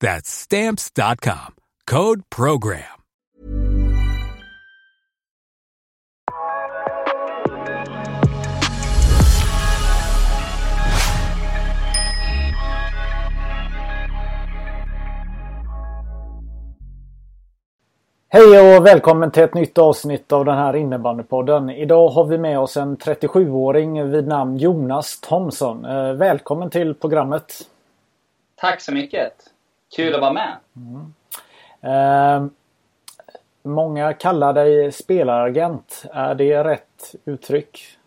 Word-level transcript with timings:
That's 0.00 0.28
stamps.com. 0.28 1.54
Code 1.86 2.22
program. 2.28 2.82
Hej 18.28 18.76
och 18.76 18.86
välkommen 18.86 19.30
till 19.30 19.42
ett 19.42 19.54
nytt 19.54 19.78
avsnitt 19.78 20.32
av 20.32 20.44
den 20.44 20.54
här 20.54 20.76
innebandypodden. 20.76 21.70
Idag 21.70 22.08
har 22.08 22.24
vi 22.24 22.38
med 22.38 22.58
oss 22.58 22.76
en 22.76 22.96
37-åring 22.96 24.10
vid 24.10 24.26
namn 24.26 24.56
Jonas 24.56 25.20
Thomsson. 25.20 25.84
Eh, 25.84 26.12
Välkommen 26.12 26.70
till 26.70 26.94
programmet. 26.94 27.52
Tack 28.56 28.80
så 28.80 28.92
mycket! 28.92 29.55
Kul 29.94 30.14
att 30.14 30.20
vara 30.20 30.32
med! 30.32 30.56
Eh, 31.80 32.46
många 33.62 34.12
kallar 34.12 34.52
dig 34.52 34.92
spelaragent. 34.92 36.04
Är 36.12 36.34
det 36.34 36.64
rätt 36.64 37.14
uttryck? 37.24 37.98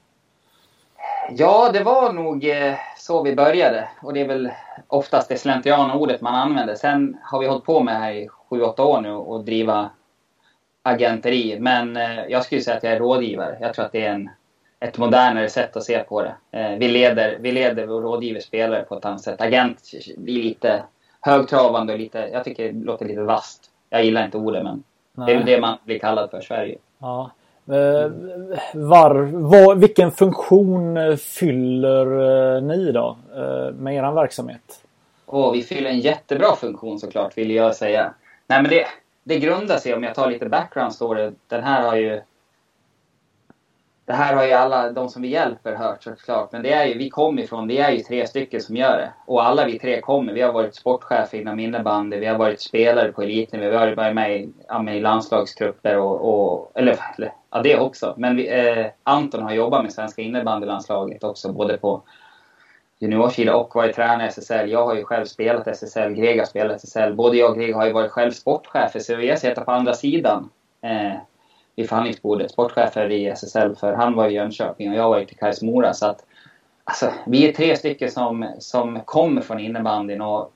Ja, 1.31 1.69
det 1.73 1.83
var 1.83 2.13
nog 2.13 2.45
eh, 2.45 2.75
så 2.97 3.23
vi 3.23 3.35
började. 3.35 3.89
Och 4.01 4.13
det 4.13 4.21
är 4.21 4.27
väl 4.27 4.51
oftast 4.87 5.29
det 5.29 5.37
slentrianordet 5.37 6.21
man 6.21 6.35
använder. 6.35 6.75
Sen 6.75 7.17
har 7.23 7.39
vi 7.39 7.47
hållit 7.47 7.65
på 7.65 7.83
med 7.83 7.95
det 7.95 7.99
här 7.99 8.11
i 8.11 8.29
7-8 8.49 8.81
år 8.81 9.01
nu 9.01 9.11
och 9.11 9.43
driva 9.43 9.89
agenteri. 10.83 11.59
Men 11.59 11.97
eh, 11.97 12.25
jag 12.29 12.45
skulle 12.45 12.61
säga 12.61 12.77
att 12.77 12.83
jag 12.83 12.93
är 12.93 12.99
rådgivare. 12.99 13.57
Jag 13.61 13.73
tror 13.73 13.85
att 13.85 13.91
det 13.91 14.05
är 14.05 14.13
en, 14.13 14.29
ett 14.79 14.97
modernare 14.97 15.49
sätt 15.49 15.75
att 15.75 15.83
se 15.83 15.99
på 15.99 16.21
det. 16.21 16.35
Eh, 16.51 16.77
vi, 16.77 16.87
leder, 16.87 17.37
vi 17.39 17.51
leder 17.51 17.89
och 17.89 18.01
rådgiver 18.01 18.39
spelare 18.39 18.83
på 18.83 18.97
ett 18.97 19.05
annat 19.05 19.21
sätt. 19.21 19.41
Agent 19.41 19.91
blir 20.17 20.43
lite 20.43 20.83
högtravande 21.21 21.93
och 21.93 21.99
lite, 21.99 22.29
jag 22.33 22.43
tycker 22.43 22.73
det 22.73 22.85
låter 22.85 23.05
lite 23.05 23.21
vasst. 23.21 23.69
Jag 23.89 24.05
gillar 24.05 24.25
inte 24.25 24.37
ordet 24.37 24.63
men 24.63 24.83
det 25.25 25.31
är 25.31 25.37
väl 25.37 25.45
det 25.45 25.61
man 25.61 25.77
blir 25.85 25.99
kallad 25.99 26.29
för 26.29 26.39
i 26.39 26.43
Sverige. 26.43 26.77
Ja. 26.99 27.31
Eh, 27.67 28.11
var, 28.73 29.15
var, 29.31 29.75
vilken 29.75 30.11
funktion 30.11 30.97
fyller 31.17 32.05
eh, 32.55 32.61
ni 32.61 32.91
då 32.91 33.17
eh, 33.35 33.73
med 33.73 33.95
er 33.95 34.11
verksamhet? 34.11 34.81
Och 35.25 35.55
vi 35.55 35.63
fyller 35.63 35.89
en 35.89 35.99
jättebra 35.99 36.55
funktion 36.55 36.99
såklart, 36.99 37.37
vill 37.37 37.51
jag 37.51 37.75
säga. 37.75 38.13
Nej 38.47 38.61
men 38.61 38.71
det, 38.71 38.85
det 39.23 39.39
grundar 39.39 39.77
sig, 39.77 39.93
om 39.93 40.03
jag 40.03 40.15
tar 40.15 40.29
lite 40.29 40.49
background 40.49 40.93
story, 40.93 41.31
den 41.47 41.63
här 41.63 41.83
har 41.83 41.95
ju... 41.95 42.21
Det 44.09 44.15
här 44.15 44.35
har 44.35 44.45
ju 44.45 44.51
alla 44.51 44.91
de 44.91 45.09
som 45.09 45.21
vi 45.21 45.27
hjälper 45.27 45.75
hört 45.75 46.03
såklart. 46.03 46.51
Men 46.51 46.63
det 46.63 46.73
är 46.73 46.85
ju, 46.85 46.97
vi 46.97 47.09
kommer 47.09 47.41
ifrån, 47.41 47.67
vi 47.67 47.77
är 47.77 47.91
ju 47.91 47.99
tre 47.99 48.27
stycken 48.27 48.61
som 48.61 48.75
gör 48.75 48.97
det. 48.97 49.11
Och 49.25 49.45
alla 49.45 49.65
vi 49.65 49.79
tre 49.79 50.01
kommer. 50.01 50.33
Vi 50.33 50.41
har 50.41 50.53
varit 50.53 50.75
sportchefer 50.75 51.37
inom 51.37 51.59
innebandy, 51.59 52.17
vi 52.19 52.25
har 52.25 52.37
varit 52.37 52.61
spelare 52.61 53.11
på 53.11 53.21
elitnivå, 53.21 53.69
vi 53.69 53.75
har 53.75 53.95
varit 53.95 54.15
med 54.15 54.35
i, 54.35 54.49
med 54.83 54.97
i 54.97 55.01
landslagstrupper 55.01 55.97
och, 55.97 56.29
och... 56.29 56.71
Eller, 56.75 56.99
eller 57.17 57.33
ja 57.51 57.61
det 57.61 57.79
också. 57.79 58.13
Men 58.17 58.35
vi, 58.35 58.47
eh, 58.47 58.85
Anton 59.03 59.43
har 59.43 59.53
jobbat 59.53 59.83
med 59.83 59.93
svenska 59.93 60.21
innebandylandslaget 60.21 61.23
också, 61.23 61.53
både 61.53 61.77
på 61.77 62.01
juniorsida 62.99 63.55
och 63.55 63.75
varit 63.75 63.95
tränare 63.95 64.27
i 64.27 64.29
SSL. 64.29 64.71
Jag 64.71 64.85
har 64.85 64.95
ju 64.95 65.03
själv 65.03 65.25
spelat 65.25 65.67
SSL, 65.67 66.13
Greg 66.13 66.39
har 66.39 66.45
spelat 66.45 66.75
SSL. 66.83 67.13
Både 67.13 67.37
jag 67.37 67.51
och 67.51 67.57
Greg 67.57 67.75
har 67.75 67.85
ju 67.85 67.93
varit 67.93 68.11
själv 68.11 68.31
sportchefer, 68.31 68.99
så 68.99 69.15
vi 69.15 69.29
har 69.29 69.35
suttit 69.35 69.65
på 69.65 69.71
andra 69.71 69.93
sidan 69.93 70.49
eh, 70.81 71.13
vid 71.75 71.89
förhandlingsbordet. 71.89 72.51
Sportchefer 72.51 73.11
i 73.11 73.27
SSL, 73.27 73.75
för 73.75 73.93
han 73.93 74.15
var 74.15 74.27
i 74.29 74.33
Jönköping 74.33 74.89
och 74.89 74.95
jag 74.95 75.09
var 75.09 75.19
i 75.19 75.25
Kais 75.25 75.61
Mora. 75.61 75.93
Så 75.93 76.05
att, 76.05 76.25
alltså, 76.83 77.11
vi 77.25 77.49
är 77.49 77.53
tre 77.53 77.75
stycken 77.75 78.11
som, 78.11 78.51
som 78.59 78.99
kommer 79.05 79.41
från 79.41 79.59
innebandyn 79.59 80.21
och 80.21 80.51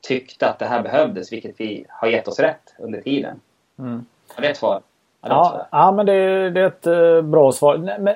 tyckte 0.00 0.48
att 0.48 0.58
det 0.58 0.66
här 0.66 0.82
behövdes, 0.82 1.32
vilket 1.32 1.60
vi 1.60 1.86
har 1.88 2.08
gett 2.08 2.28
oss 2.28 2.40
rätt 2.40 2.74
under 2.78 3.00
tiden. 3.00 3.40
Mm. 3.78 4.04
Det 4.36 4.46
ett 4.46 4.56
svar? 4.56 4.80
Ja, 5.20 5.66
ja 5.70 5.92
men 5.92 6.06
det, 6.06 6.50
det 6.50 6.60
är 6.60 6.66
ett 6.66 6.86
uh, 6.86 7.22
bra 7.22 7.52
svar. 7.52 7.76
Nej, 7.76 7.98
men 8.00 8.14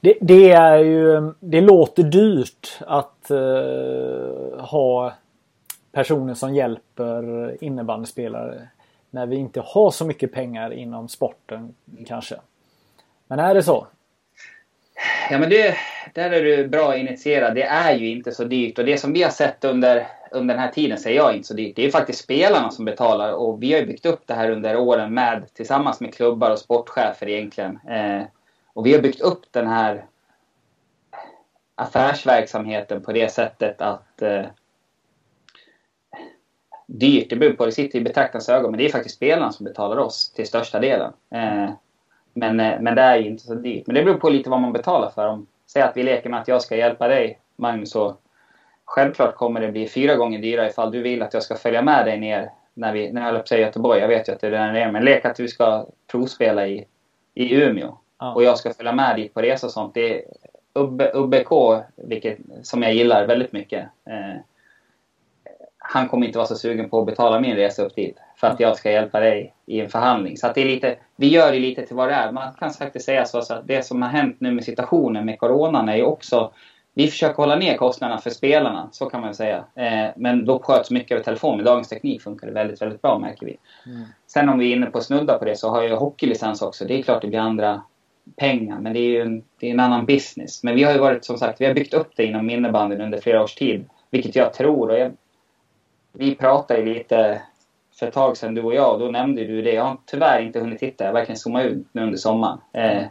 det, 0.00 0.14
det, 0.20 0.50
är 0.50 0.78
ju, 0.78 1.32
det 1.40 1.60
låter 1.60 2.02
dyrt 2.02 2.78
att 2.86 3.30
uh, 3.30 4.60
ha 4.60 5.12
personer 5.92 6.34
som 6.34 6.54
hjälper 6.54 7.56
innebandyspelare 7.64 8.68
när 9.14 9.26
vi 9.26 9.36
inte 9.36 9.60
har 9.60 9.90
så 9.90 10.04
mycket 10.04 10.32
pengar 10.32 10.72
inom 10.72 11.08
sporten 11.08 11.74
kanske. 12.06 12.36
Men 13.26 13.38
är 13.38 13.54
det 13.54 13.62
så? 13.62 13.86
Ja 15.30 15.38
men 15.38 15.50
det, 15.50 15.76
där 16.12 16.30
är 16.30 16.42
du 16.42 16.68
bra 16.68 16.96
initierad. 16.96 17.54
Det 17.54 17.62
är 17.62 17.94
ju 17.94 18.10
inte 18.10 18.32
så 18.32 18.44
dyrt 18.44 18.78
och 18.78 18.84
det 18.84 18.98
som 18.98 19.12
vi 19.12 19.22
har 19.22 19.30
sett 19.30 19.64
under, 19.64 20.06
under 20.30 20.54
den 20.54 20.62
här 20.62 20.70
tiden 20.70 20.98
säger 20.98 21.16
jag 21.16 21.34
inte 21.34 21.48
så 21.48 21.54
dyrt. 21.54 21.76
Det 21.76 21.86
är 21.86 21.90
faktiskt 21.90 22.24
spelarna 22.24 22.70
som 22.70 22.84
betalar 22.84 23.32
och 23.32 23.62
vi 23.62 23.72
har 23.72 23.80
ju 23.80 23.86
byggt 23.86 24.06
upp 24.06 24.26
det 24.26 24.34
här 24.34 24.50
under 24.50 24.76
åren 24.76 25.14
med 25.14 25.54
tillsammans 25.54 26.00
med 26.00 26.14
klubbar 26.14 26.50
och 26.50 26.58
sportchefer 26.58 27.28
egentligen. 27.28 27.78
Eh, 27.88 28.22
och 28.72 28.86
vi 28.86 28.92
har 28.92 29.00
byggt 29.00 29.20
upp 29.20 29.42
den 29.50 29.66
här 29.66 30.04
affärsverksamheten 31.74 33.02
på 33.02 33.12
det 33.12 33.32
sättet 33.32 33.80
att 33.80 34.22
eh, 34.22 34.44
dyrt, 36.86 37.30
det 37.30 37.36
beror 37.36 37.52
på, 37.52 37.66
det 37.66 37.72
sitter 37.72 37.98
i 37.98 38.02
betraktarens 38.02 38.48
ögon, 38.48 38.70
men 38.70 38.78
det 38.78 38.84
är 38.84 38.88
faktiskt 38.88 39.16
spelarna 39.16 39.52
som 39.52 39.64
betalar 39.64 39.96
oss 39.96 40.32
till 40.32 40.46
största 40.46 40.80
delen. 40.80 41.12
Eh, 41.30 41.70
men, 42.32 42.60
eh, 42.60 42.80
men 42.80 42.94
det 42.94 43.02
är 43.02 43.16
ju 43.16 43.26
inte 43.28 43.44
så 43.44 43.54
dyrt. 43.54 43.86
Men 43.86 43.94
det 43.94 44.02
beror 44.02 44.18
på 44.18 44.30
lite 44.30 44.50
vad 44.50 44.60
man 44.60 44.72
betalar 44.72 45.10
för. 45.10 45.28
Om, 45.28 45.46
säg 45.66 45.82
att 45.82 45.96
vi 45.96 46.02
leker 46.02 46.30
med 46.30 46.40
att 46.40 46.48
jag 46.48 46.62
ska 46.62 46.76
hjälpa 46.76 47.08
dig, 47.08 47.38
Magnus, 47.56 47.90
så 47.90 48.16
självklart 48.84 49.34
kommer 49.34 49.60
det 49.60 49.72
bli 49.72 49.88
fyra 49.88 50.14
gånger 50.14 50.38
dyrare 50.38 50.68
ifall 50.68 50.90
du 50.90 51.02
vill 51.02 51.22
att 51.22 51.34
jag 51.34 51.42
ska 51.42 51.54
följa 51.54 51.82
med 51.82 52.06
dig 52.06 52.18
ner 52.18 52.50
när 52.74 52.92
vi, 52.92 53.12
när 53.12 53.32
jag 53.32 53.46
på 53.46 53.54
Göteborg, 53.54 54.00
jag 54.00 54.08
vet 54.08 54.28
ju 54.28 54.32
att 54.32 54.40
det 54.40 54.46
är 54.46 54.50
där 54.50 54.72
det 54.72 54.80
är, 54.80 54.92
men 54.92 55.04
lek 55.04 55.24
att 55.24 55.36
du 55.36 55.48
ska 55.48 55.86
provspela 56.10 56.66
i, 56.66 56.84
i 57.34 57.54
Umeå. 57.54 57.98
Ja. 58.18 58.34
Och 58.34 58.42
jag 58.42 58.58
ska 58.58 58.72
följa 58.72 58.92
med 58.92 59.16
dit 59.16 59.34
på 59.34 59.42
resa 59.42 59.66
och 59.66 59.72
sånt. 59.72 59.94
Det 59.94 60.14
är 60.14 60.22
UBK, 61.16 61.82
vilket, 61.96 62.38
som 62.62 62.82
jag 62.82 62.94
gillar 62.94 63.26
väldigt 63.26 63.52
mycket. 63.52 63.84
Eh, 64.06 64.40
han 65.86 66.08
kommer 66.08 66.26
inte 66.26 66.38
vara 66.38 66.48
så 66.48 66.56
sugen 66.56 66.90
på 66.90 67.00
att 67.00 67.06
betala 67.06 67.40
min 67.40 67.56
resa 67.56 67.82
upp 67.82 67.94
dit 67.94 68.16
för 68.36 68.46
att 68.46 68.60
jag 68.60 68.76
ska 68.76 68.90
hjälpa 68.90 69.20
dig 69.20 69.54
i 69.66 69.80
en 69.80 69.90
förhandling. 69.90 70.36
Så 70.36 70.52
det 70.54 70.60
är 70.60 70.64
lite, 70.64 70.96
vi 71.16 71.28
gör 71.28 71.52
det 71.52 71.58
lite 71.58 71.86
till 71.86 71.96
vad 71.96 72.08
det 72.08 72.14
är. 72.14 72.32
Man 72.32 72.52
kan 72.58 72.70
faktiskt 72.70 73.06
säga 73.06 73.24
så, 73.24 73.38
att 73.38 73.66
det 73.66 73.86
som 73.86 74.02
har 74.02 74.08
hänt 74.08 74.36
nu 74.38 74.52
med 74.52 74.64
situationen 74.64 75.26
med 75.26 75.38
coronan 75.38 75.88
är 75.88 75.96
ju 75.96 76.02
också 76.02 76.52
vi 76.94 77.08
försöker 77.08 77.36
hålla 77.36 77.56
ner 77.56 77.76
kostnaderna 77.76 78.20
för 78.20 78.30
spelarna, 78.30 78.88
så 78.92 79.06
kan 79.06 79.20
man 79.20 79.34
säga. 79.34 79.64
Eh, 79.74 80.06
men 80.16 80.44
då 80.44 80.58
sköts 80.58 80.90
mycket 80.90 81.12
över 81.12 81.24
telefon. 81.24 81.56
Med 81.56 81.64
dagens 81.66 81.88
teknik 81.88 82.22
funkar 82.22 82.46
det 82.46 82.52
väldigt, 82.52 82.82
väldigt 82.82 83.02
bra 83.02 83.18
märker 83.18 83.46
vi. 83.46 83.56
Mm. 83.86 84.02
Sen 84.26 84.48
om 84.48 84.58
vi 84.58 84.72
är 84.72 84.76
inne 84.76 84.86
på 84.86 85.00
snudda 85.00 85.38
på 85.38 85.44
det 85.44 85.56
så 85.56 85.70
har 85.70 85.82
jag 85.82 85.96
hockeylicens 85.96 86.62
också. 86.62 86.84
Det 86.84 86.98
är 86.98 87.02
klart 87.02 87.22
det 87.22 87.28
blir 87.28 87.38
andra 87.38 87.82
pengar, 88.36 88.78
men 88.78 88.92
det 88.92 88.98
är 88.98 89.08
ju 89.08 89.20
en, 89.20 89.42
det 89.60 89.66
är 89.66 89.70
en 89.70 89.80
annan 89.80 90.06
business. 90.06 90.62
Men 90.62 90.74
vi 90.74 90.82
har 90.82 90.92
ju 90.92 90.98
varit, 90.98 91.24
som 91.24 91.38
sagt, 91.38 91.60
vi 91.60 91.66
har 91.66 91.74
byggt 91.74 91.94
upp 91.94 92.10
det 92.16 92.24
inom 92.24 92.50
innebandyn 92.50 93.00
under 93.00 93.18
flera 93.18 93.42
års 93.42 93.54
tid. 93.54 93.84
Vilket 94.10 94.36
jag 94.36 94.52
tror, 94.52 94.90
och 94.90 94.98
jag, 94.98 95.12
vi 96.14 96.34
pratade 96.34 96.80
ju 96.80 96.94
lite 96.94 97.42
för 97.98 98.06
ett 98.06 98.14
tag 98.14 98.36
sedan 98.36 98.54
du 98.54 98.62
och 98.62 98.74
jag, 98.74 98.92
och 98.92 98.98
då 98.98 99.06
nämnde 99.06 99.44
du 99.44 99.62
det. 99.62 99.72
Jag 99.72 99.84
har 99.84 99.96
tyvärr 100.06 100.40
inte 100.40 100.60
hunnit 100.60 100.78
titta, 100.78 101.04
jag 101.04 101.08
har 101.08 101.14
verkligen 101.14 101.38
zoomat 101.38 101.64
ut 101.64 101.86
nu 101.92 102.02
under 102.02 102.18
sommaren. 102.18 102.58
Eh, 102.72 103.02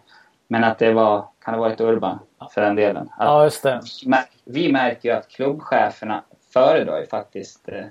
men 0.48 0.64
att 0.64 0.80
det 0.80 0.94
var, 0.94 1.26
kan 1.42 1.54
ha 1.54 1.62
varit 1.62 1.82
Urban 1.82 2.20
för 2.54 2.62
den 2.62 2.76
delen. 2.76 3.10
Att 3.18 3.26
Ja, 3.26 3.44
just 3.44 3.64
det. 3.64 3.82
vi 4.46 4.72
märker 4.72 5.10
ju 5.10 5.16
att 5.16 5.28
klubbcheferna 5.28 6.24
föredrar 6.54 7.00
ju 7.00 7.06
faktiskt 7.06 7.70
eh, 7.70 7.86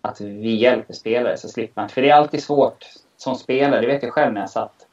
att 0.00 0.20
vi 0.20 0.54
hjälper 0.54 0.94
spelare 0.94 1.36
så 1.36 1.48
slipper 1.48 1.80
man. 1.80 1.88
För 1.88 2.02
det 2.02 2.10
är 2.10 2.14
alltid 2.14 2.42
svårt 2.42 2.84
som 3.16 3.34
spelare, 3.34 3.80
det 3.80 3.86
vet 3.86 4.02
jag 4.02 4.12
själv 4.12 4.32
när 4.32 4.40
jag 4.40 4.50
satt 4.50 4.86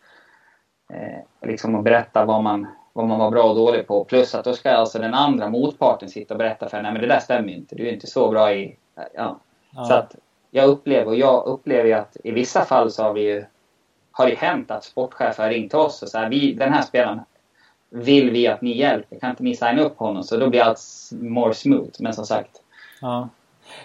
eh, 0.94 1.48
liksom 1.50 1.76
att 1.76 1.84
berätta 1.84 2.26
vad 2.26 2.44
man, 2.44 2.68
vad 2.94 3.08
man 3.08 3.20
var 3.20 3.32
bra 3.32 3.44
och 3.44 3.56
dålig 3.56 3.88
på. 3.88 4.04
Plus 4.04 4.36
att 4.36 4.46
då 4.46 4.54
ska 4.54 4.72
alltså 4.72 5.00
den 5.00 5.14
andra 5.14 5.50
motparten 5.50 6.10
sitta 6.10 6.34
och 6.34 6.38
berätta 6.38 6.70
för 6.70 6.82
nej 6.82 6.92
men 6.92 7.02
det 7.02 7.08
där 7.08 7.20
stämmer 7.20 7.54
inte. 7.54 7.76
Du 7.76 7.88
är 7.88 7.94
inte 7.94 8.08
så 8.08 8.30
bra 8.30 8.54
i... 8.54 8.78
Ja. 8.96 9.40
ja. 9.74 9.86
Så 9.86 9.94
att 9.94 10.16
jag 10.52 10.70
upplever, 10.70 11.08
och 11.08 11.16
jag 11.16 11.46
upplever 11.46 11.86
ju 11.86 11.94
att 11.94 12.18
i 12.24 12.32
vissa 12.32 12.66
fall 12.66 12.92
så 12.92 13.04
har 13.04 13.14
vi 13.14 13.22
ju 13.22 13.46
har 14.12 14.28
det 14.28 14.36
hänt 14.36 14.72
att 14.72 14.84
sportchefer 14.84 15.44
har 15.44 15.50
ringt 15.50 15.74
oss 15.74 16.02
och 16.02 16.10
så 16.10 16.18
här, 16.18 16.30
vi, 16.30 16.54
den 16.54 16.74
här 16.74 16.82
spelaren 16.82 17.20
vill 17.90 18.30
vi 18.30 18.48
att 18.48 18.62
ni 18.62 18.78
hjälper. 18.78 19.20
Kan 19.20 19.30
inte 19.30 19.44
ni 19.44 19.56
signa 19.56 19.82
upp 19.82 19.98
honom? 19.98 20.24
Så 20.24 20.38
då 20.38 20.50
blir 20.50 20.62
allt 20.62 20.80
more 21.12 21.54
smooth. 21.54 21.92
Men 22.00 22.14
som 22.14 22.26
sagt. 22.26 22.62
Ja. 23.02 23.30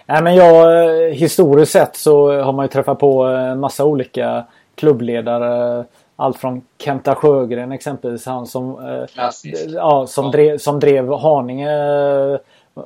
Nej, 0.05 0.23
men 0.23 0.35
jag, 0.35 0.91
historiskt 1.13 1.71
sett 1.71 1.95
så 1.95 2.41
har 2.41 2.53
man 2.53 2.65
ju 2.65 2.69
träffat 2.69 2.99
på 2.99 3.23
en 3.23 3.59
massa 3.59 3.85
olika 3.85 4.45
klubbledare. 4.75 5.85
Allt 6.15 6.37
från 6.37 6.61
Kenta 6.77 7.15
Sjögren 7.15 7.71
exempelvis. 7.71 8.25
Han 8.25 8.47
som, 8.47 8.85
eh, 8.85 9.23
ja, 9.73 10.07
som, 10.07 10.31
drev, 10.31 10.57
som 10.57 10.79
drev 10.79 11.13
Haninge 11.13 11.69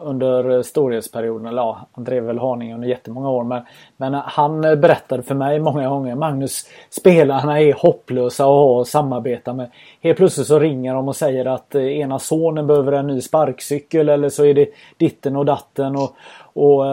under 0.02 0.50
eh, 0.50 0.62
storhetsperioden. 0.62 1.48
Eller 1.48 1.62
ja, 1.62 1.88
han 1.92 2.04
drev 2.04 2.24
väl 2.24 2.40
Haninge 2.40 2.74
under 2.74 2.88
jättemånga 2.88 3.30
år. 3.30 3.44
Men, 3.44 3.62
men 3.98 4.14
han 4.14 4.64
eh, 4.64 4.76
berättade 4.76 5.24
för 5.24 5.36
mig 5.36 5.60
många 5.60 5.90
gånger. 5.90 6.16
Magnus, 6.16 6.66
spelarna 6.90 7.62
är 7.62 7.74
hopplösa 7.74 8.44
att 8.44 8.48
ha 8.48 8.80
och 8.80 8.88
samarbeta 8.88 9.54
med. 9.54 9.72
Helt 10.02 10.18
plötsligt 10.18 10.48
så 10.48 10.60
ringer 10.60 10.94
de 10.94 11.08
och 11.08 11.16
säger 11.16 11.46
att 11.46 11.76
eh, 11.76 11.84
ena 11.84 12.20
sonen 12.20 12.68
behöver 12.68 12.92
en 12.92 13.08
ny 13.08 13.22
sparkcykel. 13.22 14.10
Eller 14.10 14.30
så 14.30 14.46
är 14.46 14.54
det 14.54 14.70
ditten 14.98 15.36
och 15.36 15.46
datten. 15.46 15.96
Och, 15.96 16.16
och 16.54 16.86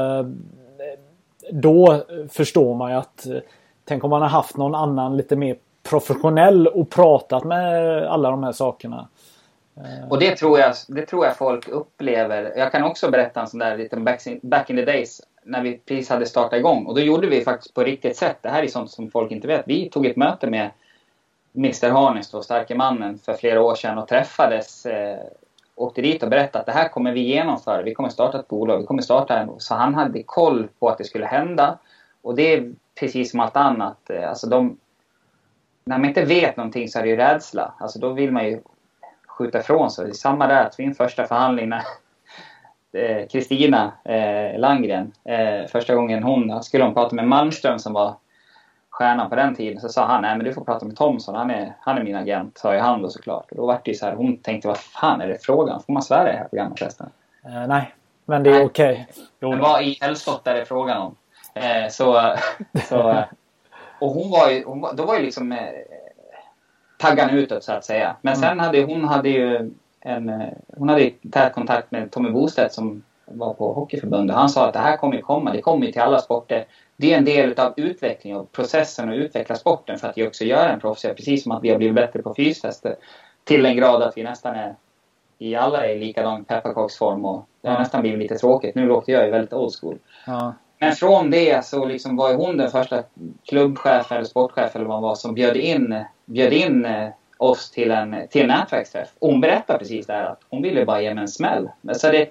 då 1.52 2.02
förstår 2.28 2.74
man 2.74 2.90
ju 2.90 2.96
att 2.96 3.26
Tänk 3.88 4.04
om 4.04 4.10
man 4.10 4.22
har 4.22 4.28
haft 4.28 4.56
någon 4.56 4.74
annan 4.74 5.16
lite 5.16 5.36
mer 5.36 5.56
professionell 5.90 6.66
och 6.66 6.90
pratat 6.90 7.44
med 7.44 8.02
alla 8.06 8.30
de 8.30 8.42
här 8.42 8.52
sakerna. 8.52 9.08
Och 10.10 10.18
det 10.18 10.36
tror, 10.36 10.58
jag, 10.58 10.74
det 10.88 11.06
tror 11.06 11.26
jag 11.26 11.36
folk 11.36 11.68
upplever. 11.68 12.52
Jag 12.56 12.72
kan 12.72 12.82
också 12.82 13.10
berätta 13.10 13.40
en 13.40 13.46
sån 13.46 13.60
där 13.60 13.76
liten 13.76 14.04
back 14.04 14.26
in, 14.26 14.40
back 14.42 14.70
in 14.70 14.76
the 14.76 14.84
days 14.84 15.20
när 15.42 15.62
vi 15.62 15.78
precis 15.78 16.08
hade 16.08 16.26
startat 16.26 16.58
igång. 16.58 16.86
Och 16.86 16.94
då 16.94 17.00
gjorde 17.00 17.26
vi 17.26 17.44
faktiskt 17.44 17.74
på 17.74 17.82
riktigt 17.84 18.16
sätt. 18.16 18.38
Det 18.40 18.48
här 18.48 18.62
är 18.62 18.66
sånt 18.66 18.90
som 18.90 19.10
folk 19.10 19.32
inte 19.32 19.48
vet. 19.48 19.62
Vi 19.66 19.90
tog 19.90 20.06
ett 20.06 20.16
möte 20.16 20.46
med 20.46 20.70
Mr 21.56 21.90
Harness, 21.90 22.30
då, 22.30 22.42
starke 22.42 22.74
mannen, 22.74 23.18
för 23.18 23.34
flera 23.34 23.62
år 23.62 23.74
sedan 23.74 23.98
och 23.98 24.08
träffades. 24.08 24.86
Eh, 24.86 25.18
åkte 25.74 26.02
dit 26.02 26.22
och 26.22 26.28
berättade 26.28 26.60
att 26.60 26.66
det 26.66 26.72
här 26.72 26.88
kommer 26.88 27.12
vi 27.12 27.20
genomföra. 27.20 27.82
Vi 27.82 27.94
kommer 27.94 28.08
starta 28.08 28.40
ett 28.40 28.48
bolag. 28.48 28.78
Vi 28.78 28.86
kommer 28.86 29.02
starta 29.02 29.38
en. 29.38 29.50
Så 29.58 29.74
han 29.74 29.94
hade 29.94 30.22
koll 30.22 30.68
på 30.78 30.88
att 30.88 30.98
det 30.98 31.04
skulle 31.04 31.26
hända. 31.26 31.78
Och 32.22 32.34
det 32.34 32.54
är 32.54 32.72
precis 33.00 33.30
som 33.30 33.40
allt 33.40 33.56
annat. 33.56 34.10
Eh, 34.10 34.28
alltså 34.28 34.46
de, 34.48 34.78
när 35.84 35.98
man 35.98 36.08
inte 36.08 36.24
vet 36.24 36.56
någonting 36.56 36.88
så 36.88 36.98
är 36.98 37.02
det 37.02 37.08
ju 37.08 37.16
rädsla. 37.16 37.74
Alltså 37.78 37.98
då 37.98 38.12
vill 38.12 38.32
man 38.32 38.46
ju 38.46 38.60
skjuta 39.38 39.58
ifrån 39.58 39.90
sig. 39.90 40.14
Samma 40.14 40.46
där, 40.46 40.70
min 40.78 40.94
första 40.94 41.26
förhandling 41.26 41.68
när 41.68 41.82
eh, 42.92 43.26
Kristina 43.26 43.92
eh, 44.04 44.58
Landgren, 44.58 45.12
eh, 45.24 45.66
första 45.66 45.94
gången 45.94 46.22
hon 46.22 46.62
skulle 46.62 46.84
hon 46.84 46.94
prata 46.94 47.14
med 47.14 47.28
Malmström 47.28 47.78
som 47.78 47.92
var 47.92 48.14
stjärnan 48.90 49.30
på 49.30 49.36
den 49.36 49.54
tiden. 49.54 49.80
Så 49.80 49.88
sa 49.88 50.06
han, 50.06 50.22
nej 50.22 50.36
men 50.36 50.46
du 50.46 50.54
får 50.54 50.64
prata 50.64 50.86
med 50.86 50.96
Thomson, 50.96 51.34
han 51.34 51.50
är, 51.50 51.74
han 51.80 51.98
är 51.98 52.04
min 52.04 52.16
agent, 52.16 52.58
sa 52.58 52.74
ju 52.74 52.80
han 52.80 53.02
då 53.02 53.08
såklart. 53.08 53.50
Och 53.50 53.56
då 53.56 53.66
var 53.66 53.80
det 53.84 53.90
ju 53.90 53.96
så 53.96 54.06
här, 54.06 54.14
hon 54.14 54.36
tänkte, 54.36 54.68
vad 54.68 54.78
fan 54.78 55.20
är 55.20 55.28
det 55.28 55.38
frågan? 55.42 55.82
Får 55.82 55.92
man 55.92 56.02
svära 56.02 56.28
i 56.28 56.32
det 56.32 56.38
här 56.38 56.48
programmet 56.48 56.78
förresten? 56.78 57.10
Uh, 57.46 57.66
nej, 57.66 57.94
men 58.24 58.42
det 58.42 58.50
är 58.50 58.64
okej. 58.64 59.08
Okay. 59.40 59.50
Men 59.50 59.58
vad 59.58 59.82
i 59.82 59.98
helskotta 60.00 60.50
är 60.50 60.54
det 60.54 60.64
frågan 60.64 61.02
om? 61.02 61.16
Eh, 61.54 61.88
så, 61.90 62.34
så, 62.88 63.24
och 63.98 64.10
hon 64.10 64.30
var 64.30 64.50
ju, 64.50 64.64
hon 64.64 64.80
var, 64.80 64.92
då 64.92 65.04
var 65.04 65.16
ju 65.18 65.22
liksom 65.22 65.52
eh, 65.52 65.68
taggan 66.98 67.30
utåt 67.30 67.64
så 67.64 67.72
att 67.72 67.84
säga. 67.84 68.16
Men 68.22 68.34
mm. 68.34 68.48
sen 68.48 68.60
hade 68.60 68.82
hon 68.82 69.04
hade 69.04 69.28
ju 69.28 69.70
en, 70.00 70.42
hon 70.76 70.88
hade 70.88 71.10
tät 71.30 71.54
kontakt 71.54 71.90
med 71.90 72.10
Tommy 72.10 72.30
Bostedt 72.30 72.74
som 72.74 73.02
var 73.24 73.54
på 73.54 73.72
Hockeyförbundet. 73.72 74.36
Han 74.36 74.48
sa 74.48 74.66
att 74.66 74.72
det 74.72 74.78
här 74.78 74.96
kommer 74.96 75.16
ju 75.16 75.22
komma, 75.22 75.52
det 75.52 75.60
kommer 75.60 75.86
ju 75.86 75.92
till 75.92 76.00
alla 76.00 76.18
sporter. 76.18 76.64
Det 76.96 77.12
är 77.14 77.18
en 77.18 77.24
del 77.24 77.60
av 77.60 77.74
utvecklingen 77.76 78.40
och 78.40 78.52
processen 78.52 79.08
att 79.08 79.14
utveckla 79.14 79.54
sporten 79.54 79.98
för 79.98 80.08
att 80.08 80.18
vi 80.18 80.28
också 80.28 80.44
gör 80.44 80.68
en 80.68 80.80
proffsigare. 80.80 81.16
Precis 81.16 81.42
som 81.42 81.52
att 81.52 81.64
vi 81.64 81.70
har 81.70 81.78
blivit 81.78 81.94
bättre 81.94 82.22
på 82.22 82.34
fystester. 82.34 82.96
Till 83.44 83.66
en 83.66 83.76
grad 83.76 84.02
att 84.02 84.16
vi 84.16 84.22
nästan 84.22 84.54
är 84.54 84.74
i 85.38 85.54
alla 85.54 85.86
är 85.86 85.98
likadan 85.98 86.44
pepparkaksform 86.44 87.24
och 87.24 87.48
det 87.60 87.68
har 87.68 87.78
nästan 87.78 88.00
blivit 88.00 88.18
lite 88.18 88.38
tråkigt. 88.38 88.74
Nu 88.74 88.86
låter 88.86 89.12
jag 89.12 89.24
ju 89.24 89.30
väldigt 89.30 89.52
old 89.52 89.74
school. 89.80 89.98
Ja. 90.26 90.54
Men 90.78 90.92
från 90.92 91.30
det 91.30 91.64
så 91.64 91.84
liksom 91.84 92.16
var 92.16 92.34
hon 92.34 92.56
den 92.56 92.70
första 92.70 93.02
klubbchef 93.44 94.12
eller 94.12 94.24
sportchef 94.24 94.76
eller 94.76 94.84
vad 94.84 94.96
hon 94.96 95.02
var 95.02 95.14
som 95.14 95.34
bjöd 95.34 95.56
in, 95.56 96.04
bjöd 96.24 96.52
in 96.52 96.84
eh, 96.84 97.08
oss 97.38 97.70
till 97.70 97.90
en, 97.90 98.28
till 98.30 98.42
en 98.42 98.48
nätverksträff. 98.48 99.08
Hon 99.20 99.40
berättade 99.40 99.78
precis 99.78 100.06
det 100.06 100.12
här 100.12 100.24
att 100.24 100.40
hon 100.48 100.62
ville 100.62 100.84
bara 100.84 101.02
ge 101.02 101.14
mig 101.14 101.22
en 101.22 101.28
smäll. 101.28 101.68
Så 101.92 102.10
det, 102.10 102.30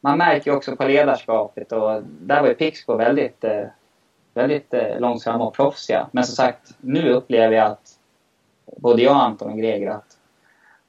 man 0.00 0.18
märker 0.18 0.50
ju 0.50 0.56
också 0.56 0.76
på 0.76 0.84
ledarskapet 0.84 1.72
och 1.72 2.02
där 2.02 2.40
var 2.40 2.48
ju 2.48 2.54
Pixbo 2.54 2.96
väldigt, 2.96 3.44
eh, 3.44 3.64
väldigt 4.34 4.74
eh, 4.74 5.00
långsamma 5.00 5.44
och 5.44 5.54
proffsiga. 5.54 6.08
Men 6.12 6.24
som 6.24 6.34
sagt, 6.34 6.74
nu 6.80 7.08
upplever 7.08 7.56
jag 7.56 7.66
att 7.66 7.98
både 8.76 9.02
jag, 9.02 9.16
Anton 9.16 9.52
och 9.52 9.58
Greger 9.58 9.90
att 9.90 10.18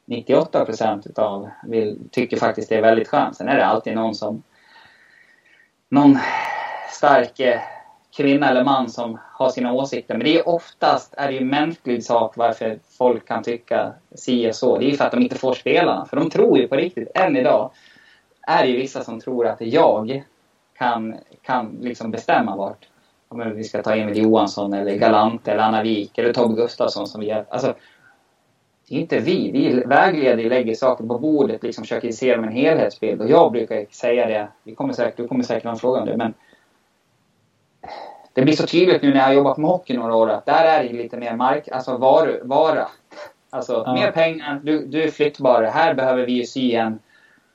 98 0.05 0.65
procent 0.65 1.07
utav 1.07 1.49
vill, 1.67 1.99
tycker 2.11 2.37
faktiskt 2.37 2.69
det 2.69 2.75
är 2.75 2.81
väldigt 2.81 3.07
skönt. 3.07 3.35
Sen 3.37 3.47
är 3.47 3.57
det 3.57 3.65
alltid 3.65 3.95
någon 3.95 4.15
som 4.15 4.43
någon 5.89 6.17
stark 7.03 7.39
eh, 7.39 7.59
kvinna 8.17 8.49
eller 8.49 8.63
man 8.63 8.89
som 8.89 9.19
har 9.33 9.49
sina 9.49 9.73
åsikter. 9.73 10.17
Men 10.17 10.25
det 10.25 10.39
är 10.39 10.49
oftast 10.49 11.13
är 11.17 11.27
det 11.27 11.33
ju 11.33 11.45
mänsklig 11.45 12.03
sak 12.03 12.37
varför 12.37 12.79
folk 12.97 13.27
kan 13.27 13.43
tycka 13.43 13.93
si 14.15 14.49
och 14.49 14.55
så. 14.55 14.77
Det 14.77 14.85
är 14.85 14.89
ju 14.89 14.97
för 14.97 15.05
att 15.05 15.11
de 15.11 15.21
inte 15.21 15.37
får 15.37 15.53
spelarna. 15.53 16.05
För 16.05 16.17
de 16.17 16.29
tror 16.29 16.57
ju 16.57 16.67
på 16.67 16.75
riktigt, 16.75 17.11
än 17.15 17.37
idag, 17.37 17.71
är 18.47 18.63
det 18.63 18.69
ju 18.69 18.77
vissa 18.77 19.03
som 19.03 19.19
tror 19.19 19.47
att 19.47 19.61
jag 19.61 20.23
kan, 20.77 21.15
kan 21.41 21.77
liksom 21.81 22.11
bestämma 22.11 22.55
vart 22.55 22.87
om 23.27 23.55
vi 23.55 23.63
ska 23.63 23.81
ta 23.81 23.95
Emil 23.95 24.17
Johansson 24.17 24.73
eller 24.73 24.95
Galant 24.95 25.47
eller 25.47 25.63
Anna 25.63 25.83
Wik 25.83 26.17
eller 26.17 26.33
Tobbe 26.33 26.55
Gustafsson 26.55 27.07
som 27.07 27.21
vi 27.21 27.29
är. 27.29 27.45
Alltså, 27.49 27.73
det 28.89 28.95
är 28.95 28.99
inte 28.99 29.19
vi. 29.19 29.51
Vi 29.51 29.83
vägleder, 29.85 30.49
lägger 30.49 30.75
saker 30.75 31.05
på 31.07 31.19
bordet, 31.19 31.63
liksom 31.63 31.83
försöker 31.83 32.11
se 32.11 32.35
dem 32.35 32.43
en 32.43 32.51
helhetsbild. 32.51 33.21
Och 33.21 33.29
jag 33.29 33.51
brukar 33.51 33.85
säga 33.91 34.27
det, 34.27 34.47
vi 34.63 34.75
kommer 34.75 34.93
säkert, 34.93 35.17
du 35.17 35.27
kommer 35.27 35.43
säkert 35.43 35.63
ha 35.63 35.71
en 35.71 35.77
fråga 35.77 35.99
om 35.99 36.05
det, 36.05 36.17
men 36.17 36.33
det 38.33 38.41
blir 38.41 38.53
så 38.53 38.67
tydligt 38.67 39.01
nu 39.01 39.09
när 39.09 39.19
jag 39.19 39.25
har 39.25 39.33
jobbat 39.33 39.57
med 39.57 39.69
hockey 39.69 39.97
några 39.97 40.15
år 40.15 40.29
att 40.29 40.45
där 40.45 40.65
är 40.65 40.83
det 40.83 40.93
lite 40.93 41.17
mer 41.17 41.35
mark, 41.35 41.67
alltså 41.71 41.97
var, 41.97 42.39
vara. 42.43 42.87
Alltså 43.49 43.83
ja. 43.85 43.93
mer 43.93 44.11
pengar, 44.11 44.59
du, 44.63 44.85
du 44.85 45.03
är 45.03 45.11
flyttbar. 45.11 45.63
Här 45.63 45.93
behöver 45.93 46.25
vi 46.25 46.31
ju 46.31 46.45
sy 46.45 46.73
en, 46.73 46.99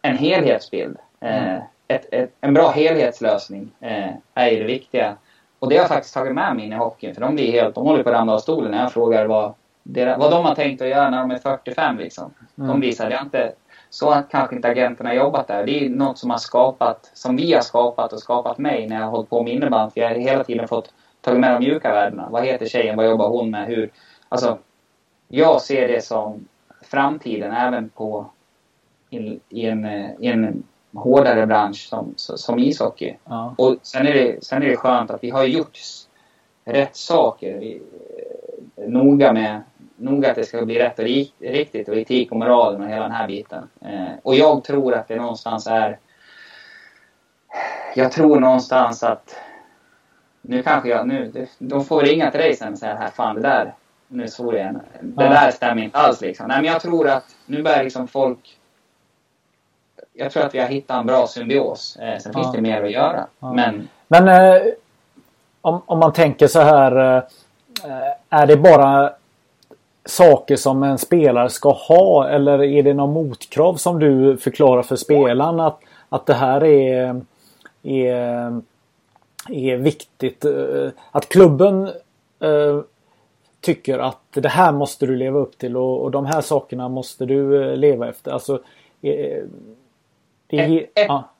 en 0.03 0.17
helhetsbild. 0.17 0.97
Mm. 1.21 1.55
Eh, 1.55 1.62
ett, 1.88 2.07
ett, 2.12 2.33
en 2.41 2.55
bra 2.55 2.71
helhetslösning 2.71 3.71
eh, 3.81 4.11
är 4.35 4.50
ju 4.50 4.59
det 4.59 4.64
viktiga. 4.64 5.17
Och 5.59 5.69
det 5.69 5.76
har 5.76 5.83
jag 5.83 5.88
faktiskt 5.88 6.14
tagit 6.14 6.35
med 6.35 6.57
mig 6.57 6.64
in 6.64 6.73
i 6.73 6.76
hockeyn. 6.76 7.14
För 7.14 7.21
de 7.21 7.35
blir 7.35 7.53
helt, 7.53 7.75
de 7.75 7.85
håller 7.87 8.03
på 8.03 8.09
att 8.09 8.14
ramla 8.14 8.35
av 8.35 8.38
stolen 8.38 8.71
när 8.71 8.83
jag 8.83 8.93
frågar 8.93 9.26
vad, 9.26 9.55
deras, 9.83 10.19
vad 10.19 10.31
de 10.31 10.45
har 10.45 10.55
tänkt 10.55 10.83
att 10.83 10.88
göra 10.88 11.11
när 11.11 11.19
de 11.19 11.31
är 11.31 11.38
45 11.38 11.99
liksom. 11.99 12.35
Mm. 12.59 12.69
De 12.69 12.81
visar, 12.81 13.11
det 13.11 13.17
har 13.17 13.25
inte 13.25 13.53
så 13.90 14.11
att 14.11 14.28
kanske 14.28 14.57
inte 14.57 14.68
agenterna 14.68 15.14
jobbat 15.14 15.49
där. 15.49 15.66
Det 15.66 15.85
är 15.85 15.90
något 15.90 16.18
som 16.18 16.30
har 16.30 16.38
skapat, 16.38 17.11
som 17.14 17.37
vi 17.37 17.52
har 17.52 17.61
skapat 17.61 18.12
och 18.12 18.18
skapat 18.18 18.59
mig 18.59 18.88
när 18.88 18.97
jag 18.97 19.04
har 19.04 19.11
hållit 19.11 19.30
på 19.30 19.42
med 19.42 19.52
innebandy. 19.52 19.92
För 19.92 20.00
jag 20.00 20.09
har 20.09 20.14
hela 20.14 20.45
tiden 20.45 20.68
fått 20.68 20.92
ta 21.21 21.35
med 21.35 21.52
de 21.52 21.59
mjuka 21.59 21.92
värdena. 21.92 22.28
Vad 22.30 22.45
heter 22.45 22.66
tjejen? 22.66 22.97
Vad 22.97 23.07
jobbar 23.07 23.28
hon 23.28 23.50
med? 23.50 23.66
Hur? 23.66 23.90
Alltså, 24.28 24.59
jag 25.28 25.62
ser 25.62 25.88
det 25.88 26.04
som 26.04 26.49
framtiden 26.83 27.52
även 27.52 27.88
på 27.88 28.26
i, 29.11 29.40
i, 29.49 29.66
en, 29.66 29.87
i 30.18 30.26
en 30.26 30.62
hårdare 30.95 31.47
bransch 31.47 31.88
som, 31.88 32.14
som 32.16 32.59
ishockey. 32.59 33.16
Ja. 33.25 33.54
Och 33.59 33.76
sen 33.83 34.07
är, 34.07 34.14
det, 34.14 34.45
sen 34.45 34.62
är 34.62 34.66
det 34.66 34.76
skönt 34.76 35.11
att 35.11 35.25
vi 35.25 35.30
har 35.30 35.45
gjort 35.45 35.78
rätt 36.64 36.97
saker. 36.97 37.59
Vi, 37.59 37.83
noga 38.76 39.33
med 39.33 39.62
noga 39.99 40.31
att 40.31 40.37
det 40.37 40.45
ska 40.45 40.64
bli 40.64 40.78
rätt 40.78 40.99
och 40.99 41.05
riktigt 41.40 41.88
och 41.88 41.97
etik 41.97 42.33
och 42.33 42.38
moralen 42.38 42.83
och 42.83 42.88
hela 42.88 43.02
den 43.02 43.12
här 43.12 43.26
biten. 43.26 43.69
Eh, 43.81 44.12
och 44.23 44.35
jag 44.35 44.64
tror 44.64 44.95
att 44.95 45.09
det 45.09 45.17
någonstans 45.17 45.67
är... 45.67 45.99
Jag 47.95 48.12
tror 48.12 48.40
någonstans 48.40 49.02
att... 49.02 49.37
Nu 50.43 50.62
kanske 50.62 50.88
jag... 50.88 51.09
Nu, 51.09 51.47
de 51.59 51.85
får 51.85 52.02
ringa 52.02 52.31
till 52.31 52.40
dig 52.40 52.57
sen 52.57 52.73
och 52.73 52.78
säga 52.78 52.95
här, 52.95 53.09
fan 53.09 53.35
det 53.35 53.43
där... 53.43 53.75
Nu 54.09 54.28
svor 54.28 54.55
jag 54.55 54.62
igen. 54.62 54.81
Det 55.00 55.25
ja. 55.25 55.31
där 55.31 55.50
stämmer 55.50 55.83
inte 55.83 55.99
alls 55.99 56.21
liksom. 56.21 56.49
Nej 56.49 56.57
men 56.57 56.73
jag 56.73 56.83
tror 56.83 57.09
att 57.09 57.25
nu 57.47 57.62
börjar 57.62 57.85
liksom 57.85 58.09
folk... 58.09 58.59
Jag 60.12 60.33
tror 60.33 60.45
att 60.45 60.55
vi 60.55 60.59
har 60.59 60.69
hittat 60.69 61.00
en 61.00 61.07
bra 61.07 61.26
symbios. 61.26 61.97
Eh, 61.97 62.19
sen 62.19 62.33
ja. 62.35 62.40
finns 62.40 62.52
det 62.52 62.61
mer 62.61 62.85
att 62.85 62.90
göra. 62.90 63.26
Ja. 63.38 63.52
Men... 63.52 63.88
Men 64.09 64.28
eh, 64.28 64.62
om, 65.61 65.83
om 65.87 65.99
man 65.99 66.12
tänker 66.12 66.47
så 66.47 66.61
här... 66.61 67.17
Eh, 67.17 67.23
är 68.31 68.47
det 68.47 68.57
bara 68.57 69.12
saker 70.09 70.57
som 70.57 70.83
en 70.83 70.99
spelare 70.99 71.50
ska 71.50 71.71
ha 71.71 72.29
eller 72.29 72.62
är 72.62 72.83
det 72.83 72.95
någon 72.95 73.12
motkrav 73.12 73.75
som 73.75 73.99
du 73.99 74.37
förklarar 74.37 74.83
för 74.83 74.97
spelaren 74.97 75.61
att, 75.61 75.81
att 76.09 76.27
det 76.27 76.35
här 76.35 76.65
är, 76.65 77.21
är, 77.83 78.62
är 79.49 79.77
viktigt? 79.77 80.45
Eh, 80.45 80.88
att 81.11 81.29
klubben 81.29 81.87
eh, 82.41 82.81
tycker 83.61 83.99
att 83.99 84.23
det 84.31 84.49
här 84.49 84.73
måste 84.73 85.07
du 85.07 85.17
leva 85.17 85.38
upp 85.38 85.59
till 85.59 85.77
och, 85.77 86.03
och 86.03 86.11
de 86.11 86.27
här 86.27 86.41
sakerna 86.41 86.88
måste 86.88 87.27
du 87.27 87.62
eh, 87.62 87.77
leva 87.77 88.09
efter. 88.09 88.31
Alltså, 88.31 88.55
eh, 89.03 89.43
det, 90.47 90.59
ett, 90.59 90.91
ett, 90.95 91.07
ja. 91.09 91.31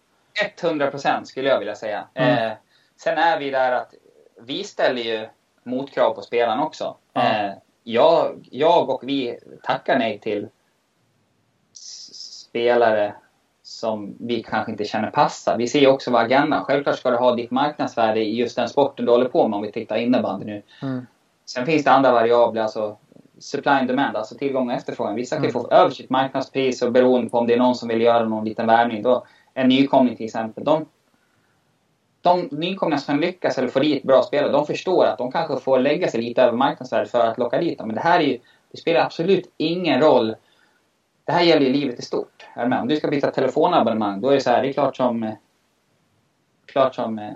100 0.63 0.91
procent 0.91 1.29
skulle 1.29 1.49
jag 1.49 1.59
vilja 1.59 1.75
säga. 1.75 2.05
Mm. 2.15 2.51
Eh, 2.51 2.53
sen 2.97 3.19
är 3.19 3.39
vi 3.39 3.51
där 3.51 3.73
att 3.73 3.95
vi 4.41 4.65
ställer 4.65 5.03
ju 5.03 5.29
motkrav 5.63 6.15
på 6.15 6.23
spelarna 6.23 6.65
också. 6.65 6.97
Mm. 7.15 7.47
Eh, 7.47 7.53
jag, 7.89 8.49
jag 8.51 8.91
och 8.91 9.01
vi 9.03 9.39
tackar 9.63 9.99
nej 9.99 10.19
till 10.19 10.49
spelare 11.73 13.15
som 13.63 14.17
vi 14.21 14.43
kanske 14.43 14.73
inte 14.73 14.85
känner 14.85 15.11
passar. 15.11 15.57
Vi 15.59 15.69
ser 15.69 15.89
också 15.89 16.11
vad 16.11 16.23
agendan. 16.23 16.65
Självklart 16.65 16.99
ska 16.99 17.11
du 17.11 17.17
ha 17.17 17.35
ditt 17.35 17.51
marknadsvärde 17.51 18.21
i 18.21 18.37
just 18.37 18.57
den 18.57 18.69
sporten 18.69 19.05
du 19.05 19.13
håller 19.13 19.29
på 19.29 19.49
med 19.49 19.57
om 19.57 19.63
vi 19.63 19.73
tittar 19.73 19.97
innebandy 19.97 20.47
nu. 20.47 20.63
Mm. 20.83 21.07
Sen 21.47 21.67
finns 21.67 21.85
det 21.85 21.91
andra 21.91 22.13
variabler, 22.13 22.63
alltså 22.63 22.97
supply 23.39 23.73
and 23.73 23.89
demand, 23.89 24.17
alltså 24.17 24.35
tillgång 24.35 24.69
och 24.71 24.75
efterfrågan. 24.75 25.15
Vissa 25.15 25.37
kan 25.37 25.45
mm. 25.45 25.53
få 25.53 25.69
över 25.71 25.91
sitt 25.91 26.11
marknadspris 26.11 26.83
och 26.83 26.93
beroende 26.93 27.31
på 27.31 27.39
om 27.39 27.47
det 27.47 27.55
är 27.55 27.59
någon 27.59 27.75
som 27.75 27.89
vill 27.89 28.01
göra 28.01 28.25
någon 28.25 28.45
liten 28.45 28.67
värvning. 28.67 29.05
En 29.55 29.69
nykomling 29.69 30.17
till 30.17 30.27
exempel. 30.27 30.65
De, 30.65 30.87
de 32.23 32.49
nykomlingar 32.51 32.99
som 32.99 33.21
lyckas 33.21 33.59
eller 33.59 33.69
får 33.69 33.81
dit 33.81 34.03
bra 34.03 34.23
spelare, 34.23 34.53
de 34.53 34.67
förstår 34.67 35.05
att 35.05 35.19
de 35.19 35.33
kanske 35.33 35.57
får 35.57 35.79
lägga 35.79 36.09
sig 36.09 36.23
lite 36.23 36.43
över 36.43 36.53
marknadsvärdet 36.53 37.11
för 37.11 37.21
att 37.21 37.39
locka 37.39 37.59
dit 37.59 37.79
dem. 37.79 37.87
Men 37.87 37.95
det 37.95 38.01
här 38.03 38.21
är 38.21 38.25
ju, 38.25 38.39
det 38.71 38.79
spelar 38.79 39.01
absolut 39.01 39.53
ingen 39.57 40.01
roll. 40.01 40.37
Det 41.25 41.33
här 41.33 41.43
gäller 41.43 41.67
ju 41.67 41.73
livet 41.73 41.99
i 41.99 42.03
stort. 42.03 42.47
Om 42.57 42.89
du 42.89 42.97
ska 42.97 43.09
byta 43.09 43.31
telefonabonnemang, 43.31 44.21
då 44.21 44.29
är 44.29 44.35
det 44.35 44.41
så 44.41 44.51
här, 44.51 44.63
det 44.63 44.69
är 44.69 44.73
klart 44.73 44.97
som, 44.97 45.33
klart 46.67 46.95
som 46.95 47.19
eh, 47.19 47.33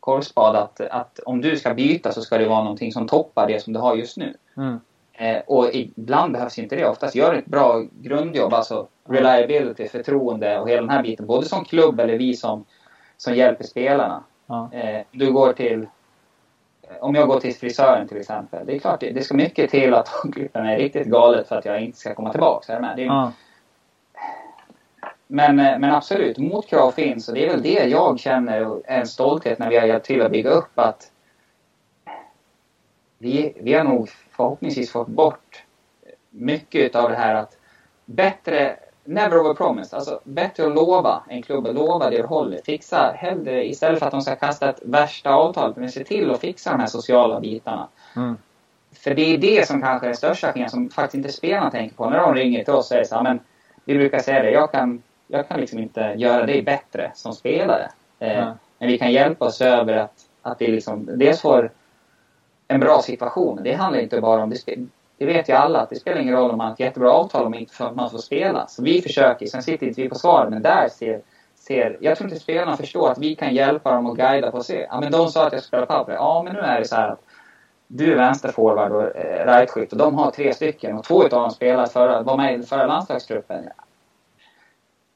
korvspad 0.00 0.56
att, 0.56 0.80
att 0.80 1.18
om 1.18 1.40
du 1.40 1.56
ska 1.56 1.74
byta 1.74 2.12
så 2.12 2.22
ska 2.22 2.38
det 2.38 2.48
vara 2.48 2.62
någonting 2.62 2.92
som 2.92 3.06
toppar 3.06 3.46
det 3.46 3.62
som 3.62 3.72
du 3.72 3.80
har 3.80 3.96
just 3.96 4.16
nu. 4.16 4.34
Mm. 4.56 4.80
Eh, 5.12 5.42
och 5.46 5.74
ibland 5.74 6.32
behövs 6.32 6.58
inte 6.58 6.76
det. 6.76 6.88
Oftast 6.88 7.14
gör 7.14 7.34
ett 7.34 7.46
bra 7.46 7.84
grundjobb, 7.92 8.54
alltså 8.54 8.88
reliability, 9.08 9.88
förtroende 9.88 10.58
och 10.58 10.68
hela 10.68 10.80
den 10.80 10.90
här 10.90 11.02
biten. 11.02 11.26
Både 11.26 11.46
som 11.46 11.64
klubb 11.64 12.00
eller 12.00 12.18
vi 12.18 12.34
som, 12.34 12.64
som 13.22 13.34
hjälper 13.34 13.64
spelarna. 13.64 14.22
Ja. 14.46 14.70
Eh, 14.72 15.02
du 15.10 15.32
går 15.32 15.52
till 15.52 15.86
om 17.00 17.14
jag 17.14 17.28
går 17.28 17.40
till 17.40 17.54
frisören 17.54 18.08
till 18.08 18.16
exempel. 18.16 18.66
Det 18.66 18.74
är 18.74 18.78
klart, 18.78 19.00
det, 19.00 19.10
det 19.10 19.22
ska 19.22 19.34
mycket 19.34 19.70
till 19.70 19.94
att 19.94 20.08
klippa 20.32 20.62
mig 20.62 20.78
riktigt 20.78 21.06
galet 21.06 21.48
för 21.48 21.56
att 21.56 21.64
jag 21.64 21.80
inte 21.82 21.98
ska 21.98 22.14
komma 22.14 22.30
tillbaka. 22.30 22.72
Är 22.72 22.80
med? 22.80 22.96
Det 22.96 23.02
är, 23.02 23.06
ja. 23.06 23.32
men, 25.26 25.58
eh, 25.58 25.78
men 25.78 25.94
absolut, 25.94 26.38
motkrav 26.38 26.90
finns 26.90 27.28
och 27.28 27.34
det 27.34 27.46
är 27.46 27.50
väl 27.50 27.62
det 27.62 27.88
jag 27.88 28.20
känner 28.20 28.80
en 28.84 29.06
stolthet 29.06 29.58
när 29.58 29.70
vi 29.70 29.76
har 29.76 29.86
hjälpt 29.86 30.06
till 30.06 30.22
att 30.22 30.32
bygga 30.32 30.50
upp 30.50 30.78
att 30.78 31.10
vi, 33.18 33.56
vi 33.60 33.74
har 33.74 33.84
nog 33.84 34.08
förhoppningsvis 34.08 34.92
fått 34.92 35.08
bort 35.08 35.64
mycket 36.30 36.96
av 36.96 37.10
det 37.10 37.16
här 37.16 37.34
att 37.34 37.56
bättre, 38.04 38.76
never 39.04 39.38
over 39.38 39.54
promise, 39.54 39.96
alltså 39.96 40.20
bättre 40.24 40.66
att 40.66 40.74
lova 40.74 41.22
en 41.28 41.42
klubb, 41.42 41.66
lova 41.74 42.10
det 42.10 42.16
du 42.16 42.22
håller. 42.22 42.60
Fixa 42.64 43.14
hellre, 43.16 43.68
istället 43.68 43.98
för 43.98 44.06
att 44.06 44.12
de 44.12 44.22
ska 44.22 44.36
kasta 44.36 44.70
ett 44.70 44.80
värsta 44.82 45.34
avtal, 45.34 45.72
men 45.76 45.92
se 45.92 46.04
till 46.04 46.30
att 46.30 46.40
fixa 46.40 46.70
de 46.70 46.80
här 46.80 46.86
sociala 46.86 47.40
bitarna. 47.40 47.88
Mm. 48.16 48.36
För 48.92 49.14
det 49.14 49.34
är 49.34 49.38
det 49.38 49.68
som 49.68 49.82
kanske 49.82 50.06
är 50.06 50.08
den 50.08 50.16
största 50.16 50.52
skillnaden 50.52 50.70
som 50.70 50.90
faktiskt 50.90 51.14
inte 51.14 51.32
spelarna 51.32 51.70
tänker 51.70 51.96
på. 51.96 52.10
När 52.10 52.18
de 52.18 52.34
ringer 52.34 52.64
till 52.64 52.72
oss 52.72 52.78
och 52.78 52.84
säger 52.84 53.04
så 53.04 53.14
här, 53.14 53.22
men 53.22 53.40
vi 53.84 53.94
brukar 53.94 54.18
säga 54.18 54.42
det, 54.42 54.50
jag 54.50 54.72
kan, 54.72 55.02
jag 55.26 55.48
kan 55.48 55.60
liksom 55.60 55.78
inte 55.78 56.14
göra 56.16 56.46
dig 56.46 56.62
bättre 56.62 57.12
som 57.14 57.32
spelare. 57.32 57.90
Eh, 58.18 58.52
Men 58.78 58.88
vi 58.88 58.98
kan 58.98 59.12
hjälpa 59.12 59.44
oss 59.44 59.60
över 59.60 59.96
att, 59.96 60.26
att 60.42 60.58
det 60.58 60.68
liksom, 60.68 61.08
dels 61.18 61.40
får 61.40 61.70
en 62.68 62.80
bra 62.80 63.02
situation. 63.02 63.60
Det 63.62 63.72
handlar 63.72 64.00
inte 64.00 64.20
bara 64.20 64.42
om... 64.42 64.50
Det, 64.50 64.78
det 65.22 65.32
vet 65.32 65.48
ju 65.48 65.52
alla 65.52 65.80
att 65.80 65.90
det 65.90 65.96
spelar 65.96 66.20
ingen 66.20 66.36
roll 66.36 66.50
om 66.50 66.58
man 66.58 66.66
har 66.66 66.74
ett 66.74 66.80
jättebra 66.80 67.12
avtal 67.12 67.46
om 67.46 67.54
inte 67.54 67.74
för 67.74 67.86
att 67.86 67.96
man 67.96 68.10
får 68.10 68.18
spela. 68.18 68.66
Så 68.66 68.82
vi 68.82 69.02
försöker, 69.02 69.46
sen 69.46 69.62
sitter 69.62 69.86
inte 69.86 70.02
vi 70.02 70.08
på 70.08 70.14
svaret, 70.14 70.50
men 70.50 70.62
där 70.62 70.88
ser, 70.88 71.20
ser... 71.54 71.98
Jag 72.00 72.18
tror 72.18 72.30
inte 72.30 72.40
spelarna 72.40 72.76
förstår 72.76 73.10
att 73.10 73.18
vi 73.18 73.34
kan 73.34 73.54
hjälpa 73.54 73.94
dem 73.94 74.06
och 74.06 74.16
guida 74.16 74.50
på 74.50 74.56
att 74.56 74.66
se. 74.66 74.86
Ja, 74.90 75.00
men 75.00 75.12
de 75.12 75.28
sa 75.28 75.46
att 75.46 75.52
jag 75.52 75.62
skulle 75.62 75.86
spela 75.86 75.86
powerplay. 75.86 76.16
Ja, 76.16 76.42
men 76.44 76.52
nu 76.52 76.60
är 76.60 76.78
det 76.78 76.88
så 76.88 76.96
här 76.96 77.08
att 77.08 77.20
du 77.86 78.12
är 78.12 78.16
vänsterforward 78.16 78.92
och 78.92 79.16
eh, 79.16 79.46
rightskytt 79.46 79.92
och 79.92 79.98
de 79.98 80.14
har 80.14 80.30
tre 80.30 80.54
stycken 80.54 80.98
och 80.98 81.04
två 81.04 81.22
av 81.22 81.28
dem 81.28 81.50
spelade 81.50 81.88
förra, 81.88 82.22
var 82.22 82.36
med 82.36 82.60
i 82.60 82.62
förra 82.62 82.86
landslagstruppen. 82.86 83.64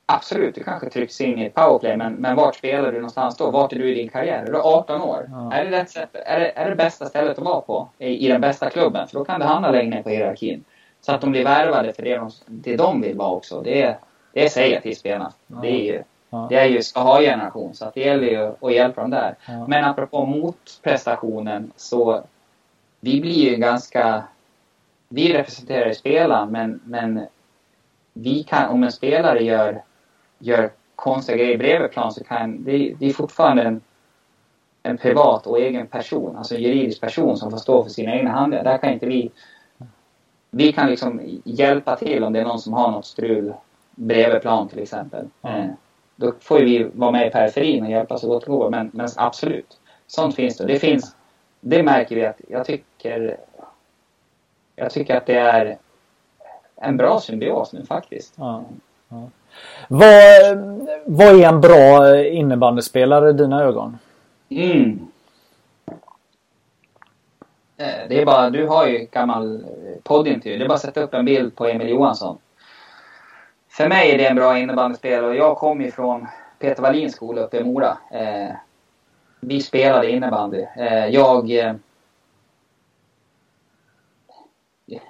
Absolut, 0.08 0.54
du 0.54 0.64
kanske 0.64 0.90
trycks 0.90 1.20
in 1.20 1.38
i 1.38 1.44
ett 1.44 1.54
powerplay, 1.54 1.96
men, 1.96 2.14
men 2.14 2.36
vart 2.36 2.56
spelar 2.56 2.92
du 2.92 2.98
någonstans 2.98 3.36
då? 3.36 3.50
Vart 3.50 3.72
är 3.72 3.76
du 3.76 3.90
i 3.90 3.94
din 3.94 4.08
karriär? 4.08 4.42
Är 4.42 4.52
du 4.52 4.60
18 4.60 5.02
år? 5.02 5.30
Ja. 5.30 5.52
Är, 5.52 5.64
det 5.64 5.70
rätt 5.70 5.90
sätt, 5.90 6.08
är, 6.12 6.40
det, 6.40 6.50
är 6.50 6.70
det 6.70 6.76
bästa 6.76 7.06
stället 7.06 7.38
att 7.38 7.44
vara 7.44 7.60
på 7.60 7.88
i, 7.98 8.26
i 8.26 8.28
den 8.28 8.40
bästa 8.40 8.70
klubben? 8.70 9.08
För 9.08 9.18
då 9.18 9.24
kan 9.24 9.40
du 9.40 9.46
hamna 9.46 9.70
längre 9.70 9.96
ner 9.96 10.02
på 10.02 10.08
hierarkin. 10.08 10.64
Så 11.00 11.12
att 11.12 11.20
de 11.20 11.30
blir 11.30 11.44
värvade 11.44 11.92
för 11.92 12.02
det 12.02 12.16
de, 12.16 12.30
det 12.46 12.76
de 12.76 13.00
vill 13.00 13.16
vara 13.16 13.30
också. 13.30 13.60
Det, 13.60 13.96
det 14.32 14.50
säger 14.50 14.74
jag 14.74 14.82
till 14.82 14.96
spelarna. 14.96 15.32
Ja. 15.46 15.56
Det 15.62 15.68
är 15.68 15.92
ju, 15.92 16.02
ja. 16.30 16.46
det 16.50 16.56
är 16.56 16.66
ju 16.66 16.82
ska 16.82 17.00
ha 17.00 17.20
generation 17.20 17.74
så 17.74 17.84
att 17.84 17.94
det 17.94 18.00
gäller 18.00 18.26
ju 18.26 18.52
att 18.60 18.74
hjälpa 18.74 19.00
dem 19.00 19.10
där. 19.10 19.34
Ja. 19.48 19.66
Men 19.66 19.84
apropå 19.84 20.26
motprestationen 20.26 21.72
så 21.76 22.22
vi 23.00 23.20
blir 23.20 23.50
ju 23.50 23.56
ganska... 23.56 24.24
Vi 25.08 25.32
representerar 25.32 25.86
ju 25.86 25.94
spelaren 25.94 26.50
men, 26.50 26.80
men 26.84 27.26
vi 28.12 28.42
kan, 28.42 28.68
om 28.68 28.82
en 28.82 28.92
spelare 28.92 29.44
gör 29.44 29.82
gör 30.38 30.70
konstiga 30.96 31.38
grejer 31.38 31.58
bredvid 31.58 31.90
plan 31.90 32.12
så 32.12 32.24
kan 32.24 32.64
det, 32.64 32.94
det 32.98 33.06
är 33.06 33.12
fortfarande 33.12 33.62
en, 33.62 33.80
en 34.82 34.98
privat 34.98 35.46
och 35.46 35.58
egen 35.58 35.86
person, 35.86 36.36
alltså 36.36 36.54
en 36.54 36.62
juridisk 36.62 37.00
person 37.00 37.36
som 37.36 37.50
får 37.50 37.58
stå 37.58 37.82
för 37.82 37.90
sina 37.90 38.14
egna 38.14 38.30
handlingar. 38.30 38.64
Där 38.64 38.78
kan 38.78 38.92
inte 38.92 39.06
vi... 39.06 39.30
Vi 40.50 40.72
kan 40.72 40.90
liksom 40.90 41.40
hjälpa 41.44 41.96
till 41.96 42.24
om 42.24 42.32
det 42.32 42.40
är 42.40 42.44
någon 42.44 42.58
som 42.58 42.72
har 42.72 42.90
något 42.90 43.06
strul 43.06 43.54
bredvid 43.94 44.42
plan 44.42 44.68
till 44.68 44.78
exempel. 44.78 45.28
Mm. 45.42 45.70
Då 46.16 46.32
får 46.40 46.58
vi 46.58 46.90
vara 46.94 47.10
med 47.10 47.26
i 47.26 47.30
periferin 47.30 47.84
och 47.84 47.90
hjälpa 47.90 48.18
så 48.18 48.28
gott 48.28 48.44
det 48.44 48.50
går. 48.50 48.70
Men, 48.70 48.90
men 48.92 49.08
absolut, 49.16 49.80
sånt 50.06 50.34
finns 50.34 50.56
det. 50.56 50.66
Det 50.66 50.78
finns, 50.78 51.16
det 51.60 51.82
märker 51.82 52.16
vi 52.16 52.26
att 52.26 52.40
jag 52.48 52.66
tycker, 52.66 53.36
jag 54.76 54.90
tycker 54.90 55.16
att 55.16 55.26
det 55.26 55.38
är 55.38 55.78
en 56.76 56.96
bra 56.96 57.20
symbios 57.20 57.72
nu 57.72 57.84
faktiskt. 57.84 58.34
Ja, 58.36 58.64
ja. 59.08 59.28
Vad, 59.88 60.10
vad 61.06 61.40
är 61.40 61.48
en 61.48 61.60
bra 61.60 62.20
innebandyspelare 62.24 63.30
i 63.30 63.32
dina 63.32 63.62
ögon? 63.62 63.98
Mm. 64.48 65.08
Eh, 67.76 68.08
det 68.08 68.22
är 68.22 68.26
bara, 68.26 68.50
du 68.50 68.66
har 68.66 68.86
ju 68.86 68.98
gammal 69.12 69.54
eh, 69.54 70.02
poddintervju. 70.02 70.58
Det 70.58 70.64
är 70.64 70.68
bara 70.68 70.74
att 70.74 70.80
sätta 70.80 71.00
upp 71.00 71.14
en 71.14 71.24
bild 71.24 71.56
på 71.56 71.66
Emil 71.66 71.88
Johansson. 71.88 72.38
För 73.68 73.88
mig 73.88 74.10
är 74.10 74.18
det 74.18 74.26
en 74.26 74.36
bra 74.36 74.58
innebandyspelare 74.58 75.26
och 75.26 75.36
jag 75.36 75.56
kommer 75.56 75.84
ju 75.84 75.90
från 75.90 76.26
Peter 76.58 76.82
Wallins 76.82 77.14
skola 77.14 77.40
uppe 77.40 77.56
i 77.56 77.64
Mora. 77.64 77.98
Eh, 78.10 78.54
vi 79.40 79.60
spelade 79.60 80.10
innebandy. 80.10 80.66
Eh, 80.76 81.06
jag 81.06 81.58
eh, 81.58 81.74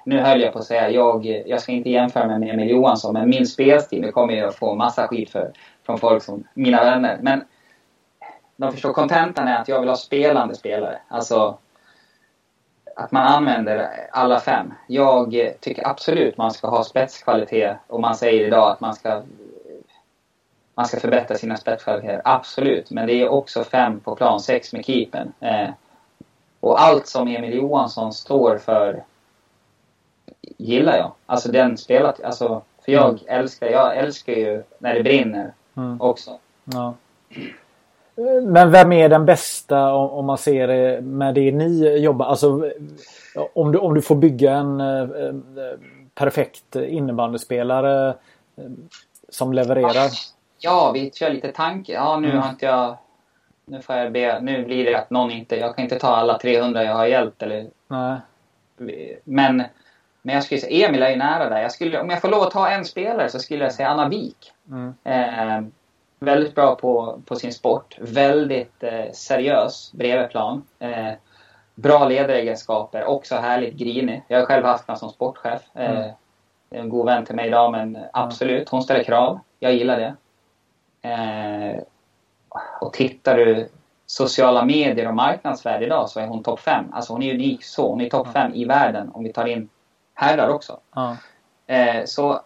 nu 0.04 0.20
höll 0.20 0.40
jag 0.40 0.52
på 0.52 0.58
att 0.58 0.64
säga, 0.64 0.90
jag, 0.90 1.26
jag 1.46 1.60
ska 1.60 1.72
inte 1.72 1.90
jämföra 1.90 2.26
mig 2.26 2.38
med 2.38 2.54
Emil 2.54 2.70
Johansson, 2.70 3.12
men 3.12 3.28
min 3.28 3.46
spelstil, 3.46 4.02
det 4.02 4.12
kommer 4.12 4.34
jag 4.34 4.54
få 4.54 4.74
massa 4.74 5.08
skit 5.08 5.30
för 5.30 5.52
från 5.86 5.98
folk 5.98 6.22
som 6.22 6.44
mina 6.54 6.84
vänner. 6.84 7.18
Men 7.20 7.44
de 8.56 8.72
förstår, 8.72 8.92
kontentan 8.92 9.48
är 9.48 9.58
att 9.58 9.68
jag 9.68 9.80
vill 9.80 9.88
ha 9.88 9.96
spelande 9.96 10.54
spelare. 10.54 10.98
Alltså 11.08 11.58
att 12.96 13.12
man 13.12 13.26
använder 13.26 13.90
alla 14.12 14.40
fem. 14.40 14.74
Jag 14.86 15.52
tycker 15.60 15.88
absolut 15.88 16.36
man 16.36 16.50
ska 16.50 16.68
ha 16.68 16.84
spetskvalitet 16.84 17.76
och 17.86 18.00
man 18.00 18.16
säger 18.16 18.46
idag 18.46 18.70
att 18.70 18.80
man 18.80 18.94
ska 18.94 19.22
man 20.74 20.86
ska 20.86 21.00
förbättra 21.00 21.36
sina 21.36 21.56
spetskvaliteter. 21.56 22.22
Absolut, 22.24 22.90
men 22.90 23.06
det 23.06 23.12
är 23.12 23.28
också 23.28 23.64
fem 23.64 24.00
på 24.00 24.16
plan, 24.16 24.40
sex 24.40 24.72
med 24.72 24.84
keepern. 24.84 25.32
Eh, 25.40 25.68
och 26.60 26.80
allt 26.80 27.06
som 27.06 27.28
Emil 27.28 27.54
Johansson 27.54 28.12
står 28.12 28.58
för 28.58 29.04
gillar 30.56 30.96
jag. 30.96 31.12
Alltså 31.26 31.52
den 31.52 31.78
spelat, 31.78 32.22
alltså 32.22 32.62
för 32.84 32.92
jag 32.92 33.08
mm. 33.08 33.20
älskar, 33.26 33.66
jag 33.66 33.96
älskar 33.96 34.32
ju 34.32 34.62
när 34.78 34.94
det 34.94 35.02
brinner 35.02 35.52
mm. 35.76 36.00
också. 36.00 36.38
Ja. 36.64 36.94
Men 38.42 38.70
vem 38.70 38.92
är 38.92 39.08
den 39.08 39.26
bästa 39.26 39.92
om 39.94 40.26
man 40.26 40.38
ser 40.38 40.68
det 40.68 41.00
med 41.00 41.34
det 41.34 41.52
ni 41.52 41.96
jobbar? 41.98 42.26
Alltså 42.26 42.70
om 43.54 43.72
du, 43.72 43.78
om 43.78 43.94
du 43.94 44.02
får 44.02 44.16
bygga 44.16 44.54
en 44.54 44.80
eh, 44.80 45.06
perfekt 46.14 46.76
innebandyspelare 46.76 48.08
eh, 48.08 48.64
som 49.28 49.52
levererar? 49.52 50.10
Ja, 50.58 50.90
vi 50.94 51.10
kör 51.14 51.30
lite 51.30 51.52
tanke. 51.52 51.92
Ja, 51.92 52.18
nu 52.20 52.30
mm. 52.30 52.42
har 52.42 52.50
inte 52.50 52.66
jag... 52.66 52.96
Nu 53.68 53.82
får 53.82 53.96
jag 53.96 54.12
be, 54.12 54.40
nu 54.40 54.64
blir 54.64 54.84
det 54.84 54.94
att 54.94 55.10
någon 55.10 55.30
inte... 55.30 55.56
Jag 55.56 55.76
kan 55.76 55.82
inte 55.82 55.98
ta 55.98 56.08
alla 56.08 56.38
300 56.38 56.84
jag 56.84 56.94
har 56.94 57.06
hjälpt 57.06 57.42
eller... 57.42 57.66
Nej. 57.88 58.16
Men 59.24 59.62
men 60.26 60.34
jag 60.34 60.44
skulle 60.44 60.60
säga, 60.60 60.88
Emil 60.88 61.02
är 61.02 61.10
ju 61.10 61.16
nära 61.16 61.48
där. 61.48 61.62
Jag 61.62 61.72
skulle, 61.72 62.00
om 62.00 62.10
jag 62.10 62.20
får 62.20 62.28
lov 62.28 62.42
att 62.42 62.50
ta 62.50 62.68
en 62.68 62.84
spelare 62.84 63.28
så 63.28 63.38
skulle 63.38 63.64
jag 63.64 63.72
säga 63.72 63.88
Anna 63.88 64.08
Wik. 64.08 64.52
Mm. 64.68 64.94
Eh, 65.04 65.68
väldigt 66.18 66.54
bra 66.54 66.74
på, 66.74 67.20
på 67.26 67.36
sin 67.36 67.52
sport. 67.52 67.96
Väldigt 68.00 68.82
eh, 68.82 69.12
seriös 69.12 69.92
bredvid 69.92 70.30
plan. 70.30 70.62
Eh, 70.78 71.12
bra 71.74 72.08
ledaregenskaper, 72.08 73.04
också 73.04 73.34
härligt 73.34 73.74
grinig. 73.74 74.22
Jag 74.28 74.38
har 74.38 74.46
själv 74.46 74.64
haft 74.64 74.88
henne 74.88 74.98
som 74.98 75.10
sportchef. 75.10 75.62
Mm. 75.74 75.96
Eh, 75.96 76.10
en 76.70 76.88
god 76.88 77.06
vän 77.06 77.24
till 77.24 77.34
mig 77.34 77.46
idag, 77.46 77.72
men 77.72 77.98
absolut, 78.12 78.68
hon 78.68 78.82
ställer 78.82 79.04
krav. 79.04 79.40
Jag 79.58 79.74
gillar 79.74 79.96
det. 79.98 80.14
Eh, 81.08 81.82
och 82.80 82.92
tittar 82.92 83.36
du 83.36 83.68
sociala 84.06 84.64
medier 84.64 85.08
och 85.08 85.14
marknadsvärde 85.14 85.86
idag 85.86 86.08
så 86.08 86.20
är 86.20 86.26
hon 86.26 86.42
topp 86.42 86.60
5. 86.60 86.84
Alltså 86.92 87.12
hon 87.12 87.22
är 87.22 87.34
unik 87.34 87.64
så. 87.64 87.90
Hon 87.90 88.00
är 88.00 88.08
topp 88.08 88.28
5 88.32 88.54
i 88.54 88.64
världen 88.64 89.10
om 89.14 89.24
vi 89.24 89.32
tar 89.32 89.46
in 89.46 89.68
herrar 90.16 90.48
också. 90.48 90.80
Ja. 90.94 91.16
Eh, 91.66 92.04
så 92.04 92.40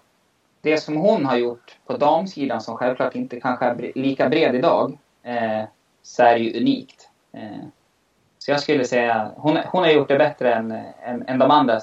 det 0.63 0.77
som 0.77 0.97
hon 0.97 1.25
har 1.25 1.37
gjort 1.37 1.77
på 1.87 1.97
damsidan 1.97 2.61
som 2.61 2.77
självklart 2.77 3.15
inte 3.15 3.41
kanske 3.41 3.65
är 3.65 3.93
lika 3.95 4.29
bred 4.29 4.55
idag 4.55 4.99
eh, 5.23 5.63
så 6.03 6.23
är 6.23 6.35
det 6.35 6.41
ju 6.41 6.61
unikt. 6.61 7.09
Eh, 7.33 7.65
så 8.39 8.51
jag 8.51 8.61
skulle 8.61 8.85
säga 8.85 9.31
hon, 9.37 9.59
hon 9.67 9.83
har 9.83 9.91
gjort 9.91 10.09
det 10.09 10.19
bättre 10.19 10.55
än, 10.55 10.71
än, 11.05 11.25
än 11.27 11.39
de 11.39 11.51
andra 11.51 11.81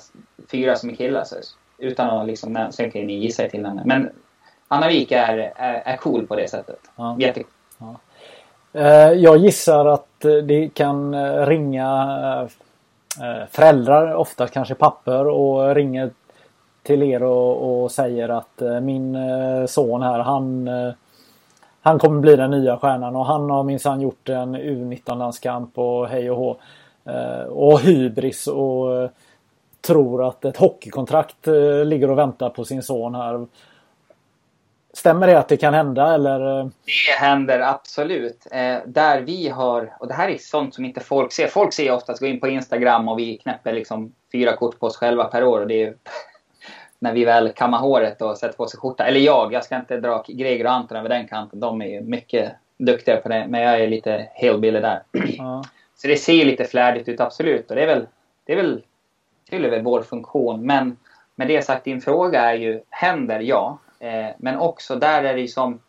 fyra 0.52 0.76
som 0.76 0.90
är 0.90 0.96
killar. 0.96 1.24
Så, 1.24 1.36
utan 1.78 2.10
att 2.10 2.28
liksom, 2.28 2.68
sen 2.72 2.92
kan 2.92 3.02
ni 3.02 3.14
gissa 3.14 3.44
er 3.44 3.50
till 3.50 3.66
henne. 3.66 3.82
Men 3.86 4.10
Anna 4.68 4.88
Wik 4.88 5.12
är, 5.12 5.38
är, 5.56 5.82
är 5.86 5.98
cool 5.98 6.28
på 6.28 6.36
det 6.36 6.50
sättet. 6.50 6.80
Ja. 6.96 7.16
Jättecool. 7.20 7.52
Ja. 7.78 7.96
Eh, 8.74 9.12
jag 9.12 9.38
gissar 9.38 9.86
att 9.86 10.20
det 10.44 10.70
kan 10.74 11.14
eh, 11.14 11.46
ringa 11.46 12.20
eh, 12.24 12.67
Eh, 13.22 13.48
föräldrar, 13.52 14.14
ofta 14.14 14.48
kanske 14.48 14.76
papper 14.76 15.28
och 15.28 15.76
ringer 15.76 16.10
till 16.84 17.04
er 17.04 17.24
och, 17.24 17.84
och 17.84 17.92
säger 17.92 18.30
att 18.30 18.62
eh, 18.62 18.80
min 18.80 19.16
eh, 19.16 19.66
son 19.66 20.02
här 20.02 20.20
han 20.20 20.70
han 21.82 22.00
kommer 22.00 22.20
bli 22.20 22.36
den 22.36 22.52
nya 22.52 22.78
stjärnan 22.78 23.16
och 23.16 23.26
han 23.26 23.50
har 23.50 23.64
minsann 23.64 24.02
gjort 24.02 24.30
en 24.30 24.56
U19-landskamp 24.56 25.78
och 25.78 26.08
hej 26.08 26.32
och 26.32 26.38
hå. 26.38 26.58
Och 27.50 27.80
hybris 27.80 28.48
och 28.48 29.10
tror 29.82 30.28
att 30.28 30.46
ett 30.46 30.58
hockeykontrakt 30.58 31.48
ligger 31.86 32.12
och 32.12 32.18
väntar 32.18 32.50
på 32.50 32.66
sin 32.66 32.84
son 32.84 33.16
här. 33.16 33.46
Stämmer 34.98 35.28
det 35.28 35.40
att 35.40 35.48
det 35.48 35.58
kan 35.58 35.74
hända 35.74 36.14
eller? 36.14 36.64
Det 36.64 37.18
händer 37.20 37.60
absolut. 37.60 38.48
Eh, 38.52 38.78
där 38.86 39.22
vi 39.22 39.50
har, 39.50 39.96
och 40.00 40.08
det 40.08 40.14
här 40.14 40.30
är 40.30 40.38
sånt 40.38 40.76
som 40.76 40.86
inte 40.86 41.00
folk 41.00 41.32
ser. 41.32 41.48
Folk 41.48 41.74
ser 41.74 41.92
oftast, 41.92 42.20
gå 42.20 42.26
in 42.26 42.40
på 42.40 42.48
Instagram 42.48 43.08
och 43.08 43.20
vi 43.20 43.38
knäpper 43.38 43.74
liksom 43.74 44.14
fyra 44.32 44.56
kort 44.56 44.80
på 44.80 44.86
oss 44.86 44.98
själva 44.98 45.24
per 45.24 45.44
år. 45.44 45.62
Och 45.62 45.68
det 45.68 45.84
är 45.84 45.96
när 47.00 47.14
vi 47.14 47.26
väl 47.26 47.50
kammar 47.50 47.80
håret 47.80 48.22
och 48.22 48.38
sätter 48.38 48.58
på 48.58 48.68
sig 48.68 48.80
skjorta. 48.80 49.06
Eller 49.06 49.20
jag, 49.20 49.54
jag 49.54 49.64
ska 49.64 49.76
inte 49.76 49.98
dra 49.98 50.26
Greger 50.28 50.66
och 50.66 50.72
Anton 50.72 50.98
över 50.98 51.10
den 51.10 51.28
kanten. 51.28 51.60
De 51.60 51.82
är 51.82 52.02
mycket 52.02 52.52
duktiga 52.78 53.18
på 53.18 53.30
det. 53.30 53.46
Men 53.50 53.62
jag 53.62 53.82
är 53.82 53.88
lite 53.88 54.30
hillbilly 54.34 54.80
där. 54.80 55.04
Ja. 55.38 55.64
Så 55.96 56.08
det 56.08 56.18
ser 56.18 56.46
lite 56.46 56.64
flärdigt 56.64 57.10
ut, 57.10 57.20
absolut. 57.20 57.70
Och 57.70 57.76
det 57.76 57.82
är 57.82 57.88
väl, 57.88 58.08
det 58.44 58.54
är 58.54 58.58
väl, 58.58 58.84
fyller 59.50 59.70
väl 59.70 59.82
vår 59.82 60.02
funktion. 60.02 60.66
Men 60.66 60.98
med 61.36 61.48
det 61.48 61.62
sagt, 61.62 61.84
din 61.84 62.02
fråga 62.02 62.42
är 62.42 62.56
ju, 62.56 62.82
händer 62.90 63.40
ja. 63.40 63.80
Eh, 64.00 64.28
men 64.38 64.58
också 64.58 64.96
där 64.96 65.24
är 65.24 65.34
det 65.34 65.42
ju 65.42 65.48
som... 65.48 65.80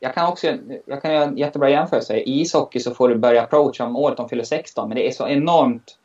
Jag 0.00 0.14
kan 0.14 0.28
också 0.28 0.58
jag 0.86 1.02
kan 1.02 1.12
göra 1.12 1.24
en 1.24 1.36
jättebra 1.36 1.70
jämförelse. 1.70 2.16
I 2.16 2.40
ishockey 2.40 2.80
så 2.80 2.94
får 2.94 3.08
du 3.08 3.14
börja 3.14 3.42
approacha 3.42 3.84
om 3.84 3.96
året 3.96 4.16
de 4.16 4.28
fyller 4.28 4.44
16. 4.44 4.88
Men 4.88 4.96
det 4.96 5.08
är 5.08 5.12
så 5.12 5.28
enormt... 5.28 5.98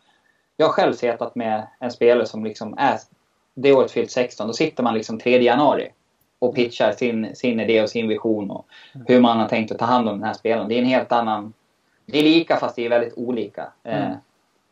Jag 0.58 0.66
har 0.66 0.74
själv 0.74 0.94
suttit 0.94 1.36
med 1.36 1.68
en 1.80 1.92
spelare 1.92 2.25
som 2.25 2.44
liksom 2.44 2.75
är 2.78 3.00
det 3.54 3.74
året 3.74 3.92
fyllt 3.92 4.12
16. 4.12 4.48
Då 4.48 4.54
sitter 4.54 4.84
man 4.84 4.94
liksom 4.94 5.20
3 5.20 5.42
januari 5.42 5.92
och 6.39 6.56
pitchar 6.56 6.92
sin, 6.92 7.36
sin 7.36 7.60
idé 7.60 7.82
och 7.82 7.89
sin 7.89 8.08
vision 8.08 8.51
och 8.51 8.66
hur 9.08 9.22
man 9.22 9.39
har 9.39 9.48
tänkt 9.48 9.72
att 9.72 9.80
ta 9.80 9.86
hand 9.86 10.10
om 10.10 10.16
den 10.20 10.28
här 10.28 10.34
spelaren. 10.34 10.68
Det 10.68 10.75
är 10.75 10.80
en 10.80 10.86
helt 10.86 11.12
annan... 11.12 11.54
Det 12.06 12.20
är 12.20 12.24
lika 12.24 12.58
fast 12.58 12.75
det 12.75 12.86
är 12.86 12.89
väldigt 12.89 13.13
olika. 13.18 13.68
Eh, 13.84 14.06
mm. 14.06 14.18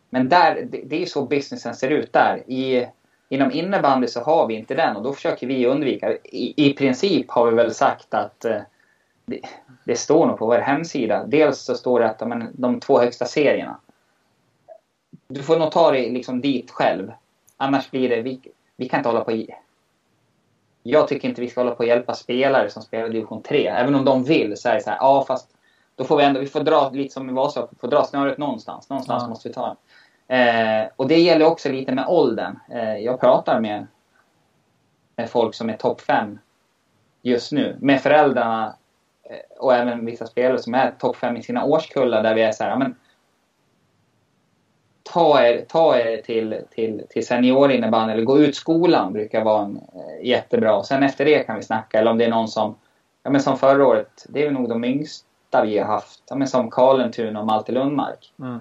Men 0.10 0.29
där, 0.29 0.67
det, 0.72 0.82
det 0.86 1.01
är 1.01 1.06
så 1.06 1.25
businessen 1.25 1.75
ser 1.75 1.89
ut 1.89 2.13
där. 2.13 2.44
I 2.48 2.88
Inom 3.29 3.51
innebandy 3.51 4.07
så 4.07 4.22
har 4.22 4.48
vi 4.48 4.53
inte 4.53 4.75
den 4.75 4.96
och 4.96 5.03
då 5.03 5.13
försöker 5.13 5.48
vi 5.48 5.65
undvika. 5.65 6.13
I, 6.13 6.53
i 6.69 6.74
princip 6.74 7.32
har 7.32 7.49
vi 7.49 7.56
väl 7.56 7.73
sagt 7.73 8.13
att 8.13 8.45
eh, 8.45 8.62
det, 9.25 9.39
det, 9.84 9.95
står 9.95 10.28
nog 10.28 10.38
på 10.38 10.45
vår 10.45 10.58
hemsida. 10.58 11.23
Dels 11.25 11.60
så 11.60 11.75
står 11.75 11.99
det 11.99 12.10
att 12.10 12.28
men, 12.28 12.49
de 12.54 12.80
två 12.80 12.99
högsta 12.99 13.25
serierna. 13.25 13.80
Du 15.28 15.43
får 15.43 15.60
nog 15.60 15.71
ta 15.71 15.91
dig 15.91 16.12
liksom 16.12 16.41
dit 16.41 16.71
själv. 16.71 17.12
Annars 17.58 17.91
blir 17.91 18.10
det, 18.10 18.21
vi, 18.21 18.39
vi 18.75 18.89
kan 18.89 18.99
inte 18.99 19.10
hålla 19.10 19.23
på 19.23 19.32
i. 19.32 19.49
Jag 20.84 21.08
tycker 21.08 21.30
inte 21.30 21.41
vi 21.41 21.49
ska 21.49 21.62
hålla 21.62 21.75
på 21.75 21.80
och 21.80 21.88
hjälpa 21.88 22.13
spelare 22.13 22.69
som 22.69 22.82
spelar 22.82 23.10
division 23.10 23.43
3. 23.43 23.67
Även 23.67 23.95
om 23.95 24.06
de 24.06 24.23
vill 24.23 24.58
så 24.58 24.69
är 24.69 24.73
det 24.73 24.82
så 24.82 24.89
här, 24.89 24.97
ja 24.97 25.25
fast 25.28 25.49
då 25.95 26.04
får 26.04 26.17
vi 26.17 26.23
ändå, 26.23 26.39
vi 26.39 26.47
får 26.47 26.60
dra 26.60 26.89
lite 26.89 27.13
som 27.13 27.30
i 27.30 27.34
Vasa, 27.34 27.67
vi 27.71 27.78
får 27.78 27.88
dra 27.88 28.04
snöret 28.04 28.38
någonstans. 28.38 28.89
Någonstans 28.89 29.23
ja. 29.23 29.30
måste 29.30 29.47
vi 29.47 29.54
ta 29.54 29.67
den. 29.67 29.75
Eh, 30.27 30.87
och 30.95 31.07
det 31.07 31.19
gäller 31.19 31.45
också 31.45 31.69
lite 31.69 31.91
med 31.91 32.07
åldern. 32.07 32.59
Eh, 32.69 32.97
jag 32.97 33.19
pratar 33.19 33.59
med, 33.59 33.87
med 35.15 35.29
folk 35.29 35.55
som 35.55 35.69
är 35.69 35.77
topp 35.77 36.01
fem 36.01 36.39
just 37.21 37.51
nu. 37.51 37.77
Med 37.79 38.01
föräldrarna 38.01 38.75
eh, 39.23 39.57
och 39.59 39.73
även 39.73 40.05
vissa 40.05 40.27
spelare 40.27 40.59
som 40.59 40.73
är 40.73 40.91
topp 40.91 41.15
fem 41.15 41.37
i 41.37 41.43
sina 41.43 41.65
årskullar 41.65 42.23
där 42.23 42.35
vi 42.35 42.41
är 42.41 42.51
så 42.51 42.63
här, 42.63 42.77
men 42.77 42.95
ta 45.03 45.43
er, 45.43 45.65
ta 45.67 45.97
er 45.97 46.21
till, 46.21 46.61
till, 46.71 47.03
till 47.09 47.27
seniorinnebandy 47.27 48.13
eller 48.13 48.23
gå 48.23 48.39
ut 48.39 48.55
skolan 48.55 49.13
brukar 49.13 49.43
vara 49.43 49.63
en, 49.63 49.77
eh, 49.77 50.27
jättebra. 50.27 50.83
Sen 50.83 51.03
efter 51.03 51.25
det 51.25 51.39
kan 51.39 51.55
vi 51.55 51.63
snacka. 51.63 51.99
Eller 51.99 52.11
om 52.11 52.17
det 52.17 52.25
är 52.25 52.29
någon 52.29 52.47
som, 52.47 52.75
ja 53.23 53.29
men 53.29 53.41
som 53.41 53.57
förra 53.57 53.87
året, 53.87 54.25
det 54.29 54.45
är 54.45 54.51
nog 54.51 54.69
de 54.69 54.83
yngsta 54.83 55.63
vi 55.63 55.77
har 55.77 55.85
haft. 55.85 56.23
Ja 56.29 56.35
men 56.35 56.47
som 56.47 56.71
Karlentun 56.71 57.37
och 57.37 57.45
Malte 57.45 57.71
Lundmark. 57.71 58.33
Mm 58.39 58.59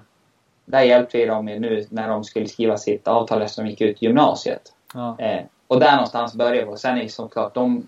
där 0.67 0.81
hjälpte 0.81 1.17
vi 1.17 1.25
dem 1.25 1.45
nu 1.45 1.85
när 1.89 2.07
de 2.07 2.23
skulle 2.23 2.47
skriva 2.47 2.77
sitt 2.77 3.07
avtal 3.07 3.41
eftersom 3.41 3.65
de 3.65 3.69
gick 3.69 3.81
ut 3.81 4.01
gymnasiet. 4.01 4.73
Ja. 4.93 5.19
Eh, 5.19 5.41
och 5.67 5.79
där 5.79 5.91
någonstans 5.91 6.35
började 6.35 6.65
vi. 6.65 6.71
Och 6.71 6.79
sen 6.79 6.97
är 6.97 7.03
det 7.03 7.09
såklart, 7.09 7.53
de, 7.53 7.85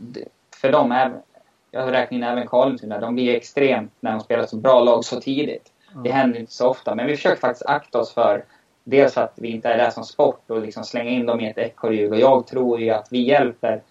för 0.61 0.71
dem, 0.71 0.91
är, 0.91 1.13
jag 1.71 1.93
räknar 1.93 2.17
in 2.17 2.23
även 2.23 2.47
Karlentuna, 2.47 2.99
de 2.99 3.15
blir 3.15 3.35
extremt 3.35 3.91
när 3.99 4.11
de 4.11 4.19
spelar 4.19 4.45
så 4.45 4.55
bra 4.55 4.83
lag 4.83 5.05
så 5.05 5.21
tidigt. 5.21 5.71
Ja. 5.93 5.99
Det 5.99 6.11
händer 6.11 6.39
inte 6.39 6.53
så 6.53 6.67
ofta. 6.67 6.95
Men 6.95 7.07
vi 7.07 7.15
försöker 7.15 7.41
faktiskt 7.41 7.65
akta 7.65 7.99
oss 7.99 8.13
för 8.13 8.43
Dels 8.89 9.13
för 9.13 9.21
att 9.21 9.33
vi 9.35 9.47
inte 9.47 9.69
är 9.69 9.77
där 9.77 9.89
som 9.89 10.03
sport 10.03 10.49
och 10.51 10.61
liksom 10.61 10.83
slänga 10.83 11.09
in 11.09 11.25
dem 11.25 11.39
i 11.39 11.49
ett 11.49 11.57
ekorrhjul. 11.57 12.13
Och 12.13 12.19
jag 12.19 12.47
tror 12.47 12.79
ju 12.79 12.89
att 12.89 13.07
vi 13.11 13.19
hjälper 13.19 13.81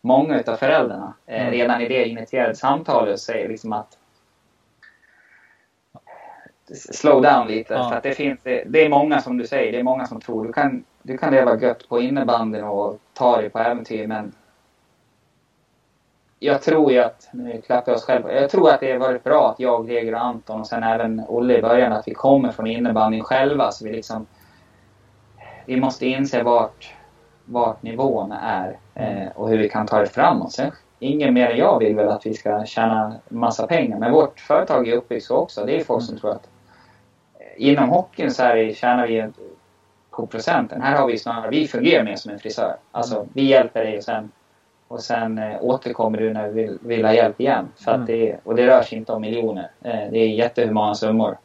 många 0.00 0.40
utav 0.40 0.56
föräldrarna. 0.56 1.14
Eh, 1.26 1.40
mm. 1.40 1.52
redan 1.52 1.80
i 1.80 1.88
det 1.88 2.08
initierade 2.08 2.54
samtalet 2.54 3.26
det 3.26 3.48
liksom 3.48 3.72
att 3.72 3.98
slow 6.74 7.22
down 7.22 7.46
lite. 7.46 7.74
Ja. 7.74 7.88
För 7.88 7.96
att 7.96 8.02
det 8.02 8.14
finns, 8.14 8.40
det, 8.42 8.84
är 8.84 8.88
många 8.88 9.20
som 9.20 9.38
du 9.38 9.46
säger, 9.46 9.72
det 9.72 9.78
är 9.78 9.82
många 9.82 10.06
som 10.06 10.20
tror 10.20 10.46
du 10.46 10.52
kan, 10.52 10.84
du 11.02 11.18
kan 11.18 11.32
leva 11.32 11.60
gött 11.60 11.88
på 11.88 12.00
innebandyn 12.00 12.64
och 12.64 12.98
ta 13.12 13.36
dig 13.36 13.50
på 13.50 13.58
äventyr 13.58 14.06
men 14.06 14.32
jag 16.38 16.62
tror 16.62 16.92
ju 16.92 16.98
att, 16.98 17.28
nu 17.32 17.62
klappar 17.66 17.92
jag 17.92 17.96
oss 17.96 18.04
själv 18.04 18.30
jag 18.30 18.50
tror 18.50 18.70
att 18.70 18.80
det 18.80 18.92
har 18.92 18.98
varit 18.98 19.24
bra 19.24 19.50
att 19.50 19.60
jag, 19.60 19.88
Greger 19.88 20.14
och 20.14 20.20
Anton 20.20 20.60
och 20.60 20.66
sen 20.66 20.82
även 20.82 21.22
Olle 21.28 21.58
i 21.58 21.62
början 21.62 21.92
att 21.92 22.08
vi 22.08 22.14
kommer 22.14 22.52
från 22.52 22.66
innebandyn 22.66 23.22
själva 23.22 23.72
så 23.72 23.84
vi 23.84 23.92
liksom 23.92 24.26
vi 25.66 25.80
måste 25.80 26.06
inse 26.06 26.42
vart, 26.42 26.94
vart 27.44 27.82
nivån 27.82 28.32
är 28.32 28.78
eh, 28.94 29.28
och 29.34 29.48
hur 29.48 29.58
vi 29.58 29.68
kan 29.68 29.86
ta 29.86 29.98
det 29.98 30.06
framåt. 30.06 30.52
Sen, 30.52 30.72
ingen 30.98 31.34
mer 31.34 31.50
än 31.50 31.58
jag 31.58 31.78
vill 31.78 31.96
väl 31.96 32.08
att 32.08 32.26
vi 32.26 32.34
ska 32.34 32.64
tjäna 32.64 33.14
massa 33.28 33.66
pengar 33.66 33.98
men 33.98 34.12
vårt 34.12 34.40
företag 34.40 34.88
är 34.88 34.96
uppbyggt 34.96 35.26
så 35.26 35.36
också. 35.36 35.64
Det 35.64 35.80
är 35.80 35.84
folk 35.84 36.02
som 36.02 36.18
tror 36.18 36.30
att 36.30 36.48
inom 37.56 37.88
hockeyn 37.88 38.30
så 38.30 38.42
här 38.42 38.72
tjänar 38.74 39.06
vi 39.06 39.30
på 40.10 40.26
procenten. 40.26 40.82
Här 40.82 40.96
har 40.96 41.06
vi 41.06 41.18
snarare, 41.18 41.50
vi 41.50 41.68
fungerar 41.68 42.04
mer 42.04 42.16
som 42.16 42.32
en 42.32 42.38
frisör. 42.38 42.76
Alltså 42.92 43.26
vi 43.32 43.42
hjälper 43.42 43.84
dig 43.84 43.96
och 43.96 44.04
sen, 44.04 44.30
och 44.88 45.00
sen 45.00 45.38
äh, 45.38 45.56
återkommer 45.60 46.18
du 46.18 46.32
när 46.32 46.46
du 46.46 46.52
vill, 46.52 46.78
vill 46.80 47.04
ha 47.04 47.12
hjälp 47.12 47.40
igen. 47.40 47.68
För 47.76 47.94
mm. 47.94 48.06
det, 48.06 48.36
och 48.44 48.54
det 48.54 48.66
rör 48.66 48.82
sig 48.82 48.98
inte 48.98 49.12
om 49.12 49.20
miljoner. 49.20 49.70
Eh, 49.82 50.10
det 50.10 50.18
är 50.18 50.28
jättehumana 50.28 50.94
summor. 50.94 51.38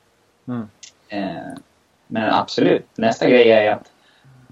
Mm. 0.47 0.67
Eh, 1.09 1.57
men 2.07 2.33
absolut, 2.33 2.85
nästa 2.95 3.29
grej 3.29 3.51
är 3.51 3.71
att 3.71 3.91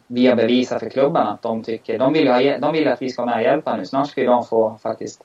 vi 0.07 0.27
har 0.27 0.35
bevisat 0.35 0.79
för 0.79 0.89
klubbarna 0.89 1.31
att 1.31 1.41
de 1.41 1.63
tycker, 1.63 1.99
de 1.99 2.13
vill, 2.13 2.27
ha, 2.27 2.57
de 2.57 2.73
vill 2.73 2.87
att 2.87 3.01
vi 3.01 3.09
ska 3.09 3.21
vara 3.21 3.35
med 3.35 3.45
och 3.45 3.51
hjälpa 3.51 3.77
nu. 3.77 3.85
Snart 3.85 4.09
ska 4.09 4.21
ju 4.21 4.27
de 4.27 4.45
få 4.45 4.77
faktiskt 4.81 5.23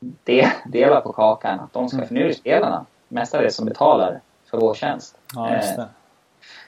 de, 0.00 0.48
dela 0.66 1.00
på 1.00 1.12
kakan. 1.12 1.60
Att 1.60 1.72
de 1.72 1.88
ska, 1.88 1.96
mm. 1.96 2.08
för 2.08 2.14
nu 2.14 2.22
är 2.22 2.28
det 2.28 2.34
spelarna 2.34 2.86
mestadels 3.08 3.56
som 3.56 3.66
betalar 3.66 4.20
för 4.50 4.58
vår 4.58 4.74
tjänst. 4.74 5.17
Ja, 5.34 5.54
eh, 5.54 5.84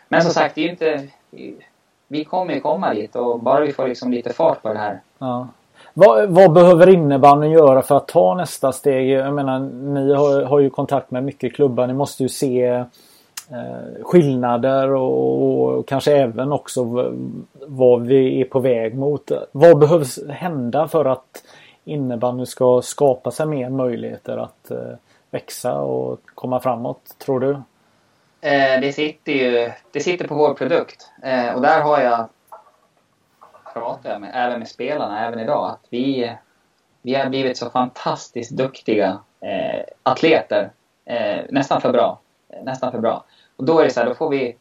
men 0.08 0.22
som 0.22 0.30
sagt, 0.30 0.54
det 0.54 0.64
är 0.64 0.68
inte... 0.68 1.08
Vi 2.08 2.24
kommer 2.24 2.54
ju 2.54 2.60
komma 2.60 2.94
dit 2.94 3.16
och 3.16 3.40
bara 3.40 3.60
vi 3.60 3.72
får 3.72 3.88
liksom 3.88 4.12
lite 4.12 4.32
fart 4.32 4.62
på 4.62 4.72
det 4.72 4.78
här. 4.78 5.00
Ja. 5.18 5.48
Vad, 5.94 6.28
vad 6.28 6.52
behöver 6.52 6.88
innebandyn 6.88 7.50
göra 7.50 7.82
för 7.82 7.96
att 7.96 8.08
ta 8.08 8.34
nästa 8.34 8.72
steg? 8.72 9.10
Jag 9.10 9.34
menar, 9.34 9.58
ni 9.92 10.14
har, 10.14 10.42
har 10.42 10.60
ju 10.60 10.70
kontakt 10.70 11.10
med 11.10 11.24
mycket 11.24 11.54
klubbar. 11.54 11.86
Ni 11.86 11.92
måste 11.92 12.22
ju 12.22 12.28
se 12.28 12.66
eh, 13.50 14.02
skillnader 14.02 14.94
och, 14.94 15.78
och, 15.78 15.88
kanske 15.88 16.12
även 16.16 16.52
också 16.52 16.84
vad 17.66 18.02
vi 18.02 18.40
är 18.40 18.44
på 18.44 18.60
väg 18.60 18.94
mot. 18.94 19.30
Vad 19.52 19.78
behövs 19.78 20.18
hända 20.28 20.88
för 20.88 21.04
att 21.04 21.42
innebandyn 21.84 22.46
ska 22.46 22.82
skapa 22.82 23.30
sig 23.30 23.46
mer 23.46 23.70
möjligheter 23.70 24.36
att 24.36 24.70
eh, 24.70 24.94
växa 25.30 25.80
och 25.80 26.20
komma 26.34 26.60
framåt, 26.60 27.14
tror 27.18 27.40
du? 27.40 27.56
Eh, 28.40 28.80
det 28.80 28.92
sitter 28.92 29.32
ju 29.32 29.72
det 29.92 30.00
sitter 30.00 30.28
på 30.28 30.34
vår 30.34 30.54
produkt. 30.54 31.10
Eh, 31.22 31.54
och 31.54 31.62
där 31.62 31.82
har 31.82 32.00
jag 32.00 32.28
pratat 33.72 34.20
med, 34.20 34.30
även 34.34 34.58
med 34.58 34.68
spelarna 34.68 35.26
även 35.26 35.40
idag, 35.40 35.70
att 35.70 35.86
vi, 35.90 36.36
vi 37.02 37.14
har 37.14 37.28
blivit 37.28 37.56
så 37.56 37.70
fantastiskt 37.70 38.50
duktiga 38.50 39.18
eh, 39.40 39.84
atleter. 40.02 40.70
Eh, 41.04 41.44
nästan 41.50 41.80
för 41.80 41.92
bra. 41.92 42.20
Eh, 42.48 42.64
nästan 42.64 42.92
för 42.92 42.98
bra. 42.98 43.24
Och 43.56 43.64
då 43.64 43.78
är 43.78 43.84
det 43.84 43.90
så 43.90 44.00
här, 44.00 44.06
då 44.06 44.14
får 44.14 44.30
vi... 44.30 44.56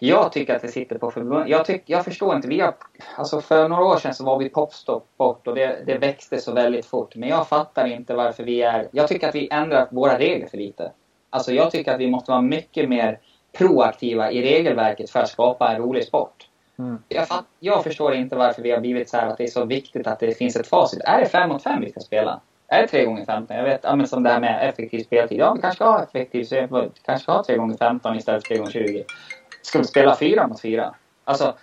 Jag 0.00 0.32
tycker 0.32 0.56
att 0.56 0.62
det 0.62 0.68
sitter 0.68 0.98
på 0.98 1.10
förbund. 1.10 1.48
Jag, 1.48 1.64
tyck, 1.66 1.82
jag 1.86 2.04
förstår 2.04 2.36
inte. 2.36 2.48
Vi 2.48 2.60
har, 2.60 2.74
alltså 3.16 3.40
för 3.40 3.68
några 3.68 3.84
år 3.84 3.96
sedan 3.96 4.14
så 4.14 4.24
var 4.24 4.38
vi 4.38 4.48
Popstop 4.48 5.06
bort 5.16 5.46
och 5.46 5.54
det, 5.54 5.82
det 5.86 5.98
växte 5.98 6.40
så 6.40 6.52
väldigt 6.52 6.86
fort. 6.86 7.16
Men 7.16 7.28
jag 7.28 7.48
fattar 7.48 7.86
inte 7.86 8.14
varför 8.14 8.44
vi 8.44 8.62
är... 8.62 8.88
Jag 8.90 9.08
tycker 9.08 9.28
att 9.28 9.34
vi 9.34 9.48
ändrar 9.50 9.88
våra 9.90 10.18
regler 10.18 10.46
för 10.46 10.56
lite. 10.56 10.92
Alltså 11.34 11.52
jag 11.52 11.70
tycker 11.70 11.94
att 11.94 12.00
vi 12.00 12.10
måste 12.10 12.30
vara 12.30 12.40
mycket 12.40 12.88
mer 12.88 13.18
proaktiva 13.52 14.30
i 14.30 14.42
regelverket 14.42 15.10
för 15.10 15.20
att 15.20 15.28
skapa 15.28 15.72
en 15.72 15.82
rolig 15.82 16.04
sport. 16.04 16.48
Mm. 16.78 16.98
Jag, 17.08 17.28
fatt, 17.28 17.44
jag, 17.60 17.84
förstår 17.84 18.14
inte 18.14 18.36
varför 18.36 18.62
vi 18.62 18.70
har 18.70 18.80
blivit 18.80 19.08
så 19.08 19.16
här 19.16 19.26
att 19.26 19.38
det 19.38 19.44
är 19.44 19.48
så 19.48 19.64
viktigt 19.64 20.06
att 20.06 20.20
det 20.20 20.38
finns 20.38 20.56
ett 20.56 20.66
facit. 20.66 21.00
Är 21.04 21.20
det 21.20 21.26
5 21.26 21.48
mot 21.48 21.62
5 21.62 21.80
vi 21.80 21.90
ska 21.90 22.00
spela? 22.00 22.40
Är 22.68 22.82
det 22.82 22.88
3 22.88 23.04
gånger 23.04 23.24
15 23.24 23.56
Jag 23.56 23.64
vet, 23.64 23.80
ja, 23.82 23.96
men 23.96 24.08
som 24.08 24.22
det 24.22 24.30
här 24.30 24.40
med 24.40 24.68
effektiv 24.68 25.04
speltid. 25.04 25.38
Ja, 25.38 25.54
vi 25.54 25.60
kanske 25.60 25.76
ska 25.76 25.84
ha 25.84 26.02
effektiv 26.02 26.44
speltid. 26.44 26.90
kanske 27.04 27.22
ska 27.22 27.32
ha 27.32 27.44
3 27.44 27.56
gånger 27.56 27.76
15 27.76 28.16
istället 28.16 28.46
för 28.46 28.48
3 28.48 28.58
gånger 28.58 28.72
20 28.72 29.04
Ska 29.62 29.78
vi 29.78 29.84
spela 29.84 30.16
4 30.16 30.46
mot 30.46 30.60
4? 30.60 30.94
Alltså, 31.24 31.54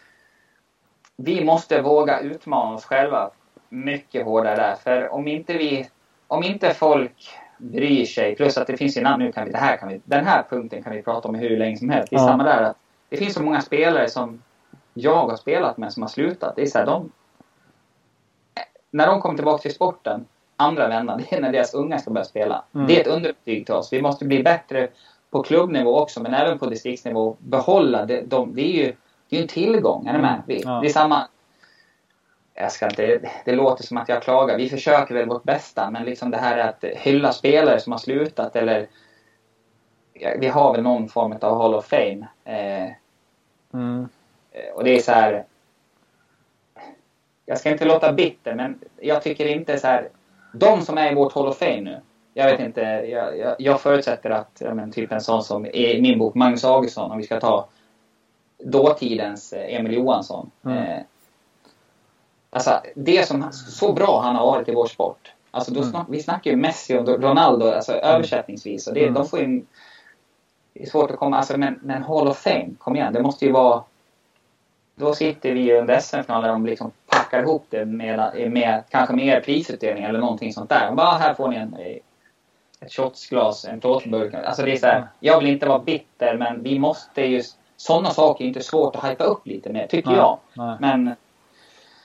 vi 1.16 1.44
måste 1.44 1.82
våga 1.82 2.20
utmana 2.20 2.76
oss 2.76 2.86
själva 2.86 3.32
mycket 3.70 4.26
hårdare 4.26 4.56
där. 4.56 4.76
För 4.76 5.14
om 5.14 5.28
inte 5.28 5.54
vi, 5.54 5.90
om 6.28 6.44
inte 6.44 6.74
folk 6.74 7.41
bryr 7.62 8.06
sig. 8.06 8.36
Plus 8.36 8.58
att 8.58 8.68
det 8.68 8.78
finns 8.78 8.98
ju 8.98 9.02
namn 9.02 9.24
nu 9.24 9.32
kan 9.32 9.46
vi, 9.46 9.52
det 9.52 9.58
här 9.58 9.78
kan 9.78 9.90
vi, 9.90 10.02
den 10.04 10.26
här 10.26 10.44
punkten 10.50 10.84
kan 10.84 10.94
vi 10.94 11.02
prata 11.02 11.28
om 11.28 11.36
hur 11.36 11.58
länge 11.58 11.78
som 11.78 11.90
helst. 11.90 12.10
Det 12.10 12.16
är 12.16 12.20
ja. 12.20 12.28
samma 12.28 12.44
där 12.44 12.64
att 12.64 12.78
det 13.10 13.18
finns 13.18 13.34
så 13.34 13.44
många 13.44 13.62
spelare 13.62 14.10
som 14.10 14.42
jag 14.94 15.28
har 15.28 15.36
spelat 15.36 15.78
med 15.78 15.94
som 15.94 16.04
har 16.04 16.10
slutat. 16.10 16.56
Det 16.56 16.62
är 16.62 16.66
så 16.66 16.78
här, 16.78 16.86
de, 16.86 17.12
när 18.92 19.08
de 19.08 19.22
kommer 19.22 19.36
tillbaka 19.36 19.62
till 19.62 19.74
sporten, 19.74 20.26
andra 20.58 20.88
vändan, 20.88 21.22
det 21.30 21.36
är 21.36 21.42
när 21.42 21.52
deras 21.52 21.74
unga 21.74 22.00
ska 22.00 22.12
börja 22.12 22.26
spela. 22.26 22.64
Mm. 22.76 22.88
Det 22.88 22.98
är 22.98 23.02
ett 23.02 23.08
underbetyg 23.08 23.66
till 23.66 23.76
oss. 23.76 23.94
Vi 23.94 24.02
måste 24.02 24.26
bli 24.26 24.44
bättre 24.44 24.88
på 25.30 25.44
klubbnivå 25.44 26.00
också, 26.00 26.22
men 26.22 26.34
även 26.34 26.60
på 26.60 26.66
distriktsnivå. 26.66 27.36
Behålla 27.40 28.06
det. 28.06 28.22
De, 28.22 28.56
det 28.56 28.62
är 28.62 28.86
ju 28.86 28.96
det 29.30 29.38
är 29.38 29.42
en 29.42 29.48
tillgång, 29.48 30.08
är 30.08 30.14
ni 30.14 30.20
med? 30.20 30.42
Vi, 30.46 30.62
ja. 30.62 30.80
Det 30.82 30.88
är 30.88 30.94
samma 30.94 31.28
jag 32.54 32.72
ska 32.72 32.86
inte, 32.86 33.20
det 33.46 33.56
låter 33.56 33.84
som 33.84 33.98
att 33.98 34.10
jag 34.10 34.24
klagar. 34.24 34.58
Vi 34.58 34.70
försöker 34.70 35.16
väl 35.16 35.30
vårt 35.30 35.44
bästa, 35.44 35.92
men 35.92 36.06
liksom 36.06 36.32
det 36.32 36.38
här 36.38 36.58
att 36.58 36.84
hylla 36.84 37.32
spelare 37.32 37.80
som 37.80 37.92
har 37.92 38.00
slutat 38.00 38.56
eller... 38.56 38.88
Vi 40.38 40.48
har 40.48 40.74
väl 40.74 40.84
någon 40.84 41.10
form 41.10 41.38
av 41.42 41.58
Hall 41.58 41.76
of 41.76 41.86
Fame. 41.86 42.28
Eh, 42.46 42.92
mm. 43.74 44.10
Och 44.74 44.84
det 44.84 44.96
är 44.96 45.00
så 45.00 45.12
här... 45.12 45.46
Jag 47.46 47.58
ska 47.58 47.70
inte 47.70 47.86
låta 47.86 48.14
bitter, 48.14 48.56
men 48.56 48.80
jag 49.00 49.24
tycker 49.24 49.46
inte 49.46 49.78
så 49.78 49.88
här... 49.88 50.10
De 50.54 50.82
som 50.82 50.98
är 50.98 51.12
i 51.12 51.16
vårt 51.16 51.34
Hall 51.34 51.48
of 51.48 51.58
Fame 51.58 51.82
nu. 51.82 52.02
Jag 52.34 52.52
vet 52.52 52.60
inte, 52.60 52.82
jag, 52.82 53.38
jag, 53.38 53.56
jag 53.60 53.82
förutsätter 53.82 54.30
att 54.30 54.62
men, 54.74 54.92
typ 54.92 55.12
en 55.12 55.22
sån 55.22 55.44
som 55.44 55.66
i 55.66 56.02
min 56.02 56.20
bok 56.20 56.36
Magnus 56.36 56.66
Augustsson, 56.66 57.12
om 57.12 57.18
vi 57.18 57.24
ska 57.24 57.40
ta 57.40 57.68
dåtidens 58.64 59.54
Emil 59.58 59.94
Johansson. 59.94 60.52
Mm. 60.66 60.78
Eh, 60.78 61.00
Alltså, 62.54 62.82
det 62.96 63.28
som, 63.28 63.52
så 63.52 63.94
bra 63.94 64.22
han 64.22 64.36
har 64.36 64.46
varit 64.46 64.70
i 64.70 64.74
vår 64.74 64.86
sport. 64.86 65.32
Alltså, 65.52 65.74
då 65.74 65.84
snack, 65.84 66.08
mm. 66.08 66.12
Vi 66.12 66.24
snackar 66.24 66.52
ju 66.52 66.58
Messi 66.58 66.98
och 66.98 67.08
Ronaldo 67.08 67.72
alltså, 67.72 67.92
mm. 67.92 68.04
översättningsvis. 68.04 68.88
Och 68.88 68.94
det, 68.94 69.02
mm. 69.02 69.14
de 69.14 69.28
får 69.28 69.40
ju, 69.40 69.66
det 70.74 70.84
är 70.84 70.90
svårt 70.90 71.12
att 71.12 71.18
komma... 71.18 71.38
Alltså, 71.38 71.58
men, 71.58 71.80
men 71.84 72.04
Hall 72.04 72.28
of 72.28 72.38
Fame, 72.38 72.70
kom 72.78 72.96
igen. 72.96 73.14
Det 73.14 73.22
måste 73.22 73.46
ju 73.46 73.52
vara... 73.52 73.84
Då 74.96 75.14
sitter 75.14 75.52
vi 75.52 75.74
under 75.74 76.00
SM-finalen 76.00 76.62
och 76.62 76.68
liksom 76.68 76.92
packar 77.08 77.44
ihop 77.44 77.66
det 77.70 77.86
med, 77.86 78.52
med 78.52 78.84
kanske 78.90 79.16
mer 79.16 79.42
prisutdelning 79.42 80.04
eller 80.04 80.20
någonting 80.20 80.54
sånt 80.54 80.70
där. 80.70 80.92
Bara, 80.92 81.18
här 81.18 81.34
får 81.34 81.48
ni 81.48 81.56
en, 81.56 81.76
ett 82.80 82.94
shotsglas, 82.94 83.66
en 83.66 83.80
plåtburk. 83.80 84.34
Alltså 84.34 84.64
det 84.66 84.72
är 84.72 84.78
så 84.78 84.86
här, 84.86 85.08
jag 85.20 85.40
vill 85.40 85.50
inte 85.50 85.68
vara 85.68 85.80
bitter 85.80 86.38
men 86.38 86.64
vi 86.64 86.80
måste 86.80 87.22
ju... 87.22 87.44
Sådana 87.78 88.10
saker 88.10 88.44
är 88.44 88.48
inte 88.48 88.64
svårt 88.64 88.96
att 88.96 89.12
hypa 89.12 89.24
upp 89.24 89.48
lite 89.48 89.70
mer, 89.70 89.88
tycker 89.88 90.10
nej, 90.10 90.18
jag. 90.18 90.40
Nej. 90.54 90.78
Men 90.80 91.16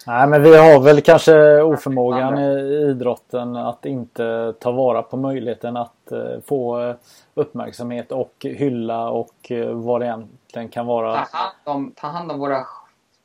Nej, 0.06 0.26
men 0.26 0.42
vi 0.42 0.56
har 0.56 0.80
väl 0.80 1.00
kanske 1.00 1.62
oförmågan 1.62 2.38
i 2.38 2.86
idrotten 2.90 3.56
att 3.56 3.86
inte 3.86 4.54
ta 4.60 4.70
vara 4.70 5.02
på 5.02 5.16
möjligheten 5.16 5.76
att 5.76 6.12
eh, 6.12 6.40
få 6.46 6.80
eh, 6.80 6.94
uppmärksamhet 7.34 8.12
och 8.12 8.34
hylla 8.40 9.10
och 9.10 9.50
eh, 9.50 9.68
vad 9.68 10.00
det 10.00 10.06
egentligen 10.06 10.68
kan 10.68 10.86
vara. 10.86 11.14
Ta 11.14 11.36
hand 11.38 11.56
om, 11.64 11.92
ta 11.96 12.06
hand 12.06 12.32
om 12.32 12.38
våra 12.38 12.66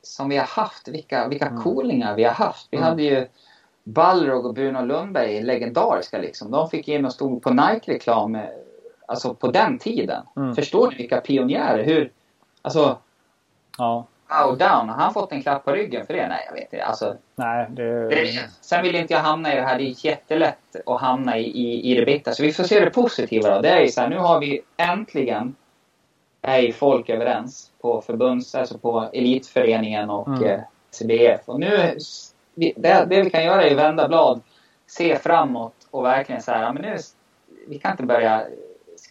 som 0.02 0.28
vi 0.28 0.36
har 0.36 0.46
haft. 0.46 0.88
Vilka, 0.88 1.28
vilka 1.28 1.46
mm. 1.46 1.62
coolingar 1.62 2.16
vi 2.16 2.24
har 2.24 2.32
haft. 2.32 2.68
Vi 2.70 2.76
mm. 2.76 2.88
hade 2.88 3.02
ju 3.02 3.26
Balrog 3.84 4.46
och 4.46 4.54
Bruno 4.54 4.82
Lundberg, 4.82 5.42
legendariska 5.42 6.18
liksom. 6.18 6.50
De 6.50 6.68
fick 6.68 6.88
in 6.88 7.04
och 7.04 7.12
stod 7.12 7.42
på 7.42 7.50
Nike-reklam 7.50 8.38
alltså 9.06 9.34
på 9.34 9.50
den 9.50 9.78
tiden. 9.78 10.22
Mm. 10.36 10.54
Förstår 10.54 10.90
ni 10.90 10.96
vilka 10.96 11.20
pionjärer? 11.20 11.84
Hur, 11.84 12.12
alltså, 12.62 12.96
ja 13.78 14.06
bow 14.32 14.56
down. 14.56 14.88
Har 14.88 15.02
han 15.02 15.14
fått 15.14 15.32
en 15.32 15.42
klapp 15.42 15.64
på 15.64 15.72
ryggen 15.72 16.06
för 16.06 16.14
det? 16.14 16.28
Nej, 16.28 16.44
jag 16.46 16.54
vet 16.54 16.72
inte. 16.72 16.84
Alltså, 16.84 17.16
Nej, 17.34 17.66
det... 17.70 18.08
det 18.08 18.48
sen 18.60 18.82
vill 18.82 18.94
inte 18.94 19.14
jag 19.14 19.20
hamna 19.20 19.52
i 19.52 19.56
det 19.56 19.62
här. 19.62 19.78
Det 19.78 19.84
är 19.84 20.06
jättelätt 20.06 20.76
att 20.86 21.00
hamna 21.00 21.38
i, 21.38 21.42
i, 21.42 21.92
i 21.92 21.94
det 21.94 22.06
bitta. 22.06 22.32
Så 22.32 22.42
vi 22.42 22.52
får 22.52 22.64
se 22.64 22.80
det 22.80 22.90
positiva 22.90 23.54
då. 23.54 23.60
Det 23.60 23.68
är 23.68 23.80
ju 23.80 23.88
så 23.88 24.00
här, 24.00 24.08
nu 24.08 24.18
har 24.18 24.40
vi 24.40 24.60
äntligen 24.76 25.54
är 26.42 26.58
ju 26.58 26.72
folk 26.72 27.08
överens 27.08 27.70
på 27.80 28.00
förbunds, 28.00 28.54
alltså 28.54 28.78
på 28.78 29.10
elitföreningen 29.12 30.10
och 30.10 30.28
mm. 30.28 30.42
eh, 30.42 30.60
CBF. 30.90 31.40
Och 31.44 31.60
nu, 31.60 31.98
det, 32.54 33.04
det 33.08 33.22
vi 33.22 33.30
kan 33.30 33.44
göra 33.44 33.64
är 33.64 33.70
att 33.70 33.76
vända 33.76 34.08
blad, 34.08 34.40
se 34.86 35.18
framåt 35.18 35.74
och 35.90 36.04
verkligen 36.04 36.42
så 36.42 36.52
här, 36.52 36.72
men 36.72 36.82
nu, 36.82 36.96
vi 37.68 37.78
kan 37.78 37.90
inte 37.90 38.02
börja 38.02 38.44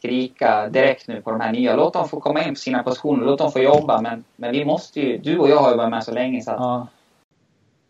skrika 0.01 0.67
direkt 0.67 1.07
nu 1.07 1.21
på 1.21 1.31
de 1.31 1.41
här 1.41 1.51
nya. 1.51 1.75
Låt 1.75 1.93
dem 1.93 2.09
få 2.09 2.19
komma 2.19 2.43
in 2.43 2.49
på 2.49 2.59
sina 2.59 2.83
positioner, 2.83 3.25
låt 3.25 3.39
dem 3.39 3.51
få 3.51 3.59
jobba. 3.59 4.01
Men, 4.01 4.23
men 4.35 4.51
vi 4.51 4.65
måste 4.65 4.99
ju, 4.99 5.17
du 5.17 5.39
och 5.39 5.49
jag 5.49 5.57
har 5.57 5.71
ju 5.71 5.77
varit 5.77 5.89
med 5.89 6.03
så 6.03 6.11
länge 6.11 6.41
så 6.41 6.51
att... 6.51 6.59
Ja. 6.59 6.87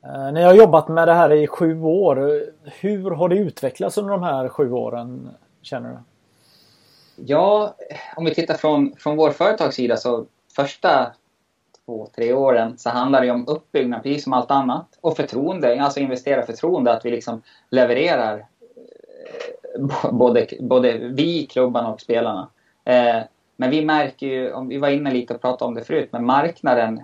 Eh, 0.05 0.33
ni 0.33 0.43
har 0.43 0.53
jobbat 0.53 0.87
med 0.87 1.07
det 1.07 1.13
här 1.13 1.31
i 1.31 1.47
sju 1.47 1.81
år. 1.81 2.43
Hur 2.79 3.11
har 3.11 3.29
det 3.29 3.35
utvecklats 3.35 3.97
under 3.97 4.11
de 4.11 4.23
här 4.23 4.49
sju 4.49 4.71
åren, 4.71 5.29
känner 5.61 5.89
du? 5.89 5.97
Ja, 7.25 7.75
om 8.15 8.25
vi 8.25 8.33
tittar 8.33 8.53
från, 8.53 8.95
från 8.97 9.17
vår 9.17 9.31
företagssida 9.31 9.97
så 9.97 10.25
första 10.55 11.11
två, 11.85 12.07
tre 12.15 12.33
åren 12.33 12.77
så 12.77 12.89
handlar 12.89 13.21
det 13.21 13.31
om 13.31 13.47
uppbyggnad 13.47 14.03
precis 14.03 14.23
som 14.23 14.33
allt 14.33 14.51
annat. 14.51 14.87
Och 15.01 15.17
förtroende, 15.17 15.83
alltså 15.83 15.99
investera 15.99 16.45
förtroende 16.45 16.93
att 16.93 17.05
vi 17.05 17.11
liksom 17.11 17.41
levererar 17.69 18.45
både, 20.11 20.47
både 20.59 20.97
vi, 20.97 21.45
klubbarna 21.45 21.91
och 21.91 22.01
spelarna. 22.01 22.49
Eh, 22.85 23.21
men 23.55 23.69
vi 23.69 23.85
märker 23.85 24.27
ju, 24.27 24.53
om 24.53 24.67
vi 24.67 24.77
var 24.77 24.89
inne 24.89 25.13
lite 25.13 25.33
och 25.33 25.41
pratade 25.41 25.67
om 25.67 25.75
det 25.75 25.83
förut, 25.83 26.09
men 26.11 26.25
marknaden 26.25 27.03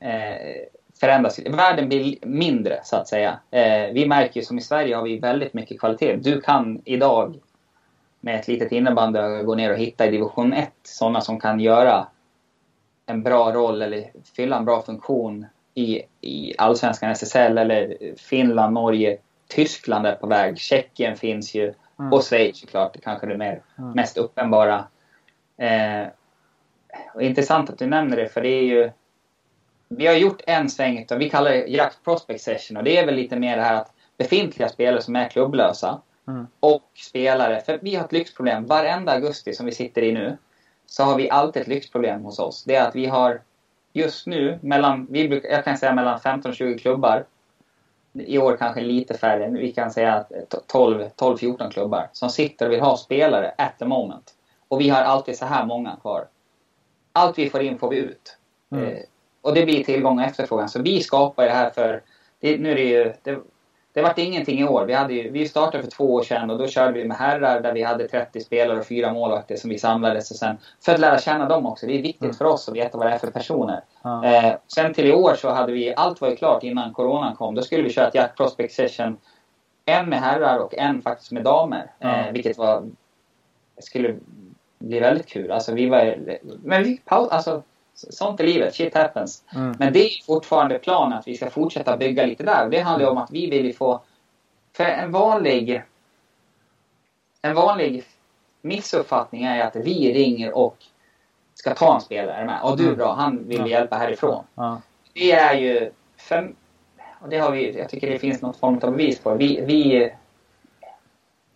eh, 0.00 0.66
förändras. 1.00 1.38
Världen 1.38 1.88
blir 1.88 2.16
mindre 2.22 2.80
så 2.84 2.96
att 2.96 3.08
säga. 3.08 3.38
Eh, 3.50 3.92
vi 3.92 4.06
märker 4.06 4.40
ju 4.40 4.46
som 4.46 4.58
i 4.58 4.60
Sverige 4.60 4.96
har 4.96 5.02
vi 5.02 5.18
väldigt 5.18 5.54
mycket 5.54 5.80
kvalitet. 5.80 6.16
Du 6.16 6.40
kan 6.40 6.82
idag 6.84 7.34
med 8.20 8.40
ett 8.40 8.48
litet 8.48 8.72
innebandy 8.72 9.42
gå 9.42 9.54
ner 9.54 9.72
och 9.72 9.78
hitta 9.78 10.06
i 10.06 10.10
division 10.10 10.52
1 10.52 10.70
sådana 10.82 11.20
som 11.20 11.40
kan 11.40 11.60
göra 11.60 12.06
en 13.06 13.22
bra 13.22 13.52
roll 13.52 13.82
eller 13.82 14.10
fylla 14.36 14.56
en 14.56 14.64
bra 14.64 14.82
funktion 14.82 15.46
i, 15.74 16.02
i 16.20 16.54
allsvenskan 16.58 17.10
SSL 17.10 17.58
eller 17.58 17.96
Finland, 18.16 18.74
Norge, 18.74 19.18
Tyskland 19.48 20.06
är 20.06 20.14
på 20.14 20.26
väg. 20.26 20.58
Tjeckien 20.58 21.16
finns 21.16 21.54
ju. 21.54 21.74
Mm. 21.98 22.12
Och 22.12 22.22
Schweiz 22.22 22.60
såklart, 22.60 22.92
det 22.94 23.00
kanske 23.00 23.26
är 23.26 23.30
det 23.30 23.38
mer, 23.38 23.62
mm. 23.78 23.90
mest 23.90 24.16
uppenbara. 24.16 24.84
Eh, 25.56 26.06
intressant 27.20 27.70
att 27.70 27.78
du 27.78 27.86
nämner 27.86 28.16
det, 28.16 28.28
för 28.28 28.40
det 28.40 28.48
är 28.48 28.62
ju... 28.62 28.90
Vi 29.88 30.06
har 30.06 30.14
gjort 30.14 30.40
en 30.46 30.70
sväng, 30.70 31.06
vi 31.18 31.30
kallar 31.30 31.50
det 31.50 31.66
jakt 31.66 32.04
prospect 32.04 32.42
session 32.42 32.76
och 32.76 32.84
det 32.84 32.96
är 32.96 33.06
väl 33.06 33.14
lite 33.14 33.36
mer 33.36 33.56
det 33.56 33.62
här 33.62 33.74
att 33.74 33.92
befintliga 34.16 34.68
spelare 34.68 35.02
som 35.02 35.16
är 35.16 35.28
klubblösa 35.28 36.00
mm. 36.28 36.46
och 36.60 36.90
spelare, 36.94 37.60
för 37.60 37.78
vi 37.82 37.94
har 37.94 38.04
ett 38.04 38.12
lyxproblem. 38.12 38.66
Varenda 38.66 39.12
augusti 39.12 39.54
som 39.54 39.66
vi 39.66 39.72
sitter 39.72 40.02
i 40.02 40.12
nu 40.12 40.36
så 40.86 41.04
har 41.04 41.16
vi 41.16 41.30
alltid 41.30 41.62
ett 41.62 41.68
lyxproblem 41.68 42.22
hos 42.22 42.38
oss. 42.38 42.64
Det 42.64 42.74
är 42.74 42.88
att 42.88 42.96
vi 42.96 43.06
har 43.06 43.40
just 43.92 44.26
nu, 44.26 44.58
mellan, 44.62 45.06
vi 45.10 45.28
brukar, 45.28 45.48
jag 45.48 45.64
kan 45.64 45.78
säga 45.78 45.94
mellan 45.94 46.20
15 46.20 46.50
och 46.50 46.56
20 46.56 46.78
klubbar 46.78 47.24
i 48.14 48.38
år 48.38 48.56
kanske 48.56 48.80
lite 48.80 49.14
färre, 49.14 49.48
vi 49.50 49.72
kan 49.72 49.90
säga 49.90 50.24
12-14 50.72 51.70
klubbar 51.70 52.08
som 52.12 52.30
sitter 52.30 52.66
och 52.66 52.72
vill 52.72 52.80
ha 52.80 52.96
spelare 52.96 53.54
at 53.58 53.78
the 53.78 53.84
moment. 53.84 54.34
Och 54.68 54.80
vi 54.80 54.88
har 54.88 55.02
alltid 55.02 55.38
så 55.38 55.44
här 55.44 55.66
många 55.66 55.96
kvar. 55.96 56.26
Allt 57.12 57.38
vi 57.38 57.50
får 57.50 57.62
in 57.62 57.78
får 57.78 57.90
vi 57.90 57.96
ut. 57.96 58.36
Mm. 58.72 58.84
Eh, 58.84 58.98
och 59.42 59.54
det 59.54 59.64
blir 59.64 59.84
tillgång 59.84 60.18
och 60.18 60.24
efterfrågan. 60.24 60.68
Så 60.68 60.82
vi 60.82 61.00
skapar 61.00 61.44
det 61.44 61.50
här 61.50 61.70
för, 61.70 62.02
det, 62.40 62.58
nu 62.58 62.70
är 62.70 62.74
det 62.74 62.84
ju, 62.84 63.12
det, 63.22 63.38
det 63.94 64.02
vart 64.02 64.18
ingenting 64.18 64.60
i 64.60 64.64
år. 64.64 64.84
Vi, 64.84 64.92
hade 64.92 65.14
ju, 65.14 65.30
vi 65.30 65.48
startade 65.48 65.82
för 65.82 65.90
två 65.90 66.14
år 66.14 66.22
sedan 66.22 66.50
och 66.50 66.58
då 66.58 66.66
körde 66.66 66.92
vi 66.92 67.04
med 67.04 67.16
herrar 67.16 67.60
där 67.60 67.72
vi 67.72 67.82
hade 67.82 68.08
30 68.08 68.40
spelare 68.40 68.78
och 68.78 68.86
fyra 68.86 69.12
målvakter 69.12 69.56
som 69.56 69.70
vi 69.70 69.78
samlades. 69.78 70.30
Och 70.30 70.36
sen, 70.36 70.56
för 70.84 70.94
att 70.94 71.00
lära 71.00 71.18
känna 71.18 71.48
dem 71.48 71.66
också. 71.66 71.86
Det 71.86 71.98
är 71.98 72.02
viktigt 72.02 72.22
mm. 72.22 72.34
för 72.34 72.44
oss 72.44 72.68
att 72.68 72.76
veta 72.76 72.98
vad 72.98 73.06
det 73.06 73.12
är 73.12 73.18
för 73.18 73.30
personer. 73.30 73.80
Ja. 74.02 74.24
Eh, 74.24 74.54
sen 74.74 74.94
till 74.94 75.06
i 75.06 75.12
år 75.12 75.34
så 75.34 75.50
hade 75.50 75.72
vi, 75.72 75.94
allt 75.94 76.20
var 76.20 76.30
ju 76.30 76.36
klart 76.36 76.62
innan 76.62 76.92
coronan 76.92 77.36
kom. 77.36 77.54
Då 77.54 77.62
skulle 77.62 77.82
vi 77.82 77.90
köra 77.90 78.08
ett 78.08 78.14
Jack 78.14 78.36
Prospect 78.36 78.74
Session. 78.74 79.16
En 79.84 80.08
med 80.08 80.20
herrar 80.20 80.58
och 80.58 80.74
en 80.74 81.02
faktiskt 81.02 81.32
med 81.32 81.44
damer. 81.44 81.90
Ja. 81.98 82.16
Eh, 82.16 82.32
vilket 82.32 82.58
var, 82.58 82.82
skulle 83.78 84.16
bli 84.78 85.00
väldigt 85.00 85.26
kul. 85.26 85.50
Alltså 85.50 85.74
vi 85.74 85.88
var, 85.88 86.16
men 86.62 86.82
vi 86.82 86.88
fick 86.88 87.04
paus, 87.04 87.28
alltså 87.30 87.62
Sånt 87.94 88.40
är 88.40 88.44
livet, 88.44 88.74
shit 88.74 88.94
happens. 88.94 89.44
Mm. 89.54 89.74
Men 89.78 89.92
det 89.92 90.04
är 90.04 90.24
fortfarande 90.26 90.78
planen 90.78 91.18
att 91.18 91.28
vi 91.28 91.36
ska 91.36 91.50
fortsätta 91.50 91.96
bygga 91.96 92.26
lite 92.26 92.42
där. 92.42 92.68
Det 92.68 92.80
handlar 92.80 93.10
om 93.10 93.18
att 93.18 93.30
vi 93.30 93.50
vill 93.50 93.76
få... 93.76 94.00
För 94.72 94.84
en 94.84 95.12
vanlig... 95.12 95.82
En 97.42 97.54
vanlig 97.54 98.04
missuppfattning 98.62 99.44
är 99.44 99.64
att 99.64 99.76
vi 99.76 100.14
ringer 100.14 100.56
och 100.56 100.76
ska 101.54 101.74
ta 101.74 101.94
en 101.94 102.00
spelare 102.00 102.44
med. 102.44 102.62
Och 102.62 102.76
du 102.76 102.84
mm. 102.84 102.96
bra, 102.96 103.12
han 103.12 103.48
vill 103.48 103.58
ja. 103.58 103.66
hjälpa 103.66 103.96
härifrån. 103.96 104.44
Ja. 104.54 104.80
Det 105.12 105.32
är 105.32 105.54
ju... 105.54 105.90
För, 106.16 106.54
och 107.20 107.28
det 107.28 107.38
har 107.38 107.50
vi, 107.50 107.78
jag 107.78 107.88
tycker 107.88 108.10
det 108.10 108.18
finns 108.18 108.42
något 108.42 108.56
form 108.56 108.78
av 108.82 108.90
bevis 108.90 109.18
på. 109.18 109.34
Vi, 109.34 109.60
vi, 109.60 110.12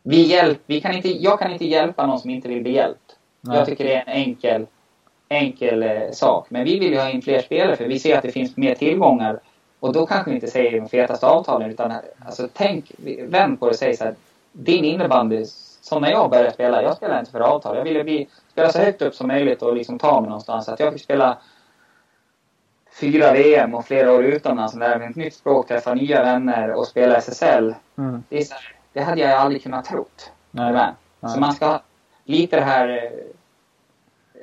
vi, 0.02 0.22
hjälp, 0.22 0.58
vi 0.66 0.80
kan 0.80 0.92
inte, 0.92 1.08
jag 1.08 1.38
kan 1.38 1.52
inte 1.52 1.64
hjälpa 1.64 2.06
någon 2.06 2.18
som 2.18 2.30
inte 2.30 2.48
vill 2.48 2.62
bli 2.62 2.72
hjälpt. 2.72 3.16
Nej. 3.40 3.56
Jag 3.56 3.66
tycker 3.66 3.84
det 3.84 3.94
är 3.94 4.00
en 4.00 4.08
enkel 4.08 4.66
enkel 5.28 5.82
eh, 5.82 6.10
sak. 6.12 6.46
Men 6.50 6.64
vi 6.64 6.78
vill 6.78 6.92
ju 6.92 6.98
ha 6.98 7.10
in 7.10 7.22
fler 7.22 7.42
spelare 7.42 7.76
för 7.76 7.84
vi 7.84 7.98
ser 7.98 8.16
att 8.16 8.22
det 8.22 8.32
finns 8.32 8.56
mer 8.56 8.74
tillgångar. 8.74 9.40
Och 9.80 9.92
då 9.92 10.06
kanske 10.06 10.30
vi 10.30 10.34
inte 10.34 10.46
säger 10.46 10.80
de 10.80 10.88
fetaste 10.88 11.26
avtalen 11.26 11.70
utan 11.70 11.92
alltså, 12.26 12.48
tänk, 12.52 12.92
vänd 13.22 13.60
på 13.60 13.66
det 13.66 13.70
och 13.70 13.76
säg 13.76 13.96
så 13.96 14.04
här. 14.04 14.14
Din 14.52 14.84
innebandy, 14.84 15.44
som 15.80 16.02
när 16.02 16.10
jag 16.10 16.30
började 16.30 16.50
spela, 16.50 16.82
jag 16.82 16.96
spelade 16.96 17.20
inte 17.20 17.32
för 17.32 17.40
avtal. 17.40 17.76
Jag 17.76 17.84
ville 17.84 18.04
bli, 18.04 18.28
spela 18.52 18.72
så 18.72 18.78
högt 18.78 19.02
upp 19.02 19.14
som 19.14 19.28
möjligt 19.28 19.62
och 19.62 19.76
liksom 19.76 19.98
ta 19.98 20.20
mig 20.20 20.28
någonstans. 20.28 20.68
Att 20.68 20.80
jag 20.80 20.92
fick 20.92 21.02
spela 21.02 21.38
fyra 23.00 23.32
VM 23.32 23.74
och 23.74 23.84
flera 23.84 24.12
år 24.12 24.24
utomlands 24.24 24.74
och 24.74 24.80
lära 24.80 24.98
mig 24.98 25.10
ett 25.10 25.16
nytt 25.16 25.34
språk, 25.34 25.68
träffa 25.68 25.94
nya 25.94 26.22
vänner 26.22 26.70
och 26.70 26.86
spela 26.86 27.16
SSL. 27.16 27.74
Mm. 27.98 28.22
Det, 28.28 28.36
här, 28.36 28.74
det 28.92 29.00
hade 29.00 29.20
jag 29.20 29.30
aldrig 29.30 29.62
kunnat 29.62 29.84
trott. 29.84 30.32
Nej. 30.50 30.72
Nej. 30.72 30.92
Så 31.34 31.40
man 31.40 31.52
ska 31.52 31.80
lite 32.24 32.56
det 32.56 32.62
här 32.62 32.88
eh, 32.88 33.10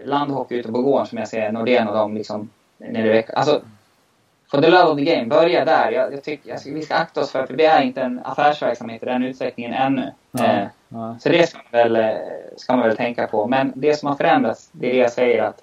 landhockey 0.03 0.55
ute 0.55 0.71
på 0.71 0.81
gården 0.81 1.05
som 1.05 1.17
jag 1.17 1.27
ser 1.27 1.51
Nordén 1.51 1.87
och 1.87 1.95
dem 1.95 2.15
liksom 2.15 2.49
nere 2.77 3.07
i 3.07 3.09
veckan. 3.09 3.35
Alltså, 3.37 3.61
for 4.51 4.61
the 4.61 4.69
love 4.69 4.91
of 4.91 4.97
the 4.97 5.05
game, 5.05 5.25
börja 5.25 5.65
där. 5.65 5.91
Jag, 5.91 6.13
jag 6.13 6.23
tycker 6.23 6.49
jag, 6.49 6.59
vi 6.73 6.81
ska 6.81 6.95
akta 6.95 7.21
oss 7.21 7.31
för, 7.31 7.45
för 7.45 7.53
vi 7.53 7.65
är 7.65 7.81
inte 7.81 8.01
en 8.01 8.21
affärsverksamhet 8.23 9.03
i 9.03 9.05
den 9.05 9.23
utsträckningen 9.23 9.73
ännu. 9.73 10.11
Ja, 10.31 10.45
eh, 10.45 10.67
ja. 10.89 11.17
Så 11.19 11.29
det 11.29 11.49
ska 11.49 11.57
man, 11.57 11.65
väl, 11.71 11.95
eh, 11.95 12.17
ska 12.57 12.75
man 12.75 12.87
väl 12.87 12.97
tänka 12.97 13.27
på. 13.27 13.47
Men 13.47 13.73
det 13.75 13.95
som 13.95 14.09
har 14.09 14.15
förändrats, 14.15 14.69
det 14.71 14.89
är 14.89 14.93
det 14.93 14.99
jag 14.99 15.11
säger 15.11 15.43
att 15.43 15.61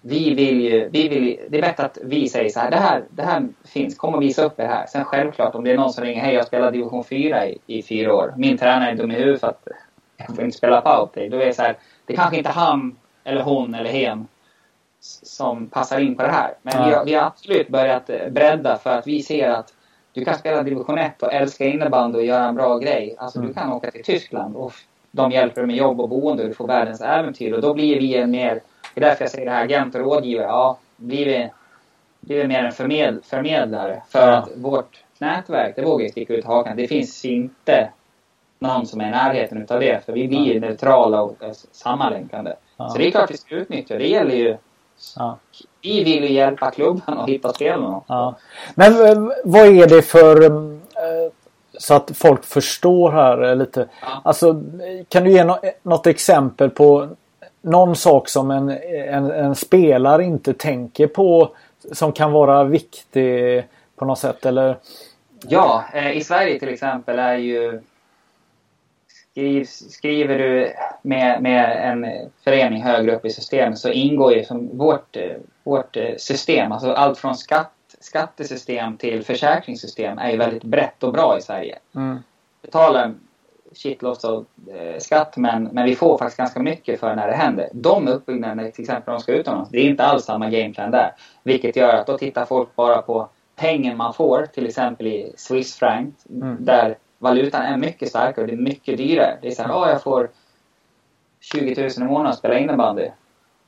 vi 0.00 0.34
vill 0.34 0.60
ju, 0.60 0.88
vi 0.88 1.08
vill, 1.08 1.38
det 1.48 1.58
är 1.58 1.62
bättre 1.62 1.84
att 1.84 1.98
vi 2.02 2.28
säger 2.28 2.50
så 2.50 2.60
här, 2.60 2.70
det 2.70 2.76
här, 2.76 3.02
det 3.10 3.22
här 3.22 3.48
finns, 3.64 3.96
kom 3.96 4.14
och 4.14 4.22
visa 4.22 4.44
upp 4.44 4.56
det 4.56 4.66
här. 4.66 4.86
Sen 4.86 5.04
självklart 5.04 5.54
om 5.54 5.64
det 5.64 5.72
är 5.72 5.76
någon 5.76 5.92
som 5.92 6.04
ringer, 6.04 6.22
hej 6.22 6.34
jag 6.34 6.46
spelar 6.46 6.70
division 6.70 7.04
4 7.04 7.46
i, 7.46 7.58
i 7.66 7.82
fyra 7.82 8.14
år. 8.14 8.34
Min 8.36 8.58
tränare 8.58 8.90
är 8.90 8.94
dum 8.94 9.10
i 9.10 9.14
huvudet 9.14 9.40
för 9.40 9.48
att 9.48 9.68
jag 10.16 10.36
får 10.36 10.44
inte 10.44 10.58
spela 10.58 10.80
powerplay. 10.80 11.28
Då 11.28 11.36
är 11.36 11.46
det 11.46 11.54
så 11.54 11.62
här, 11.62 11.76
det 12.06 12.16
kanske 12.16 12.36
inte 12.36 12.50
han 12.50 12.96
eller 13.24 13.42
hon 13.42 13.74
eller 13.74 13.90
hen 13.90 14.26
som 15.22 15.66
passar 15.66 16.00
in 16.00 16.16
på 16.16 16.22
det 16.22 16.32
här. 16.32 16.54
Men 16.62 16.74
ja. 16.76 16.86
vi, 16.86 16.94
har, 16.94 17.04
vi 17.04 17.14
har 17.14 17.26
absolut 17.26 17.68
börjat 17.68 18.10
eh, 18.10 18.28
bredda 18.28 18.76
för 18.76 18.90
att 18.90 19.06
vi 19.06 19.22
ser 19.22 19.50
att 19.50 19.74
du 20.12 20.24
kan 20.24 20.38
spela 20.38 20.62
division 20.62 20.98
1 20.98 21.22
och 21.22 21.32
älska 21.32 21.64
innebandy 21.64 22.18
och 22.18 22.24
göra 22.24 22.44
en 22.44 22.54
bra 22.54 22.78
grej. 22.78 23.16
Alltså 23.18 23.38
mm. 23.38 23.48
du 23.48 23.54
kan 23.54 23.72
åka 23.72 23.90
till 23.90 24.04
Tyskland 24.04 24.56
och 24.56 24.72
de 25.10 25.30
hjälper 25.30 25.60
dig 25.60 25.66
med 25.66 25.76
jobb 25.76 26.00
och 26.00 26.08
boende 26.08 26.42
och 26.42 26.48
du 26.48 26.54
får 26.54 26.66
världens 26.66 27.00
äventyr. 27.00 27.52
Och 27.52 27.62
då 27.62 27.74
blir 27.74 28.00
vi 28.00 28.16
en 28.16 28.30
mer, 28.30 28.60
det 28.94 29.00
är 29.00 29.08
därför 29.08 29.24
jag 29.24 29.30
säger 29.30 29.46
det 29.46 29.52
här, 29.52 29.64
agent 29.64 29.94
och 29.94 30.00
rådgivare. 30.00 30.46
Ja, 30.46 30.78
blir 30.96 31.26
vi, 31.26 31.50
blir 32.20 32.38
vi 32.38 32.48
mer 32.48 32.64
en 32.64 32.72
förmedl, 32.72 33.18
förmedlare. 33.22 34.02
För 34.08 34.28
ja. 34.28 34.36
att 34.36 34.48
vårt 34.56 35.04
nätverk, 35.18 35.76
det 35.76 35.82
vågar 35.82 36.04
jag 36.04 36.10
sticka 36.10 36.34
ut 36.34 36.44
hakan. 36.44 36.76
Det 36.76 36.88
finns 36.88 37.24
inte 37.24 37.90
någon 38.66 38.86
som 38.86 39.00
är 39.00 39.08
i 39.08 39.10
närheten 39.10 39.62
utav 39.62 39.80
det. 39.80 40.04
För 40.04 40.12
vi 40.12 40.28
blir 40.28 40.60
neutrala 40.60 41.22
och 41.22 41.36
sammanlänkande. 41.72 42.52
Ja. 42.76 42.88
Så 42.88 42.98
det 42.98 43.06
är 43.06 43.10
klart 43.10 43.30
vi 43.30 43.36
ska 43.36 43.54
utnyttja. 43.54 43.98
Det 43.98 44.08
gäller 44.08 44.34
ju 44.34 44.56
Ja. 45.16 45.38
Vi 45.82 46.04
vill 46.04 46.24
ju 46.24 46.32
hjälpa 46.32 46.70
klubben 46.70 47.18
att 47.18 47.28
hitta 47.28 47.52
spelarna. 47.52 48.00
Ja. 48.06 48.34
Men 48.74 49.06
eh, 49.06 49.32
vad 49.44 49.66
är 49.66 49.86
det 49.86 50.02
för 50.02 50.42
eh, 50.42 51.30
så 51.78 51.94
att 51.94 52.10
folk 52.14 52.44
förstår 52.44 53.10
här 53.10 53.42
eh, 53.42 53.56
lite. 53.56 53.88
Ja. 54.00 54.20
Alltså, 54.24 54.62
kan 55.08 55.24
du 55.24 55.30
ge 55.30 55.44
något 55.82 56.06
exempel 56.06 56.70
på 56.70 57.08
någon 57.62 57.96
sak 57.96 58.28
som 58.28 58.50
en, 58.50 58.70
en, 59.08 59.30
en, 59.30 59.54
spelare 59.54 60.24
inte 60.24 60.52
tänker 60.52 61.06
på 61.06 61.50
som 61.92 62.12
kan 62.12 62.32
vara 62.32 62.64
viktig 62.64 63.64
på 63.96 64.04
något 64.04 64.18
sätt? 64.18 64.46
Eller? 64.46 64.76
Ja, 65.48 65.84
i 66.14 66.24
Sverige 66.24 66.58
till 66.58 66.68
exempel 66.68 67.18
är 67.18 67.36
ju 67.36 67.80
Skriv, 69.34 69.64
skriver 69.64 70.38
du 70.38 70.72
med, 71.02 71.42
med 71.42 71.90
en 71.90 72.30
förening 72.44 72.82
högre 72.82 73.16
upp 73.16 73.24
i 73.24 73.30
systemet 73.30 73.78
så 73.78 73.88
ingår 73.88 74.32
ju 74.32 74.44
som 74.44 74.78
vårt, 74.78 75.16
vårt 75.64 75.96
system, 76.16 76.72
alltså 76.72 76.92
allt 76.92 77.18
från 77.18 77.34
skatt, 77.34 77.72
skattesystem 78.00 78.96
till 78.96 79.24
försäkringssystem 79.24 80.18
är 80.18 80.30
ju 80.30 80.36
väldigt 80.36 80.64
brett 80.64 81.02
och 81.02 81.12
bra 81.12 81.38
i 81.38 81.42
Sverige. 81.42 81.78
Mm. 81.94 82.18
Betalar 82.62 83.14
shitlots 83.76 84.24
av 84.24 84.46
eh, 84.74 84.98
skatt 84.98 85.36
men, 85.36 85.64
men 85.64 85.84
vi 85.84 85.94
får 85.94 86.18
faktiskt 86.18 86.38
ganska 86.38 86.60
mycket 86.60 87.00
för 87.00 87.14
när 87.14 87.28
det 87.28 87.34
händer. 87.34 87.68
De 87.72 88.08
uppbyggnaderna, 88.08 88.70
till 88.70 88.82
exempel 88.82 89.12
de 89.12 89.20
ska 89.20 89.32
utomlands, 89.32 89.70
det 89.70 89.78
är 89.78 89.90
inte 89.90 90.04
alls 90.04 90.24
samma 90.24 90.50
gameplan 90.50 90.90
där. 90.90 91.12
Vilket 91.42 91.76
gör 91.76 91.94
att 91.94 92.06
då 92.06 92.18
tittar 92.18 92.44
folk 92.44 92.76
bara 92.76 93.02
på 93.02 93.28
pengen 93.56 93.96
man 93.96 94.14
får, 94.14 94.46
till 94.46 94.66
exempel 94.66 95.06
i 95.06 95.32
Swiss 95.36 95.76
franc, 95.76 96.12
mm. 96.30 96.56
där 96.60 96.96
valutan 97.24 97.62
är 97.62 97.76
mycket 97.76 98.08
starkare 98.08 98.40
och 98.40 98.46
det 98.46 98.54
är 98.54 98.58
mycket 98.58 98.98
dyrare. 98.98 99.38
Det 99.42 99.48
är 99.48 99.52
såhär, 99.52 99.68
ja 99.68 99.90
jag 99.90 100.02
får 100.02 100.30
20 101.40 101.82
000 101.82 101.90
i 101.96 102.00
månaden 102.00 102.32
att 102.32 102.38
spela 102.38 102.58
innebandy. 102.58 103.08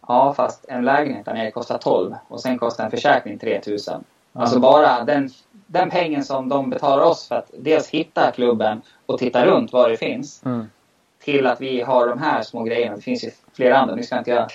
Ja, 0.08 0.34
fast 0.34 0.64
en 0.68 0.84
lägenhet 0.84 1.24
där 1.24 1.34
nere 1.34 1.50
kostar 1.50 1.78
12 1.78 2.14
och 2.28 2.40
sen 2.40 2.58
kostar 2.58 2.84
en 2.84 2.90
försäkring 2.90 3.38
3 3.38 3.60
000. 3.66 3.78
Mm. 3.88 4.04
Alltså 4.32 4.58
bara 4.58 5.04
den, 5.04 5.30
den 5.66 5.90
pengen 5.90 6.24
som 6.24 6.48
de 6.48 6.70
betalar 6.70 7.04
oss 7.04 7.28
för 7.28 7.34
att 7.34 7.50
dels 7.58 7.88
hitta 7.88 8.30
klubben 8.30 8.82
och 9.06 9.18
titta 9.18 9.46
runt 9.46 9.72
var 9.72 9.88
det 9.90 9.96
finns. 9.96 10.44
Mm. 10.44 10.70
Till 11.18 11.46
att 11.46 11.60
vi 11.60 11.80
har 11.80 12.08
de 12.08 12.18
här 12.18 12.42
små 12.42 12.62
grejerna. 12.62 12.96
Det 12.96 13.02
finns 13.02 13.24
ju 13.24 13.30
flera 13.52 13.78
andra. 13.78 13.94
Nu 13.94 14.02
ska 14.02 14.18
inte 14.18 14.30
jag 14.30 14.50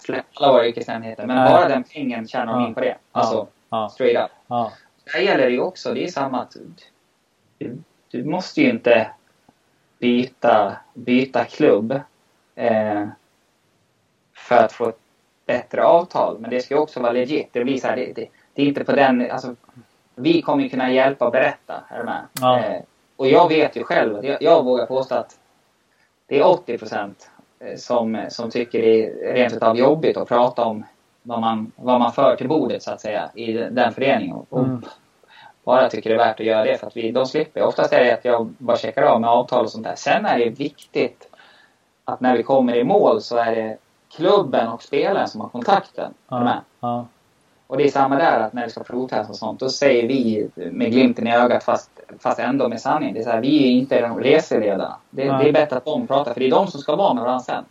släppa 0.00 0.24
alla 0.34 0.52
våra 0.52 0.66
yrkesenheter. 0.66 1.26
Men 1.26 1.36
Nej. 1.36 1.50
bara 1.50 1.68
den 1.68 1.84
pengen 1.84 2.28
tjänar 2.28 2.52
de 2.52 2.66
in 2.66 2.74
på 2.74 2.80
det. 2.80 2.96
Alltså 3.12 3.46
ja. 3.70 3.88
straight 3.88 4.24
up. 4.24 4.30
Ja. 4.46 4.72
Där 5.12 5.20
gäller 5.20 5.44
det 5.44 5.50
ju 5.50 5.60
också. 5.60 5.94
Det 5.94 6.04
är 6.04 6.08
samma 6.08 6.42
att 6.42 6.56
du 8.10 8.24
måste 8.24 8.60
ju 8.60 8.70
inte 8.70 9.10
byta, 9.98 10.76
byta 10.94 11.44
klubb 11.44 12.00
eh, 12.54 13.08
för 14.34 14.56
att 14.56 14.72
få 14.72 14.88
ett 14.88 14.98
bättre 15.46 15.84
avtal. 15.84 16.38
Men 16.38 16.50
det 16.50 16.60
ska 16.60 16.78
också 16.78 17.00
vara 17.00 17.12
legit. 17.12 17.48
Det 17.52 17.64
blir 17.64 17.78
så 17.78 17.86
här, 17.86 17.96
det, 17.96 18.12
det, 18.12 18.28
det, 18.54 18.62
är 18.62 18.66
inte 18.66 18.84
på 18.84 18.92
den... 18.92 19.30
Alltså, 19.30 19.54
vi 20.14 20.42
kommer 20.42 20.62
ju 20.62 20.68
kunna 20.68 20.92
hjälpa 20.92 21.26
och 21.26 21.32
berätta. 21.32 21.84
Är 21.88 22.04
med? 22.04 22.26
Ja. 22.40 22.58
Eh, 22.58 22.82
och 23.16 23.28
jag 23.28 23.48
vet 23.48 23.76
ju 23.76 23.84
själv, 23.84 24.24
jag, 24.24 24.42
jag 24.42 24.64
vågar 24.64 24.86
påstå 24.86 25.14
att 25.14 25.38
det 26.26 26.38
är 26.38 26.46
80 26.46 26.78
procent 26.78 27.30
eh, 27.58 27.76
som, 27.76 28.26
som 28.28 28.50
tycker 28.50 28.82
det 28.82 29.06
är 29.06 29.34
rent 29.34 29.52
utav 29.52 29.76
jobbigt 29.76 30.16
att 30.16 30.28
prata 30.28 30.64
om 30.64 30.84
vad 31.22 31.40
man, 31.40 31.72
vad 31.76 32.00
man 32.00 32.12
för 32.12 32.36
till 32.36 32.48
bordet 32.48 32.82
så 32.82 32.90
att 32.90 33.00
säga 33.00 33.30
i 33.34 33.52
den 33.52 33.92
föreningen. 33.92 34.36
Och, 34.48 34.58
mm 34.58 34.82
bara 35.66 35.88
tycker 35.88 36.10
det 36.10 36.16
är 36.16 36.26
värt 36.26 36.40
att 36.40 36.46
göra 36.46 36.64
det 36.64 36.78
för 36.78 36.86
att 36.86 36.96
vi, 36.96 37.12
de 37.12 37.26
slipper. 37.26 37.62
Oftast 37.62 37.92
är 37.92 38.04
det 38.04 38.12
att 38.12 38.24
jag 38.24 38.46
bara 38.46 38.76
checkar 38.76 39.02
av 39.02 39.20
med 39.20 39.30
avtal 39.30 39.64
och 39.64 39.70
sånt 39.70 39.84
där. 39.84 39.94
Sen 39.96 40.26
är 40.26 40.38
det 40.38 40.50
viktigt 40.50 41.28
att 42.04 42.20
när 42.20 42.36
vi 42.36 42.42
kommer 42.42 42.76
i 42.76 42.84
mål 42.84 43.20
så 43.20 43.36
är 43.36 43.56
det 43.56 43.76
klubben 44.16 44.68
och 44.68 44.82
spelaren 44.82 45.28
som 45.28 45.40
har 45.40 45.48
kontakten 45.48 46.14
med. 46.28 46.60
Ja. 46.80 47.06
Och 47.66 47.76
det 47.76 47.84
är 47.84 47.90
samma 47.90 48.16
där 48.16 48.40
att 48.40 48.52
när 48.52 48.64
vi 48.64 48.70
ska 48.70 48.82
provtesta 48.82 49.32
och 49.32 49.36
sånt, 49.36 49.60
då 49.60 49.68
säger 49.68 50.08
vi 50.08 50.48
med 50.54 50.90
glimten 50.90 51.26
i 51.26 51.36
ögat 51.36 51.64
fast, 51.64 51.90
fast 52.18 52.38
ändå 52.38 52.68
med 52.68 52.80
sanning. 52.80 53.14
Det 53.14 53.20
är 53.20 53.24
så 53.24 53.30
här, 53.30 53.40
vi 53.40 53.64
är 53.64 53.70
inte 53.70 54.00
de 54.00 54.20
reseledarna. 54.20 54.96
Det, 55.10 55.24
ja. 55.24 55.38
det, 55.38 55.48
är 55.48 55.52
bättre 55.52 55.76
att 55.76 55.84
de 55.84 56.06
pratar, 56.06 56.32
för 56.32 56.40
det 56.40 56.46
är 56.46 56.50
de 56.50 56.66
som 56.66 56.80
ska 56.80 56.96
vara 56.96 57.14
med 57.14 57.24
varandra 57.24 57.44
sen. 57.44 57.64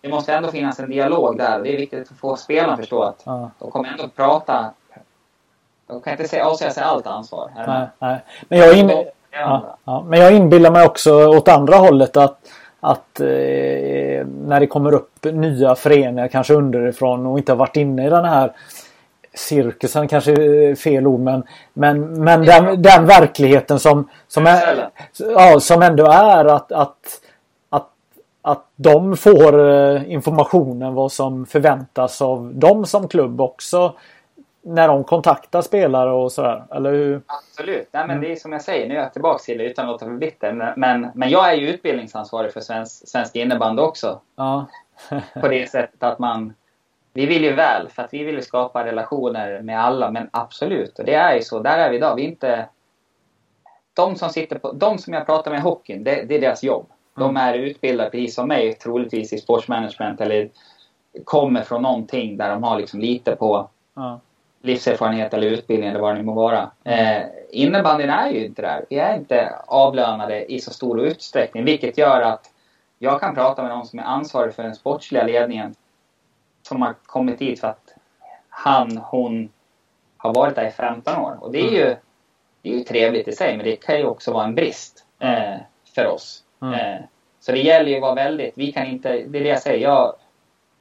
Det 0.00 0.08
måste 0.08 0.34
ändå 0.34 0.48
finnas 0.50 0.80
en 0.80 0.90
dialog 0.90 1.38
där. 1.38 1.62
Det 1.62 1.74
är 1.74 1.76
viktigt 1.76 2.10
att 2.10 2.18
få 2.18 2.36
spelarna 2.36 2.72
att 2.72 2.78
förstå 2.78 3.02
att 3.02 3.24
de 3.58 3.70
kommer 3.70 3.88
ändå 3.88 4.04
att 4.04 4.16
prata 4.16 4.72
de 5.86 6.00
kan 6.00 6.20
inte 6.20 6.44
avsäga 6.44 6.70
sig 6.70 6.82
allt 6.82 7.06
ansvar. 7.06 7.50
Nej, 7.66 7.86
nej. 7.98 8.18
Men, 8.48 8.58
jag 8.58 8.78
in, 8.78 9.04
ja, 9.30 9.78
ja, 9.84 10.04
men 10.08 10.20
jag 10.20 10.32
inbillar 10.32 10.70
mig 10.70 10.86
också 10.86 11.26
åt 11.28 11.48
andra 11.48 11.76
hållet 11.76 12.16
att, 12.16 12.38
att 12.80 13.20
eh, 13.20 14.26
när 14.26 14.60
det 14.60 14.66
kommer 14.66 14.94
upp 14.94 15.24
nya 15.24 15.74
föreningar 15.74 16.28
kanske 16.28 16.54
underifrån 16.54 17.26
och 17.26 17.38
inte 17.38 17.52
har 17.52 17.56
varit 17.56 17.76
inne 17.76 18.06
i 18.06 18.10
den 18.10 18.24
här 18.24 18.52
cirkusen 19.34 20.08
kanske 20.08 20.32
är 20.32 20.74
fel 20.74 21.06
ord 21.06 21.20
men, 21.20 21.44
men, 21.72 22.24
men 22.24 22.44
den, 22.44 22.82
den 22.82 23.06
verkligheten 23.06 23.78
som, 23.78 24.08
som, 24.28 24.46
är, 24.46 24.88
ja, 25.18 25.60
som 25.60 25.82
ändå 25.82 26.06
är 26.06 26.44
att, 26.44 26.72
att, 26.72 27.20
att, 27.70 27.88
att 28.42 28.64
de 28.76 29.16
får 29.16 29.70
eh, 29.70 30.12
informationen 30.12 30.94
vad 30.94 31.12
som 31.12 31.46
förväntas 31.46 32.22
av 32.22 32.54
dem 32.54 32.86
som 32.86 33.08
klubb 33.08 33.40
också 33.40 33.94
när 34.66 34.88
de 34.88 35.04
kontaktar 35.04 35.62
spelare 35.62 36.10
och 36.12 36.32
sådär, 36.32 36.64
eller 36.70 36.92
hur? 36.92 37.22
Absolut. 37.26 37.88
Nej, 37.92 38.06
men 38.06 38.20
det 38.20 38.32
är 38.32 38.36
som 38.36 38.52
jag 38.52 38.62
säger, 38.62 38.88
nu 38.88 38.94
är 38.94 39.02
jag 39.02 39.12
tillbaka 39.12 39.38
till 39.38 39.58
det 39.58 39.64
utan 39.64 39.84
att 39.84 39.90
låta 39.90 40.04
för 40.04 40.12
bitter. 40.12 40.74
Men, 40.76 41.10
men 41.14 41.30
jag 41.30 41.50
är 41.50 41.54
ju 41.54 41.68
utbildningsansvarig 41.68 42.52
för 42.52 42.60
svensk, 42.60 43.08
svensk 43.08 43.36
innebandy 43.36 43.82
också. 43.82 44.20
Ja. 44.36 44.66
på 45.40 45.48
det 45.48 45.70
sättet 45.70 46.02
att 46.02 46.18
man... 46.18 46.54
Vi 47.12 47.26
vill 47.26 47.44
ju 47.44 47.52
väl, 47.52 47.88
för 47.88 48.02
att 48.02 48.14
vi 48.14 48.24
vill 48.24 48.42
skapa 48.42 48.84
relationer 48.84 49.62
med 49.62 49.80
alla, 49.80 50.10
men 50.10 50.28
absolut. 50.30 50.98
Och 50.98 51.04
det 51.04 51.14
är 51.14 51.34
ju 51.34 51.42
så. 51.42 51.58
Där 51.58 51.78
är 51.78 51.90
vi 51.90 51.96
idag. 51.96 52.16
Vi 52.16 52.22
inte... 52.22 52.68
De 53.94 54.16
som 54.16 54.30
sitter 54.30 54.58
på... 54.58 54.72
De 54.72 54.98
som 54.98 55.14
jag 55.14 55.26
pratar 55.26 55.50
med 55.50 55.58
i 55.58 55.62
hockeyn, 55.62 56.04
det, 56.04 56.22
det 56.28 56.34
är 56.34 56.40
deras 56.40 56.62
jobb. 56.62 56.86
De 57.14 57.30
mm. 57.30 57.36
är 57.36 57.54
utbildade 57.54 58.10
precis 58.10 58.34
som 58.34 58.48
mig, 58.48 58.72
troligtvis 58.72 59.32
i 59.32 59.38
sportsmanagement 59.38 60.20
eller 60.20 60.48
kommer 61.24 61.62
från 61.62 61.82
någonting 61.82 62.36
där 62.36 62.50
de 62.50 62.62
har 62.62 62.78
liksom 62.78 63.00
lite 63.00 63.36
på 63.36 63.68
ja 63.94 64.20
livserfarenhet 64.66 65.34
eller 65.34 65.46
utbildning 65.46 65.88
eller 65.88 66.00
vad 66.00 66.14
det 66.14 66.18
nu 66.18 66.24
må 66.24 66.34
vara. 66.34 66.70
Eh, 66.84 67.22
innebandyn 67.50 68.10
är 68.10 68.30
ju 68.30 68.46
inte 68.46 68.62
där. 68.62 68.84
Vi 68.90 68.98
är 68.98 69.16
inte 69.16 69.54
avlönade 69.66 70.52
i 70.52 70.60
så 70.60 70.70
stor 70.70 71.00
utsträckning 71.00 71.64
vilket 71.64 71.98
gör 71.98 72.20
att 72.20 72.50
jag 72.98 73.20
kan 73.20 73.34
prata 73.34 73.62
med 73.62 73.70
någon 73.70 73.86
som 73.86 73.98
är 73.98 74.02
ansvarig 74.02 74.54
för 74.54 74.62
den 74.62 74.74
sportsliga 74.74 75.24
ledningen 75.24 75.74
som 76.62 76.82
har 76.82 76.94
kommit 77.06 77.38
dit 77.38 77.60
för 77.60 77.68
att 77.68 77.94
han, 78.48 78.96
hon 78.96 79.48
har 80.16 80.34
varit 80.34 80.54
där 80.54 80.68
i 80.68 80.70
15 80.70 81.16
år. 81.16 81.38
Och 81.40 81.52
det 81.52 81.60
är 81.60 81.70
ju, 81.70 81.96
det 82.62 82.70
är 82.70 82.74
ju 82.74 82.84
trevligt 82.84 83.28
i 83.28 83.32
sig 83.32 83.56
men 83.56 83.66
det 83.66 83.76
kan 83.76 83.98
ju 83.98 84.04
också 84.04 84.32
vara 84.32 84.44
en 84.44 84.54
brist 84.54 85.04
eh, 85.18 85.54
för 85.94 86.06
oss. 86.06 86.42
Mm. 86.62 86.74
Eh, 86.74 87.00
så 87.40 87.52
det 87.52 87.58
gäller 87.58 87.90
ju 87.90 87.96
att 87.96 88.02
vara 88.02 88.14
väldigt, 88.14 88.52
vi 88.56 88.72
kan 88.72 88.86
inte, 88.86 89.08
det 89.08 89.38
är 89.38 89.42
det 89.42 89.48
jag 89.48 89.62
säger, 89.62 89.82
jag 89.82 90.14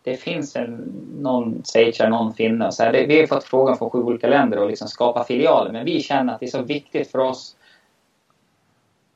det 0.05 0.17
finns 0.17 0.55
en, 0.55 0.71
någon 1.19 1.63
schweizare, 1.73 2.09
någon 2.09 2.33
finne. 2.33 2.71
Så 2.71 2.83
här, 2.83 2.91
det, 2.91 3.05
vi 3.05 3.19
har 3.19 3.27
fått 3.27 3.43
frågan 3.43 3.77
från 3.77 3.89
sju 3.89 3.99
olika 3.99 4.27
länder 4.27 4.57
att 4.57 4.69
liksom 4.69 4.87
skapa 4.87 5.23
filialer. 5.23 5.71
Men 5.71 5.85
vi 5.85 6.01
känner 6.01 6.33
att 6.33 6.39
det 6.39 6.45
är 6.45 6.49
så 6.49 6.61
viktigt 6.61 7.11
för 7.11 7.19
oss. 7.19 7.55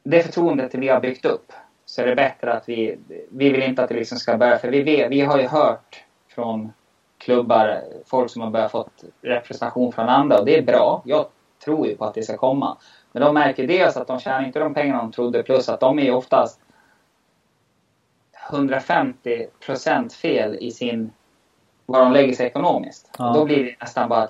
Det 0.03 0.23
förtroendet 0.23 0.75
vi 0.75 0.87
har 0.87 0.99
byggt 0.99 1.25
upp. 1.25 1.53
Så 1.85 2.01
är 2.01 2.05
det 2.05 2.15
bättre 2.15 2.53
att 2.53 2.69
vi... 2.69 2.97
Vi 3.29 3.49
vill 3.49 3.63
inte 3.63 3.83
att 3.83 3.89
det 3.89 3.95
liksom 3.95 4.17
ska 4.17 4.37
börja... 4.37 4.57
För 4.57 4.67
vi, 4.67 4.83
vet, 4.83 5.11
vi 5.11 5.21
har 5.21 5.39
ju 5.39 5.47
hört 5.47 6.03
från 6.27 6.73
klubbar, 7.17 7.81
folk 8.05 8.31
som 8.31 8.41
har 8.41 8.49
börjat 8.49 8.71
fått 8.71 9.03
representation 9.21 9.91
från 9.91 10.09
andra. 10.09 10.39
Och 10.39 10.45
det 10.45 10.57
är 10.57 10.61
bra. 10.61 11.01
Jag 11.05 11.25
tror 11.65 11.87
ju 11.87 11.95
på 11.95 12.05
att 12.05 12.13
det 12.13 12.23
ska 12.23 12.37
komma. 12.37 12.77
Men 13.11 13.21
de 13.21 13.33
märker 13.33 13.67
dels 13.67 13.97
att 13.97 14.07
de 14.07 14.19
tjänar 14.19 14.45
inte 14.45 14.59
de 14.59 14.73
pengarna 14.73 15.01
de 15.01 15.11
trodde. 15.11 15.43
Plus 15.43 15.69
att 15.69 15.79
de 15.79 15.99
är 15.99 16.15
oftast 16.15 16.59
150 18.49 19.47
procent 19.65 20.13
fel 20.13 20.57
i 20.61 20.71
sin... 20.71 21.11
Var 21.85 21.99
de 21.99 22.11
lägger 22.11 22.33
sig 22.33 22.47
ekonomiskt. 22.47 23.11
Ja. 23.17 23.29
Och 23.29 23.35
då 23.35 23.45
blir 23.45 23.63
det 23.63 23.75
nästan 23.81 24.09
bara... 24.09 24.27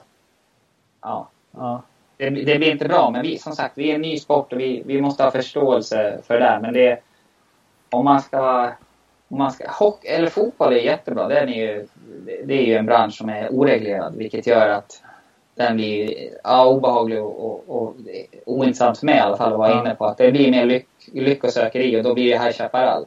Ja. 1.02 1.30
ja. 1.52 1.82
Det, 2.18 2.30
det, 2.30 2.58
blir 2.58 2.72
inte 2.72 2.88
bra. 2.88 3.10
Men 3.10 3.22
vi, 3.22 3.38
som 3.38 3.56
sagt, 3.56 3.78
vi 3.78 3.92
är 3.92 3.96
en 3.96 4.02
ny 4.02 4.20
sport 4.20 4.54
och 4.54 4.60
vi, 4.60 4.84
vi 4.86 5.02
måste 5.02 5.24
ha 5.24 5.32
förståelse 5.32 6.20
för 6.28 6.34
det 6.34 6.40
där. 6.40 6.60
Men 6.60 6.74
det... 6.74 7.00
Om 7.90 8.06
man 8.06 8.22
ska... 8.22 8.72
Om 9.32 9.38
man 9.38 9.52
ska 9.52 9.72
hockey, 9.72 10.08
eller 10.08 10.30
fotboll 10.30 10.74
är 10.74 10.78
jättebra. 10.78 11.28
Den 11.28 11.50
är 11.50 11.62
ju, 11.62 11.88
det 12.44 12.54
är 12.54 12.66
ju 12.66 12.76
en 12.76 12.86
bransch 12.86 13.14
som 13.14 13.30
är 13.30 13.50
oreglerad. 13.52 14.16
Vilket 14.16 14.48
gör 14.48 14.70
att 14.70 15.04
den 15.56 15.76
blir 15.76 16.30
ja, 16.44 16.66
obehaglig 16.66 17.24
och, 17.24 17.46
och, 17.46 17.64
och 17.68 17.96
ointressant 18.46 19.00
för 19.00 19.06
mig 19.06 19.16
i 19.16 19.20
alla 19.20 19.38
fall 19.38 19.52
att 19.52 19.60
vara 19.60 19.82
inne 19.82 19.96
på. 19.96 20.06
Att 20.06 20.18
det 20.18 20.32
blir 20.32 20.52
mer 20.52 20.66
lyck, 20.66 20.88
lyckosökeri 21.14 22.00
och 22.00 22.04
då 22.04 22.14
blir 22.14 22.32
det 22.32 22.44
High 22.44 22.52
Chaparral. 22.52 23.06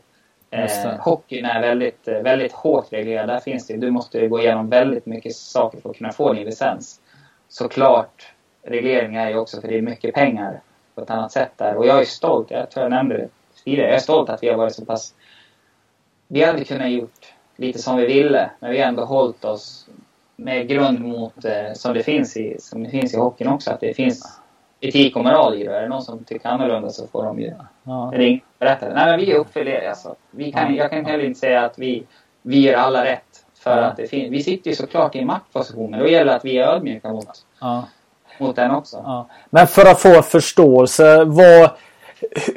Eh, 0.53 0.99
hockeyn 0.99 1.45
är 1.45 1.61
väldigt, 1.61 2.09
eh, 2.09 2.19
väldigt 2.19 2.53
hårt 2.53 2.93
reglerad. 2.93 3.29
Där 3.29 3.41
finns 3.41 3.67
det, 3.67 3.77
du 3.77 3.91
måste 3.91 4.29
gå 4.29 4.41
igenom 4.41 4.69
väldigt 4.69 5.07
mycket 5.07 5.37
saker 5.37 5.81
för 5.81 5.91
att 5.91 5.97
kunna 5.97 6.13
få 6.13 6.33
din 6.33 6.45
licens. 6.45 7.01
Såklart, 7.49 8.33
reglering 8.63 9.17
är 9.17 9.31
ju 9.31 9.39
också 9.39 9.61
för 9.61 9.69
det 9.69 9.79
är 9.79 9.83
mycket 9.83 10.15
pengar 10.15 10.61
på 10.95 11.01
ett 11.01 11.11
annat 11.11 11.33
sätt 11.33 11.53
där. 11.57 11.77
Och 11.77 11.87
jag 11.87 12.01
är 12.01 12.05
stolt, 12.05 12.51
jag 12.51 12.71
tror 12.71 12.83
jag 12.83 12.91
nämnde 12.91 13.17
det 13.17 13.29
tidigare, 13.65 13.89
jag 13.89 13.97
är 13.97 14.01
stolt 14.01 14.31
att 14.31 14.43
vi 14.43 14.49
har 14.49 14.57
varit 14.57 14.75
så 14.75 14.85
pass... 14.85 15.15
Vi 16.29 16.45
hade 16.45 16.65
kunnat 16.65 16.91
gjort 16.91 17.35
lite 17.57 17.79
som 17.79 17.97
vi 17.97 18.07
ville, 18.07 18.51
men 18.61 18.71
vi 18.71 18.79
har 18.79 18.89
ändå 18.89 19.05
hållit 19.05 19.45
oss 19.45 19.89
med 20.37 20.69
grund 20.69 21.01
mot, 21.01 21.45
eh, 21.45 21.73
som, 21.75 21.95
det 21.95 22.03
finns 22.03 22.37
i, 22.37 22.57
som 22.61 22.83
det 22.83 22.91
finns 22.91 23.15
i 23.15 23.17
hockeyn 23.17 23.49
också, 23.49 23.71
att 23.71 23.81
det 23.81 23.95
finns 23.95 24.41
etik 24.83 25.17
och 25.17 25.25
moral 25.25 25.55
i 25.55 25.65
det. 25.65 25.77
Är 25.77 25.83
det 25.83 25.89
någon 25.89 26.03
som 26.03 26.25
tycker 26.25 26.49
annorlunda 26.49 26.89
så 26.89 27.07
får 27.07 27.25
de 27.25 27.41
ju 27.41 27.53
ja. 27.85 28.13
ringa 28.15 28.37
och 28.37 28.59
berätta 28.59 28.89
det. 28.89 28.95
Nej 28.95 29.07
men 29.07 29.21
vi 29.21 29.35
uppfyller 29.35 29.73
det 29.73 29.89
alltså. 29.89 30.15
Vi 30.31 30.53
kan, 30.53 30.75
Jag 30.75 30.91
kan 30.91 31.05
heller 31.05 31.25
inte 31.25 31.41
säga 31.41 31.65
att 31.65 31.79
vi, 31.79 32.07
vi 32.43 32.61
gör 32.61 32.75
alla 32.75 33.05
rätt. 33.05 33.23
För 33.59 33.79
ja. 33.79 33.85
att 33.85 33.97
det 33.97 34.07
finns, 34.07 34.33
vi 34.33 34.43
sitter 34.43 34.71
ju 34.71 34.77
såklart 34.77 35.15
i 35.15 35.19
en 35.19 35.27
maktposition 35.27 35.91
men 35.91 36.01
då 36.01 36.09
gäller 36.09 36.25
det 36.25 36.37
att 36.37 36.45
vi 36.45 36.59
är 36.59 36.67
ödmjuka 36.67 37.13
mot, 37.13 37.27
ja. 37.61 37.85
mot 38.39 38.57
den 38.57 38.71
också. 38.71 39.03
Ja. 39.05 39.29
Men 39.51 39.67
för 39.67 39.91
att 39.91 40.01
få 40.01 40.23
förståelse, 40.23 41.25
vad, 41.25 41.71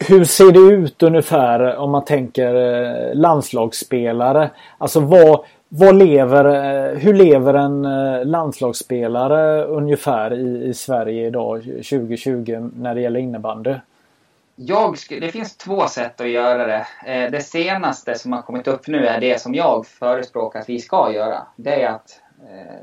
hur 0.08 0.24
ser 0.24 0.52
det 0.52 0.76
ut 0.76 1.04
ungefär 1.04 1.76
om 1.76 1.92
man 1.92 2.06
tänker 2.06 2.56
eh, 2.56 3.16
landslagsspelare? 3.16 4.50
Alltså 4.78 5.00
vad, 5.00 5.46
vad 5.70 5.96
lever, 5.96 6.46
eh, 6.46 6.98
hur 6.98 7.14
lever 7.14 7.54
en 7.54 7.86
eh, 7.86 8.26
landslagsspelare 8.26 9.64
ungefär 9.64 10.34
i, 10.34 10.64
i 10.64 10.74
Sverige 10.74 11.28
idag 11.28 11.64
2020 11.64 12.70
när 12.76 12.96
det 12.96 13.02
gäller 13.02 13.20
innebandy? 13.20 13.76
Jag, 14.56 14.96
det 15.10 15.32
finns 15.32 15.58
två 15.58 15.88
sätt 15.88 16.22
att 16.22 16.30
göra 16.30 16.68
det. 16.68 16.88
Eh, 17.06 17.32
det 17.32 17.42
senaste 17.42 18.16
som 18.16 18.34
har 18.34 18.42
kommit 18.42 18.68
upp 18.68 18.88
nu 18.88 19.08
är 19.08 19.22
det 19.22 19.42
som 19.42 19.56
jag 19.56 19.88
förespråkar 19.88 20.60
att 20.60 20.70
vi 20.70 20.80
ska 20.80 21.14
göra. 21.14 21.48
Det 21.56 21.82
är 21.82 21.90
att 21.90 22.22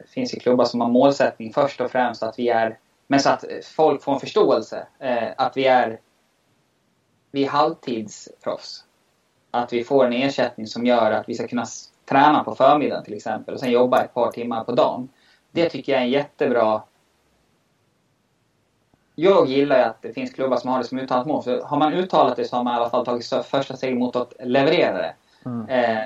det 0.04 0.10
finns 0.10 0.34
ju 0.34 0.38
klubbar 0.38 0.64
som 0.64 0.80
har 0.80 0.88
målsättning 0.88 1.52
först 1.52 1.80
och 1.80 1.90
främst 1.90 2.22
att 2.22 2.38
vi 2.38 2.48
är, 2.48 2.78
men 3.06 3.20
så 3.20 3.30
att 3.30 3.44
folk 3.76 4.02
får 4.02 4.12
en 4.12 4.20
förståelse, 4.20 4.86
att 5.36 5.56
vi 5.56 5.64
är, 5.66 5.98
vi 7.30 7.44
är 7.44 7.48
halvtidsproffs. 7.48 8.84
Att 9.50 9.72
vi 9.72 9.84
får 9.84 10.06
en 10.06 10.12
ersättning 10.12 10.66
som 10.66 10.86
gör 10.86 11.10
att 11.10 11.28
vi 11.28 11.34
ska 11.34 11.48
kunna 11.48 11.66
träna 12.12 12.44
på 12.44 12.54
förmiddagen 12.54 13.04
till 13.04 13.14
exempel 13.14 13.54
och 13.54 13.60
sen 13.60 13.70
jobba 13.70 14.02
ett 14.02 14.14
par 14.14 14.30
timmar 14.30 14.64
på 14.64 14.72
dagen. 14.72 15.08
Det 15.50 15.68
tycker 15.68 15.92
jag 15.92 16.00
är 16.00 16.04
en 16.04 16.10
jättebra... 16.10 16.82
Jag 19.14 19.48
gillar 19.48 19.78
ju 19.78 19.82
att 19.82 20.02
det 20.02 20.12
finns 20.12 20.32
klubbar 20.32 20.56
som 20.56 20.70
har 20.70 20.78
det 20.78 20.84
som 20.84 20.98
uttalat 20.98 21.26
mål. 21.26 21.42
För 21.42 21.60
har 21.60 21.78
man 21.78 21.94
uttalat 21.94 22.36
det 22.36 22.44
så 22.44 22.56
har 22.56 22.64
man 22.64 22.74
i 22.74 22.76
alla 22.76 22.90
fall 22.90 23.04
tagit 23.04 23.26
första 23.44 23.76
steget 23.76 23.98
mot 23.98 24.16
att 24.16 24.32
leverera 24.40 24.98
det. 24.98 25.14
Mm. 25.44 25.68
Eh, 25.68 26.04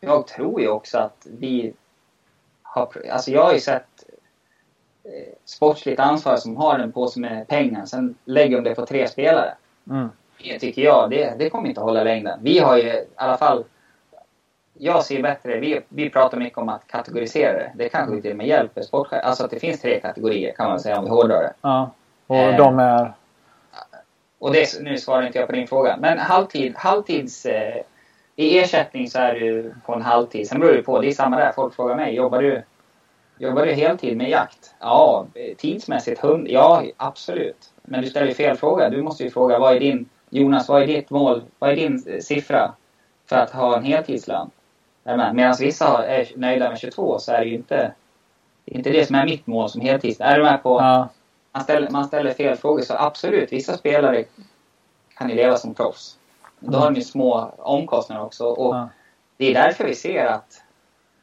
jag 0.00 0.26
tror 0.26 0.60
ju 0.60 0.68
också 0.68 0.98
att 0.98 1.26
vi 1.38 1.74
har... 2.62 2.88
Alltså 3.12 3.30
jag 3.30 3.44
har 3.44 3.52
ju 3.52 3.60
sett 3.60 4.04
eh, 5.04 5.34
sportsligt 5.44 6.00
ansvar 6.00 6.36
som 6.36 6.56
har 6.56 6.78
en 6.78 6.92
påse 6.92 7.20
med 7.20 7.48
pengar. 7.48 7.86
Sen 7.86 8.14
lägger 8.24 8.56
de 8.56 8.68
det 8.68 8.74
på 8.74 8.86
tre 8.86 9.08
spelare. 9.08 9.54
Mm. 9.90 10.08
Det 10.42 10.58
tycker 10.58 10.82
jag, 10.82 11.10
det, 11.10 11.34
det 11.38 11.50
kommer 11.50 11.68
inte 11.68 11.80
att 11.80 11.86
hålla 11.86 12.04
längden. 12.04 12.38
Vi 12.42 12.58
har 12.58 12.76
ju 12.76 12.82
i 12.82 13.04
alla 13.16 13.36
fall 13.36 13.64
jag 14.78 15.04
ser 15.04 15.22
bättre, 15.22 15.60
vi, 15.60 15.80
vi 15.88 16.10
pratar 16.10 16.38
mycket 16.38 16.58
om 16.58 16.68
att 16.68 16.86
kategorisera 16.86 17.52
det. 17.52 17.72
Det 17.74 17.88
kanske 17.88 18.22
till 18.22 18.30
och 18.30 18.36
med 18.36 18.46
hjälper 18.46 18.82
sportchef. 18.82 19.24
Alltså 19.24 19.44
att 19.44 19.50
det 19.50 19.58
finns 19.58 19.80
tre 19.80 20.00
kategorier 20.00 20.52
kan 20.52 20.70
man 20.70 20.80
säga 20.80 20.98
om 20.98 21.04
vi 21.04 21.10
hårdrar 21.10 21.42
det. 21.42 21.52
Ja, 21.60 21.90
och 22.26 22.36
eh, 22.36 22.56
de 22.56 22.78
är? 22.78 23.12
Och 24.38 24.52
det, 24.52 24.80
nu 24.80 24.98
svarar 24.98 25.26
inte 25.26 25.38
jag 25.38 25.46
på 25.46 25.52
din 25.52 25.66
fråga. 25.66 25.96
Men 26.00 26.18
halvtid, 26.18 26.76
halvtids... 26.76 27.46
Eh, 27.46 27.82
I 28.38 28.58
ersättning 28.58 29.10
så 29.10 29.18
är 29.18 29.34
du 29.34 29.74
på 29.86 29.94
en 29.94 30.02
halvtid. 30.02 30.48
Sen 30.48 30.60
beror 30.60 30.72
det 30.72 30.82
på, 30.82 31.00
det 31.00 31.08
är 31.08 31.12
samma 31.12 31.36
där. 31.36 31.52
Folk 31.52 31.74
frågar 31.74 31.96
mig, 31.96 32.14
jobbar 32.14 32.42
du, 32.42 32.62
jobbar 33.38 33.66
du 33.66 33.72
heltid 33.72 34.16
med 34.16 34.30
jakt? 34.30 34.74
Ja, 34.80 35.26
tidsmässigt 35.56 36.20
hund, 36.20 36.48
ja 36.48 36.82
absolut. 36.96 37.72
Men 37.82 38.02
du 38.02 38.10
ställer 38.10 38.26
ju 38.26 38.34
fel 38.34 38.56
fråga. 38.56 38.90
Du 38.90 39.02
måste 39.02 39.24
ju 39.24 39.30
fråga, 39.30 39.58
vad 39.58 39.76
är 39.76 39.80
din... 39.80 40.08
Jonas, 40.30 40.68
vad 40.68 40.82
är 40.82 40.86
ditt 40.86 41.10
mål? 41.10 41.42
Vad 41.58 41.70
är 41.70 41.76
din 41.76 42.04
eh, 42.06 42.20
siffra 42.20 42.72
för 43.28 43.36
att 43.36 43.50
ha 43.50 43.76
en 43.76 43.84
heltidslön? 43.84 44.50
Medan 45.06 45.54
vissa 45.60 46.06
är 46.06 46.32
nöjda 46.36 46.68
med 46.68 46.78
22 46.78 47.18
så 47.18 47.32
är 47.32 47.40
det 47.40 47.46
ju 47.46 47.54
inte, 47.54 47.92
inte 48.64 48.90
det 48.90 49.06
som 49.06 49.16
är 49.16 49.24
mitt 49.24 49.46
mål 49.46 49.68
som 49.68 49.80
heltids. 49.80 50.20
Är 50.20 50.38
du 50.38 50.44
med 50.44 50.62
på... 50.62 50.80
Ja. 50.80 51.08
Man, 51.52 51.62
ställer, 51.62 51.90
man 51.90 52.04
ställer 52.04 52.32
fel 52.32 52.56
frågor 52.56 52.82
så 52.82 52.94
absolut, 52.94 53.52
vissa 53.52 53.76
spelare 53.76 54.24
kan 55.14 55.28
ju 55.28 55.34
leva 55.34 55.56
som 55.56 55.74
proffs. 55.74 56.18
Då 56.60 56.68
mm. 56.68 56.80
har 56.80 56.90
de 56.90 56.96
ju 56.96 57.02
små 57.02 57.52
omkostnader 57.58 58.22
också. 58.22 58.44
Och 58.44 58.76
ja. 58.76 58.88
Det 59.36 59.50
är 59.50 59.54
därför 59.54 59.84
vi 59.84 59.94
ser 59.94 60.26
att 60.26 60.62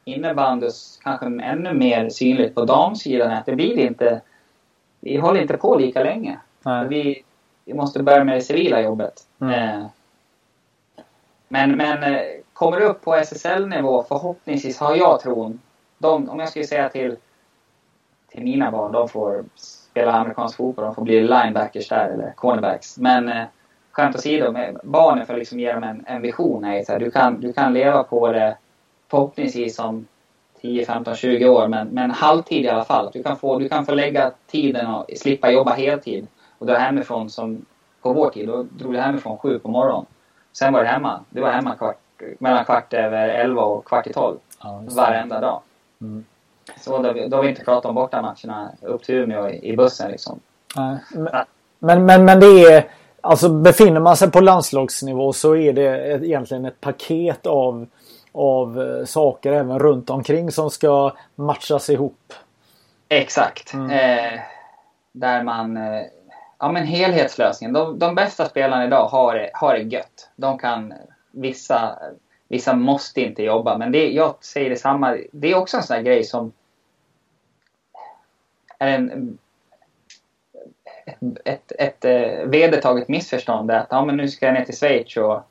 innebandys 0.04 1.00
kanske 1.04 1.26
ännu 1.26 1.74
mer 1.74 2.10
synligt 2.10 2.56
på 2.56 2.66
damsidan 2.66 3.32
att 3.32 3.46
det 3.46 3.56
blir 3.56 3.80
inte... 3.80 4.22
Vi 5.00 5.18
håller 5.18 5.42
inte 5.42 5.58
på 5.58 5.76
lika 5.76 6.04
länge. 6.04 6.40
Vi, 6.90 7.24
vi 7.66 7.74
måste 7.74 8.04
börja 8.04 8.24
med 8.24 8.36
det 8.36 8.42
civila 8.42 8.82
jobbet. 8.82 9.28
Mm. 9.42 9.54
Eh, 9.54 9.86
men, 11.48 11.72
men 11.72 12.04
eh, 12.04 12.22
kommer 12.54 12.82
upp 12.82 13.02
på 13.02 13.16
SSL-nivå, 13.16 14.04
förhoppningsvis 14.08 14.80
har 14.80 14.96
jag 14.96 15.20
tron. 15.20 15.62
De, 15.98 16.30
om 16.30 16.40
jag 16.40 16.50
skulle 16.50 16.66
säga 16.66 16.90
till, 16.90 17.18
till 18.32 18.44
mina 18.44 18.72
barn. 18.72 18.92
De 18.92 19.10
får 19.10 19.46
spela 19.56 20.14
amerikansk 20.14 20.58
fotboll, 20.58 20.86
de 20.86 20.96
får 20.96 21.04
bli 21.04 21.22
linebackers 21.22 21.90
där 21.90 22.10
eller 22.10 22.32
cornerbacks. 22.32 22.98
Men 22.98 23.30
eh, 23.30 23.44
skämt 23.92 24.16
åsido, 24.16 24.52
med 24.52 24.80
barnen 24.84 25.26
för 25.26 25.34
att 25.34 25.40
liksom 25.40 25.60
ge 25.60 25.74
dem 25.74 25.84
en, 25.84 26.04
en 26.08 26.22
vision 26.22 26.64
Här, 26.64 26.84
så 26.84 26.92
här, 26.92 27.00
du, 27.00 27.12
kan, 27.12 27.42
du 27.42 27.54
kan 27.54 27.74
leva 27.74 28.04
på 28.04 28.32
det 28.32 28.58
förhoppningsvis 29.10 29.76
som 29.76 30.08
10, 30.62 30.86
15, 30.86 31.16
20 31.16 31.50
år, 31.50 31.68
men, 31.68 31.88
men 31.88 32.12
halvtid 32.12 32.66
i 32.66 32.70
alla 32.70 32.86
fall. 32.86 33.10
Du 33.14 33.24
kan, 33.24 33.38
få, 33.38 33.60
du 33.60 33.70
kan 33.70 33.86
få 33.86 33.94
lägga 33.94 34.32
tiden 34.48 34.88
och 34.88 35.06
slippa 35.18 35.52
jobba 35.52 35.74
heltid 35.74 36.28
och 36.58 36.66
dra 36.66 36.76
hemifrån 36.76 37.30
som 37.30 37.66
på 38.02 38.14
vår 38.14 38.30
tid. 38.30 38.48
Då 38.48 38.64
drog 38.64 38.94
du 38.94 39.00
hemifrån 39.00 39.38
sju 39.38 39.60
på 39.60 39.68
morgonen. 39.68 40.06
Sen 40.54 40.74
var 40.74 40.82
du 40.82 40.88
hemma. 40.88 41.20
Du 41.30 41.42
var 41.42 41.52
hemma 41.52 41.76
kvart, 41.76 41.98
mellan 42.40 42.66
kvart 42.66 42.94
över 42.94 43.30
elva 43.30 43.62
och 43.62 43.86
kvart 43.86 44.08
i 44.08 44.14
tolv. 44.14 44.38
Ja, 44.64 44.84
varenda 44.90 45.40
dag. 45.40 45.62
Mm. 46.02 46.26
Så 46.78 46.98
då, 46.98 47.14
då 47.28 47.38
har 47.38 47.44
vi 47.44 47.50
inte 47.50 47.64
pratat 47.64 47.86
om 47.86 47.96
bortamatcherna 47.96 48.72
upp 48.82 49.04
till 49.04 49.16
Umeå 49.16 49.50
i, 49.50 49.70
i 49.70 49.78
bussen 49.78 50.12
liksom. 50.12 50.40
Nej. 50.76 50.98
Men, 51.80 52.06
men, 52.06 52.26
men 52.26 52.40
det 52.40 52.46
är... 52.46 52.88
Alltså 53.26 53.50
befinner 53.50 54.00
man 54.00 54.18
sig 54.18 54.32
på 54.32 54.40
landslagsnivå 54.40 55.34
så 55.34 55.56
är 55.56 55.74
det 55.74 56.24
egentligen 56.26 56.66
ett 56.66 56.82
paket 56.82 57.46
av, 57.46 57.88
av 58.32 58.82
eh, 58.82 59.06
saker 59.06 59.52
även 59.52 59.80
runt 59.80 60.10
omkring 60.10 60.52
som 60.52 60.70
ska 60.70 61.12
matchas 61.36 61.90
ihop. 61.90 62.34
Exakt. 63.10 63.74
Mm. 63.74 63.92
Eh, 63.92 64.40
där 65.12 65.44
man... 65.44 65.78
Eh, 65.78 66.04
ja 66.60 66.72
men 66.72 66.84
helhetslösningen. 66.84 67.74
De, 67.74 68.00
de 68.00 68.16
bästa 68.16 68.46
spelarna 68.46 68.86
idag 68.86 69.08
har 69.08 69.50
har 69.54 69.74
det 69.74 69.80
gött. 69.80 70.30
De 70.36 70.58
kan... 70.58 70.94
Vissa, 71.36 72.00
vissa 72.48 72.74
måste 72.74 73.22
inte 73.22 73.44
jobba. 73.44 73.78
Men 73.78 73.92
det, 73.92 74.12
jag 74.12 74.36
säger 74.44 74.70
detsamma. 74.70 75.18
Det 75.32 75.52
är 75.52 75.58
också 75.58 75.78
en 75.78 75.84
sån 75.84 75.96
här 75.96 76.04
grej 76.04 76.24
som 76.24 76.52
är 78.80 78.88
en 78.88 79.38
ett, 81.06 81.18
ett, 81.46 81.72
ett 81.80 82.06
vedertaget 82.46 83.08
missförstånd 83.08 83.72
är 83.72 83.80
att 83.80 83.88
ja, 83.90 84.06
men 84.06 84.18
nu 84.18 84.28
ska 84.28 84.46
jag 84.46 84.54
ner 84.54 84.66
till 84.66 84.78
Schweiz 84.78 85.18
och 85.18 85.42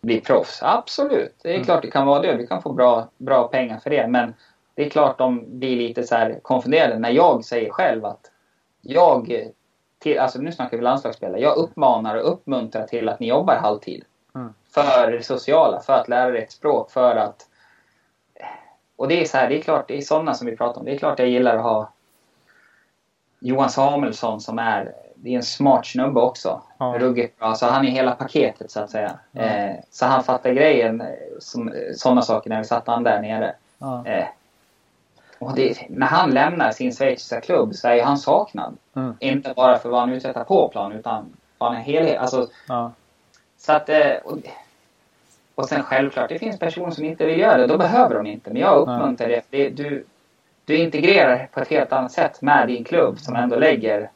bli 0.00 0.20
proffs. 0.20 0.62
Absolut, 0.62 1.34
det 1.42 1.48
är 1.48 1.54
mm. 1.54 1.64
klart 1.64 1.82
det 1.82 1.90
kan 1.90 2.06
vara 2.06 2.22
det. 2.22 2.36
Du 2.36 2.46
kan 2.46 2.62
få 2.62 2.72
bra, 2.72 3.08
bra 3.16 3.48
pengar 3.48 3.78
för 3.78 3.90
det. 3.90 4.06
Men 4.06 4.34
det 4.74 4.86
är 4.86 4.90
klart 4.90 5.18
de 5.18 5.58
blir 5.58 5.76
lite 5.76 6.04
så 6.04 6.14
här 6.14 6.38
konfunderade 6.42 6.98
när 6.98 7.10
jag 7.10 7.44
säger 7.44 7.70
själv 7.70 8.04
att 8.04 8.30
jag, 8.80 9.50
till, 9.98 10.18
alltså 10.18 10.38
nu 10.38 10.52
snackar 10.52 10.76
vi 10.76 10.82
landslagsspelare, 10.82 11.40
jag 11.40 11.56
uppmanar 11.56 12.16
och 12.16 12.32
uppmuntrar 12.32 12.86
till 12.86 13.08
att 13.08 13.20
ni 13.20 13.28
jobbar 13.28 13.56
halvtid. 13.56 14.04
För 14.74 15.20
sociala, 15.20 15.80
för 15.80 15.92
att 15.92 16.08
lära 16.08 16.30
dig 16.30 16.42
ett 16.42 16.52
språk, 16.52 16.90
för 16.90 17.16
att... 17.16 17.46
Och 18.96 19.08
det 19.08 19.22
är 19.22 19.24
så 19.24 19.36
här, 19.36 19.48
det 19.48 19.58
är 19.58 19.62
klart, 19.62 19.88
det 19.88 19.96
är 19.96 20.00
sådana 20.00 20.34
som 20.34 20.46
vi 20.46 20.56
pratar 20.56 20.80
om. 20.80 20.84
Det 20.84 20.94
är 20.94 20.98
klart 20.98 21.18
jag 21.18 21.28
gillar 21.28 21.56
att 21.56 21.62
ha 21.62 21.92
Johan 23.40 23.70
Samuelsson 23.70 24.40
som 24.40 24.58
är, 24.58 24.92
det 25.14 25.30
är 25.30 25.36
en 25.36 25.42
smart 25.42 25.86
snubbe 25.86 26.20
också. 26.20 26.62
Ja. 26.78 26.94
Ruggigt 26.98 27.38
bra. 27.38 27.48
Alltså 27.48 27.66
han 27.66 27.86
är 27.86 27.90
hela 27.90 28.14
paketet 28.14 28.70
så 28.70 28.80
att 28.80 28.90
säga. 28.90 29.18
Ja. 29.32 29.42
Eh, 29.42 29.76
så 29.90 30.06
han 30.06 30.24
fattar 30.24 30.52
grejen, 30.52 31.00
eh, 31.00 31.06
som, 31.38 31.74
sådana 31.96 32.22
saker 32.22 32.50
när 32.50 32.58
vi 32.58 32.64
satt 32.64 32.86
han 32.86 33.02
där 33.02 33.20
nere. 33.20 33.54
Ja. 33.78 34.06
Eh, 34.06 34.26
och 35.38 35.54
det, 35.54 35.86
när 35.88 36.06
han 36.06 36.30
lämnar 36.30 36.70
sin 36.70 36.92
schweiziska 36.92 37.40
klubb 37.40 37.74
så 37.74 37.88
är 37.88 38.02
han 38.02 38.18
saknad. 38.18 38.76
Mm. 38.96 39.14
Inte 39.20 39.52
bara 39.56 39.78
för 39.78 39.88
vad 39.88 40.00
han 40.00 40.12
uträttar 40.12 40.44
på 40.44 40.68
plan 40.68 40.92
utan 40.92 41.36
för 41.58 41.64
han 41.64 41.76
är 41.76 41.80
helhet. 41.80 42.18
Alltså, 42.18 42.46
Så 43.62 43.72
att, 43.72 43.88
eh, 43.88 44.14
och, 44.24 44.38
och 45.54 45.68
sen 45.68 45.82
självklart, 45.82 46.28
det 46.28 46.38
finns 46.38 46.58
personer 46.58 46.90
som 46.90 47.04
inte 47.04 47.26
vill 47.26 47.40
göra 47.40 47.56
det. 47.56 47.66
Då 47.66 47.78
behöver 47.78 48.14
de 48.14 48.26
inte. 48.26 48.50
Men 48.50 48.62
jag 48.62 48.78
uppmuntrar 48.78 49.28
det. 49.28 49.42
det 49.50 49.70
du, 49.70 50.04
du 50.64 50.76
integrerar 50.76 51.48
på 51.52 51.60
ett 51.60 51.68
helt 51.68 51.92
annat 51.92 52.12
sätt 52.12 52.42
med 52.42 52.68
din 52.68 52.84
klubb 52.84 53.18
som 53.18 53.36
ändå 53.36 53.56
lägger 53.56 54.10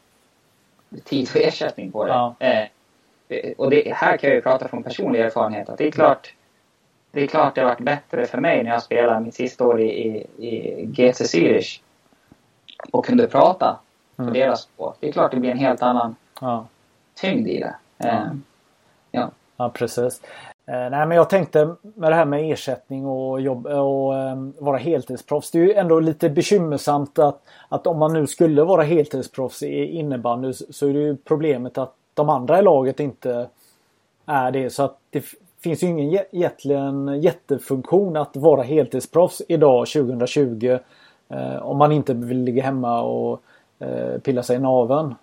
tid 1.04 1.28
och 1.34 1.40
ersättning 1.40 1.92
på 1.92 2.04
det. 2.04 2.10
Ja. 2.10 2.34
Eh, 2.38 3.52
och 3.56 3.70
det, 3.70 3.92
här 3.94 4.16
kan 4.16 4.30
jag 4.30 4.34
ju 4.34 4.42
prata 4.42 4.68
från 4.68 4.82
personlig 4.82 5.20
erfarenhet 5.20 5.68
att 5.68 5.78
det 5.78 5.86
är 5.86 5.90
klart 5.90 6.34
det 7.10 7.22
är 7.22 7.26
klart 7.26 7.54
det 7.54 7.60
har 7.60 7.68
varit 7.68 7.80
bättre 7.80 8.26
för 8.26 8.38
mig 8.38 8.62
när 8.62 8.70
jag 8.70 8.82
spelade 8.82 9.20
mitt 9.20 9.34
sista 9.34 9.66
år 9.66 9.80
i, 9.80 9.90
i, 9.90 10.26
i 10.38 10.86
GC 10.86 11.24
Zürich 11.24 11.80
och 12.92 13.04
kunde 13.04 13.26
prata 13.26 13.78
på 14.16 14.22
mm. 14.22 14.34
deras 14.34 14.60
språk. 14.60 14.96
Det 15.00 15.08
är 15.08 15.12
klart 15.12 15.30
det 15.30 15.36
blir 15.36 15.50
en 15.50 15.58
helt 15.58 15.82
annan 15.82 16.16
ja. 16.40 16.66
tyngd 17.14 17.48
i 17.48 17.60
det. 17.60 17.74
Eh, 18.08 18.26
ja. 19.20 19.30
ja. 19.56 19.68
precis. 19.68 20.20
Eh, 20.66 20.90
nej 20.90 21.06
men 21.06 21.10
jag 21.10 21.30
tänkte 21.30 21.74
med 21.82 22.12
det 22.12 22.16
här 22.16 22.24
med 22.24 22.52
ersättning 22.52 23.06
och 23.06 23.40
jobb 23.40 23.66
och 23.66 24.18
eh, 24.18 24.36
vara 24.58 24.76
heltidsproffs. 24.76 25.50
Det 25.50 25.58
är 25.58 25.62
ju 25.62 25.72
ändå 25.72 26.00
lite 26.00 26.30
bekymmersamt 26.30 27.18
att, 27.18 27.42
att 27.68 27.86
om 27.86 27.98
man 27.98 28.12
nu 28.12 28.26
skulle 28.26 28.64
vara 28.64 28.82
heltidsproffs 28.82 29.62
i 29.62 29.84
innebandy 29.84 30.52
så 30.52 30.88
är 30.88 30.92
det 30.92 31.00
ju 31.00 31.16
problemet 31.16 31.78
att 31.78 31.94
de 32.14 32.28
andra 32.28 32.58
i 32.58 32.62
laget 32.62 33.00
inte 33.00 33.48
är 34.26 34.50
det. 34.50 34.70
Så 34.70 34.82
att 34.82 34.98
det 35.10 35.24
finns 35.60 35.82
ju 35.82 35.86
ingen 35.86 36.24
egentligen 36.32 37.20
jättefunktion 37.22 38.16
att 38.16 38.36
vara 38.36 38.62
heltidsproffs 38.62 39.42
idag 39.48 39.86
2020. 39.86 40.78
Eh, 41.28 41.56
om 41.56 41.76
man 41.78 41.92
inte 41.92 42.14
vill 42.14 42.42
ligga 42.42 42.62
hemma 42.62 43.02
och 43.02 43.42
eh, 43.78 44.18
pilla 44.18 44.42
sig 44.42 44.56
i 44.56 44.60
naveln. 44.60 45.14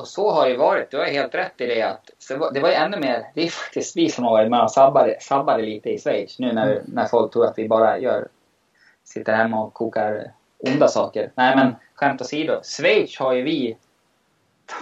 Och 0.00 0.08
så 0.08 0.30
har 0.30 0.48
det 0.48 0.56
varit. 0.56 0.90
Du 0.90 0.96
har 0.96 1.04
helt 1.04 1.34
rätt 1.34 1.60
i 1.60 1.66
det 1.66 1.82
att 1.82 2.10
det 2.54 2.60
var 2.60 2.68
ju 2.68 2.74
ännu 2.74 2.96
mer, 2.96 3.26
det 3.34 3.42
är 3.42 3.48
faktiskt 3.48 3.96
vi 3.96 4.10
som 4.10 4.24
har 4.24 4.30
varit 4.30 4.50
med 4.50 4.62
och 4.62 4.70
sabbade, 4.70 5.16
sabbade 5.20 5.62
lite 5.62 5.90
i 5.90 5.98
Schweiz 5.98 6.38
nu 6.38 6.52
när, 6.52 6.72
mm. 6.72 6.84
när 6.86 7.04
folk 7.04 7.32
tror 7.32 7.46
att 7.46 7.58
vi 7.58 7.68
bara 7.68 7.98
gör, 7.98 8.28
sitter 9.04 9.32
hemma 9.32 9.62
och 9.62 9.74
kokar 9.74 10.32
onda 10.58 10.88
saker. 10.88 11.32
Nej 11.34 11.56
men 11.56 11.74
skämt 11.94 12.20
åsido, 12.20 12.60
Schweiz 12.62 13.18
har 13.18 13.32
ju 13.32 13.42
vi, 13.42 13.76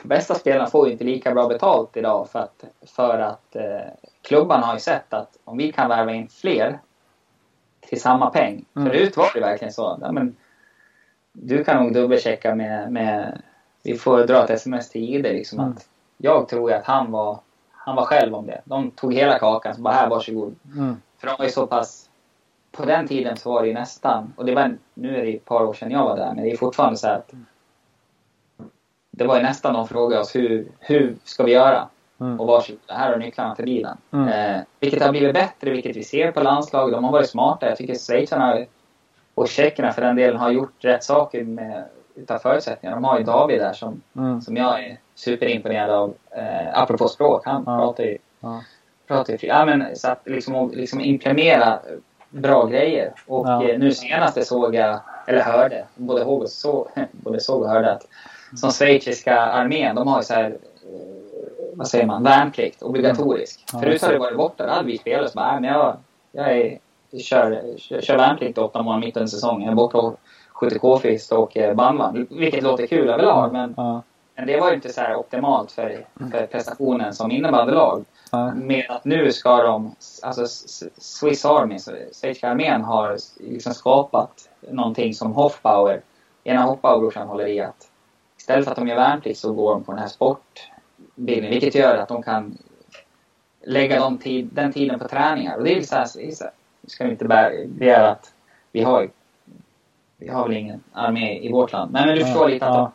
de 0.03 0.09
bästa 0.09 0.35
spelarna 0.35 0.67
får 0.67 0.87
ju 0.87 0.93
inte 0.93 1.05
lika 1.05 1.35
bra 1.35 1.49
betalt 1.49 1.97
idag 1.97 2.29
för 2.31 2.39
att, 2.39 2.65
för 2.87 3.19
att 3.19 3.57
eh, 3.57 3.81
klubbarna 4.23 4.67
har 4.67 4.75
ju 4.75 4.81
sett 4.81 5.13
att 5.13 5.39
om 5.45 5.59
vi 5.59 5.73
kan 5.73 5.89
värva 5.89 6.13
in 6.13 6.29
fler 6.29 6.79
till 7.81 8.01
samma 8.01 8.31
peng. 8.31 8.65
Mm. 8.77 8.89
Förut 8.89 9.17
var 9.17 9.31
det 9.35 9.41
verkligen 9.41 9.73
så. 9.73 9.99
Ja, 10.01 10.13
men, 10.13 10.37
du 11.33 11.65
kan 11.65 11.85
nog 11.85 11.95
dubbelchecka 11.95 12.55
med, 12.55 12.93
med 12.93 13.43
vi 13.83 13.95
får 13.95 14.27
dra 14.27 14.45
ett 14.45 14.51
sms 14.51 14.91
till 14.91 15.15
Ide 15.15 15.33
liksom 15.33 15.61
mm. 15.61 15.73
att 15.73 15.89
jag 16.17 16.49
tror 16.49 16.73
att 16.73 16.85
han 16.85 17.11
var, 17.11 17.41
han 17.71 17.97
var 17.97 18.05
själv 18.05 18.35
om 18.35 18.47
det. 18.47 18.61
De 18.65 18.91
tog 18.91 19.15
hela 19.15 19.39
kakan 19.39 19.75
så 19.75 19.81
bara 19.81 19.95
här 19.95 20.09
varsågod. 20.09 20.55
Mm. 20.77 20.97
För 21.19 21.27
de 21.27 21.37
var 21.39 21.45
ju 21.45 21.51
så 21.51 21.67
pass, 21.67 22.11
på 22.73 22.85
den 22.85 23.09
tiden 23.09 23.37
så 23.37 23.53
var 23.53 23.63
det 23.63 23.69
ju 23.69 23.75
nästan, 23.75 24.33
och 24.37 24.45
det 24.45 24.55
var, 24.55 24.77
nu 24.95 25.17
är 25.17 25.25
det 25.25 25.37
ett 25.37 25.45
par 25.45 25.65
år 25.65 25.75
sedan 25.75 25.91
jag 25.91 26.05
var 26.05 26.17
där, 26.17 26.35
men 26.35 26.45
det 26.45 26.51
är 26.51 26.57
fortfarande 26.57 26.99
så 26.99 27.09
att 27.09 27.33
det 29.11 29.27
var 29.27 29.37
ju 29.37 29.43
nästan 29.43 29.75
de 29.75 29.89
frågade 29.89 30.21
oss 30.21 30.37
hur, 30.37 30.69
hur 30.79 31.17
ska 31.25 31.45
vi 31.45 31.53
göra? 31.53 31.89
Mm. 32.21 32.41
Och 32.41 32.47
varsågod, 32.47 32.81
här 32.87 33.11
har 33.11 33.19
nycklarna 33.19 33.55
till 33.55 33.65
bilen. 33.65 33.97
Mm. 34.11 34.29
Eh, 34.29 34.63
vilket 34.81 35.03
har 35.03 35.11
blivit 35.11 35.35
bättre, 35.35 35.71
vilket 35.71 35.97
vi 35.97 36.05
ser 36.05 36.33
på 36.33 36.41
landslaget. 36.41 36.95
De 36.95 37.05
har 37.05 37.13
varit 37.13 37.31
smarta. 37.31 37.69
Jag 37.69 37.77
tycker 37.77 37.95
schweizarna 37.95 38.65
och 39.35 39.49
tjeckerna 39.49 39.93
för 39.93 40.03
den 40.03 40.17
delen 40.17 40.37
har 40.37 40.51
gjort 40.51 40.85
rätt 40.85 41.05
saker 41.05 41.45
med 41.45 41.85
utav 42.19 42.39
förutsättningar. 42.39 42.95
De 42.95 43.05
har 43.05 43.19
ju 43.19 43.25
David 43.25 43.61
där 43.61 43.73
som, 43.73 44.03
mm. 44.17 44.41
som 44.41 44.57
jag 44.57 44.85
är 44.85 44.99
superimponerad 45.15 45.91
av. 45.91 46.15
Eh, 46.31 46.81
apropå 46.81 47.09
språk, 47.09 47.43
han 47.45 47.63
ja. 47.67 47.79
pratar 47.79 48.05
ju... 48.05 48.19
Ja. 48.41 48.63
Pratar 49.07 49.33
ju 49.33 49.49
ja, 49.49 49.65
men, 49.65 49.97
så 49.97 50.09
att 50.09 50.21
liksom, 50.25 50.71
liksom 50.75 51.01
implementera 51.01 51.79
bra 52.31 52.67
grejer. 52.67 53.13
Och 53.27 53.49
ja. 53.49 53.69
eh, 53.69 53.79
nu 53.79 53.93
senast 53.93 54.47
såg 54.47 54.75
jag, 54.75 55.01
eller 55.27 55.43
hörde, 55.43 55.85
både, 55.95 56.25
såg 56.25 56.43
och 56.43 56.51
så, 56.51 56.89
både 57.13 57.41
såg 57.41 57.63
och 57.63 57.69
hörde 57.69 57.93
att 57.93 58.07
som 58.57 58.71
schweiziska 58.71 59.41
armén, 59.41 59.97
de 59.97 60.09
har 60.09 60.19
ju 60.19 60.25
så 60.25 60.35
här 60.35 60.45
eh, 60.45 60.57
vad 61.75 61.89
säger 61.89 62.07
man, 62.07 62.23
värnplikt, 62.23 62.83
obligatorisk. 62.83 63.65
Ja, 63.73 63.81
Förut 63.81 64.03
har 64.03 64.13
det 64.13 64.19
varit 64.19 64.37
borta, 64.37 64.67
då 64.67 64.73
hade 64.73 64.87
vi 64.87 64.99
spelare 64.99 65.29
som 65.29 65.39
bara, 65.39 65.61
men 65.61 65.71
jag, 65.71 65.97
jag, 66.33 66.59
är, 66.59 66.79
kör, 67.23 67.63
kör, 67.77 68.01
kör 68.01 68.17
värnplikt 68.17 68.59
åtta 68.59 68.83
månader 68.83 69.07
mitt 69.07 69.17
under 69.17 69.29
säsongen. 69.29 69.63
Jag 69.63 69.71
är 69.71 69.77
borta 69.77 70.13
skjuter 70.61 70.79
k-fist 70.79 71.33
och 71.33 71.57
eh, 71.57 71.75
bandvagn. 71.75 72.27
Vilket 72.31 72.63
låter 72.63 72.87
kul 72.87 73.09
överlag 73.09 73.53
men, 73.53 73.75
ja. 73.77 74.03
men 74.35 74.47
det 74.47 74.61
var 74.61 74.69
ju 74.69 74.75
inte 74.75 74.93
så 74.93 75.01
här 75.01 75.17
optimalt 75.17 75.73
för, 75.73 76.07
för 76.31 76.47
prestationen 76.47 77.15
som 77.15 77.31
innebandylag. 77.31 78.05
Ja. 78.33 78.55
Med 78.55 78.87
att 78.89 79.05
nu 79.05 79.33
ska 79.33 79.63
de, 79.63 79.95
alltså 80.23 80.47
Swiss 80.97 81.45
Army, 81.45 81.79
schweiziska 81.79 82.51
armén 82.51 82.85
har 82.85 83.17
liksom 83.37 83.75
skapat 83.75 84.49
någonting 84.71 85.15
som 85.15 85.33
Hoffbauer, 85.33 86.01
ena 86.45 86.63
Hoffbauer-brorsan 86.63 87.29
håller 87.29 87.47
i 87.47 87.61
att 87.61 87.89
istället 88.39 88.65
för 88.65 88.73
att 88.73 88.79
de 88.79 88.89
gör 88.89 88.97
värnplikt 88.97 89.39
så 89.39 89.53
går 89.53 89.73
de 89.73 89.85
på 89.85 89.93
den 89.93 90.01
här 90.01 90.09
sportbilden. 90.09 91.51
Vilket 91.51 91.75
gör 91.75 91.97
att 91.97 92.09
de 92.09 92.23
kan 92.23 92.59
lägga 93.63 94.01
de 94.01 94.19
tid, 94.19 94.49
den 94.53 94.73
tiden 94.73 94.99
på 94.99 95.09
träningar. 95.09 95.57
Och 95.57 95.65
det 95.65 95.77
är 95.77 95.83
så 95.83 95.95
här, 95.95 96.07
nu 96.81 96.89
ska 96.89 97.05
vi 97.05 97.11
inte 97.11 97.25
begära 97.67 98.11
att 98.11 98.33
vi 98.73 98.83
har 98.83 99.09
vi 100.19 100.29
har 100.29 100.49
väl 100.49 100.57
ingen 100.57 100.81
armé 100.93 101.39
i 101.39 101.53
vårt 101.53 101.73
land. 101.73 101.93
Men, 101.93 102.09
du 102.09 102.25
förstår 102.25 102.49
lite 102.49 102.67
att 102.67 102.75
de, 102.75 102.91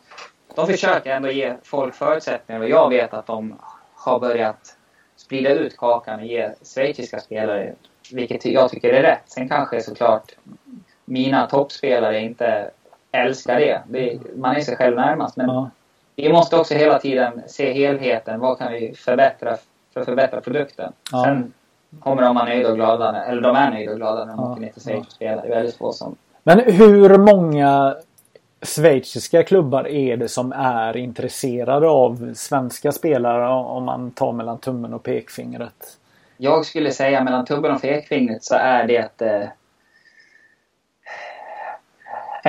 de 0.54 0.66
försöker 0.66 1.10
ändå 1.10 1.30
ge 1.30 1.54
folk 1.62 1.94
förutsättningar. 1.94 2.60
Och 2.60 2.68
jag 2.68 2.88
vet 2.88 3.14
att 3.14 3.26
de 3.26 3.56
har 3.94 4.20
börjat 4.20 4.76
sprida 5.16 5.50
ut 5.50 5.76
kakan 5.76 6.20
och 6.20 6.26
ge 6.26 6.50
schweiziska 6.74 7.20
spelare, 7.20 7.74
vilket 8.12 8.44
jag 8.44 8.70
tycker 8.70 8.92
är 8.92 9.02
rätt. 9.02 9.22
Sen 9.26 9.48
kanske 9.48 9.80
såklart 9.80 10.32
mina 11.04 11.46
toppspelare 11.46 12.20
inte 12.20 12.70
älskar 13.12 13.60
det. 13.60 13.82
det 13.86 14.18
man 14.36 14.56
är 14.56 14.60
sig 14.60 14.76
själv 14.76 14.96
närmast. 14.96 15.36
Men 15.36 15.46
Ja. 15.48 15.70
vi 16.16 16.32
måste 16.32 16.56
också 16.56 16.74
hela 16.74 16.98
tiden 16.98 17.42
se 17.46 17.72
helheten. 17.72 18.40
Vad 18.40 18.58
kan 18.58 18.72
vi 18.72 18.94
förbättra 18.94 19.56
för 19.92 20.00
att 20.00 20.06
förbättra 20.06 20.40
produkten? 20.40 20.92
Ja. 21.12 21.24
Sen 21.24 21.52
kommer 22.00 22.22
de 22.22 22.34
vara 22.34 22.44
nöjda 22.44 22.68
och 22.70 22.74
glada. 22.76 23.24
Eller 23.24 23.42
de 23.42 23.56
är 23.56 23.70
nöjda 23.70 23.92
och 23.92 23.98
glada 23.98 24.24
när 24.24 24.36
de 24.36 24.44
Ja. 24.44 24.50
åker 24.52 24.60
ner 24.60 24.72
till 24.72 24.82
Schweiz 24.82 25.06
och 25.06 25.12
spelar. 25.12 25.42
Det 25.42 25.48
är 25.48 25.54
väldigt 25.54 25.76
få 25.76 25.92
som... 25.92 26.16
Men 26.46 26.60
hur 26.60 27.18
många 27.18 27.96
schweiziska 28.62 29.42
klubbar 29.42 29.88
är 29.88 30.16
det 30.16 30.28
som 30.28 30.52
är 30.52 30.96
intresserade 30.96 31.88
av 31.88 32.34
svenska 32.34 32.92
spelare 32.92 33.48
om 33.48 33.84
man 33.84 34.10
tar 34.10 34.32
mellan 34.32 34.58
tummen 34.58 34.94
och 34.94 35.02
pekfingret? 35.02 35.98
Jag 36.36 36.66
skulle 36.66 36.90
säga 36.90 37.24
mellan 37.24 37.44
tummen 37.44 37.70
och 37.72 37.82
pekfingret 37.82 38.44
så 38.44 38.54
är 38.54 38.86
det 38.86 39.22
eh, 39.22 39.48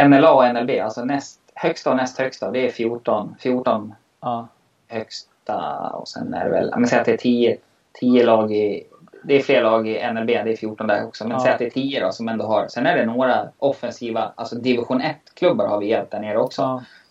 NLA 0.08 0.34
och 0.34 0.54
NLB. 0.54 0.70
Alltså 0.84 1.06
näst, 1.06 1.40
högsta 1.54 1.90
och 1.90 1.98
näst 1.98 2.18
högsta. 2.20 2.52
Det 2.52 2.68
är 2.68 2.72
14. 2.72 3.36
14 3.40 3.94
Ja. 4.22 4.48
högsta 4.88 5.90
och 5.94 6.08
sen 6.08 6.34
är 6.34 6.46
det 6.46 6.52
väl, 6.52 6.74
men 6.78 6.88
säg 6.88 7.00
att 7.00 7.06
det 7.06 7.14
är 7.14 7.18
10, 7.18 7.58
10 7.94 8.26
lag 8.26 8.52
i, 8.56 8.84
det 9.28 9.36
är 9.36 9.40
fler 9.42 9.62
lag 9.64 9.88
i 9.88 10.12
NLB, 10.14 10.28
det 10.28 10.52
är 10.52 10.56
14 10.56 10.88
där 10.88 11.06
också, 11.08 11.24
men 11.28 11.32
Ja. 11.38 11.40
säg 11.44 11.52
att 11.54 11.60
det 11.60 11.66
är 11.66 11.70
10 11.70 12.00
då 12.06 12.12
som 12.12 12.28
ändå 12.30 12.46
har, 12.46 12.68
sen 12.68 12.86
är 12.86 12.98
det 12.98 13.06
några 13.06 13.48
offensiva, 13.58 14.32
alltså 14.36 14.56
division 14.56 15.02
1-klubbar 15.02 15.68
har 15.68 15.80
vi 15.80 15.88
hjälpt 15.90 16.12
där 16.12 16.20
nere 16.20 16.38
också. 16.38 16.62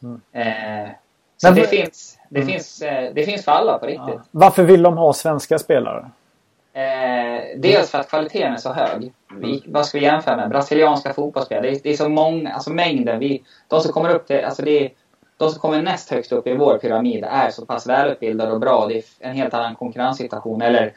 Ja. 0.00 0.40
Eh, 0.40 0.88
så 1.36 1.46
Men 1.48 1.54
det, 1.54 1.60
vad- 1.60 1.70
finns, 1.70 2.18
det, 2.28 2.40
Mm. 2.40 2.52
finns, 2.52 2.82
eh, 2.82 3.10
det 3.14 3.22
finns 3.24 3.44
för 3.44 3.52
alla 3.52 3.78
på 3.78 3.86
riktigt. 3.86 4.00
Ja. 4.14 4.22
Varför 4.30 4.62
vill 4.62 4.82
de 4.82 4.96
ha 4.98 5.12
svenska 5.12 5.58
spelare? 5.58 6.10
Eh, 6.72 7.42
dels 7.56 7.90
för 7.90 7.98
att 7.98 8.08
kvaliteten 8.08 8.52
är 8.52 8.56
så 8.56 8.72
hög. 8.72 9.12
Vi, 9.40 9.62
vad 9.66 9.86
ska 9.86 9.98
vi 9.98 10.04
jämföra 10.04 10.36
med? 10.36 10.48
Brasilianska 10.50 11.12
fotbollsspelare. 11.12 11.70
Det 11.70 11.76
är, 11.76 11.80
det 11.82 11.90
är 11.90 11.96
så 11.96 12.08
många, 12.08 12.52
alltså 12.52 12.70
mängden. 12.70 13.18
Vi, 13.18 13.42
de 13.68 13.80
som 13.80 13.92
kommer 13.92 14.10
upp 14.10 14.26
till, 14.26 14.44
alltså 14.44 14.62
det 14.62 14.84
är, 14.84 14.90
de 15.36 15.50
som 15.50 15.60
kommer 15.60 15.82
näst 15.82 16.10
högst 16.10 16.32
upp 16.32 16.46
i 16.46 16.54
vår 16.56 16.78
pyramid 16.78 17.24
är 17.30 17.50
så 17.50 17.66
pass 17.66 17.86
välutbildade 17.86 18.52
och 18.52 18.60
bra. 18.60 18.86
Det 18.88 18.96
är 18.98 19.02
en 19.20 19.34
helt 19.36 19.54
annan 19.54 19.74
konkurrenssituation. 19.74 20.62
Eller 20.62 20.92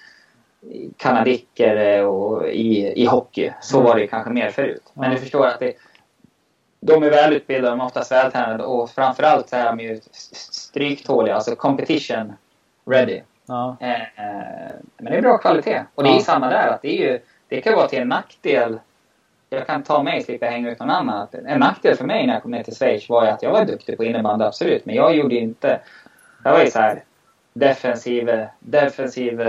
kanadicker 0.97 2.05
och 2.05 2.47
i, 2.49 3.01
i 3.01 3.05
hockey. 3.05 3.51
Så 3.61 3.77
Mm. 3.77 3.87
var 3.89 3.95
det 3.99 4.07
kanske 4.07 4.29
mer 4.29 4.49
förut. 4.49 4.83
Men 4.93 5.11
du 5.11 5.17
förstår 5.17 5.47
att 5.47 5.59
det, 5.59 5.73
de 6.79 7.03
är 7.03 7.09
välutbildade, 7.09 7.69
de 7.75 7.81
är 7.81 7.85
oftast 7.85 8.11
vältränade 8.11 8.63
och 8.63 8.89
framförallt 8.89 9.49
så 9.49 9.55
är 9.55 9.65
de 9.65 9.79
ju 9.79 9.99
stryktåliga. 10.33 11.35
Alltså 11.35 11.55
competition 11.55 12.33
ready. 12.85 13.21
Ja. 13.45 13.77
Eh, 13.79 13.91
eh, 14.01 14.71
men 14.97 15.11
det 15.11 15.17
är 15.17 15.21
bra 15.21 15.37
kvalitet. 15.37 15.83
Och 15.95 16.03
det 16.03 16.09
är 16.09 16.13
Ja. 16.13 16.19
samma 16.19 16.49
där. 16.49 16.67
Att 16.67 16.81
det, 16.81 16.87
är 17.01 17.11
ju, 17.11 17.19
det 17.47 17.61
kan 17.61 17.73
vara 17.73 17.87
till 17.87 17.99
en 17.99 18.09
nackdel. 18.09 18.79
Jag 19.49 19.67
kan 19.67 19.83
ta 19.83 20.03
mig 20.03 20.21
slippa 20.23 20.45
hänga 20.45 20.71
ut 20.71 20.79
någon 20.79 20.89
annan. 20.89 21.27
En 21.45 21.59
nackdel 21.59 21.97
för 21.97 22.05
mig 22.05 22.27
när 22.27 22.33
jag 22.33 22.41
kom 22.41 22.51
ner 22.51 22.63
till 22.63 22.75
Schweiz 22.75 23.09
var 23.09 23.23
ju 23.25 23.29
att 23.29 23.43
jag 23.43 23.51
var 23.51 23.65
duktig 23.65 23.97
på 23.97 24.03
innebandy, 24.03 24.45
absolut. 24.45 24.85
Men 24.85 24.95
jag 24.95 25.15
gjorde 25.15 25.35
inte... 25.35 25.79
Jag 26.43 26.51
var 26.51 26.59
ju 26.63 26.71
så 26.71 26.79
här 26.79 27.03
defensiv, 27.53 28.45
defensiv 28.59 29.41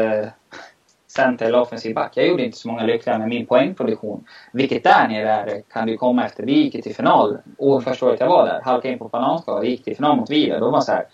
center 1.18 1.46
eller 1.46 1.60
offensiv 1.60 1.94
back. 1.94 2.12
Jag 2.14 2.26
gjorde 2.26 2.44
inte 2.44 2.58
så 2.58 2.68
många 2.68 2.82
lyckliga 2.82 3.18
med 3.18 3.28
min 3.28 3.46
poängproduktion. 3.46 4.24
Vilket 4.52 4.84
där 4.84 5.08
nere 5.08 5.30
är, 5.30 5.62
kan 5.72 5.86
du 5.86 5.96
komma 5.96 6.24
efter. 6.24 6.42
Vi 6.42 6.52
gick 6.52 6.82
till 6.82 6.94
final. 6.94 7.38
Och 7.58 7.84
första 7.84 8.06
året 8.06 8.20
jag 8.20 8.28
var 8.28 8.46
där, 8.46 8.60
halkade 8.64 8.92
in 8.92 8.98
på 8.98 9.08
bananskal. 9.08 9.60
Vi 9.62 9.70
gick 9.70 9.84
till 9.84 9.96
final 9.96 10.16
mot 10.16 10.30
Vive. 10.30 10.58
Då 10.58 10.70
var 10.70 10.80
så 10.80 10.92
här, 10.92 11.04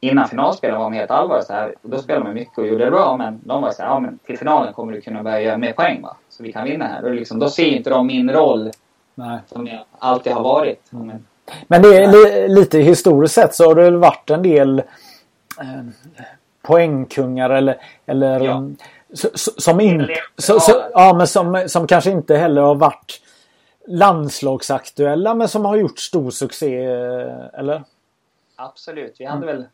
innan 0.00 0.28
finalspelen 0.28 0.78
var 0.78 0.84
de 0.84 0.92
helt 0.92 1.10
allvar 1.10 1.40
så 1.46 1.52
här. 1.52 1.74
Då 1.82 1.98
spelade 1.98 2.24
man 2.24 2.34
mycket 2.34 2.58
och 2.58 2.66
gjorde 2.66 2.84
det 2.84 2.90
bra. 2.90 3.16
Men 3.16 3.40
de 3.44 3.62
var 3.62 3.70
så 3.70 3.82
här, 3.82 3.88
ja 3.88 4.00
men 4.00 4.18
till 4.18 4.38
finalen 4.38 4.72
kommer 4.72 4.92
du 4.92 5.00
kunna 5.00 5.22
börja 5.22 5.40
göra 5.40 5.58
mer 5.58 5.72
poäng 5.72 6.02
va. 6.02 6.16
Så 6.28 6.42
vi 6.42 6.52
kan 6.52 6.64
vinna 6.64 6.86
här. 6.86 7.04
Och 7.04 7.14
liksom, 7.14 7.38
då 7.38 7.48
ser 7.48 7.66
inte 7.66 7.90
de 7.90 8.06
min 8.06 8.30
roll 8.30 8.70
Nej. 9.14 9.38
som 9.46 9.66
jag 9.66 9.80
alltid 9.98 10.32
har 10.32 10.42
varit. 10.42 10.86
Men, 10.90 11.26
Men 11.66 11.82
det 11.82 11.96
är 11.96 12.12
li, 12.12 12.48
lite 12.48 12.78
historiskt 12.78 13.34
sett 13.34 13.54
så 13.54 13.64
har 13.64 13.74
det 13.74 13.82
väl 13.82 13.96
varit 13.96 14.30
en 14.30 14.42
del 14.42 14.78
eh, 15.60 15.84
poängkungar 16.62 17.50
eller, 17.50 17.76
eller 18.06 18.40
Ja. 18.40 18.62
Mm, 19.10 19.32
som, 19.34 19.80
in, 19.80 20.08
så, 20.38 20.60
så, 20.60 20.82
ja, 20.92 21.14
men 21.14 21.26
som, 21.26 21.64
som 21.66 21.86
kanske 21.86 22.10
inte 22.10 22.36
heller 22.36 22.62
har 22.62 22.74
varit 22.74 23.20
landslagsaktuella 23.86 25.34
men 25.34 25.48
som 25.48 25.64
har 25.64 25.76
gjort 25.76 25.98
stor 25.98 26.30
succé. 26.30 26.84
eh, 26.84 27.58
Eller? 27.58 27.82
absolut. 28.56 29.16
Vi 29.18 29.24
hade 29.24 29.46
väl... 29.46 29.64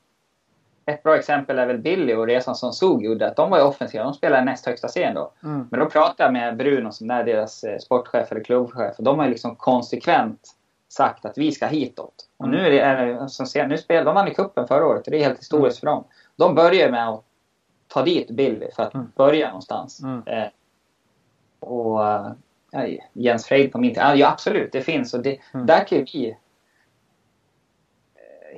Ett 0.89 1.03
bra 1.03 1.17
exempel 1.17 1.59
är 1.59 1.67
väl 1.67 1.79
Billy 1.79 2.15
och 2.15 2.27
resan 2.27 2.55
som 2.55 2.73
Zug 2.73 3.05
gjorde. 3.05 3.27
Att 3.27 3.37
de 3.37 3.51
var 3.51 3.59
ju 3.59 3.65
offensiva. 3.65 4.05
De 4.05 4.15
spelade 4.15 4.45
näst 4.45 4.67
högsta 4.67 4.89
serien 4.89 5.15
då. 5.15 5.33
Mm. 5.43 5.69
Men 5.71 5.81
då 5.81 5.87
pratade 5.87 6.23
jag 6.23 6.33
med 6.33 6.57
Bruno 6.57 6.93
som 6.93 7.11
är 7.11 7.25
deras 7.25 7.65
eh, 7.65 7.79
sportchef 7.79 8.33
eller 8.33 8.45
klubbchef. 8.45 8.99
Och 8.99 9.05
de 9.05 9.19
har 9.19 9.27
ju 9.27 9.31
liksom 9.31 9.57
konsekvent 9.57 10.41
sagt 10.89 11.25
att 11.25 11.39
vi 11.39 11.53
ska 11.53 11.67
hitåt. 11.67 12.15
Och 12.37 12.49
nu 12.49 12.67
är 12.67 12.71
det, 12.71 12.81
är 12.81 13.07
det 13.07 13.29
som 13.29 13.47
ser, 13.47 13.67
nu 13.67 13.79
spelar, 13.79 14.05
de 14.05 14.15
vann 14.15 14.29
i 14.29 14.35
cupen 14.35 14.69
förra 14.69 14.87
året 14.87 15.07
och 15.07 15.11
det 15.11 15.19
är 15.19 15.25
helt 15.25 15.39
historiskt 15.39 15.79
för 15.79 15.87
dem. 15.87 16.05
De 16.37 16.55
börjar 16.55 16.91
med 16.91 17.09
att 17.09 17.25
ta 17.89 18.03
dit 18.03 18.31
Billy 18.31 18.67
för 18.77 18.83
att 18.83 18.95
Mm. 18.95 19.13
börja 19.17 19.47
någonstans. 19.47 20.03
Mm. 20.03 20.23
Eh, 20.27 20.49
och 21.61 22.07
eh, 22.09 22.33
ja, 22.71 22.87
Jens 23.13 23.47
Freid 23.47 23.73
på 23.73 23.79
min 23.79 23.95
tid. 23.95 24.03
Ja, 24.17 24.29
absolut, 24.29 24.73
det 24.73 24.81
finns. 24.81 25.15
Och 25.15 25.21
det, 25.21 25.39
Mm. 25.55 25.67
där 25.67 25.85
kan 25.85 25.99
vi... 26.13 26.29
eh, 26.29 26.35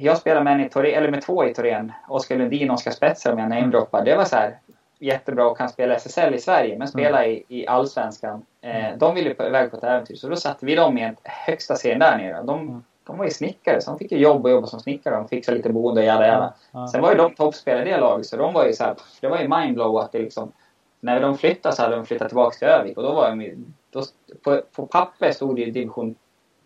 Jag 0.05 0.19
spelar 0.19 0.43
med, 0.45 0.53
en 0.53 0.61
i 0.61 0.69
Torén, 0.69 0.95
eller 0.99 1.11
med 1.11 1.23
två 1.23 1.45
i 1.45 1.55
Torén. 1.55 1.93
Oskar 2.09 2.37
Lundin 2.37 2.71
och 2.71 2.75
Oskar 2.75 2.91
Spetser 2.91 3.33
om 3.33 3.39
jag 3.39 3.49
namedroppar. 3.49 4.05
Det 4.05 4.17
var 4.17 4.25
så 4.25 4.37
här 4.37 4.59
jättebra 4.99 5.47
och 5.47 5.59
kan 5.59 5.69
spela 5.69 5.95
SSL 5.95 6.35
i 6.35 6.39
Sverige 6.39 6.79
men 6.79 6.89
spela 6.89 7.27
i, 7.27 7.45
i 7.49 7.67
Allsvenskan. 7.67 8.45
Eh, 8.61 8.97
de 8.97 9.15
ville 9.15 9.31
iväg 9.31 9.71
på 9.71 9.77
ett 9.77 9.85
äventyr 9.85 10.15
så 10.15 10.29
då 10.29 10.37
satte 10.37 10.67
vi 10.67 10.75
dem 10.75 10.99
i 10.99 11.15
högsta 11.25 11.77
serien 11.77 11.99
där 11.99 12.19
nere. 12.19 12.43
De, 12.43 12.61
Mm. 12.61 12.85
De 13.09 13.19
var 13.19 13.25
ju 13.25 13.31
snickare 13.31 13.81
så 13.81 13.91
de 13.91 13.99
fick 13.99 14.13
ju 14.13 14.19
jobb 14.19 14.45
och 14.45 14.51
jobba 14.51 14.67
som 14.67 14.81
snickare. 14.81 15.15
De 15.17 15.29
fixade 15.29 15.57
lite 15.57 15.73
boende 15.73 16.01
och 16.01 16.07
jada 16.07 16.27
jada. 16.27 16.53
Ja. 16.73 16.89
Sen 16.89 17.03
var 17.03 17.11
ju 17.11 17.17
de 17.17 17.35
toppspelare 17.35 17.89
i 17.89 17.91
det 17.93 18.01
laget 18.01 18.27
så 18.27 18.37
de 18.37 18.55
var 18.55 18.67
ju 18.67 18.73
så 18.73 18.85
här, 18.85 18.95
det 19.21 19.29
var 19.29 19.39
ju 19.39 19.49
mindblow 19.49 19.97
att 19.99 20.13
det 20.13 20.19
liksom 20.19 20.53
när 21.01 21.21
de 21.21 21.39
flyttade 21.39 21.75
så 21.77 21.83
hade 21.83 21.97
de 21.97 22.07
flyttat 22.07 22.29
tillbaka 22.29 22.57
till 22.59 22.69
Övik 22.69 22.97
och 22.97 23.03
då 23.03 23.13
var 23.13 23.29
de 23.31 23.43
ju, 23.43 23.57
då, 23.91 24.03
på, 24.43 24.61
på 24.77 24.87
papper 24.87 25.33
stod 25.33 25.57
det 25.57 25.63
ju 25.63 25.71
division, 25.71 26.15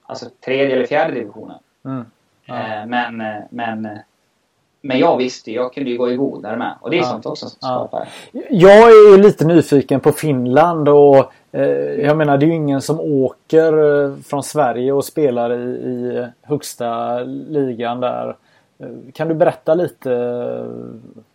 alltså 0.06 0.26
tredje 0.44 0.76
eller 0.76 0.86
fjärde 0.86 1.14
divisionen. 1.14 1.58
Mm. 1.84 2.04
Ja. 2.44 2.54
Eh, 2.54 2.86
men, 2.86 3.20
eh, 3.20 3.42
men, 3.50 3.86
eh, 3.86 3.98
men 4.80 4.98
jag 4.98 5.16
visste 5.16 5.50
ju, 5.50 5.56
jag 5.56 5.74
kunde 5.74 5.90
ju 5.90 5.98
gå 5.98 6.10
i 6.10 6.16
god 6.16 6.42
där 6.42 6.56
med. 6.56 6.74
Och 6.80 6.90
det 6.90 6.96
är 6.96 7.00
Ja. 7.02 7.06
sånt 7.06 7.26
också 7.26 7.46
som 7.48 7.58
Ja. 7.60 7.68
skapar. 7.68 8.08
Jag 8.50 8.88
är 8.88 9.18
lite 9.18 9.44
nyfiken 9.44 10.00
på 10.00 10.12
Finland 10.12 10.88
och 10.88 11.32
Eh, 11.52 11.62
jag 12.06 12.16
menar 12.16 12.38
det 12.38 12.46
är 12.46 12.48
ju 12.48 12.54
ingen 12.54 12.82
som 12.82 13.00
åker 13.00 14.04
eh, 14.04 14.16
från 14.16 14.42
Sverige 14.42 14.92
och 14.92 15.04
spelar 15.04 15.52
i, 15.52 15.62
i 15.62 16.26
högsta 16.42 17.20
ligan 17.24 18.00
där. 18.00 18.36
Eh, 18.78 18.88
kan 19.14 19.28
du 19.28 19.34
berätta 19.34 19.74
lite 19.74 20.10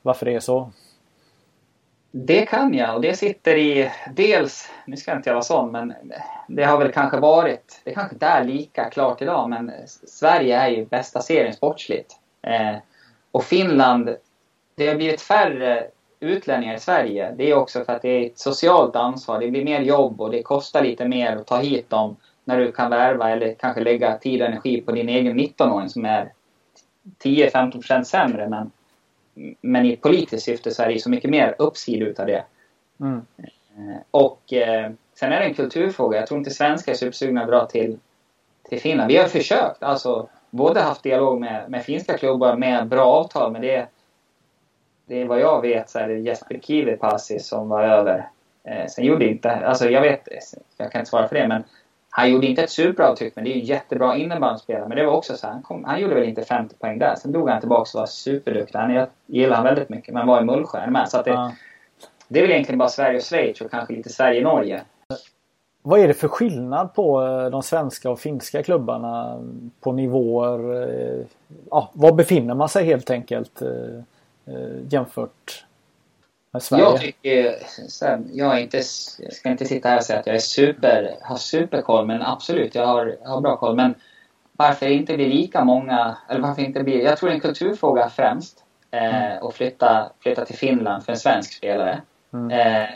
varför 0.02 0.26
det 0.26 0.36
är 0.36 0.40
så? 0.40 0.72
Det 2.12 2.46
kan 2.46 2.74
jag 2.74 2.96
och 2.96 3.02
det 3.02 3.14
sitter 3.14 3.56
i 3.56 3.92
dels, 4.16 4.72
nu 4.86 4.98
ska 4.98 5.12
jag 5.12 5.20
inte 5.20 5.30
jag 5.30 5.36
vara 5.36 5.44
sån, 5.44 5.72
men 5.72 5.94
det 6.48 6.64
har 6.64 6.78
väl 6.78 6.92
kanske 6.92 7.20
varit, 7.20 7.82
det 7.84 7.94
kanske 7.94 8.16
inte 8.16 8.26
är 8.26 8.44
lika 8.44 8.90
klart 8.90 9.22
idag, 9.22 9.50
men 9.50 9.72
Sverige 10.08 10.58
är 10.60 10.70
ju 10.70 10.86
bästa 10.86 11.22
serien 11.22 11.54
sportsligt. 11.54 12.16
Eh, 12.42 12.76
och 13.32 13.44
Finland, 13.44 14.16
det 14.76 14.88
har 14.88 14.96
blivit 14.96 15.22
färre 15.22 15.88
utlänningar 16.20 16.76
i 16.76 16.80
Sverige. 16.80 17.34
Det 17.38 17.52
är 17.52 17.56
också 17.56 17.84
för 17.84 17.94
att 17.94 18.02
det 18.02 18.10
är 18.10 18.26
ett 18.26 18.40
socialt 18.40 18.96
ansvar. 18.96 19.40
Det 19.40 19.52
blir 19.52 19.66
mer 19.66 19.82
jobb 19.82 20.22
och 20.22 20.32
det 20.32 20.44
kostar 20.44 20.84
lite 20.84 21.08
mer 21.08 21.36
att 21.36 21.48
ta 21.48 21.58
hit 21.58 21.90
dem 21.90 22.16
när 22.44 22.60
du 22.60 22.72
kan 22.72 22.90
värva 22.90 23.30
eller 23.30 23.54
kanske 23.54 23.82
lägga 23.82 24.18
tid 24.18 24.42
och 24.42 24.48
energi 24.48 24.82
på 24.82 24.92
din 24.92 25.10
egen 25.10 25.40
19-åring 25.40 25.90
som 25.90 26.06
är 26.06 26.32
10-15% 27.24 28.04
sämre. 28.04 28.50
Men, 28.50 28.72
men 29.62 29.86
i 29.86 29.94
ett 29.94 30.02
politiskt 30.02 30.46
syfte 30.46 30.72
så 30.72 30.84
är 30.84 30.88
det 30.88 31.00
så 31.00 31.10
mycket 31.10 31.30
mer 31.30 31.56
uppsida 31.58 32.06
utav 32.06 32.26
det. 32.26 32.44
Mm. 33.00 33.22
Eh, 33.38 33.98
Och 34.12 34.54
eh, 34.54 34.92
sen 35.16 35.32
är 35.32 35.40
det 35.40 35.46
en 35.46 35.54
kulturfråga. 35.54 36.18
Jag 36.18 36.28
tror 36.28 36.38
inte 36.38 36.52
svenskar 36.52 36.92
är 36.92 36.96
supersugna 36.96 37.42
att 37.42 37.48
dra 37.48 37.66
till, 37.66 38.00
till 38.70 38.82
Finland. 38.82 39.12
Vi 39.12 39.18
har 39.18 39.28
försökt. 39.28 39.84
Alltså, 39.84 40.30
både 40.50 40.82
haft 40.82 41.04
dialog 41.04 41.40
med, 41.40 41.70
med 41.70 41.84
finska 41.84 42.18
klubbar 42.18 42.56
med 42.56 42.88
bra 42.88 43.06
avtal. 43.06 43.52
Men 43.52 43.62
det, 43.62 43.88
det 45.08 45.22
är 45.22 45.26
vad 45.26 45.40
jag 45.40 45.62
vet 45.62 45.90
så 45.90 46.00
är 46.00 46.08
det 46.08 46.14
Jesper 46.20 46.60
Kivipassi 46.60 47.40
som 47.40 47.70
var 47.70 47.84
över. 47.84 48.30
Eh, 48.64 48.88
sen 48.88 49.06
gjorde 49.06 49.26
inte, 49.26 49.52
alltså 49.52 49.90
jag 49.90 50.02
vet, 50.02 50.28
jag 50.78 50.92
kan 50.92 51.00
inte 51.00 51.10
svara 51.10 51.28
för 51.28 51.36
det 51.36 51.48
men 51.48 51.64
han 52.10 52.32
gjorde 52.32 52.48
inte 52.48 52.64
ett 52.64 52.70
superavtryck 52.70 53.36
men 53.36 53.46
det 53.46 53.52
är 53.52 53.56
ju 53.56 53.64
jättebra 53.64 54.16
innebandyspelare. 54.18 54.88
Men 54.88 54.98
det 54.98 55.06
var 55.06 55.14
också 55.14 55.36
så 55.38 55.48
här, 55.48 55.54
han, 55.54 55.62
kom, 55.64 55.84
han 55.84 56.02
gjorde 56.02 56.16
väl 56.16 56.24
inte 56.30 56.44
50 56.44 56.76
poäng 56.76 57.00
där. 57.00 57.16
Sen 57.16 57.32
drog 57.32 57.50
han 57.50 57.60
tillbaka 57.60 57.82
och 57.98 58.00
var 58.02 58.06
superduktig. 58.08 58.80
Han 58.80 58.94
jag 58.94 59.08
gillar 59.26 59.56
han 59.56 59.64
väldigt 59.66 59.90
mycket 59.90 60.14
men 60.14 60.28
var 60.28 60.42
i 60.42 60.46
Mullsjö 60.46 60.90
med. 60.90 61.10
Så 61.10 61.22
det, 61.22 61.30
Ja. 61.30 61.52
det 62.28 62.40
är 62.40 62.44
väl 62.44 62.52
egentligen 62.52 62.80
bara 62.80 62.90
Sverige 62.90 63.18
och 63.18 63.24
Schweiz 63.24 63.62
och 63.62 63.72
kanske 63.72 63.94
lite 63.94 64.10
Sverige 64.10 64.38
och 64.46 64.54
Norge. 64.56 64.82
Vad 65.82 66.00
är 66.00 66.08
det 66.08 66.14
för 66.14 66.28
skillnad 66.28 66.94
på 66.94 67.22
eh, 67.26 67.46
de 67.50 67.64
svenska 67.64 68.10
och 68.10 68.20
finska 68.20 68.64
klubbarna 68.64 69.44
på 69.80 69.92
nivåer? 69.92 70.84
eh, 71.20 71.26
Ja, 71.72 71.90
var 71.94 72.12
befinner 72.12 72.54
man 72.54 72.70
sig 72.70 72.86
helt 72.86 73.10
enkelt 73.10 73.62
eh, 73.62 73.70
jämfört 74.90 75.66
med 76.52 76.64
Sverige? 76.64 76.84
Jag 76.84 77.02
tycker, 77.02 77.56
jag, 78.34 78.62
inte, 78.62 78.78
jag 79.20 79.34
ska 79.34 79.50
inte 79.50 79.66
sitta 79.66 79.90
här 79.90 79.98
och 79.98 80.04
säga 80.04 80.20
att 80.20 80.28
jag 80.28 80.36
är 80.36 80.40
super, 80.40 81.16
har 81.22 81.38
superkoll, 81.38 82.06
men 82.06 82.22
absolut, 82.22 82.76
jag 82.76 82.88
har, 82.88 83.18
har 83.26 83.42
bra 83.42 83.58
koll. 83.58 83.76
Men 83.76 83.96
varför 84.52 84.86
inte 84.88 85.16
blir 85.16 85.30
lika 85.30 85.64
många, 85.64 86.18
eller 86.30 86.42
varför 86.42 86.62
inte 86.62 86.84
blir, 86.84 87.04
jag 87.04 87.18
tror 87.18 87.30
det 87.30 87.34
är 87.34 87.36
en 87.36 87.42
kulturfråga 87.42 88.10
främst. 88.10 88.64
Eh, 88.92 89.16
Mm. 89.16 89.44
och 89.44 89.54
flytta, 89.54 90.12
flytta 90.20 90.46
till 90.46 90.58
Finland 90.58 91.04
för 91.06 91.12
en 91.12 91.18
svensk 91.18 91.54
spelare. 91.54 92.02
Mm. 92.34 92.52
Eh, 92.60 92.90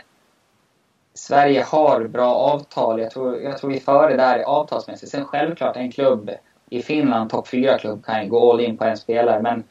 Sverige 1.14 1.64
har 1.64 2.08
bra 2.08 2.36
avtal. 2.36 2.99
Jag 2.99 3.12
tror, 3.12 3.41
jag 3.41 3.58
tror 3.58 3.70
vi 3.70 3.76
är 3.76 3.82
före 3.82 4.16
där 4.18 4.39
avtalsmässigt. 4.39 5.12
Sen 5.12 5.26
självklart 5.26 5.76
en 5.78 5.91
klubb 5.91 6.32
i 6.70 6.82
Finland, 6.82 7.30
topp 7.30 7.47
4-klubb, 7.47 8.06
kan 8.06 8.24
ju 8.24 8.30
gå 8.30 8.52
all 8.52 8.62
in 8.62 8.78
på 8.78 8.84
en 8.84 8.97
spelare. 8.97 9.41
Men 9.41 9.64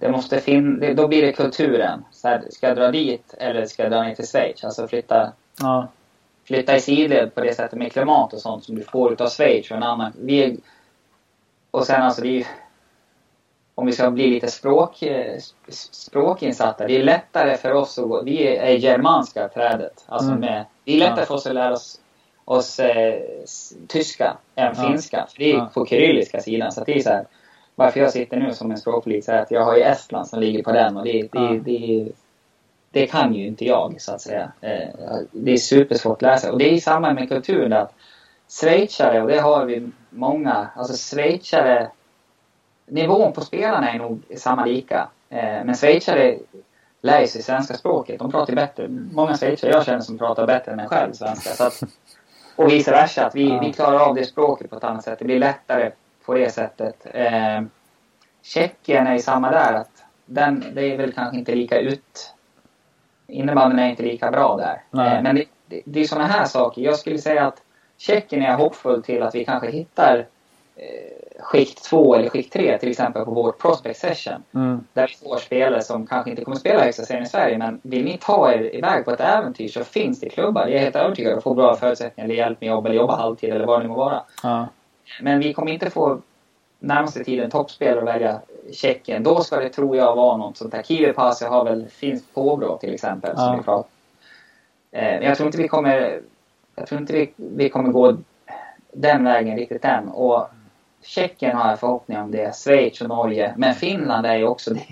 det 0.00 0.08
måste 0.08 0.40
fin 0.40 0.94
då 0.96 1.08
blir 1.08 1.22
det 1.22 1.32
kulturen. 1.32 2.04
Så 2.10 2.28
här, 2.28 2.42
ska 2.50 2.68
jag 2.68 2.76
dra 2.76 2.90
dit 2.90 3.34
eller 3.38 3.66
ska 3.66 3.82
jag 3.82 3.92
dra 3.92 4.02
ner 4.02 4.14
till 4.14 4.26
Schweiz? 4.26 4.64
Alltså 4.64 4.88
flytta, 4.88 5.32
Ja. 5.60 5.88
flytta 6.44 6.76
i 6.76 6.80
sidled 6.80 7.34
på 7.34 7.40
det 7.40 7.54
sättet 7.54 7.78
med 7.78 7.92
klimat 7.92 8.32
och 8.32 8.40
sånt 8.40 8.64
som 8.64 8.74
du 8.74 8.82
får 8.82 9.12
utav 9.12 9.28
Schweiz 9.28 9.70
och 9.70 9.76
en 9.76 9.82
annan. 9.82 10.12
Vi 10.20 10.58
och 11.70 11.86
sen 11.86 12.02
alltså 12.02 12.22
det 12.22 12.28
är 12.40 12.46
om 13.74 13.86
vi 13.86 13.92
ska 13.92 14.10
bli 14.10 14.26
lite 14.30 14.48
språk, 14.50 15.02
eh, 15.02 15.36
sp- 15.36 15.88
språkinsatta. 15.90 16.86
Det 16.86 16.96
är 16.96 17.04
lättare 17.04 17.56
för 17.56 17.72
oss 17.72 17.98
att 17.98 18.08
gå, 18.08 18.22
vi 18.22 18.46
är 18.56 18.70
germanska 18.72 19.48
trädet. 19.48 20.04
Alltså 20.06 20.28
Mm. 20.28 20.40
med, 20.40 20.64
det 20.84 20.92
är 20.92 20.96
lättare 20.98 21.20
Ja. 21.20 21.26
för 21.26 21.34
oss 21.34 21.46
att 21.46 21.54
lära 21.54 21.72
oss, 21.72 22.00
oss 22.44 22.80
eh, 22.80 23.20
tyska 23.88 24.36
än 24.54 24.74
Ja. 24.76 24.88
finska. 24.88 25.26
För 25.30 25.38
det 25.38 25.50
är 25.52 25.54
Ja. 25.56 25.70
på 25.74 25.86
kyrilliska 25.86 26.40
sidan. 26.40 26.72
Så 26.72 26.84
det 26.84 26.92
är 26.98 27.02
så 27.02 27.10
här, 27.10 27.24
varför 27.78 28.00
jag 28.00 28.12
sitter 28.12 28.36
nu 28.36 28.52
som 28.54 28.70
en 28.70 28.78
språkpolis 28.78 29.28
är 29.28 29.38
att 29.42 29.50
jag 29.50 29.64
har 29.64 29.76
ju 29.76 29.82
Estland 29.82 30.26
som 30.28 30.40
ligger 30.40 30.62
på 30.62 30.72
den 30.72 30.96
och 30.96 31.04
det, 31.04 31.12
det, 31.22 31.28
Ja. 31.32 31.52
det, 31.64 32.08
det 32.90 33.06
kan 33.06 33.34
ju 33.34 33.46
inte 33.46 33.64
jag 33.64 34.00
så 34.00 34.12
att 34.12 34.20
säga. 34.20 34.52
Eh, 34.60 34.88
Det 35.30 35.52
är 35.52 35.56
supersvårt 35.56 36.16
att 36.16 36.22
läsa. 36.22 36.52
Och 36.52 36.58
det 36.58 36.68
är 36.68 36.72
i 36.72 36.80
samband 36.80 37.14
med 37.14 37.28
kulturen 37.28 37.72
att 37.72 37.92
schweizare, 38.60 39.22
och 39.22 39.28
det 39.28 39.38
har 39.40 39.64
vi 39.64 39.90
många, 40.10 40.68
alltså 40.76 41.14
schweizare, 41.16 41.88
nivån 42.86 43.32
på 43.32 43.40
spelarna 43.40 43.90
är 43.90 43.98
nog 43.98 44.22
samma 44.36 44.64
lika. 44.64 45.08
Eh, 45.30 45.64
Men 45.64 45.74
schweizare 45.74 46.38
lär 47.02 47.26
sig 47.26 47.42
svenska 47.42 47.74
språket. 47.74 48.18
De 48.18 48.30
pratar 48.30 48.54
bättre. 48.54 48.88
Många 49.12 49.36
schweizare 49.36 49.70
jag 49.72 49.84
känner 49.84 50.00
som 50.00 50.18
pratar 50.18 50.46
bättre 50.46 50.70
än 50.70 50.76
mig 50.76 50.88
själv 50.88 51.12
svenska. 51.12 51.64
Att, 51.64 51.82
och 52.56 52.72
vice 52.72 52.90
versa. 52.90 53.26
Att 53.26 53.34
vi, 53.34 53.58
vi 53.62 53.72
klarar 53.72 53.98
av 53.98 54.14
det 54.14 54.24
språket 54.24 54.70
på 54.70 54.76
ett 54.76 54.84
annat 54.84 55.04
sätt. 55.04 55.18
Det 55.18 55.24
blir 55.24 55.38
lättare 55.38 55.90
på 56.28 56.34
det 56.34 56.50
sättet. 56.50 57.06
Eh, 57.14 57.62
Tjeckien 58.42 59.06
är 59.06 59.12
ju 59.12 59.18
samma 59.18 59.50
där. 59.50 59.72
Att 59.72 60.04
den, 60.26 60.64
det 60.74 60.92
är 60.92 60.96
väl 60.96 61.12
kanske 61.12 61.38
inte 61.38 61.54
lika 61.54 61.78
ut... 61.78 62.34
Innebandyn 63.26 63.78
är 63.78 63.90
inte 63.90 64.02
lika 64.02 64.30
bra 64.30 64.56
där. 64.56 65.04
Eh, 65.04 65.22
men 65.22 65.34
det, 65.34 65.44
det, 65.66 65.82
det 65.84 66.00
är 66.00 66.04
sådana 66.04 66.26
här 66.26 66.44
saker. 66.44 66.82
Jag 66.82 66.98
skulle 66.98 67.18
säga 67.18 67.46
att 67.46 67.62
Tjeckien 67.96 68.42
är 68.42 68.46
jag 68.46 68.56
hoppfull 68.56 69.02
till 69.02 69.22
att 69.22 69.34
vi 69.34 69.44
kanske 69.44 69.70
hittar 69.70 70.26
eh, 70.76 71.42
skikt 71.42 71.84
2 71.84 72.14
eller 72.14 72.28
skikt 72.28 72.52
3 72.52 72.78
till 72.78 72.90
exempel 72.90 73.24
på 73.24 73.30
vårt 73.30 73.58
prospect 73.58 74.00
session. 74.00 74.42
Mm. 74.54 74.84
Där 74.92 75.06
vi 75.06 75.28
får 75.28 75.36
spelare 75.36 75.82
som 75.82 76.06
kanske 76.06 76.30
inte 76.30 76.44
kommer 76.44 76.56
spela 76.56 76.84
högsta 76.84 77.02
serien 77.02 77.24
i 77.24 77.28
Sverige 77.28 77.58
men 77.58 77.80
vill 77.82 78.04
ni 78.04 78.18
ta 78.18 78.52
er 78.52 78.74
iväg 78.74 79.04
på 79.04 79.10
ett 79.10 79.20
äventyr 79.20 79.68
så 79.68 79.84
finns 79.84 80.20
det 80.20 80.28
klubbar. 80.28 80.66
Jag 80.66 80.72
är 80.72 80.78
helt 80.78 80.96
övertygad 80.96 81.32
om 81.32 81.38
att 81.38 81.44
få 81.44 81.54
bra 81.54 81.76
förutsättningar 81.76 82.28
eller 82.28 82.36
hjälp 82.36 82.60
med 82.60 82.68
jobb 82.68 82.86
eller 82.86 82.96
jobba 82.96 83.16
halvtid 83.16 83.50
eller 83.50 83.66
vad 83.66 83.80
det 83.80 83.82
nu 83.82 83.88
må 83.88 83.96
vara. 83.96 84.22
Ja. 84.42 84.66
Men 85.20 85.38
vi 85.38 85.52
kommer 85.52 85.72
inte 85.72 85.90
få 85.90 86.20
närmaste 86.78 87.24
tiden 87.24 87.50
toppspelare 87.50 87.98
att 87.98 88.06
välja 88.06 88.40
Tjeckien. 88.72 89.22
Då 89.22 89.40
ska 89.40 89.56
det, 89.56 89.68
tror 89.68 89.96
jag, 89.96 90.16
vara 90.16 90.36
något 90.36 90.56
sånt 90.56 90.74
här. 90.74 90.82
Kiwi 90.82 91.12
Pasi 91.12 91.44
har 91.44 91.64
väl 91.64 91.88
finskt 91.88 92.34
påbrå 92.34 92.78
till 92.78 92.94
exempel. 92.94 93.36
Som 93.36 93.44
Ja. 93.44 93.56
vi 93.56 93.62
pratar. 93.62 93.90
Eh, 94.90 95.02
men 95.02 95.22
jag 95.22 95.36
tror 95.36 95.46
inte 95.46 95.58
vi 95.58 95.68
kommer... 95.68 96.20
Jag 96.74 96.86
tror 96.86 97.00
inte 97.00 97.12
vi, 97.12 97.32
vi 97.36 97.68
kommer 97.68 97.92
gå 97.92 98.16
den 98.92 99.24
vägen 99.24 99.56
riktigt 99.56 99.84
än. 99.84 100.08
Och 100.08 100.48
Tjeckien 101.02 101.56
har 101.56 101.70
jag 101.70 101.80
förhoppningar 101.80 102.22
om 102.22 102.30
det. 102.30 102.56
Schweiz 102.56 103.00
och 103.00 103.08
Norge. 103.08 103.54
Men 103.56 103.74
Finland 103.74 104.26
är 104.26 104.36
ju 104.36 104.46
också 104.46 104.74
det. 104.74 104.86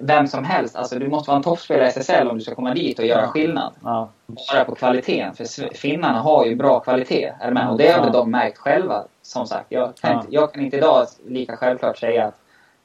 Vem 0.00 0.26
som 0.26 0.44
helst. 0.44 0.76
Alltså 0.76 0.98
du 0.98 1.08
måste 1.08 1.30
vara 1.30 1.36
en 1.36 1.42
toppspelare 1.42 1.86
i 1.86 1.88
SSL 1.88 2.28
om 2.28 2.36
du 2.38 2.44
ska 2.44 2.54
komma 2.54 2.74
dit 2.74 2.98
och 2.98 3.04
göra 3.04 3.28
skillnad 3.28 3.72
Ja. 3.84 4.08
bara 4.52 4.64
på 4.64 4.74
kvaliteten. 4.74 5.34
För 5.34 5.74
finnarna 5.74 6.20
har 6.20 6.46
ju 6.46 6.54
bra 6.56 6.80
kvalitet. 6.80 7.32
Är 7.40 7.50
med? 7.50 7.68
Och 7.70 7.78
det 7.78 7.88
har 7.90 8.06
Ja. 8.06 8.12
de 8.12 8.30
märkt 8.30 8.58
själva. 8.58 9.04
Som 9.22 9.46
sagt, 9.46 9.66
jag 9.68 9.96
kan, 9.96 10.10
Ja. 10.12 10.20
inte, 10.20 10.34
jag 10.34 10.52
kan 10.52 10.64
inte 10.64 10.76
idag 10.76 11.06
lika 11.26 11.56
självklart 11.56 11.98
säga 11.98 12.26
att 12.26 12.34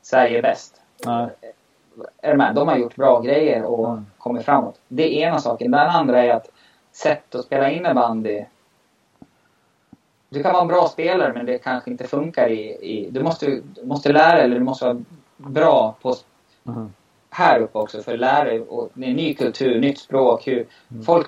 Sverige 0.01 0.37
är 0.37 0.41
bäst. 0.41 0.81
Nej. 1.05 1.27
Är 2.21 2.35
med? 2.35 2.55
De 2.55 2.67
har 2.67 2.77
gjort 2.77 2.95
bra 2.95 3.19
grejer 3.21 3.63
och 3.63 3.87
Mm. 3.89 4.05
kommit 4.17 4.45
framåt. 4.45 4.79
Det 4.87 5.03
är 5.23 5.27
ena 5.27 5.39
saken. 5.39 5.71
Den 5.71 5.79
andra 5.89 6.23
är 6.23 6.33
att 6.33 6.47
sätt 6.91 7.35
att 7.35 7.45
spela 7.45 7.69
innebandy. 7.71 8.45
Du 10.29 10.43
kan 10.43 10.51
vara 10.53 10.61
en 10.61 10.67
bra 10.67 10.87
spelare 10.87 11.33
men 11.33 11.45
det 11.45 11.57
kanske 11.57 11.91
inte 11.91 12.07
funkar 12.07 12.49
i... 12.49 12.61
i 12.71 13.09
du, 13.11 13.23
måste, 13.23 13.45
du 13.45 13.63
måste 13.85 14.11
lära 14.11 14.41
eller 14.41 14.55
du 14.55 14.63
måste 14.63 14.85
vara 14.85 14.97
bra 15.37 15.95
på 16.01 16.15
Mm. 16.67 16.93
här 17.29 17.59
uppe 17.59 17.77
också 17.77 18.01
för 18.03 18.13
att 18.13 18.19
lära 18.19 18.43
dig. 18.43 18.63
Ny 18.93 19.33
kultur, 19.33 19.79
nytt 19.79 19.99
språk. 19.99 20.47
Hur, 20.47 20.67
Mm. 20.91 21.03
Folk 21.03 21.27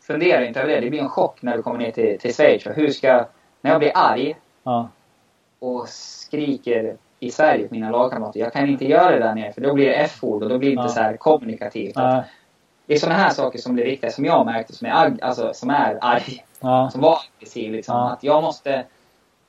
funderar 0.00 0.42
inte 0.42 0.60
över 0.60 0.74
det. 0.74 0.80
Det 0.80 0.90
blir 0.90 1.00
en 1.02 1.08
chock 1.08 1.42
när 1.42 1.56
du 1.56 1.62
kommer 1.62 1.78
ner 1.78 1.90
till, 1.90 2.18
till 2.18 2.34
Schweiz. 2.34 2.66
Hur 2.66 2.88
ska... 2.90 3.24
När 3.60 3.70
jag 3.70 3.78
blir 3.80 3.92
arg 3.94 4.36
Ja. 4.62 4.88
och 5.58 5.88
skriker 5.88 6.96
i 7.20 7.30
Sverige 7.30 7.68
på 7.68 7.74
mina 7.74 7.90
lagkamrater. 7.90 8.40
Jag 8.40 8.52
kan 8.52 8.68
inte 8.68 8.84
göra 8.84 9.10
det 9.10 9.18
där 9.18 9.34
nere 9.34 9.52
för 9.52 9.60
då 9.60 9.74
blir 9.74 9.86
det 9.86 9.94
F-ord 9.94 10.42
och 10.42 10.48
då 10.48 10.58
blir 10.58 10.68
det 10.68 10.72
inte 10.72 10.82
Ja. 10.84 10.88
så 10.88 11.00
här 11.00 11.16
kommunikativt. 11.16 11.96
Nej. 11.96 12.22
Det 12.86 12.94
är 12.94 12.98
sådana 12.98 13.18
här 13.18 13.30
saker 13.30 13.58
som 13.58 13.74
blir 13.74 13.84
viktiga 13.84 14.10
som 14.10 14.24
jag 14.24 14.46
märkte 14.46 14.72
som 14.72 14.86
är, 14.86 14.90
ag- 15.06 15.18
alltså, 15.22 15.50
som 15.54 15.70
är 15.70 15.98
arg. 16.00 16.44
Ja. 16.60 16.90
Som 16.92 17.00
var 17.00 17.18
aggressiv 17.38 17.72
liksom. 17.72 17.96
Ja. 17.96 18.10
Att 18.10 18.24
jag 18.24 18.42
måste... 18.42 18.84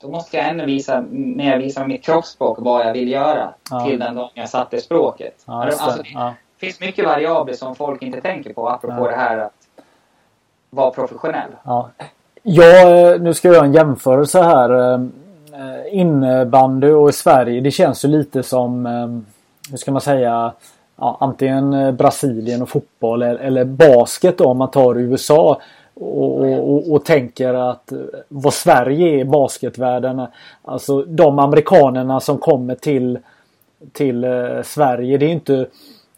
Då 0.06 0.12
måste 0.12 0.38
jag 0.38 0.48
ännu 0.48 0.66
visa, 0.66 1.04
mer 1.12 1.58
visa 1.58 1.88
mitt 1.88 2.04
kroppsspråk 2.04 2.58
vad 2.62 2.86
jag 2.88 2.94
vill 2.94 3.12
göra. 3.12 3.54
Ja. 3.72 3.86
Till 3.86 4.00
den 4.00 4.16
dagen 4.16 4.30
jag 4.34 4.50
satte 4.50 4.82
språket. 4.82 5.44
Ja, 5.46 5.64
alltså, 5.64 6.04
det 6.04 6.10
ja. 6.14 6.34
finns 6.58 6.80
mycket 6.80 7.06
variabler 7.06 7.54
som 7.54 7.76
folk 7.76 8.02
inte 8.02 8.22
tänker 8.22 8.54
på 8.54 8.70
apropå 8.70 9.08
det 9.08 9.16
här 9.16 9.38
att 9.38 9.54
vara 10.70 10.92
professionell. 10.92 11.50
Ja. 11.64 11.90
Jag, 12.44 13.14
eh, 13.14 13.22
nu 13.22 13.34
ska 13.34 13.48
jag 13.48 13.56
göra 13.56 13.66
en 13.66 13.74
jämförelse 13.74 14.42
här. 14.42 14.94
eh, 14.94 15.00
Innebandy 15.92 16.92
och 16.92 17.10
i 17.10 17.14
Sverige. 17.14 17.62
Det 17.62 17.72
känns 17.72 18.06
ju 18.06 18.10
lite 18.10 18.44
som, 18.44 18.86
eh, 18.86 19.08
hur 19.72 19.78
ska 19.78 19.92
man 19.92 20.02
säga, 20.02 20.52
ja, 20.96 21.18
antingen 21.20 21.96
Brasilien 21.96 22.62
och 22.62 22.70
fotboll 22.70 23.22
eller, 23.22 23.40
eller 23.40 23.66
basket 23.66 24.38
då, 24.38 24.46
om 24.46 24.58
man 24.58 24.72
tar 24.72 24.98
USA. 25.00 25.62
Och, 25.96 26.42
och, 26.42 26.92
och 26.92 27.06
tänker 27.06 27.54
att 27.54 27.92
eh, 27.92 27.98
vad 28.28 28.54
Sverige 28.54 29.08
är 29.08 29.18
i 29.18 29.26
basketvärlden. 29.26 30.28
Alltså 30.62 31.02
de 31.02 31.40
amerikanerna 31.40 32.20
som 32.20 32.38
kommer 32.38 32.76
till, 32.76 33.20
till 33.92 34.24
eh, 34.24 34.62
Sverige. 34.64 35.18
Det 35.18 35.26
är 35.26 35.30
inte 35.30 35.68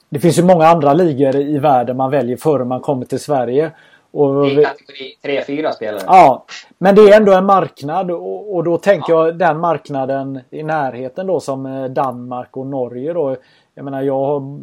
det 0.10 0.20
finns 0.20 0.38
ju 0.38 0.44
många 0.44 0.68
andra 0.68 0.94
ligor 0.94 1.36
i 1.36 1.58
världen 1.58 1.98
man 1.98 2.12
väljer 2.12 2.38
före 2.38 2.66
man 2.66 2.82
kommer 2.82 3.06
till 3.06 3.20
Sverige. 3.20 3.72
Och 4.12 4.46
Det 4.46 4.52
är 4.52 4.64
kategori 4.64 5.18
3-4 5.24 5.72
spelare. 5.72 6.02
Ja, 6.06 6.46
men 6.78 6.96
det 6.96 7.02
är 7.02 7.18
ändå 7.18 7.34
en 7.34 7.46
marknad 7.46 8.12
och, 8.12 8.56
och 8.56 8.64
då 8.64 8.78
tänker 8.78 9.14
jag 9.14 9.38
den 9.38 9.60
marknaden 9.60 10.40
i 10.50 10.64
närheten 10.64 11.28
då 11.28 11.40
som 11.40 11.66
eh, 11.66 11.86
Danmark 11.86 12.58
och 12.58 12.68
Norge 12.68 13.14
då. 13.14 13.36
Jag 13.76 13.86
menar 13.86 14.02
jag 14.02 14.26
har 14.26 14.60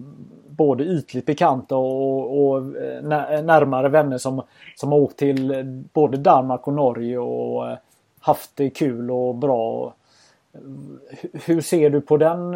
både 0.57 0.85
ytligt 0.85 1.27
bekanta 1.27 1.77
och, 1.77 2.47
och 2.47 2.59
eh, 2.59 3.03
närmare 3.43 3.89
vänner 3.89 4.19
som, 4.19 4.43
som 4.77 4.93
har 4.93 4.99
åkt 4.99 5.17
till 5.17 5.51
eh, 5.51 5.65
både 5.93 6.17
Danmark 6.17 6.69
och 6.69 6.75
Norge 6.75 7.19
och 7.19 7.71
eh, 7.71 7.79
haft 8.21 8.51
det 8.55 8.71
kul 8.71 9.11
och 9.11 9.35
bra. 9.35 9.95
Hur- 11.47 11.61
ser 11.61 11.91
du 11.91 12.01
på 12.01 12.17
den 12.17 12.55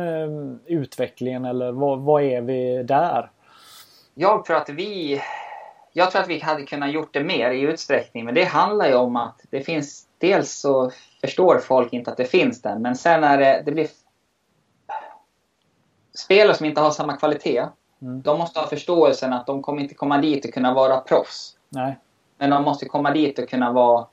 utvecklingen 0.66 1.44
eller 1.44 1.72
vad, 1.72 2.00
vad 2.00 2.22
är 2.22 2.40
vi 2.40 2.82
där? 2.82 3.30
Jag 4.14 4.44
tror 4.44 4.56
att 4.56 4.68
vi... 4.68 5.22
Jag 5.92 6.10
tror 6.10 6.22
att 6.22 6.28
vi 6.28 6.38
hade 6.38 6.62
kunnat 6.62 6.92
gjort 6.92 7.14
det 7.14 7.24
mer 7.24 7.50
i 7.50 7.60
utsträckning. 7.60 8.24
Men 8.24 8.34
det 8.34 8.44
handlar 8.44 8.86
ju 8.88 8.94
om 8.94 9.16
att 9.16 9.40
det 9.50 9.60
finns... 9.60 10.04
Dels 10.18 10.60
så 10.60 10.90
förstår 11.20 11.58
folk 11.58 11.92
inte 11.92 12.10
att 12.10 12.16
det 12.16 12.24
finns 12.24 12.62
den. 12.62 12.82
Men 12.82 12.96
sen 12.96 13.24
är 13.24 13.38
det... 13.38 13.62
Det 13.64 13.72
blir... 13.72 13.88
Spelare 16.14 16.56
som 16.56 16.66
inte 16.66 16.80
har 16.80 16.90
samma 16.90 17.16
kvalitet. 17.16 17.64
Mm. 18.02 18.22
De 18.22 18.38
måste 18.38 18.60
ha 18.60 18.66
förståelsen 18.66 19.32
att 19.32 19.46
de 19.46 19.62
kommer 19.62 19.82
inte 19.82 19.94
komma 19.94 20.18
dit 20.18 20.44
och 20.44 20.54
kunna 20.54 20.74
vara 20.74 21.00
proffs. 21.00 21.56
Nej. 21.68 21.98
Men 22.38 22.50
de 22.50 22.64
måste 22.64 22.86
komma 22.86 23.10
dit 23.10 23.38
och 23.38 23.48
kunna 23.48 23.72
vara... 23.72 24.06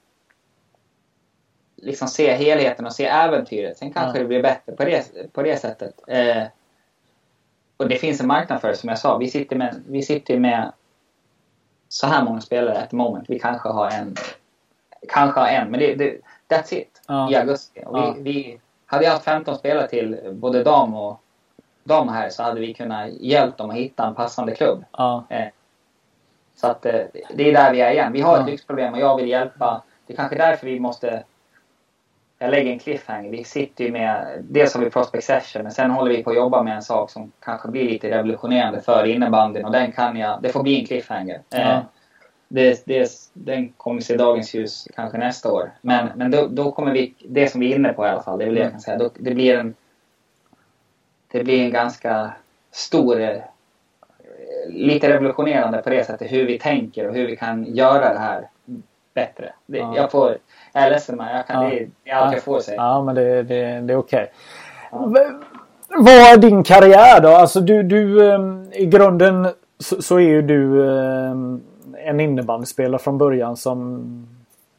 Liksom 1.76 2.08
se 2.08 2.36
helheten 2.36 2.86
och 2.86 2.94
se 2.94 3.06
äventyret. 3.06 3.78
Sen 3.78 3.94
kanske 3.94 4.18
Ja. 4.18 4.22
det 4.22 4.28
blir 4.28 4.42
bättre 4.42 4.72
på 4.72 4.84
det, 4.86 5.34
på 5.34 5.44
det 5.44 5.58
sättet. 5.58 6.02
Eh, 6.08 6.44
och 7.78 7.88
det 7.88 7.96
finns 7.96 8.22
en 8.22 8.28
marknad 8.28 8.62
för 8.62 8.68
det 8.68 8.76
som 8.76 8.90
jag 8.90 9.00
sa. 9.00 9.18
Vi 9.18 9.28
sitter 9.30 9.56
med, 9.56 9.84
vi 9.88 10.02
sitter 10.02 10.40
med 10.40 10.72
så 11.90 12.08
här 12.08 12.24
många 12.24 12.42
spelare 12.42 12.78
at 12.78 12.90
the 12.90 12.96
moment. 12.96 13.30
Vi 13.30 13.40
kanske 13.40 13.70
har 13.70 13.90
en. 13.90 14.16
Kanske 15.10 15.40
har 15.40 15.48
en, 15.48 15.72
men 15.72 15.80
det, 15.80 15.96
det, 15.96 16.18
that's 16.50 16.74
it. 16.74 17.02
Ja. 17.08 17.32
I 17.32 17.36
augusti. 17.36 17.84
Och 17.86 17.98
Ja. 17.98 18.12
vi, 18.18 18.22
vi, 18.22 18.60
hade 18.86 19.04
jag 19.04 19.12
haft 19.12 19.26
15 19.26 19.56
spelare 19.56 19.88
till 19.88 20.20
både 20.34 20.64
dam 20.64 20.94
och 20.94 21.20
dam 21.86 22.10
här 22.10 22.30
så 22.30 22.44
hade 22.44 22.60
vi 22.60 22.74
kunnat 22.74 23.10
hjälpt 23.20 23.58
dem 23.58 23.70
att 23.70 23.76
hitta 23.76 24.08
en 24.08 24.16
passande 24.16 24.56
klubb. 24.56 24.86
Ja. 24.92 25.24
Eh, 25.30 25.48
så 26.56 26.68
att 26.68 26.86
eh, 26.86 27.02
det 27.34 27.50
är 27.50 27.54
där 27.54 27.72
vi 27.74 27.82
är 27.82 27.92
igen. 27.92 28.12
Vi 28.14 28.22
har 28.22 28.34
ett 28.36 28.40
Ja. 28.46 28.52
lyxproblem 28.52 28.94
och 28.94 29.00
jag 29.00 29.16
vill 29.16 29.30
hjälpa. 29.30 29.82
Det 30.08 30.14
är 30.14 30.18
kanske 30.18 30.36
därför 30.36 30.68
vi 30.68 30.80
måste 30.80 31.24
jag 32.40 32.52
lägger 32.52 32.72
en 32.72 32.80
cliffhanger. 32.80 33.32
Vi 33.32 33.44
sitter 33.44 33.84
ju 33.84 33.92
med, 33.92 34.38
dels 34.42 34.74
har 34.74 34.82
vi 34.82 34.90
Prospect 34.90 35.24
Session 35.24 35.64
men 35.64 35.72
sen 35.72 35.92
håller 35.92 36.12
vi 36.12 36.24
på 36.24 36.30
att 36.30 36.36
jobba 36.36 36.64
med 36.64 36.76
en 36.76 36.82
sak 36.82 37.10
som 37.10 37.32
kanske 37.40 37.68
blir 37.68 37.90
lite 37.90 38.10
revolutionerande 38.10 38.82
för 38.82 39.06
innebandyn 39.06 39.66
och 39.66 39.72
den 39.72 39.92
kan 39.92 40.18
jag, 40.18 40.42
det 40.42 40.50
får 40.50 40.64
bli 40.64 40.80
en 40.80 40.86
cliffhanger. 40.86 41.42
Ja. 41.50 41.58
Eh, 41.58 41.80
det, 42.48 42.86
det, 42.86 43.12
den 43.34 43.70
kommer 43.70 44.02
se 44.02 44.18
dagens 44.18 44.54
ljus 44.54 44.88
kanske 44.96 45.18
nästa 45.18 45.52
år. 45.52 45.72
Men, 45.82 46.08
men 46.16 46.32
då, 46.32 46.48
då 46.48 46.72
kommer 46.72 46.92
vi, 46.92 47.14
det 47.30 47.48
som 47.48 47.62
vi 47.62 47.72
är 47.72 47.76
inne 47.76 47.94
på 47.94 48.06
i 48.06 48.10
alla 48.10 48.22
fall, 48.22 48.38
det 48.38 48.44
är 48.44 48.46
väl 48.46 48.56
det 48.56 48.62
jag 48.62 48.72
kan 48.72 48.82
säga. 48.82 48.98
Då, 48.98 49.10
det 49.20 49.32
blir 49.36 49.58
en 49.60 49.74
det 51.32 51.44
blir 51.44 51.64
en 51.66 51.72
ganska 51.72 52.32
stor, 52.72 53.22
eh, 53.22 53.38
lite 54.70 55.10
revolutionerande 55.14 55.78
på 55.82 55.90
det 55.90 56.04
sättet 56.04 56.32
hur 56.32 56.46
vi 56.46 56.60
tänker 56.60 57.08
och 57.08 57.14
hur 57.16 57.28
vi 57.28 57.36
kan 57.36 57.66
göra 57.76 58.14
det 58.14 58.20
här 58.20 58.48
bättre. 59.14 59.54
Det, 59.66 59.78
Ja. 59.78 59.94
Jag 59.96 60.12
får, 60.12 60.38
jag 60.74 60.84
är 60.84 60.90
ledsen 60.92 61.16
men 61.16 61.36
jag 61.36 61.48
kan, 61.48 61.64
Ja. 61.64 61.70
det, 61.70 61.88
det 62.04 62.10
är 62.12 62.16
allt 62.16 62.34
jag 62.34 62.44
får 62.44 62.60
säga. 62.60 62.76
Ja, 62.78 63.04
men 63.04 63.16
det, 63.16 63.44
det, 63.44 63.80
det 63.82 63.94
är 63.94 63.98
okej. 63.98 64.32
V- 64.92 65.46
Vad 65.98 66.14
är 66.14 66.38
din 66.38 66.64
karriär 66.64 67.22
då? 67.22 67.30
Alltså 67.30 67.60
du, 67.62 67.84
du 67.84 68.32
ehm, 68.34 68.70
i 68.74 68.86
grunden 68.86 69.48
så, 69.80 70.02
så 70.02 70.16
är 70.16 70.20
ju 70.30 70.42
du 70.42 70.90
ehm, 70.92 71.62
en 71.98 72.20
innebandyspelare 72.20 73.00
från 73.02 73.18
början 73.18 73.58
som 73.58 74.02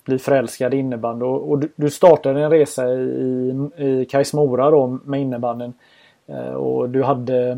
blir 0.05 0.19
förälskad 0.19 0.75
i 0.75 0.77
innebandy. 0.77 1.25
Och, 1.25 1.51
och 1.51 1.63
du, 1.77 1.91
startade 1.91 2.41
en 2.43 2.51
resa 2.51 2.89
i, 2.93 3.69
i 3.77 4.05
Kais 4.11 4.33
Mora 4.35 4.71
då 4.71 4.87
med 5.05 5.21
innebandyn. 5.21 5.73
Eh, 6.29 6.55
och 6.55 6.91
du 6.91 7.03
hade 7.03 7.49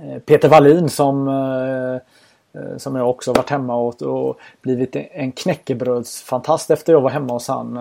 eh, 0.00 0.18
Peter 0.18 0.48
Wallin 0.48 0.88
som 0.88 1.28
eh, 1.28 2.00
som 2.76 2.96
jag 2.96 3.10
också 3.10 3.32
varit 3.32 3.50
hemma 3.50 3.76
åt 3.76 4.02
och 4.02 4.38
blivit 4.62 4.96
en 4.96 5.32
knäckebrödsfantast 5.32 6.70
efter 6.70 6.92
jag 6.92 7.00
var 7.00 7.10
hemma 7.10 7.32
hos 7.32 7.48
han. 7.48 7.76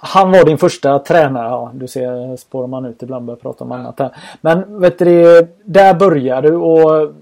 Han 0.00 0.30
var 0.30 0.44
din 0.44 0.58
första 0.58 0.98
tränare. 0.98 1.48
Ja, 1.48 1.70
du 1.74 1.88
ser, 1.88 2.36
spårar 2.36 2.66
man 2.66 2.84
ut 2.84 3.02
ibland 3.02 3.24
börjar 3.24 3.38
prata 3.38 3.64
om 3.64 3.72
annat 3.72 3.98
här. 3.98 4.16
Men 4.40 4.80
vet 4.80 4.98
du, 4.98 5.46
där 5.64 5.94
började 5.94 6.50
du 6.50 6.56
och 6.56 7.12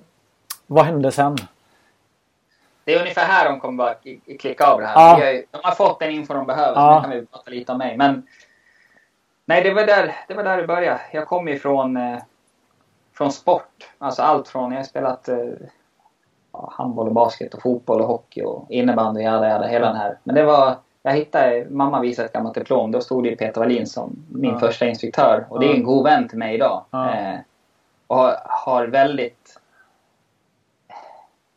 vad 0.66 0.84
hände 0.84 1.12
sen? 1.12 1.36
Det 2.84 2.95
är 2.95 3.01
ungefär 3.01 3.24
här 3.24 3.49
de 3.49 3.61
kommer 3.61 3.76
bara 3.84 3.95
klicka 4.39 4.66
av 4.66 4.80
det 4.80 4.86
här. 4.86 5.20
Ja. 5.34 5.43
De 5.51 5.59
har 5.62 5.74
fått 5.74 6.01
den 6.01 6.11
info 6.11 6.34
de 6.34 6.47
behöver, 6.47 6.74
Ja. 6.74 6.95
nu 6.95 7.01
kan 7.01 7.20
vi 7.20 7.26
prata 7.26 7.51
lite 7.51 7.72
om 7.72 7.78
mig. 7.78 7.97
Men 7.97 8.22
nej, 9.49 9.62
det 9.62 9.74
var 9.74 9.86
där 9.86 10.16
det, 10.28 10.34
var 10.34 10.42
där 10.44 10.57
det 10.57 10.66
började. 10.66 11.01
Jag 11.12 11.26
kommer 11.26 11.53
ju 11.53 11.59
från, 11.59 11.96
eh, 11.96 12.18
från 13.12 13.32
sport. 13.32 13.90
Alltså 13.99 14.22
allt 14.22 14.49
från, 14.49 14.72
jag 14.72 14.78
har 14.78 14.84
spelat 14.84 15.28
eh, 15.28 15.38
handboll 16.53 17.07
och 17.07 17.14
basket 17.14 17.55
och 17.55 17.62
fotboll 17.62 18.01
och 18.01 18.07
hockey 18.07 18.42
och 18.42 18.66
innebandy, 18.70 19.20
jada, 19.20 19.49
jada, 19.49 19.66
hela 19.66 19.86
den 19.86 19.96
här. 19.96 20.18
Men 20.24 20.34
det 20.34 20.44
var, 20.44 20.74
jag 21.03 21.12
hittade, 21.12 21.66
mamma 21.70 22.01
visade 22.01 22.26
ett 22.26 22.32
gammalt 22.32 22.55
diplom. 22.55 22.90
Då 22.90 23.01
stod 23.01 23.24
det 23.24 23.36
Peter 23.36 23.61
Wallin 23.61 23.86
som 23.86 24.26
min 24.32 24.53
Ja. 24.53 24.59
första 24.59 24.86
instruktör. 24.86 25.46
Och 25.49 25.61
det 25.61 25.66
är 25.66 25.74
en 25.74 25.82
god 25.82 26.05
vän 26.05 26.28
till 26.28 26.38
mig 26.38 26.55
idag. 26.55 26.84
Ja. 26.90 27.14
Eh, 27.14 27.38
och 28.07 28.16
har, 28.16 28.36
har 28.44 28.86
väldigt 28.86 29.61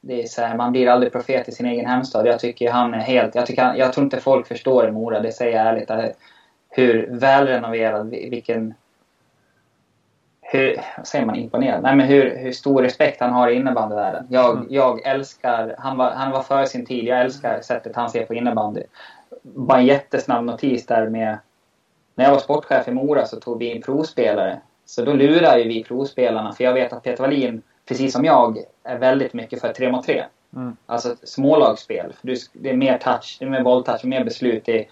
det 0.02 0.24
är 0.24 0.28
så 0.28 0.42
här, 0.42 0.58
man 0.58 0.72
blir 0.72 0.90
aldrig 0.90 1.12
profet 1.12 1.50
i 1.50 1.52
sin 1.52 1.66
egen 1.66 1.86
hemstad. 1.86 2.28
Jag 2.28 2.40
tycker 2.40 2.72
han 2.72 2.94
är 2.94 3.00
helt... 3.00 3.36
Jag, 3.36 3.46
tycker 3.46 3.64
han, 3.64 3.78
jag 3.78 3.94
tror 3.94 4.04
inte 4.04 4.20
folk 4.20 4.48
förstår 4.48 4.88
i 4.88 4.92
Mora, 4.92 5.20
det 5.20 5.32
säger 5.32 5.58
jag 5.58 5.68
ärligt. 5.68 5.92
Hur 6.72 7.08
välrenoverad, 7.12 8.10
vi- 8.10 8.30
vilken... 8.30 8.74
Hur, 10.42 10.82
vad 10.98 11.08
säger 11.08 11.26
man 11.26 11.36
imponerad? 11.36 11.84
Nej 11.84 11.96
men 11.96 12.08
hur, 12.08 12.38
hur 12.38 12.52
stor 12.52 12.82
respekt 12.82 13.20
han 13.22 13.32
har 13.34 13.50
i 13.50 13.54
innebandyvärlden. 13.56 14.28
Jag, 14.30 14.52
Mm. 14.58 14.68
jag 14.70 15.06
älskar... 15.06 15.76
Han 15.80 15.98
var, 15.98 16.12
han 16.12 16.32
var 16.32 16.44
före 16.44 16.66
sin 16.66 16.86
tid. 16.86 17.06
Jag 17.06 17.22
älskar 17.22 17.62
sättet 17.62 17.96
han 17.96 18.10
ser 18.10 18.26
på 18.26 18.34
innebandy. 18.34 18.84
Bara 19.44 19.80
en 19.80 19.86
jättesnabb 19.86 20.46
notis 20.46 20.86
där 20.86 21.10
med... 21.10 21.38
När 22.16 22.26
jag 22.26 22.32
var 22.32 22.40
sportchef 22.40 22.88
i 22.88 22.92
Mora 22.92 23.26
så 23.26 23.40
tog 23.40 23.60
vi 23.60 23.66
in 23.76 23.82
provspelare. 23.82 24.62
Så 24.86 25.06
då 25.06 25.14
lurar 25.14 25.58
ju 25.58 25.68
vi 25.68 25.84
provspelarna. 25.84 26.54
För 26.54 26.64
jag 26.64 26.74
vet 26.74 26.94
att 26.94 27.04
Peter 27.04 27.24
Wallin, 27.24 27.62
precis 27.86 28.14
som 28.14 28.26
jag, 28.26 28.58
är 28.84 28.98
väldigt 28.98 29.34
mycket 29.34 29.62
för 29.62 29.74
3 29.74 29.92
mot 29.92 30.06
3. 30.06 30.24
Mm. 30.56 30.76
Alltså 30.86 31.16
smålagsspel. 31.24 32.14
Det 32.54 32.70
är 32.70 32.76
mer 32.78 32.98
touch, 32.98 33.38
det 33.40 33.46
är 33.46 33.50
mer 33.50 33.64
bolltouch, 33.64 34.06
mer 34.06 34.24
beslut. 34.24 34.66
Det 34.66 34.80
är, 34.80 34.86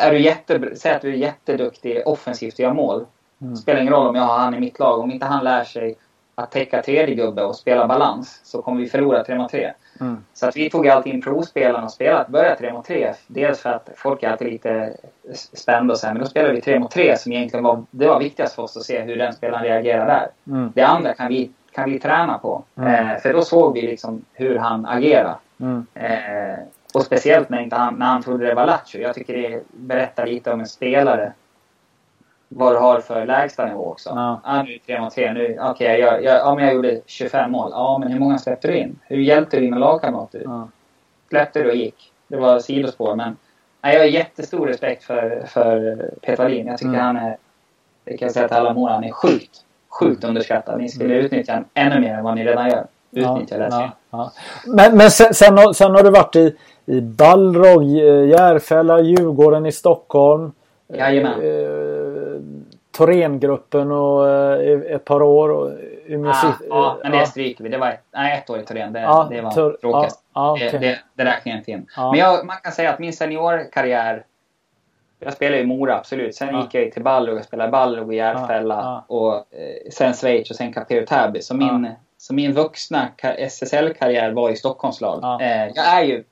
är 0.00 0.10
du 0.10 0.18
jätte, 0.18 0.76
säg 0.76 0.92
att 0.92 1.02
du 1.02 1.08
är 1.08 1.16
jätteduktig 1.16 2.02
offensivt 2.06 2.54
och 2.54 2.60
gör 2.60 2.72
mål. 2.72 3.06
Mm. 3.40 3.56
Spelar 3.56 3.80
ingen 3.80 3.92
roll 3.92 4.06
om 4.08 4.14
jag 4.14 4.22
har 4.22 4.38
han 4.38 4.54
i 4.54 4.60
mitt 4.60 4.78
lag. 4.78 5.00
Om 5.00 5.10
inte 5.10 5.26
han 5.26 5.44
lär 5.44 5.64
sig 5.64 5.96
att 6.34 6.50
täcka 6.50 6.82
tredje 6.82 7.14
gubbe 7.14 7.44
och 7.44 7.56
spela 7.56 7.86
balans 7.86 8.40
så 8.44 8.62
kommer 8.62 8.80
vi 8.80 8.88
förlora 8.88 9.24
3 9.24 9.38
mot 9.38 9.50
3. 9.50 9.72
Mm. 10.00 10.24
Så 10.34 10.48
att 10.48 10.56
vi 10.56 10.70
tog 10.70 10.88
alltid 10.88 11.14
in 11.14 11.22
provspelarna 11.22 11.84
och 11.84 11.92
spelade, 11.92 12.30
började 12.30 12.56
3 12.56 12.72
mot 12.72 12.86
3. 12.86 13.14
Dels 13.26 13.60
för 13.60 13.70
att 13.70 13.90
folk 13.96 14.22
är 14.22 14.30
alltid 14.30 14.52
lite 14.52 14.96
spända 15.34 15.92
och 15.92 15.98
så 15.98 16.06
här, 16.06 16.14
men 16.14 16.22
då 16.22 16.28
spelade 16.28 16.54
vi 16.54 16.60
3 16.60 16.78
mot 16.78 16.90
3 16.90 17.16
som 17.16 17.32
egentligen 17.32 17.64
var, 17.64 17.84
det 17.90 18.06
var 18.06 18.18
viktigast 18.18 18.54
för 18.54 18.62
oss 18.62 18.76
att 18.76 18.82
se 18.82 19.00
hur 19.00 19.16
den 19.16 19.32
spelaren 19.32 19.64
reagerar 19.64 20.06
där. 20.06 20.54
Mm. 20.56 20.72
Det 20.74 20.82
andra 20.82 21.14
kan 21.14 21.28
vi, 21.28 21.50
kan 21.72 21.90
vi 21.90 21.98
träna 21.98 22.38
på. 22.38 22.64
Mm. 22.76 23.08
Eh, 23.08 23.18
för 23.18 23.32
då 23.32 23.42
såg 23.42 23.74
vi 23.74 23.82
liksom 23.82 24.24
hur 24.32 24.58
han 24.58 24.86
agerar. 24.86 25.36
Mm. 25.60 25.86
Eh, 25.94 26.58
och 26.96 27.02
speciellt 27.02 27.48
när, 27.48 27.62
inte 27.62 27.76
han, 27.76 27.94
när 27.94 28.06
han 28.06 28.38
det 28.38 28.54
var 28.54 28.66
Lattjo. 28.66 29.00
Jag 29.00 29.14
tycker 29.14 29.36
det 29.36 29.62
berättar 29.72 30.26
lite 30.26 30.52
om 30.52 30.60
en 30.60 30.66
spelare. 30.66 31.32
Vad 32.48 32.72
du 32.74 32.78
har 32.78 33.00
för 33.00 33.26
lägstanivå 33.26 33.90
också. 33.90 34.10
Ja. 34.14 34.40
Ah, 34.44 34.62
nu 34.62 34.70
är 34.70 34.80
det 34.86 34.94
3 34.94 35.00
mot 35.00 35.14
3. 35.14 35.32
Nu, 35.32 35.58
okej, 35.60 36.00
jag, 36.00 36.24
jag, 36.24 36.36
ja, 36.38 36.54
men 36.54 36.64
jag 36.64 36.74
gjorde 36.74 37.00
25 37.06 37.50
mål. 37.50 37.70
Ja, 37.72 37.98
men 37.98 38.12
hur 38.12 38.18
många 38.20 38.38
släppte 38.38 38.68
du 38.68 38.76
in? 38.76 38.98
Hur 39.02 39.16
hjälpte 39.16 39.56
du 39.56 39.62
dina 39.62 39.78
lagkamrater? 39.78 40.42
Ja. 40.44 40.68
Släppte 41.28 41.62
du 41.62 41.70
och 41.70 41.76
gick? 41.76 42.12
Det 42.28 42.36
var 42.36 42.58
sidospår, 42.58 43.14
men 43.16 43.36
nej, 43.82 43.94
jag 43.94 44.00
har 44.00 44.06
jättestor 44.06 44.66
respekt 44.66 45.04
för, 45.04 45.44
för 45.46 45.96
Peter 46.22 46.42
Wallin. 46.42 46.66
Jag 46.66 46.78
tycker 46.78 46.88
Mm. 46.88 47.00
han 47.00 47.16
är, 47.16 47.36
det 48.04 48.16
kan 48.16 48.26
jag 48.26 48.32
säga 48.32 48.48
till 48.48 48.56
alla 48.56 48.74
Mora, 48.74 48.92
han 48.92 49.04
är 49.04 49.12
sjukt, 49.12 49.64
sjukt 49.88 50.24
underskattad. 50.24 50.78
Ni 50.78 50.88
skulle 50.88 51.14
utnyttja 51.14 51.52
honom 51.52 51.68
ännu 51.74 52.00
mer 52.00 52.14
än 52.14 52.24
vad 52.24 52.34
ni 52.34 52.44
redan 52.44 52.70
gör. 52.70 52.86
Utnyttja 53.10 53.58
det. 53.58 53.66
Mm. 53.66 53.78
ja, 53.80 53.90
ja. 54.10 54.32
Men, 54.66 54.96
men 54.96 55.10
sen, 55.10 55.34
sen, 55.34 55.74
sen 55.74 55.94
har 55.94 56.02
du 56.02 56.10
varit 56.10 56.36
i, 56.36 56.56
i 56.86 57.00
Balrog, 57.00 57.82
eh, 57.82 58.28
Järfälla, 58.28 59.00
Djurgården 59.00 59.66
i 59.66 59.72
Stockholm. 59.72 60.52
Jajamän. 60.88 61.40
Eh, 61.42 62.40
Thorengruppen 62.96 63.92
och 63.92 64.28
eh, 64.30 64.80
ett 64.94 65.04
par 65.04 65.22
år. 65.22 65.48
Och, 65.48 65.70
Umeå 66.06 66.30
Ah, 66.30 66.34
City- 66.34 66.66
ja, 66.70 66.98
men 67.02 67.12
det 67.12 67.18
ja. 67.18 67.26
stryker 67.26 67.64
vi. 67.64 67.70
Det 67.70 67.78
var 67.78 67.88
ett, 67.90 68.02
nej, 68.14 68.38
ett 68.38 68.50
år 68.50 68.58
i 68.58 68.62
Torén. 68.64 68.92
Det, 68.92 69.00
Ja, 69.00 69.26
det 69.30 69.40
var 69.40 69.50
tur- 69.50 69.76
tråkigast. 69.80 70.22
ja, 70.34 70.56
ja, 70.60 70.68
det, 70.72 70.78
det, 70.78 70.98
det 71.14 71.24
räknar 71.24 71.56
inte 71.56 71.70
in. 71.70 71.86
Ja. 71.96 72.10
Men 72.10 72.20
jag, 72.20 72.46
man 72.46 72.56
kan 72.62 72.72
säga 72.72 72.90
att 72.92 72.98
min 72.98 73.12
seniorkarriär 73.12 74.24
jag 75.20 75.32
spelade 75.32 75.62
i 75.62 75.66
Mora, 75.66 75.96
absolut. 75.98 76.34
Sen 76.34 76.48
Ja. 76.52 76.60
gick 76.62 76.74
jag 76.74 76.92
till 76.92 77.02
Balrog 77.02 77.38
och 77.38 77.44
spelade 77.44 77.70
Balrog 77.70 78.06
och 78.08 78.14
Järfälla. 78.14 78.74
Ja, 79.08 79.14
Och 79.16 79.34
eh, 79.34 79.90
sen 79.92 80.12
Schweiz 80.14 80.50
och 80.50 80.56
sen 80.56 80.72
Capeo 80.72 81.06
Täby. 81.06 81.40
Så 81.42 81.54
min, 81.56 81.90
så 82.18 82.34
min 82.34 82.52
vuxna 82.52 83.08
ka- 83.22 83.34
SSL-karriär 83.38 84.32
var 84.32 84.50
i 84.50 84.56
Stockholmslag. 84.56 85.18
Ja. 85.22 85.40
Eh, 85.40 85.66
jag 85.74 85.86
är 85.98 86.02
ju... 86.04 86.24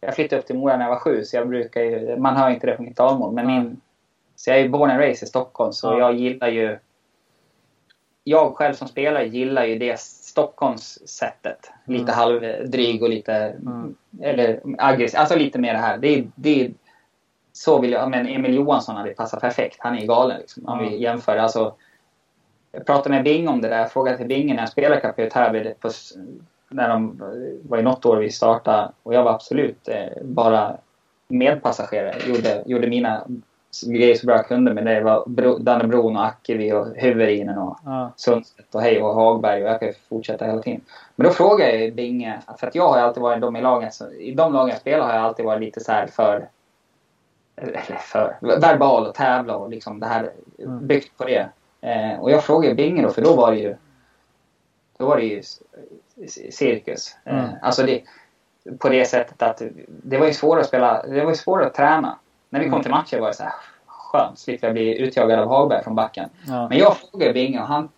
Jag 0.00 0.14
flyttade 0.14 0.40
upp 0.40 0.46
till 0.46 0.56
Mora 0.56 0.76
när 0.76 0.84
jag 0.84 0.90
var 0.90 0.98
sju, 1.00 1.24
så 1.24 1.36
jag 1.36 1.48
brukar 1.48 1.80
ju... 1.82 2.16
Man 2.16 2.36
hör 2.36 2.50
inte 2.50 2.66
det 2.66 2.76
på 2.76 2.82
mitt 2.82 2.96
talmål, 2.96 3.34
men 3.34 3.46
min... 3.46 3.80
Så 4.36 4.50
jag 4.50 4.58
är 4.58 4.62
ju 4.62 4.68
born 4.68 4.90
and 4.90 5.00
raised 5.00 5.26
i 5.26 5.30
Stockholm, 5.30 5.72
så 5.72 5.86
Ja. 5.86 5.98
jag 5.98 6.14
gillar 6.14 6.48
ju... 6.48 6.78
Jag 8.24 8.54
själv 8.56 8.74
som 8.74 8.88
spelare 8.88 9.26
gillar 9.26 9.64
ju 9.64 9.78
det 9.78 10.00
Stockholms-sättet. 10.00 11.70
Lite 11.86 12.02
Mm. 12.12 12.14
halvdryg 12.14 13.02
och 13.02 13.08
lite... 13.08 13.32
Mm. 13.34 13.94
Eller 14.22 14.60
aggressiv. 14.78 15.18
Alltså 15.20 15.36
lite 15.36 15.58
mer 15.58 15.72
det 15.72 15.78
här. 15.78 15.98
Det 15.98 16.08
är, 16.18 16.28
det 16.34 16.70
så 17.52 17.80
vill 17.80 17.92
jag... 17.92 18.10
Men 18.10 18.28
Emil 18.28 18.54
Johansson 18.54 18.96
hade 18.96 19.10
passat 19.14 19.40
perfekt. 19.40 19.76
Han 19.80 19.96
är 19.96 20.00
ju 20.00 20.06
galen 20.06 20.38
liksom. 20.40 20.66
Om 20.66 20.84
Ja. 20.84 20.90
vi 20.90 21.02
jämför. 21.02 21.36
Alltså, 21.36 21.74
jag 22.72 22.86
pratade 22.86 23.14
med 23.14 23.24
Bing 23.24 23.48
om 23.48 23.60
det 23.60 23.68
där. 23.68 23.78
Jag 23.78 23.92
frågade 23.92 24.16
till 24.18 24.26
Bing 24.26 24.46
när 24.46 24.62
jag 24.62 24.68
spelade 24.68 25.00
Capio 25.00 25.30
Täby 25.30 25.74
på 25.80 25.90
när 26.68 26.88
de 26.88 27.20
var 27.68 27.78
i 27.78 27.82
något 27.82 28.06
år 28.06 28.16
vi 28.16 28.30
startade. 28.30 28.92
Och 29.02 29.14
jag 29.14 29.22
var 29.24 29.32
absolut 29.34 29.88
eh, 29.88 30.22
bara 30.22 30.76
medpassagerare. 31.28 32.14
Gjorde, 32.28 32.62
gjorde 32.66 32.86
mina 32.86 33.26
grejer 33.86 34.14
så 34.14 34.26
bra 34.26 34.36
jag 34.36 34.46
kunde. 34.48 34.74
Men 34.74 34.84
det 34.84 35.00
var 35.00 35.24
Bro, 35.26 35.58
Dannebron 35.58 36.16
och 36.16 36.24
Ackevi 36.26 36.72
och 36.72 36.86
Huverinen 36.86 37.58
och 37.58 37.78
Ja. 37.84 38.12
Sundstedt 38.16 38.74
och 38.74 38.80
Hej 38.82 39.02
och 39.02 39.14
Hagberg 39.14 39.62
och 39.62 39.68
jag 39.70 39.78
kan 39.80 39.88
ju 39.88 39.94
fortsätta 40.08 40.44
hela 40.44 40.62
tiden. 40.62 40.80
Men 41.16 41.26
då 41.26 41.32
frågade 41.32 41.76
jag 41.84 41.94
Binge, 41.94 42.40
för 42.58 42.66
att 42.66 42.74
jag 42.74 42.88
har 42.88 42.98
alltid 42.98 43.22
varit 43.22 43.40
de 43.40 43.56
i 43.56 43.60
lagen, 43.62 43.92
så- 43.92 44.12
i 44.12 44.34
de 44.34 44.52
lagen 44.52 44.68
jag 44.68 44.78
spelar 44.80 45.06
har 45.06 45.14
jag 45.14 45.22
alltid 45.24 45.44
varit 45.46 45.60
lite 45.60 45.80
så 45.80 45.92
här 45.92 46.06
för, 46.06 46.48
eller 47.56 47.96
för, 48.00 48.36
verbal 48.60 49.06
och 49.06 49.14
tävla 49.14 49.56
och 49.56 49.70
liksom 49.70 50.00
det 50.00 50.06
här 50.06 50.30
Mm. 50.58 50.86
byggt 50.86 51.18
på 51.18 51.24
det. 51.24 51.48
Eh, 51.80 52.20
och 52.20 52.30
jag 52.30 52.44
frågade 52.44 52.74
Binge 52.74 53.02
då, 53.02 53.08
för 53.08 53.22
då 53.22 53.36
var 53.36 53.50
det 53.52 53.58
ju, 53.58 53.76
då 54.98 55.06
var 55.06 55.16
det 55.16 55.22
ju 55.22 55.42
cirkus. 56.50 57.16
Eh, 57.24 57.38
Mm. 57.38 57.50
alltså 57.62 57.82
det, 57.82 58.02
på 58.78 58.88
det 58.88 59.04
sättet 59.04 59.42
att 59.42 59.62
det 59.88 60.18
var 60.18 60.26
ju 60.26 60.32
svårare 60.32 60.60
att 60.60 60.66
spela, 60.68 61.02
det 61.02 61.20
var 61.24 61.30
ju 61.30 61.36
svårare 61.36 61.66
att 61.66 61.74
träna. 61.74 62.18
När 62.50 62.60
vi 62.60 62.64
kom 62.66 62.72
Mm. 62.72 62.82
till 62.82 62.90
matcher 62.90 63.18
var 63.20 63.28
det 63.28 63.34
så 63.34 63.42
här, 63.42 63.52
skönt, 63.86 64.38
slipper 64.38 64.66
jag 64.66 64.74
bli 64.74 64.98
utjagad 64.98 65.38
av 65.38 65.48
Hagberg 65.48 65.84
från 65.84 65.94
backen. 65.94 66.28
Ja. 66.46 66.68
Men 66.68 66.78
jag 66.78 66.96
frågade 66.96 67.32
Binge 67.32 67.60
och 67.60 67.66
han 67.66 67.88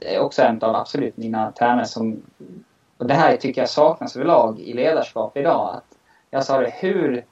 det 0.00 0.14
är 0.14 0.20
också 0.20 0.42
en 0.42 0.62
av 0.62 0.76
absolut 0.76 1.16
mina 1.16 1.52
tränare 1.52 1.86
som... 1.86 2.22
Och 2.96 3.06
det 3.06 3.14
här 3.14 3.36
tycker 3.36 3.60
jag 3.62 3.68
saknas 3.70 4.16
överlag 4.16 4.60
i 4.60 4.72
ledarskap 4.72 5.36
idag. 5.36 5.74
Att 5.76 5.98
jag 6.30 6.44
sa 6.44 6.58
det, 6.60 6.72
hur... 6.74 7.24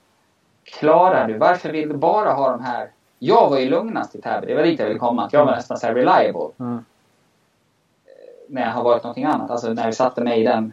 klarar 0.64 1.28
du? 1.28 1.38
Varför 1.38 1.68
vill 1.72 1.88
du 1.88 1.96
bara 1.96 2.32
ha 2.32 2.50
de 2.50 2.60
här? 2.64 2.90
Jag 3.18 3.50
var 3.50 3.58
ju 3.58 3.68
lugnast 3.70 4.14
i 4.14 4.20
Täby. 4.20 4.46
Det 4.46 4.54
var 4.54 4.62
dit 4.62 4.78
jag 4.80 4.86
ville 4.86 4.98
komma. 4.98 5.24
Att 5.24 5.32
jag 5.32 5.44
var 5.44 5.52
nästan 5.52 5.78
så 5.78 5.86
reliable. 5.86 6.48
Mm. 6.60 6.84
När 8.48 8.62
jag 8.62 8.70
har 8.70 8.84
varit 8.84 9.02
någonting 9.02 9.24
annat. 9.24 9.50
Alltså 9.50 9.72
när 9.72 9.86
vi 9.86 9.92
satte 9.92 10.20
mig 10.20 10.40
i 10.40 10.44
den. 10.44 10.72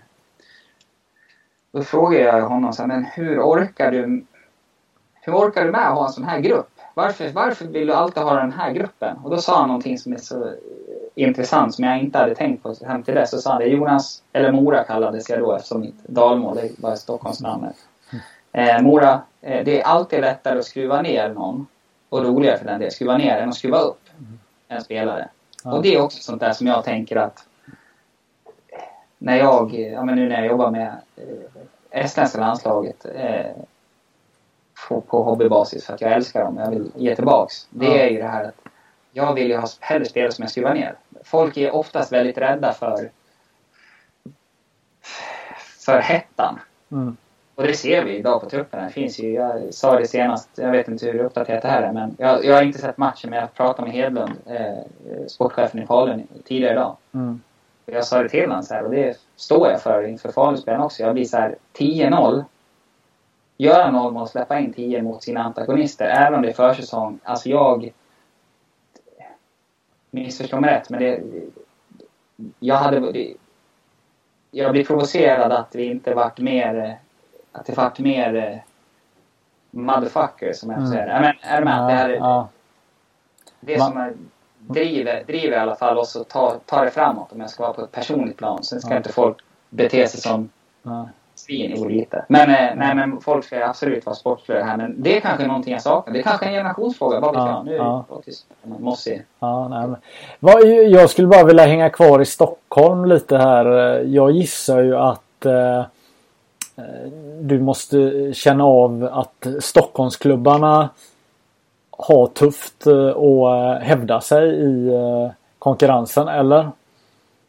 Då 1.71 1.83
frågade 1.83 2.23
jag 2.23 2.49
honom 2.49 2.73
så 2.73 2.81
här, 2.81 2.87
men 2.87 3.05
hur 3.05 3.39
orkar 3.39 3.91
du? 3.91 4.25
Hur 5.21 5.33
orkar 5.33 5.65
du 5.65 5.71
med 5.71 5.87
att 5.87 5.95
ha 5.95 6.07
en 6.07 6.13
sån 6.13 6.23
här 6.23 6.39
grupp? 6.39 6.69
Varför, 6.93 7.29
varför 7.29 7.65
vill 7.65 7.87
du 7.87 7.93
alltid 7.93 8.23
ha 8.23 8.35
den 8.35 8.51
här 8.51 8.71
gruppen? 8.71 9.17
Och 9.17 9.29
då 9.29 9.37
sa 9.37 9.59
han 9.59 9.67
någonting 9.67 9.97
som 9.97 10.13
är 10.13 10.17
så 10.17 10.53
intressant 11.15 11.75
som 11.75 11.83
jag 11.83 11.99
inte 11.99 12.17
hade 12.17 12.35
tänkt 12.35 12.63
på 12.63 12.75
hem 12.85 13.03
till 13.03 13.13
dess. 13.13 13.29
Så 13.29 13.37
sa 13.37 13.51
han 13.51 13.59
det. 13.59 13.67
Jonas, 13.67 14.23
eller 14.33 14.51
Mora 14.51 14.83
kallades 14.83 15.29
jag 15.29 15.39
då 15.39 15.55
eftersom 15.55 15.81
mitt 15.81 16.03
dalmål 16.03 16.55
det 16.55 16.69
var 16.77 16.95
Stockholmsnamnet. 16.95 17.75
Eh, 18.51 18.81
Mora, 18.81 19.21
eh, 19.41 19.65
det 19.65 19.81
är 19.81 19.83
alltid 19.83 20.21
lättare 20.21 20.59
att 20.59 20.65
skruva 20.65 21.01
ner 21.01 21.29
någon 21.29 21.67
och 22.09 22.23
roligare 22.23 22.57
för 22.57 22.65
den 22.65 22.79
delen, 22.79 22.91
skruva 22.91 23.17
ner 23.17 23.37
än 23.37 23.49
att 23.49 23.55
skruva 23.55 23.79
upp 23.79 24.09
en 24.67 24.81
spelare. 24.81 25.29
Ja. 25.63 25.73
Och 25.73 25.83
det 25.83 25.95
är 25.95 26.01
också 26.01 26.23
sånt 26.23 26.39
där 26.39 26.53
som 26.53 26.67
jag 26.67 26.83
tänker 26.83 27.15
att 27.15 27.45
när 29.23 29.37
jag, 29.37 29.73
ja 29.73 30.03
men 30.05 30.15
nu 30.15 30.29
när 30.29 30.35
jag 30.35 30.45
jobbar 30.47 30.71
med 30.71 30.87
eh, 31.15 32.03
estländska 32.03 32.39
landslaget 32.39 33.05
eh, 33.15 33.51
på, 34.87 35.01
på 35.01 35.23
hobbybasis 35.23 35.85
för 35.85 35.93
att 35.93 36.01
jag 36.01 36.11
älskar 36.11 36.43
dem, 36.43 36.57
jag 36.57 36.69
vill 36.71 36.91
ge 36.95 37.15
tillbaks. 37.15 37.67
Det 37.69 37.85
Ja. 37.85 37.93
är 37.97 38.09
ju 38.09 38.17
det 38.17 38.27
här 38.27 38.43
att 38.43 38.55
jag 39.11 39.33
vill 39.33 39.47
ju 39.49 39.57
ha 39.57 39.67
hellre 39.79 40.05
spelare 40.05 40.31
som 40.31 40.43
jag 40.43 40.51
skruvar 40.51 40.73
ner. 40.73 40.95
Folk 41.23 41.57
är 41.57 41.75
oftast 41.75 42.11
väldigt 42.11 42.37
rädda 42.37 42.73
för 42.73 43.09
för 45.85 45.99
hettan. 45.99 46.59
Mm. 46.91 47.17
Och 47.55 47.63
det 47.63 47.73
ser 47.73 48.03
vi 48.03 48.17
idag 48.17 48.41
på 48.41 48.49
truppen. 48.49 48.83
Det 48.83 48.89
finns 48.89 49.19
ju, 49.19 49.33
jag 49.33 49.73
sa 49.73 49.99
det 49.99 50.07
senast, 50.07 50.49
jag 50.55 50.71
vet 50.71 50.87
inte 50.87 51.05
hur 51.05 51.19
uppdaterat 51.19 51.61
det 51.61 51.67
här 51.67 51.81
är, 51.81 51.91
men 51.93 52.15
jag, 52.19 52.45
jag 52.45 52.55
har 52.55 52.63
inte 52.63 52.79
sett 52.79 52.97
matchen, 52.97 53.29
men 53.29 53.39
jag 53.39 53.53
pratade 53.53 53.87
med 53.87 53.91
Hedlund, 53.95 54.33
eh, 54.45 54.83
sportchefen 55.27 55.83
i 55.83 55.85
Falun, 55.85 56.27
tidigare 56.45 56.71
idag. 56.73 56.95
Mm. 57.13 57.41
Jag 57.85 58.05
sa 58.05 58.23
det 58.23 58.29
till 58.29 58.41
honom 58.49 58.63
så 58.63 58.73
här, 58.73 58.83
och 58.83 58.91
det 58.91 59.17
står 59.35 59.67
jag 59.67 59.81
för 59.81 60.03
inför 60.07 60.31
Faluspelen 60.31 60.81
också. 60.81 61.03
Jag 61.03 61.13
blir 61.13 61.25
så 61.25 61.37
här 61.37 61.55
10-0. 61.73 62.43
Göra 63.57 63.91
0 63.91 64.13
mål 64.13 64.21
och 64.21 64.29
släppa 64.29 64.59
in 64.59 64.73
10 64.73 65.01
mot 65.01 65.23
sina 65.23 65.43
antagonister, 65.43 66.05
även 66.05 66.33
om 66.33 66.41
det 66.41 66.49
är 66.49 66.53
försäsong. 66.53 67.19
Alltså 67.23 67.49
jag... 67.49 67.93
Missförstå 70.11 70.59
mig 70.59 70.71
rätt, 70.73 70.89
men 70.89 70.99
det... 70.99 71.21
Jag 72.59 72.75
hade... 72.75 73.25
Jag 74.51 74.71
blir 74.71 74.85
provocerad 74.85 75.51
att 75.51 75.75
vi 75.75 75.85
inte 75.85 76.13
varit 76.13 76.39
mer... 76.39 76.97
Att 77.51 77.65
det 77.65 77.77
varit 77.77 77.99
mer... 77.99 78.35
eh, 78.35 78.57
Motherfucker, 79.75 80.53
som 80.53 80.69
jag 80.69 80.79
Mm. 80.79 80.93
Ja, 81.09 81.19
men 81.19 81.33
är 81.41 81.59
du 81.59 81.65
med? 81.65 81.87
Det 81.87 81.93
här, 81.93 82.09
ja. 82.09 82.47
det 83.59 83.77
Man- 83.77 83.91
som 83.91 84.01
är, 84.01 84.13
driver, 84.67 85.23
driver 85.27 85.57
i 85.57 85.59
alla 85.59 85.75
fall 85.75 85.97
oss 85.97 86.15
att 86.15 86.29
ta, 86.29 86.55
ta 86.65 86.83
det 86.83 86.91
framåt 86.91 87.31
om 87.31 87.39
jag 87.41 87.49
ska 87.49 87.63
vara 87.63 87.73
på 87.73 87.81
ett 87.81 87.91
personligt 87.91 88.37
plan. 88.37 88.63
Sen 88.63 88.81
ska 88.81 88.89
Ja. 88.91 88.97
inte 88.97 89.11
folk 89.11 89.37
bete 89.69 90.07
sig 90.07 90.21
som 90.21 90.49
Ja. 90.83 91.09
svin, 91.35 91.73
jo 91.75 91.87
lite. 91.87 92.25
Men, 92.29 92.49
eh, 92.49 92.75
nej, 92.75 92.95
men 92.95 93.21
folk 93.21 93.45
ska 93.45 93.65
absolut 93.65 94.05
vara 94.05 94.15
sportliga 94.15 94.63
här. 94.63 94.77
Men 94.77 95.01
det 95.03 95.17
är 95.17 95.21
kanske 95.21 95.47
någonting 95.47 95.73
jag 95.73 95.81
saknar. 95.81 96.13
Det 96.13 96.19
är 96.19 96.23
kanske 96.23 96.45
en 96.45 96.51
generationsfråga, 96.53 97.19
vad 97.19 97.31
vet 97.33 97.41
Ja, 97.43 97.49
jag. 97.49 97.65
Nu 97.65 97.75
ja. 97.75 98.05
det 98.09 98.15
faktiskt 98.15 98.45
mossig. 98.63 99.23
Ja, 99.39 99.67
nej, 99.67 99.87
men. 99.87 99.95
Vad, 100.39 100.65
jag 100.67 101.09
skulle 101.09 101.27
bara 101.27 101.43
vilja 101.43 101.65
hänga 101.65 101.89
kvar 101.89 102.21
i 102.21 102.25
Stockholm 102.25 103.05
lite 103.05 103.37
här. 103.37 103.65
Jag 104.07 104.31
gissar 104.31 104.81
ju 104.81 104.97
att 104.97 105.45
eh, 105.45 105.79
eh, 105.79 105.83
du 107.41 107.59
måste 107.59 108.33
känna 108.33 108.63
av 108.65 109.09
att 109.11 109.47
Stockholmsklubbarna 109.59 110.89
har 112.07 112.27
tufft 112.27 112.87
eh, 112.87 113.09
att 113.09 113.81
eh, 113.81 113.87
hävda 113.87 114.21
sig 114.21 114.49
i 114.49 114.87
eh, 114.87 115.31
konkurrensen, 115.59 116.27
eller? 116.27 116.71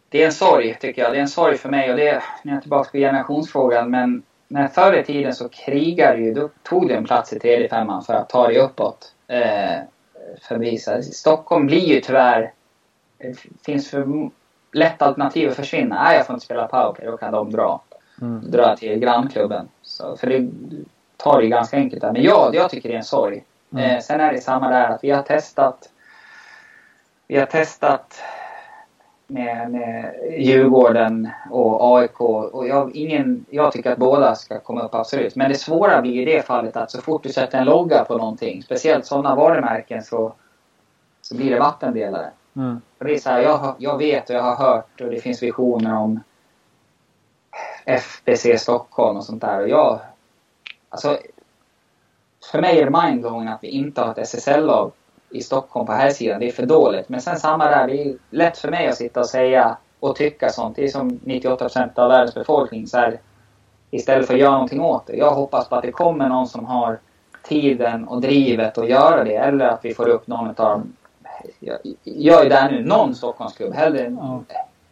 Det 0.09 0.23
är 0.23 0.27
en 0.27 0.33
sorg, 0.33 0.79
tycker 0.81 1.03
jag. 1.03 1.13
Det 1.13 1.17
är 1.17 1.21
en 1.21 1.29
sorg 1.29 1.59
för 1.59 1.69
mig. 1.69 1.91
Och 1.91 1.97
det 1.97 2.09
är, 2.09 2.23
nu 2.43 2.51
är 2.51 2.57
jag 2.57 2.63
tillbaka 2.63 2.91
på 2.91 2.99
generationsfrågan. 2.99 3.91
Men 3.91 4.23
när 4.49 4.69
förr 4.69 4.93
i 4.93 5.05
tiden 5.05 5.35
så 5.35 5.49
krigade 5.49 6.19
ju, 6.19 6.35
då 6.35 6.49
tog 6.63 6.89
du 6.89 6.95
en 6.95 7.05
plats 7.05 7.33
i 7.33 7.39
tredje 7.39 7.69
femman 7.69 8.03
för 8.03 8.15
att 8.15 8.29
ta 8.29 8.47
dig 8.47 8.59
uppåt. 8.59 9.13
Eh, 9.29 9.79
förbi. 10.43 10.79
Stockholm 11.13 11.67
blir 11.67 11.87
ju 11.95 12.01
tyvärr... 12.01 12.53
Det 13.19 13.39
finns 13.67 13.91
för 13.91 14.31
lätt 14.73 15.03
alternativ 15.03 15.51
att 15.51 15.57
försvinna. 15.57 16.03
Nej, 16.03 16.17
jag 16.17 16.27
får 16.27 16.35
inte 16.35 16.45
spela 16.45 16.67
powerplay. 16.67 17.07
Då 17.07 17.17
kan 17.17 17.33
de 17.33 17.51
dra. 17.51 17.83
Mm. 18.21 18.51
Dra 18.51 18.77
till 18.77 18.99
grannklubben. 18.99 19.69
Så, 19.83 20.17
för 20.17 20.27
det 20.27 20.49
tar 21.17 21.39
det 21.39 21.45
ju 21.45 21.51
ganska 21.51 21.77
enkelt 21.77 22.03
där. 22.03 22.13
Men 22.13 22.23
jag, 22.23 22.55
jag 22.55 22.71
tycker 22.71 22.89
det 22.89 22.95
är 22.95 22.99
en 22.99 23.05
sorg. 23.05 23.45
Mm. 23.75 23.91
Eh, 23.91 24.01
sen 24.01 24.20
är 24.20 24.33
det 24.33 24.41
samma 24.41 24.70
där 24.70 24.89
att 24.89 25.05
vi 25.05 25.11
har 25.11 25.22
testat 25.22 25.91
vi 27.27 27.39
har 27.39 27.47
testat 27.47 28.22
med, 29.27 29.70
med 29.70 30.14
Djurgården 30.39 31.31
och 31.51 31.99
AIK. 31.99 32.20
Och 32.20 32.68
jag, 32.68 32.97
ingen, 32.97 33.47
jag 33.51 33.72
tycker 33.72 33.93
att 33.93 33.99
båda 33.99 34.35
ska 34.35 34.61
komma 34.61 34.83
upp 34.83 34.95
absolut. 34.95 35.37
Men 35.37 35.51
det 35.51 35.55
svåra 35.55 36.03
blir 36.03 36.22
i 36.22 36.25
det 36.25 36.47
fallet 36.47 36.77
att 36.77 36.91
så 36.91 37.03
fort 37.03 37.22
du 37.22 37.29
sätter 37.29 37.59
en 37.59 37.64
logga 37.64 38.05
på 38.05 38.16
någonting, 38.16 38.62
speciellt 38.62 39.07
sådana 39.07 39.35
varumärken, 39.35 40.03
så, 40.03 40.33
så 41.22 41.37
blir 41.37 41.51
det 41.51 41.59
vattendelare. 41.59 42.31
Mm. 42.57 42.81
För 42.99 43.05
det 43.05 43.14
är 43.14 43.18
så 43.18 43.31
här, 43.31 43.41
jag, 43.41 43.75
jag 43.79 43.99
vet 43.99 44.31
och 44.31 44.37
jag 44.37 44.43
har 44.43 44.57
hört 44.57 45.01
och 45.01 45.11
det 45.11 45.20
finns 45.20 45.43
visioner 45.43 45.97
om 45.97 46.20
FBC 47.85 48.59
Stockholm 48.59 49.16
och 49.16 49.25
sånt 49.25 49.43
där. 49.43 49.61
Och 49.61 49.68
jag... 49.68 50.01
Alltså... 50.89 51.18
För 52.55 52.61
mig 52.61 52.81
är 52.81 52.91
det 52.91 53.03
mindblowing 53.03 53.49
att 53.49 53.59
vi 53.63 53.69
inte 53.69 54.01
har 54.01 54.11
ett 54.11 54.19
SSL-lag 54.19 54.93
i 55.31 55.41
Stockholm 55.41 55.87
på 55.87 55.93
här 55.93 56.11
sidan. 56.11 56.41
Det 56.41 56.49
är 56.49 56.53
för 56.53 56.67
dåligt. 56.67 57.09
Men 57.09 57.21
sen 57.21 57.39
samma 57.39 57.65
där, 57.65 57.87
det 57.87 58.03
är 58.03 58.15
lätt 58.31 58.59
för 58.59 58.71
mig 58.71 58.89
att 58.89 58.97
sitta 58.97 59.21
och 59.21 59.29
säga 59.29 59.77
och 60.01 60.17
tycka 60.17 60.49
sånt. 60.49 60.77
Det 60.77 60.85
är 60.85 60.89
som 60.89 61.11
98% 61.11 61.99
av 61.99 62.09
världens 62.09 62.35
befolkning. 62.35 62.87
Så 62.87 62.99
här, 62.99 63.21
istället 63.91 64.27
för 64.27 64.35
att 64.35 64.41
göra 64.41 64.53
någonting 64.53 64.81
åt 64.81 65.07
det. 65.07 65.17
Jag 65.17 65.31
hoppas 65.31 65.69
på 65.69 65.77
att 65.77 65.83
det 65.83 65.93
kommer 65.93 66.29
någon 66.29 66.49
som 66.49 66.65
har 66.65 66.99
tiden 67.43 68.09
och 68.09 68.21
drivet 68.21 68.79
att 68.79 68.89
göra 68.89 69.25
det. 69.25 69.37
Eller 69.37 69.67
att 69.67 69.85
vi 69.85 69.95
får 69.95 70.09
upp 70.09 70.27
någon 70.27 70.49
av 70.49 70.55
dem. 70.55 70.93
Jag, 71.61 71.79
jag 72.03 72.47
är 72.47 72.51
där 72.51 72.71
nu. 72.71 72.85
Någon 72.85 73.15
Stockholmsklubb. 73.15 73.75
Hellre 73.75 74.17
Ja. 74.21 74.43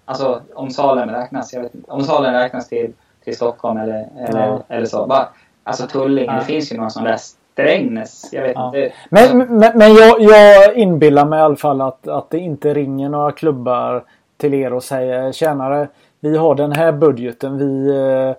Alltså 0.04 0.40
om 0.54 0.70
Salem 0.70 1.10
räknas, 1.10 1.52
jag 1.52 1.62
vet 1.62 1.74
inte. 1.74 1.90
Om 1.90 2.02
Salem 2.02 2.32
räknas 2.34 2.68
till, 2.68 2.92
till 3.24 3.36
Stockholm 3.36 3.76
eller, 3.76 4.08
eller, 4.18 4.46
Ja. 4.46 4.62
eller 4.68 4.86
så. 4.86 5.06
Bara, 5.06 5.28
alltså 5.64 5.86
Tullinge, 5.86 6.32
Ja. 6.32 6.38
det 6.38 6.44
finns 6.44 6.72
ju 6.72 6.76
några 6.76 6.90
sådana 6.90 7.10
där 7.10 7.18
Strängnäs. 7.52 8.28
Jag 8.32 8.42
vet 8.42 8.52
Ja. 8.54 8.66
inte. 8.66 8.94
Men, 9.08 9.38
men, 9.38 9.78
men 9.78 9.94
jag, 9.94 10.20
jag 10.20 10.76
inbillar 10.76 11.24
mig 11.24 11.38
i 11.38 11.42
alla 11.42 11.56
fall 11.56 11.80
att, 11.80 12.08
att 12.08 12.30
det 12.30 12.38
inte 12.38 12.74
ringer 12.74 13.08
några 13.08 13.32
klubbar 13.32 14.04
till 14.36 14.54
er 14.54 14.72
och 14.72 14.84
säger 14.84 15.32
tjänare 15.32 15.88
vi 16.24 16.36
har 16.36 16.54
den 16.54 16.72
här 16.72 16.92
budgeten. 16.92 17.58
Vi, 17.58 17.88
eh, 17.96 18.36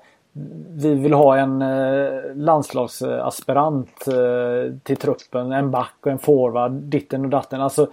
vi 0.76 0.93
vill 0.95 1.14
ha 1.14 1.38
en 1.38 1.61
eh, 1.61 2.36
landslagsaspirant 2.36 4.07
eh, 4.07 4.74
till 4.84 4.97
truppen. 4.97 5.51
En 5.51 5.72
back 5.72 5.95
och 6.01 6.11
en 6.11 6.20
forward. 6.20 6.72
Ditten 6.72 7.24
och 7.24 7.30
datten. 7.30 7.61
Alltså, 7.61 7.89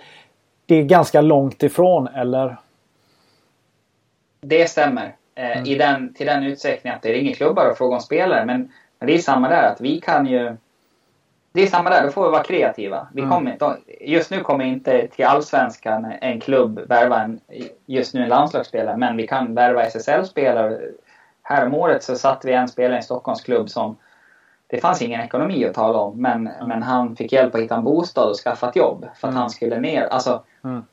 det 0.67 0.75
är 0.75 0.83
ganska 0.83 1.21
långt 1.21 1.63
ifrån 1.63 2.09
eller? 2.09 2.57
Det 4.41 4.71
stämmer. 4.71 5.15
Mm. 5.35 5.67
i 5.67 5.75
den, 5.75 6.15
till 6.15 6.27
den 6.27 6.45
utsträckningen 6.45 6.97
att 6.97 7.03
det 7.03 7.13
ringer 7.13 7.35
klubbar 7.35 7.71
och 7.71 7.77
frågar 7.77 7.95
om 7.97 8.03
spelare. 8.03 8.45
Men, 8.45 8.73
men 8.99 9.07
det 9.07 9.15
är 9.15 9.19
samma 9.19 9.49
där 9.49 9.73
att 9.73 9.81
vi 9.81 10.01
kan 10.01 10.27
ju... 10.27 10.57
Det 11.53 11.63
är 11.63 11.67
samma 11.67 11.91
där, 11.91 12.03
då 12.05 12.11
får 12.11 12.25
vi 12.25 12.31
vara 12.31 12.43
kreativa. 12.43 13.09
Vi 13.13 13.21
Mm. 13.21 13.33
kommer, 13.33 13.57
de, 13.59 13.77
just 14.01 14.31
nu 14.31 14.41
kommer 14.41 14.65
inte 14.65 15.07
till 15.09 15.25
Allsvenskan 15.25 16.13
en 16.21 16.41
klubb 16.41 16.81
värva 16.89 17.21
en, 17.23 17.41
just 17.87 18.15
nu 18.15 18.23
en 18.23 18.29
landslagsspelare. 18.29 18.97
Men 18.97 19.17
vi 19.17 19.27
kan 19.27 19.55
värva 19.55 19.83
SSL-spelare. 19.85 20.81
Här 21.43 21.67
om 21.67 21.75
året 21.75 22.03
så 22.03 22.17
satt 22.17 22.45
vi 22.45 22.53
en 22.53 22.69
spelare 22.69 22.95
i 22.95 22.97
en 22.97 23.03
Stockholmsklubb 23.03 23.71
som... 23.71 23.97
Det 24.67 24.81
fanns 24.81 25.03
ingen 25.03 25.21
ekonomi 25.21 25.65
att 25.67 25.75
tala 25.75 25.99
om. 25.99 26.23
Men, 26.23 26.51
men 26.67 26.83
han 26.83 27.17
fick 27.17 27.33
hjälp 27.33 27.55
att 27.55 27.61
hitta 27.61 27.75
en 27.77 27.85
bostad 27.85 28.29
och 28.29 28.37
skaffa 28.37 28.69
ett 28.69 28.77
jobb. 28.77 29.01
För 29.15 29.29
att 29.29 29.33
Mm. 29.33 29.41
han 29.41 29.51
skulle 29.51 29.79
ner. 29.81 30.03
Alltså, 30.07 30.43
Mm. 30.65 30.85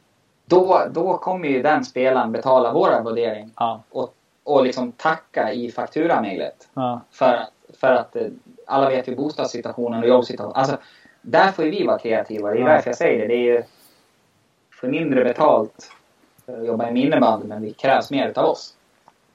då, 0.45 0.81
då 0.91 1.17
kommer 1.17 1.47
ju 1.47 1.61
den 1.61 1.85
spelaren 1.85 2.31
betala 2.31 2.73
vår 2.73 2.89
arvodering 2.89 3.51
Ja. 3.55 3.81
och, 3.89 4.13
och 4.43 4.63
liksom 4.63 4.91
tacka 4.91 5.51
i 5.53 5.71
fakturamejlet. 5.71 6.67
ja. 6.73 7.01
För, 7.11 7.39
för 7.79 7.87
att 7.93 8.15
eh, 8.15 8.21
alla 8.67 8.89
vet 8.89 9.07
ju 9.07 9.15
bostadssituationen 9.15 10.03
och 10.03 10.09
jobbsituationen. 10.09 10.55
Alltså, 10.55 10.77
där 11.21 11.51
får 11.51 11.65
ju 11.65 11.71
vi 11.71 11.85
vara 11.85 11.99
kreativa. 11.99 12.49
Det 12.51 12.57
är 12.57 12.61
Ja. 12.61 12.67
därför 12.67 12.89
jag 12.89 12.97
säger 12.97 13.19
det. 13.19 13.27
Det 13.27 13.33
är 13.33 13.55
ju 13.55 13.63
för 14.79 14.87
mindre 14.87 15.23
betalt 15.23 15.91
att 16.45 16.65
jobba 16.67 16.89
i 16.91 16.99
innebandy 17.01 17.47
men 17.47 17.61
det 17.61 17.77
krävs 17.77 18.11
mer 18.11 18.29
utav 18.29 18.45
oss. 18.45 18.73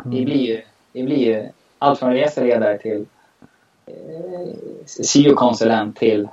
Mm. 0.04 0.10
Vi 0.16 0.24
blir 0.24 0.36
ju, 0.46 0.62
vi 0.92 1.02
blir 1.02 1.16
ju 1.16 1.48
allt 1.78 1.98
från 1.98 2.12
reseledare 2.12 2.78
till 2.78 3.06
eh, 3.86 3.94
syokonsulent 4.86 5.96
till 5.96 6.24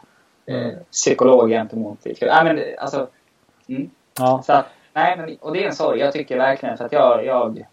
eh, 0.46 0.56
Mm. 0.56 0.76
psykolog 0.92 1.50
gentemot... 1.50 1.98
Ja, 2.04 2.44
men, 2.44 2.56
det- 2.56 2.78
alltså, 2.78 3.08
mm. 3.68 3.90
ja. 4.18 4.42
Så 4.46 4.54
att, 4.54 4.66
nej, 4.94 5.18
men, 5.18 5.38
och 5.42 5.54
det 5.54 5.64
är 5.64 5.68
en 5.68 5.76
sorg. 5.76 6.00
Jag 6.00 6.14
tycker 6.14 6.38
verkligen 6.38 6.78
för 6.78 6.86
att 6.86 6.92
jag, 6.92 7.26
jag, 7.26 7.66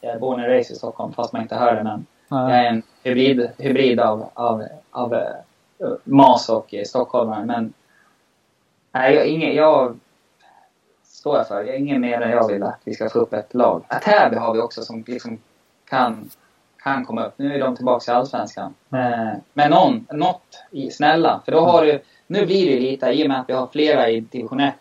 jag 0.00 0.14
är 0.14 0.18
born 0.18 0.40
and 0.40 0.48
raised 0.48 0.76
i 0.76 0.78
Stockholm 0.78 1.12
fast 1.12 1.32
man 1.32 1.42
inte 1.42 1.54
hör 1.56 1.74
det 1.74 1.82
men 1.84 2.06
jag 2.28 2.48
Nej. 2.48 2.66
är 2.66 2.70
en 2.70 2.82
hybrid, 3.02 3.50
hybrid 3.58 4.00
av, 4.00 4.30
av, 4.34 4.64
av 4.90 5.14
eh, 5.14 5.92
Mas 6.04 6.48
och 6.48 6.74
stockholmare. 6.86 7.44
Men 7.44 7.72
nej, 8.92 9.14
jag, 9.14 9.26
ingen, 9.26 9.54
jag 9.54 9.98
står 11.20 11.36
jag 11.36 11.48
för. 11.48 11.64
Jag 11.64 11.68
är 11.68 11.78
ingen 11.78 12.00
mer 12.00 12.20
än 12.20 12.30
jag 12.30 12.48
vill 12.48 12.62
att 12.62 12.80
vi 12.84 12.94
ska 12.94 13.10
få 13.10 13.18
upp 13.18 13.32
ett 13.32 13.54
lag. 13.54 13.84
Täby 14.02 14.36
har 14.36 14.54
vi 14.54 14.60
också 14.60 14.82
som 14.82 15.04
liksom 15.06 15.38
kan, 15.84 16.30
kan 16.82 17.04
komma 17.04 17.24
upp. 17.24 17.34
Nu 17.36 17.54
är 17.54 17.60
de 17.60 17.76
tillbaka 17.76 18.12
i 18.12 18.14
Allsvenskan. 18.14 18.74
Eh, 18.92 19.38
men 19.52 19.70
någon, 19.70 20.06
något 20.12 20.64
i, 20.70 20.90
snälla. 20.90 21.40
För 21.44 21.52
då 21.52 21.60
har 21.60 21.84
du, 21.84 22.00
nu 22.26 22.46
blir 22.46 22.74
det 22.74 22.80
lite, 22.80 23.06
i 23.06 23.24
och 23.24 23.28
med 23.28 23.40
att 23.40 23.48
vi 23.48 23.52
har 23.52 23.66
flera 23.66 24.10
i 24.10 24.20
division 24.20 24.60
1. 24.60 24.74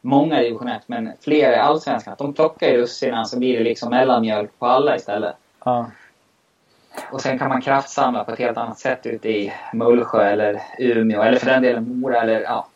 Många 0.00 0.40
i 0.40 0.44
division 0.44 0.68
1, 0.68 0.82
men 0.86 1.12
flera 1.20 1.56
i 1.56 1.58
Allsvenskan. 1.58 2.12
Att 2.12 2.18
de 2.18 2.32
plockar 2.32 2.68
ju 2.68 2.76
russinen 2.76 3.26
så 3.26 3.38
blir 3.38 3.58
det 3.58 3.64
liksom 3.64 3.90
mellanmjölk 3.90 4.58
på 4.58 4.66
alla 4.66 4.96
istället. 4.96 5.36
Ja. 5.64 5.86
Och 7.10 7.20
sen 7.20 7.38
kan 7.38 7.48
man 7.48 7.60
kraftsamla 7.60 8.24
på 8.24 8.32
ett 8.32 8.38
helt 8.38 8.58
annat 8.58 8.78
sätt 8.78 9.06
ute 9.06 9.28
i 9.28 9.52
Mullsjö 9.72 10.22
eller 10.30 10.62
Umeå 10.78 11.22
eller 11.22 11.38
för 11.38 11.46
den 11.46 11.62
delen 11.62 12.00
Mora 12.00 12.22
eller 12.22 12.40
ja. 12.40 12.66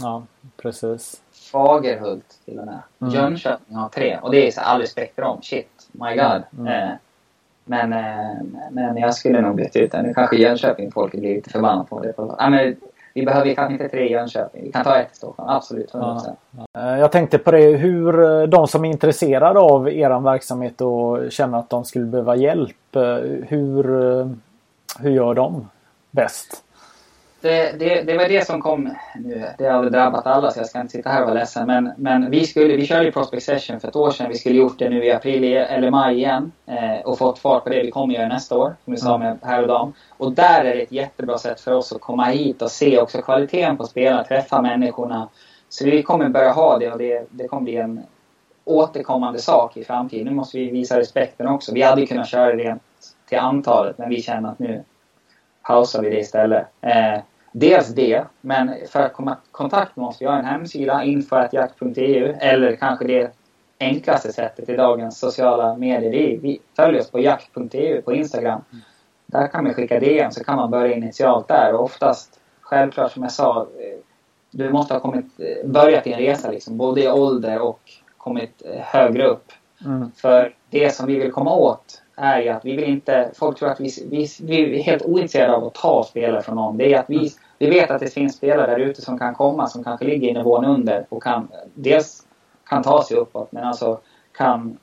Ja, 0.00 0.22
precis. 0.56 1.22
Fagerhult 1.52 2.38
till 2.44 2.58
och 2.58 2.66
med. 2.66 2.78
Mm. 3.00 3.14
Jönköping 3.14 3.76
har 3.76 3.88
tre. 3.88 4.18
Och 4.22 4.30
det 4.30 4.46
är 4.46 4.50
så 4.50 4.60
all 4.60 4.80
respekt 4.80 5.14
för 5.14 5.22
dem. 5.22 5.42
Shit, 5.42 5.88
my 5.92 6.16
god. 6.16 6.42
Mm. 6.58 6.66
Eh, 6.66 6.94
men, 7.64 7.92
eh, 7.92 8.42
men 8.70 8.96
jag 8.96 9.14
skulle 9.14 9.40
nog 9.40 9.56
byta 9.56 9.78
ut 9.78 9.92
den. 9.92 10.04
Nu 10.04 10.14
kanske 10.14 10.36
Jönköping 10.36 10.92
folket 10.92 11.20
blir 11.20 11.34
lite 11.34 11.50
förbannat 11.50 11.88
på 11.88 12.00
det. 12.00 12.14
Ja, 12.16 12.50
men 12.50 12.76
vi 13.20 13.26
behöver 13.26 13.54
kanske 13.54 13.72
inte 13.72 13.88
tre 13.88 14.08
i 14.08 14.12
Jönköping. 14.12 14.62
Vi 14.64 14.72
kan 14.72 14.84
ta 14.84 14.96
ett 14.96 15.12
i 15.12 15.16
Stockholm. 15.16 15.48
Absolut, 15.50 15.92
100%. 15.92 16.36
Eh, 16.78 16.98
Jag 16.98 17.12
tänkte 17.12 17.38
på 17.38 17.50
det 17.50 17.76
hur 17.76 18.24
eh, 18.40 18.42
de 18.42 18.66
som 18.68 18.84
är 18.84 18.90
intresserade 18.90 19.60
av 19.60 19.88
er 19.88 20.20
verksamhet 20.20 20.80
och 20.80 21.32
känner 21.32 21.58
att 21.58 21.70
de 21.70 21.84
skulle 21.84 22.04
behöva 22.06 22.36
hjälp. 22.36 22.96
eh, 22.96 23.02
Hur, 23.48 23.84
hur 25.00 25.10
gör 25.10 25.34
de 25.34 25.68
bäst? 26.10 26.64
Det, 27.40 27.78
det, 27.78 28.02
det 28.02 28.16
var 28.16 28.28
det 28.28 28.46
som 28.46 28.62
kom 28.62 28.94
nu. 29.14 29.44
Det 29.58 29.64
har 29.64 29.82
väl 29.82 29.92
drabbat 29.92 30.26
alla 30.26 30.50
så 30.50 30.60
jag 30.60 30.66
ska 30.66 30.80
inte 30.80 30.92
sitta 30.92 31.10
här 31.10 31.20
och 31.20 31.26
vara 31.26 31.38
ledsen. 31.38 31.66
Men, 31.66 31.92
men 31.96 32.30
vi, 32.30 32.46
skulle, 32.46 32.76
vi 32.76 32.86
körde 32.86 33.04
ju 33.04 33.12
Prospect 33.12 33.42
Session 33.42 33.80
för 33.80 33.88
ett 33.88 33.96
år 33.96 34.10
sedan. 34.10 34.28
Vi 34.28 34.34
skulle 34.34 34.54
gjort 34.54 34.78
det 34.78 34.88
nu 34.88 35.04
i 35.04 35.12
april 35.12 35.44
eller 35.44 35.90
maj 35.90 36.16
igen. 36.16 36.52
Eh, 36.66 37.00
och 37.04 37.18
fått 37.18 37.38
fart 37.38 37.64
på 37.64 37.70
det. 37.70 37.82
Vi 37.82 37.90
kommer 37.90 38.14
göra 38.14 38.28
nästa 38.28 38.58
år. 38.58 38.76
Som 38.84 38.92
vi 38.92 38.96
sa 38.96 39.18
med 39.18 39.38
här 39.42 39.62
och 39.62 39.68
dam. 39.68 39.92
Och 40.16 40.32
där 40.32 40.64
är 40.64 40.76
det 40.76 40.82
ett 40.82 40.92
jättebra 40.92 41.38
sätt 41.38 41.60
för 41.60 41.72
oss 41.72 41.92
att 41.92 42.00
komma 42.00 42.24
hit 42.24 42.62
och 42.62 42.70
se 42.70 43.00
också 43.00 43.22
kvaliteten 43.22 43.76
på 43.76 43.84
spelarna. 43.84 44.24
Träffa 44.24 44.62
människorna. 44.62 45.28
Så 45.68 45.84
vi 45.84 46.02
kommer 46.02 46.28
börja 46.28 46.52
ha 46.52 46.78
det 46.78 46.92
och 46.92 46.98
det, 46.98 47.26
det 47.30 47.48
kommer 47.48 47.62
bli 47.62 47.76
en 47.76 48.02
återkommande 48.64 49.38
sak 49.38 49.76
i 49.76 49.84
framtiden. 49.84 50.26
Nu 50.26 50.34
måste 50.34 50.58
vi 50.58 50.70
visa 50.70 50.98
respekten 50.98 51.48
också. 51.48 51.74
Vi 51.74 51.82
hade 51.82 52.06
kunnat 52.06 52.28
köra 52.28 52.46
det 52.46 52.64
rent 52.64 52.82
till 53.28 53.38
antalet 53.38 53.98
men 53.98 54.08
vi 54.08 54.22
känner 54.22 54.48
att 54.48 54.58
nu 54.58 54.84
pausar 55.68 56.02
vi 56.02 56.10
det 56.10 56.20
istället. 56.20 56.66
Eh, 56.80 57.20
dels 57.52 57.88
det, 57.88 58.24
men 58.40 58.74
för 58.88 59.00
att 59.00 59.12
komma 59.12 59.32
i 59.32 59.48
kontakt 59.50 59.96
måste 59.96 60.24
vi 60.24 60.30
ha 60.30 60.38
en 60.38 60.44
hemsida, 60.44 61.04
info.jakt.eu 61.04 62.34
eller 62.40 62.76
kanske 62.76 63.06
det 63.06 63.32
enklaste 63.80 64.32
sättet 64.32 64.68
i 64.68 64.76
dagens 64.76 65.18
sociala 65.18 65.76
medier. 65.76 66.10
Det 66.10 66.34
är, 66.34 66.38
vi 66.38 66.60
följer 66.76 67.00
oss 67.00 67.10
på 67.10 67.18
jakt.eu 67.20 68.02
på 68.02 68.12
Instagram. 68.12 68.60
Där 69.26 69.46
kan 69.46 69.64
man 69.64 69.74
skicka 69.74 70.00
DM 70.00 70.30
så 70.30 70.44
kan 70.44 70.56
man 70.56 70.70
börja 70.70 70.96
initialt 70.96 71.48
där 71.48 71.74
och 71.74 71.84
oftast, 71.84 72.40
självklart 72.60 73.12
som 73.12 73.22
jag 73.22 73.32
sa, 73.32 73.60
eh, 73.60 73.98
du 74.50 74.70
måste 74.70 74.94
ha 74.94 75.00
kommit, 75.00 75.26
eh, 75.38 75.68
börjat 75.70 76.04
din 76.04 76.18
resa 76.18 76.50
liksom, 76.50 76.76
både 76.76 77.02
i 77.02 77.08
ålder 77.08 77.60
och 77.60 77.80
kommit 78.16 78.62
eh, 78.64 78.80
högre 78.80 79.26
upp. 79.26 79.52
Mm. 79.84 80.10
För 80.16 80.54
det 80.70 80.94
som 80.94 81.06
vi 81.06 81.18
vill 81.18 81.32
komma 81.32 81.54
åt 81.54 82.02
är 82.18 82.40
ju 82.40 82.48
att 82.48 82.64
vi 82.64 82.76
vill 82.76 82.84
inte... 82.84 83.30
Folk 83.34 83.58
tror 83.58 83.68
att 83.68 83.80
vi, 83.80 83.90
vi, 84.10 84.28
vi 84.42 84.78
är 84.78 84.82
helt 84.82 85.02
ointresserade 85.02 85.56
av 85.56 85.64
att 85.64 85.74
ta 85.74 86.04
spelare 86.04 86.42
från 86.42 86.56
någon. 86.56 86.76
Det 86.76 86.94
är 86.94 86.98
att 86.98 87.10
vi, 87.10 87.32
vi 87.58 87.70
vet 87.70 87.90
att 87.90 88.00
det 88.00 88.14
finns 88.14 88.36
spelare 88.36 88.70
där 88.70 88.78
ute 88.78 89.02
som 89.02 89.18
kan 89.18 89.34
komma, 89.34 89.66
som 89.66 89.84
kanske 89.84 90.06
ligger 90.06 90.28
i 90.28 90.32
nivån 90.32 90.64
under 90.64 91.06
och 91.08 91.22
kan 91.22 91.48
dels 91.74 92.26
kan 92.68 92.82
ta 92.82 93.02
sig 93.02 93.16
uppåt 93.16 93.52
men 93.52 93.64
alltså 93.64 94.00
kan, 94.32 94.78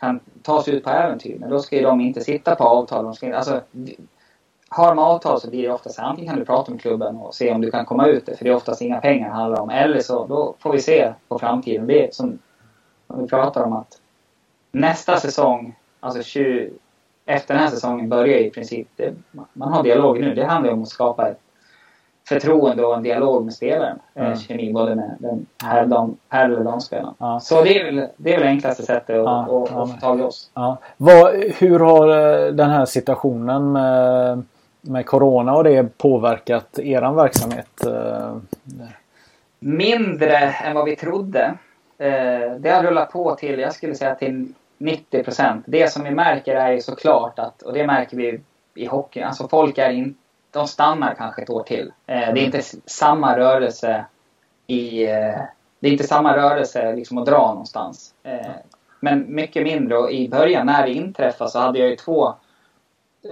kan 0.00 0.20
ta 0.42 0.62
sig 0.62 0.74
ut 0.74 0.84
på 0.84 0.90
äventyr. 0.90 1.36
Men 1.38 1.50
då 1.50 1.58
ska 1.58 1.76
ju 1.76 1.82
de 1.82 2.00
inte 2.00 2.20
sitta 2.20 2.54
på 2.54 2.64
avtal. 2.64 3.04
De 3.04 3.14
ska, 3.14 3.36
alltså, 3.36 3.60
har 4.68 4.88
de 4.88 4.98
avtal 4.98 5.40
så 5.40 5.50
blir 5.50 5.62
det 5.62 5.70
oftast 5.70 5.98
antingen 5.98 6.30
kan 6.30 6.38
du 6.38 6.44
prata 6.44 6.70
med 6.70 6.80
klubben 6.80 7.16
och 7.16 7.34
se 7.34 7.52
om 7.52 7.60
du 7.60 7.70
kan 7.70 7.84
komma 7.84 8.06
ut 8.06 8.26
det. 8.26 8.36
För 8.36 8.44
det 8.44 8.50
är 8.50 8.54
oftast 8.56 8.82
inga 8.82 9.00
pengar 9.00 9.28
det 9.28 9.34
handlar 9.34 9.60
om. 9.60 9.70
Eller 9.70 10.00
så 10.00 10.26
då 10.26 10.54
får 10.58 10.72
vi 10.72 10.80
se 10.80 11.12
på 11.28 11.38
framtiden. 11.38 11.86
Det 11.86 12.06
är 12.06 12.10
som 12.12 12.38
vi 13.14 13.26
pratar 13.26 13.64
om 13.64 13.72
att 13.72 14.00
nästa 14.72 15.16
säsong, 15.16 15.76
alltså 16.00 16.22
20, 16.22 16.70
efter 17.26 17.54
den 17.54 17.62
här 17.62 17.70
säsongen 17.70 18.08
börjar 18.08 18.38
i 18.38 18.50
princip, 18.50 18.88
det, 18.96 19.14
man 19.52 19.72
har 19.72 19.82
dialog 19.82 20.20
nu. 20.20 20.34
Det 20.34 20.44
handlar 20.44 20.72
om 20.72 20.82
att 20.82 20.88
skapa 20.88 21.28
ett 21.28 21.40
förtroende 22.28 22.84
och 22.84 22.94
en 22.96 23.02
dialog 23.02 23.44
med 23.44 23.54
spelaren. 23.54 23.98
Mm. 24.14 24.26
Mm. 24.26 24.38
Kemi 24.38 24.72
både 24.72 24.94
med 24.94 25.16
den 25.18 25.46
herr, 25.64 25.86
dam, 25.86 26.16
herr 26.28 26.44
eller 26.44 26.64
damspelaren. 26.64 27.14
Ja. 27.18 27.40
Så 27.40 27.62
det 27.62 27.80
är 27.80 27.84
väl 27.84 28.08
det 28.16 28.34
är 28.34 28.38
väl 28.38 28.48
enklaste 28.48 28.82
sättet 28.82 29.16
att, 29.16 29.24
Ja, 29.24 29.42
att, 29.42 29.48
ja, 29.50 29.82
att 29.82 29.88
men- 29.88 29.96
få 29.98 30.00
tag 30.06 30.20
i 30.20 30.22
oss. 30.22 30.50
Ja. 30.54 30.76
Vad, 30.96 31.34
hur 31.34 31.78
har 31.78 32.08
eh, 32.08 32.52
den 32.52 32.70
här 32.70 32.84
situationen 32.84 33.72
med, 33.72 34.42
med 34.80 35.06
Corona 35.06 35.54
och 35.54 35.64
det 35.64 35.98
påverkat 35.98 36.78
er 36.78 37.14
verksamhet? 37.14 37.86
eh? 37.86 38.36
Mindre 39.60 40.36
än 40.36 40.74
vad 40.74 40.84
vi 40.84 40.96
trodde. 40.96 41.54
Eh, 41.98 42.52
det 42.58 42.70
har 42.70 42.82
rullat 42.82 43.12
på 43.12 43.34
till, 43.34 43.58
jag 43.60 43.72
skulle 43.74 43.94
säga 43.94 44.14
till 44.14 44.52
90 44.78 45.24
procent. 45.24 45.64
Det 45.68 45.92
som 45.92 46.04
vi 46.04 46.10
märker 46.10 46.54
är 46.56 46.72
ju 46.72 46.80
såklart 46.80 47.38
att, 47.38 47.62
och 47.62 47.72
det 47.72 47.86
märker 47.86 48.16
vi 48.16 48.40
i 48.74 48.86
hockey, 48.86 49.20
alltså 49.20 49.48
folk 49.48 49.78
är 49.78 49.90
inte, 49.90 50.18
de 50.50 50.66
stannar 50.68 51.14
kanske 51.14 51.42
ett 51.42 51.50
år 51.50 51.62
till. 51.62 51.92
Eh, 52.06 52.18
det 52.34 52.40
är 52.40 52.44
inte 52.44 52.58
s- 52.58 52.76
samma 52.86 53.38
rörelse 53.38 54.04
i, 54.66 55.04
eh, 55.04 55.38
det 55.80 55.88
är 55.88 55.92
inte 55.92 56.04
samma 56.06 56.36
rörelse 56.36 56.94
liksom 56.94 57.18
att 57.18 57.26
dra 57.26 57.48
någonstans. 57.48 58.14
Eh, 58.22 58.50
men 59.00 59.34
mycket 59.34 59.62
mindre 59.62 59.98
och 59.98 60.12
i 60.12 60.28
början 60.28 60.66
när 60.66 60.86
det 60.86 60.92
inträffade 60.92 61.50
så 61.50 61.58
hade 61.58 61.78
jag 61.78 61.88
ju 61.88 61.96
två 61.96 62.34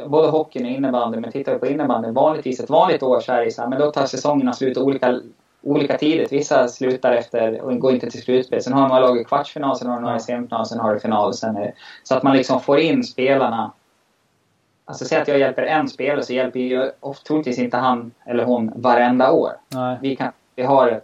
både 0.07 0.29
hockeyn 0.29 0.65
och 0.67 0.71
innebandy, 0.73 1.21
men 1.21 1.33
tittar 1.33 1.53
vi 1.53 1.59
på 1.59 1.67
innebandy, 1.67 2.11
vanligtvis 2.11 2.61
ett 2.61 2.71
vanligt 2.71 3.03
år 3.03 3.21
så 3.21 3.33
är 3.33 3.45
det 3.45 3.51
så 3.51 3.63
här, 3.63 3.69
men 3.69 3.79
då 3.79 3.91
tar 3.91 4.07
säsongerna 4.07 4.53
slut 4.53 4.77
olika, 4.79 5.21
olika 5.67 5.99
tidigt. 5.99 6.33
Vissa 6.33 6.69
slutar 6.69 7.13
efter 7.13 7.61
och 7.61 7.79
går 7.79 7.93
inte 7.95 8.11
till 8.11 8.23
slutspel. 8.23 8.63
Sen 8.63 8.73
har 8.73 8.89
några 8.89 9.01
lag 9.01 9.21
i 9.21 9.25
kvartsfinal, 9.25 9.77
sen 9.77 9.89
har 9.89 10.01
några 10.01 10.17
i 10.17 10.21
semifinal, 10.21 10.67
sen 10.67 10.79
har 10.79 10.95
du 10.95 11.01
final. 11.01 11.35
Sen 11.35 11.57
är 11.57 11.75
så 12.03 12.15
att 12.17 12.23
man 12.23 12.37
liksom 12.37 12.61
får 12.61 12.79
in 12.81 13.05
spelarna. 13.05 13.73
Alltså 14.85 15.05
säg 15.05 15.19
att 15.19 15.29
jag 15.29 15.39
hjälper 15.39 15.63
en 15.63 15.89
spelare 15.89 16.23
så 16.23 16.33
hjälper 16.33 16.61
ju 16.61 16.91
troligtvis 17.27 17.59
inte 17.59 17.77
han 17.77 18.13
eller 18.27 18.45
hon 18.45 18.73
varenda 18.77 19.33
år. 19.33 19.53
Nej. 19.69 19.99
Vi, 20.03 20.17
kan, 20.17 20.33
vi 20.57 20.63
har 20.63 21.01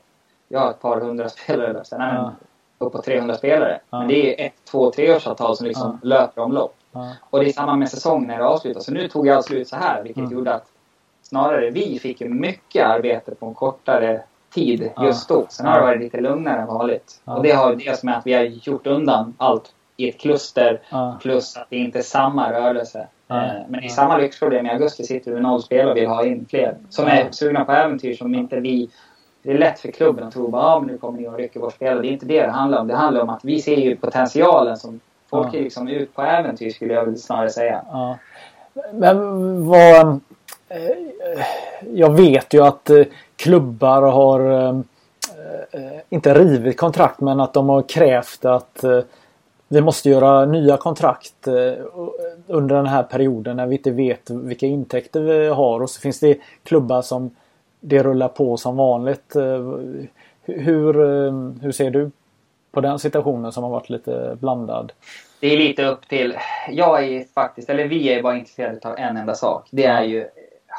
vi 0.49 0.57
har 0.57 0.71
ett 0.71 0.81
par 0.81 1.01
hundra 1.01 1.29
spelare, 1.29 1.85
så, 1.85 1.99
nej, 1.99 2.15
Ja. 2.15 2.33
uppåt 2.79 3.05
300 3.05 3.35
spelare. 3.35 3.81
Ja. 3.91 3.99
Men 3.99 4.09
det 4.09 4.43
är 4.43 4.47
ett, 4.47 4.55
två, 4.71 4.91
treårsavtal 4.91 5.57
som 5.57 5.67
liksom 5.67 5.99
löper 6.03 6.43
omlopp. 6.43 6.75
Ja. 6.93 7.13
Och 7.31 7.41
det 7.41 7.49
är 7.49 7.53
samma 7.53 7.77
med 7.77 7.91
säsongen 7.91 8.29
när 8.29 8.39
det 8.39 8.45
avslutas. 8.47 8.85
Så 8.85 8.93
nu 8.93 9.09
tog 9.09 9.29
allt 9.29 9.47
slut 9.47 9.69
så 9.69 9.77
här, 9.77 10.03
vilket 10.03 10.19
Mm. 10.21 10.33
gjorde 10.33 10.55
att 10.55 10.67
snarare 11.23 11.71
vi 11.71 11.99
fick 11.99 12.21
mycket 12.21 12.87
arbete 12.87 13.35
på 13.35 13.47
en 13.47 13.55
kortare 13.55 14.23
tid 14.55 14.91
just 15.03 15.29
då. 15.29 15.47
Sen 15.49 15.67
har 15.67 15.75
det 15.75 15.81
varit 15.87 16.01
lite 16.01 16.21
lugnare 16.21 16.61
än 16.61 16.67
vanligt. 16.67 17.21
Och 17.25 17.43
det 17.43 17.51
har 17.51 17.75
dels 17.75 18.03
med 18.03 18.17
att 18.19 18.27
vi 18.27 18.33
har 18.33 18.43
gjort 18.43 18.87
undan 18.87 19.35
allt 19.39 19.73
i 19.97 20.09
ett 20.09 20.19
kluster 20.21 20.81
plus 21.21 21.57
att 21.57 21.67
det 21.71 21.77
inte 21.77 21.99
är 21.99 22.03
samma 22.03 22.53
rörelse. 22.53 22.99
Eh, 23.31 23.37
Men 23.69 23.81
det 23.81 23.87
är 23.87 23.89
samma 23.89 24.17
lyxproblem. 24.17 24.67
I 24.67 24.71
augusti 24.71 25.05
sitter 25.05 25.31
vi 25.31 25.35
med 25.35 25.43
noll 25.43 25.63
spelare 25.63 25.91
och 25.91 25.97
vill 25.97 26.07
ha 26.07 26.25
in 26.27 26.47
fler. 26.51 26.77
Som 26.91 27.07
är 27.07 27.29
sugna 27.31 27.65
på 27.65 27.73
äventyr 27.73 28.15
som 28.15 28.35
inte 28.35 28.61
vi... 28.61 28.91
Det 29.43 29.51
är 29.51 29.59
lätt 29.59 29.81
för 29.81 29.89
klubben 29.91 30.25
att 30.27 30.33
tro 30.35 30.57
att 30.57 30.65
ah, 30.65 30.81
nu 30.87 30.99
kommer 30.99 31.21
ni 31.21 31.29
och 31.29 31.37
rycker 31.37 31.61
vår 31.61 31.71
spelare. 31.71 32.01
Det 32.01 32.09
är 32.09 32.13
inte 32.13 32.27
det 32.27 32.43
det 32.43 32.51
handlar 32.51 32.81
om. 32.81 32.87
Det 32.89 32.95
handlar 32.97 33.21
om 33.23 33.29
att 33.31 33.45
vi 33.45 33.63
ser 33.63 33.77
ju 33.77 33.97
potentialen 33.97 34.77
som 34.77 35.01
folk 35.31 35.49
Ja. 35.55 35.59
är 35.59 35.63
liksom 35.63 35.89
ut 35.89 36.15
på 36.15 36.23
äventyr 36.23 36.71
skulle 36.71 36.95
jag 36.95 37.19
snarare 37.19 37.51
säga. 37.51 37.83
Ja. 37.93 38.19
Men 38.93 39.17
vad... 39.67 40.07
eh, 40.69 40.81
Jag 41.93 42.17
vet 42.17 42.55
ju 42.55 42.65
att 42.65 42.91
eh, 42.91 43.03
klubbar 43.43 44.03
har 44.03 44.41
eh, 44.51 44.81
eh, 45.73 46.01
inte 46.09 46.35
rivit 46.35 46.77
kontrakt 46.77 47.21
men 47.21 47.41
att 47.41 47.53
de 47.53 47.69
har 47.69 47.83
krävt 47.83 48.45
att 48.45 48.85
eh, 48.85 49.01
vi 49.69 49.81
måste 49.81 50.11
göra 50.11 50.45
nya 50.45 50.77
kontrakt 50.77 51.47
eh, 51.47 51.85
under 52.47 52.77
den 52.77 52.87
här 52.87 53.03
perioden 53.03 53.57
när 53.57 53.67
vi 53.67 53.77
inte 53.77 53.91
vet 53.91 54.31
vilka 54.31 54.67
intäkter 54.67 55.21
vi 55.21 55.49
har 55.49 55.83
och 55.83 55.91
så 55.91 56.01
finns 56.01 56.21
det 56.21 56.39
klubbar 56.63 57.03
som 57.03 57.31
det 57.81 58.03
rullar 58.03 58.29
på 58.29 58.57
som 58.57 58.77
vanligt. 58.77 59.37
Eh, 59.37 59.77
hur, 60.45 60.95
hur 61.63 61.73
ser 61.73 61.91
du 61.91 62.11
på 62.73 62.81
den 62.81 62.99
situationen 62.99 63.53
som 63.53 63.63
har 63.63 63.71
varit 63.71 63.91
lite 63.91 64.37
blandad? 64.41 64.93
Det 65.41 65.47
är 65.47 65.57
lite 65.57 65.85
upp 65.85 66.09
till... 66.09 66.35
Jag 66.71 67.05
är 67.05 67.25
faktiskt, 67.35 67.71
eller 67.71 67.89
vi 67.89 68.09
är 68.09 68.23
bara 68.23 68.37
intresserade 68.37 68.89
av 68.89 68.99
en 68.99 69.17
enda 69.17 69.35
sak. 69.35 69.69
Det 69.71 69.85
är 69.85 70.03
ju 70.03 70.27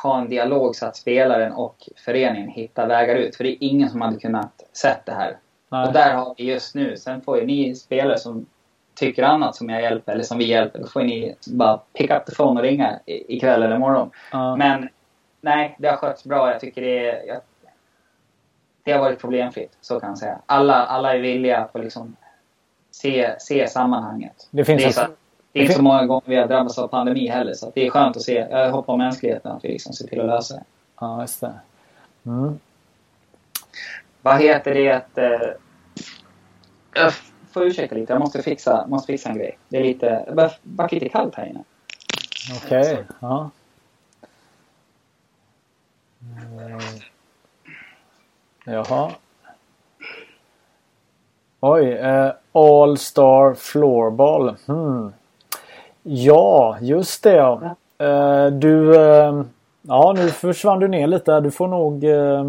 ha 0.03 0.19
en 0.19 0.29
dialog 0.29 0.75
så 0.75 0.85
att 0.85 0.95
spelaren 0.95 1.53
och 1.53 1.89
föreningen 2.05 2.49
hittar 2.49 2.87
vägar 2.87 3.15
ut. 3.15 3.35
För 3.35 3.43
det 3.43 3.49
är 3.49 3.57
ingen 3.59 3.89
som 3.89 4.01
hade 4.01 4.19
kunnat 4.19 4.63
sett 4.73 5.05
det 5.05 5.11
här. 5.11 5.37
Nej. 5.69 5.87
Och 5.87 5.93
där 5.93 6.13
har 6.13 6.35
vi 6.37 6.43
just 6.43 6.75
nu. 6.75 6.97
Sen 6.97 7.21
får 7.21 7.39
ju 7.39 7.45
ni 7.45 7.75
spelare 7.75 8.17
som 8.17 8.45
tycker 8.95 9.23
annat 9.23 9.55
som 9.55 9.69
jag 9.69 9.81
hjälper, 9.81 10.11
eller 10.13 10.23
som 10.23 10.37
vi 10.37 10.45
hjälper, 10.45 10.79
då 10.79 10.87
får 10.87 11.01
ni 11.01 11.35
bara 11.45 11.77
pick 11.93 12.11
up 12.11 12.25
the 12.25 12.35
phone 12.35 12.59
och 12.59 12.63
ringa 12.65 12.99
i- 13.05 13.35
ikväll 13.35 13.63
eller 13.63 13.75
imorgon. 13.75 14.11
Ja. 14.31 14.55
Men 14.55 14.89
nej, 15.41 15.75
det 15.79 15.87
har 15.87 15.97
skötts 15.97 16.23
bra. 16.23 16.51
Jag 16.51 16.59
tycker 16.59 16.81
det 16.81 17.09
är... 17.09 17.25
Jag, 17.27 17.37
det 18.85 18.91
har 18.91 18.99
varit 18.99 19.19
problemfritt, 19.19 19.77
så 19.81 19.99
kan 19.99 20.09
jag 20.09 20.17
säga. 20.17 20.39
Alla, 20.45 20.73
alla 20.85 21.13
är 21.15 21.19
villiga 21.19 21.57
att 21.57 21.81
liksom 21.83 22.15
se, 22.91 23.35
se 23.39 23.67
sammanhanget. 23.67 24.47
Det 24.51 24.65
finns 24.65 24.95
det 24.95 25.07
det 25.53 25.59
är 25.59 25.63
inte 25.63 25.75
så 25.75 25.81
många 25.81 26.05
gånger 26.05 26.23
vi 26.25 26.35
har 26.35 26.47
drabbats 26.47 26.77
av 26.77 26.87
pandemi 26.87 27.27
heller, 27.27 27.53
så 27.53 27.71
det 27.75 27.87
är 27.87 27.89
skönt 27.89 28.17
att 28.17 28.23
se. 28.23 28.47
Jag 28.49 28.71
hoppas 28.71 28.97
mänskligheten 28.97 29.51
att 29.51 29.65
vi 29.65 29.69
liksom 29.69 29.93
ser 29.93 30.07
till 30.07 30.19
att 30.19 30.25
lösa 30.25 30.55
det. 30.55 30.63
Ja, 30.99 31.21
just 31.21 31.41
det. 31.41 31.53
Mm. 32.25 32.59
Vad 34.21 34.41
heter 34.41 34.73
det? 34.73 34.91
Att, 34.91 35.17
eh, 35.17 35.49
jag 36.93 37.13
får 37.51 37.63
ursäkta 37.63 37.95
lite, 37.95 38.13
jag 38.13 38.19
måste 38.19 38.41
fixa, 38.41 38.87
måste 38.87 39.13
fixa 39.13 39.29
en 39.29 39.37
grej. 39.37 39.57
Det 39.69 39.77
är 39.77 39.83
lite, 39.83 40.25
det 40.27 40.51
börjar 40.63 40.89
lite 40.91 41.09
kallt 41.09 41.35
här 41.35 41.45
inne. 41.45 41.63
Okej, 42.57 42.93
okay. 42.93 43.03
ja. 43.19 43.49
Mm. 46.21 46.79
Jaha. 48.65 49.11
Oj, 51.59 51.91
eh, 51.91 52.31
All 52.51 52.97
Star 52.97 53.53
Floorball. 53.53 54.55
Hmm. 54.65 55.13
Ja, 56.03 56.77
just 56.81 57.23
det 57.23 57.35
ja. 57.35 57.75
Eh, 57.97 58.45
du, 58.45 58.95
eh, 58.95 59.43
ja 59.81 60.13
nu 60.15 60.29
försvann 60.29 60.79
du 60.79 60.87
ner 60.87 61.07
lite. 61.07 61.39
Du 61.39 61.51
får 61.51 61.67
nog... 61.67 62.03
Eh, 62.03 62.43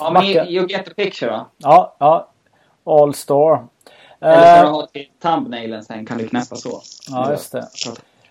ja, 0.00 0.10
men 0.10 0.24
you, 0.24 0.44
you 0.44 0.66
get 0.66 0.84
the 0.84 0.94
picture 0.94 1.30
va? 1.30 1.46
Ja, 1.56 1.94
ja. 1.98 2.28
All 2.84 3.14
Star. 3.14 3.66
Eller 4.20 4.56
ska 4.56 4.62
du 4.62 4.68
ha 4.68 4.86
till 4.86 5.06
thumbnailen 5.22 5.84
sen 5.84 6.06
kan 6.06 6.18
du 6.18 6.28
knäppa 6.28 6.56
så. 6.56 6.80
Ja, 7.10 7.30
just 7.30 7.52
det. 7.52 7.66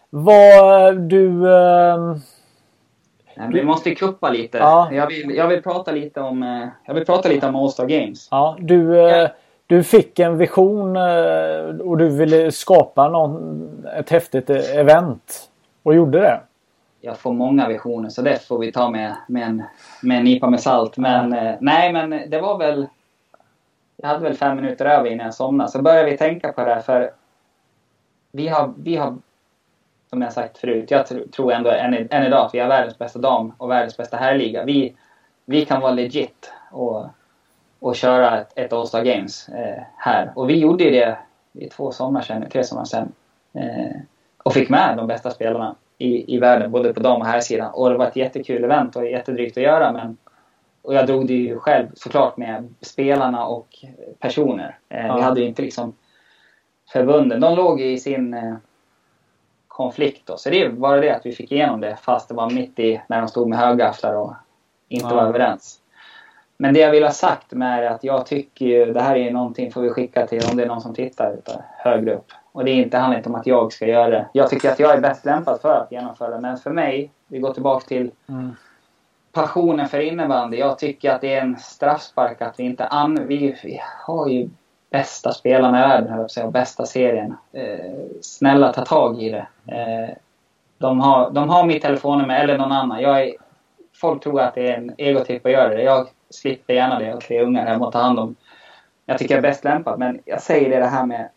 Vad 0.09 0.97
du... 0.97 1.30
Nej, 3.36 3.49
vi 3.53 3.63
måste 3.63 3.95
kuppa 3.95 4.30
lite. 4.30 4.57
Ja. 4.57 4.89
Jag, 4.91 5.07
vill, 5.07 5.36
jag 5.36 5.47
vill 5.47 5.63
prata 5.63 5.91
lite 5.91 6.21
om, 6.21 6.69
jag 6.86 6.93
vill 6.93 7.05
prata 7.05 7.30
lite 7.30 7.47
om 7.47 7.55
All-Star 7.55 7.86
Games. 7.86 8.28
Ja, 8.32 8.57
du, 8.59 9.09
eh, 9.09 9.30
du 9.68 9.84
fick 9.84 10.20
en 10.20 10.38
vision 10.38 10.95
eh, 10.95 11.80
och 11.80 11.97
du 11.97 12.09
ville 12.09 12.51
skapa 12.51 13.09
någon, 13.09 13.86
ett 13.97 14.09
häftigt 14.09 14.49
event. 14.49 15.49
Och 15.84 15.95
gjorde 15.95 16.20
det. 16.20 16.39
Jag 17.01 17.18
får 17.18 17.34
många 17.34 17.68
visioner 17.68 18.09
så 18.09 18.22
det 18.22 18.47
får 18.47 18.59
vi 18.59 18.72
ta 18.72 18.89
med, 18.89 19.15
med, 19.28 19.43
en, 19.43 19.63
med 20.01 20.18
en 20.18 20.24
nypa 20.24 20.49
med 20.49 20.59
salt. 20.59 20.97
Men 20.97 21.32
ja. 21.32 21.57
nej, 21.61 21.93
men 21.93 22.30
det 22.30 22.41
var 22.41 22.57
väl... 22.57 22.88
Jag 23.97 24.07
hade 24.07 24.24
väl 24.24 24.34
fem 24.34 24.55
minuter 24.55 24.86
över 24.86 25.09
innan 25.09 25.26
jag 25.26 25.34
somnade. 25.34 25.72
Så 25.72 25.82
började 25.82 26.09
vi 26.11 26.18
tänka 26.18 26.53
på 26.53 26.65
det 26.65 26.74
här 26.74 26.82
för 26.82 27.11
vi 28.32 28.47
har, 28.47 28.74
vi 28.78 28.95
har 28.95 29.18
som 30.09 30.22
jag 30.22 30.34
sagt 30.34 30.57
förut, 30.57 30.91
jag 30.91 31.32
tror 31.32 31.51
ändå 31.51 31.70
än, 31.70 32.07
än 32.11 32.24
idag 32.24 32.45
att 32.45 32.53
vi 32.53 32.59
har 32.59 32.68
världens 32.68 32.97
bästa 32.97 33.20
dam 33.20 33.53
och 33.57 33.70
världens 33.70 33.97
bästa 33.97 34.18
herrliga. 34.18 34.63
Vi, 34.63 34.95
vi 35.45 35.65
kan 35.65 35.82
vara 35.82 35.91
legit 35.91 36.51
och, 36.72 37.05
och 37.80 37.95
köra 37.95 38.41
ett, 38.41 38.51
ett 38.55 38.73
All-Star 38.73 39.03
Games 39.03 39.49
eh, 39.49 39.84
här. 39.97 40.32
Och 40.36 40.49
vi 40.49 40.59
gjorde 40.59 40.89
det 40.89 41.17
i 41.53 41.69
två 41.69 41.91
somrar 41.91 42.21
sedan, 42.21 42.49
tre 42.49 42.63
somrar 42.63 42.86
sedan. 42.86 43.11
Eh, 43.53 43.95
och 44.43 44.53
fick 44.53 44.69
med 44.69 44.97
de 44.97 45.07
bästa 45.07 45.32
spelarna 45.32 45.75
i, 45.97 46.36
i 46.36 46.39
världen, 46.39 46.71
både 46.71 46.93
på 46.93 46.99
dam 46.99 47.21
och 47.21 47.28
herrsidan. 47.28 47.73
Och 47.73 47.89
det 47.89 47.97
var 47.97 48.07
ett 48.07 48.15
jättekul 48.15 48.63
event 48.63 48.95
och 48.95 49.07
jättedrygt 49.07 49.57
att 49.57 49.63
göra. 49.63 49.91
Men, 49.91 50.17
och 50.82 50.93
jag 50.93 51.07
drog 51.07 51.28
det 51.28 51.34
ju 51.34 51.59
själv 51.59 51.88
såklart 51.93 52.38
med 52.38 52.73
spelarna 52.82 53.45
och 53.45 53.67
personer. 54.19 54.78
Eh, 54.89 55.07
ja. 55.07 55.15
Vi 55.15 55.21
hade 55.21 55.41
ju 55.41 55.47
inte 55.47 55.61
liksom 55.61 55.93
förbunden. 56.93 57.39
De 57.39 57.55
låg 57.55 57.82
i 57.82 57.97
sin 57.97 58.34
eh, 58.34 58.55
konflikt. 59.67 60.28
Då. 60.28 60.38
Så 60.38 60.49
det 60.49 60.67
var 60.67 60.97
det 60.97 61.15
att 61.15 61.25
vi 61.25 61.32
fick 61.32 61.51
igenom 61.51 61.82
det 61.82 61.95
fast 62.01 62.30
det 62.30 62.36
var 62.36 62.49
mitt 62.49 62.80
i 62.80 63.01
när 63.07 63.19
de 63.19 63.28
stod 63.28 63.49
med 63.49 63.59
högafflar 63.59 64.15
och 64.15 64.34
inte 64.88 65.07
ja. 65.09 65.15
var 65.15 65.23
överens. 65.23 65.80
Men 66.58 66.74
det 66.74 66.80
jag 66.80 66.91
vill 66.91 67.03
ha 67.03 67.12
sagt 67.12 67.51
med 67.51 67.91
att 67.91 68.03
jag 68.03 68.26
tycker 68.26 68.66
ju, 68.66 68.93
det 68.93 69.01
här 69.01 69.16
är 69.16 69.32
någonting 69.32 69.72
får 69.72 69.82
vi 69.82 69.89
skicka 69.89 70.28
till 70.28 70.41
om 70.51 70.58
det 70.58 70.64
är 70.64 70.68
någon 70.68 70.82
som 70.82 70.93
tittar 70.93 71.36
högre 71.78 72.16
upp. 72.16 72.32
Och 72.51 72.66
det 72.66 72.72
är 72.72 72.76
inte, 72.76 72.97
handlar 72.97 73.18
inte 73.18 73.30
om 73.30 73.36
att 73.36 73.47
jag 73.47 73.74
ska 73.74 73.86
göra 73.86 74.10
det. 74.10 74.28
Jag 74.34 74.49
tycker 74.49 74.72
att 74.72 74.80
jag 74.80 74.93
är 74.93 75.01
bäst 75.01 75.26
lämpad 75.26 75.62
för 75.62 75.82
att 75.82 75.91
genomföra 75.91 76.30
det. 76.30 76.39
Men 76.39 76.58
för 76.58 76.72
mig, 76.72 77.12
vi 77.28 77.39
går 77.39 77.53
tillbaka 77.53 77.88
till 77.88 78.12
mm. 78.30 78.55
passionen 79.32 79.88
för 79.88 79.99
innebandy. 79.99 80.58
Jag 80.58 80.80
tycker 80.80 81.12
att 81.12 81.22
det 81.22 81.34
är 81.34 81.41
en 81.41 81.58
straffspark 81.58 82.41
att 82.41 82.60
vi 82.60 82.64
inte 82.64 82.86
an... 82.86 83.28
Vi, 83.28 83.55
vi 83.64 83.82
har 84.05 84.28
ju 84.28 84.49
bästa 84.89 85.32
spelarna 85.34 85.80
i 85.80 85.88
världen, 85.88 86.14
höll 86.14 86.28
jag 86.36 86.51
bästa 86.51 86.86
serien. 86.86 87.36
Eh, 87.53 87.93
snälla 88.22 88.74
ta 88.74 88.86
tag 88.86 89.22
i 89.22 89.30
det. 89.30 89.47
Eh, 89.66 90.16
de, 90.78 90.99
har, 90.99 91.32
de 91.32 91.49
har 91.49 91.66
mitt 91.66 91.82
telefonnummer 91.82 92.39
eller 92.39 92.58
någon 92.58 92.72
annan. 92.72 93.01
Jag 93.01 93.22
är, 93.22 93.34
folk 94.01 94.23
tror 94.23 94.41
att 94.41 94.55
det 94.55 94.67
är 94.67 94.77
en 94.77 94.93
egotripp 94.97 95.45
att 95.45 95.51
göra 95.51 95.69
det. 95.69 95.83
Jag 95.83 96.07
slipper 96.29 96.73
gärna 96.73 96.99
det. 96.99 97.05
Jag 97.05 97.13
har 97.13 97.21
tre 97.21 97.41
ungar 97.41 97.65
hemma 97.65 97.87
att 97.87 97.93
ta 97.93 97.99
hand 97.99 98.19
om. 98.19 98.35
Jag 99.05 99.17
tycker 99.17 99.35
jag 99.35 99.45
är 99.45 99.49
bäst 99.49 99.63
lämpad. 99.63 99.99
Men 99.99 100.19
jag 100.25 100.41
säger 100.41 100.69
det, 100.69 100.79
det 100.79 100.85
här 100.85 101.05
med... 101.05 101.29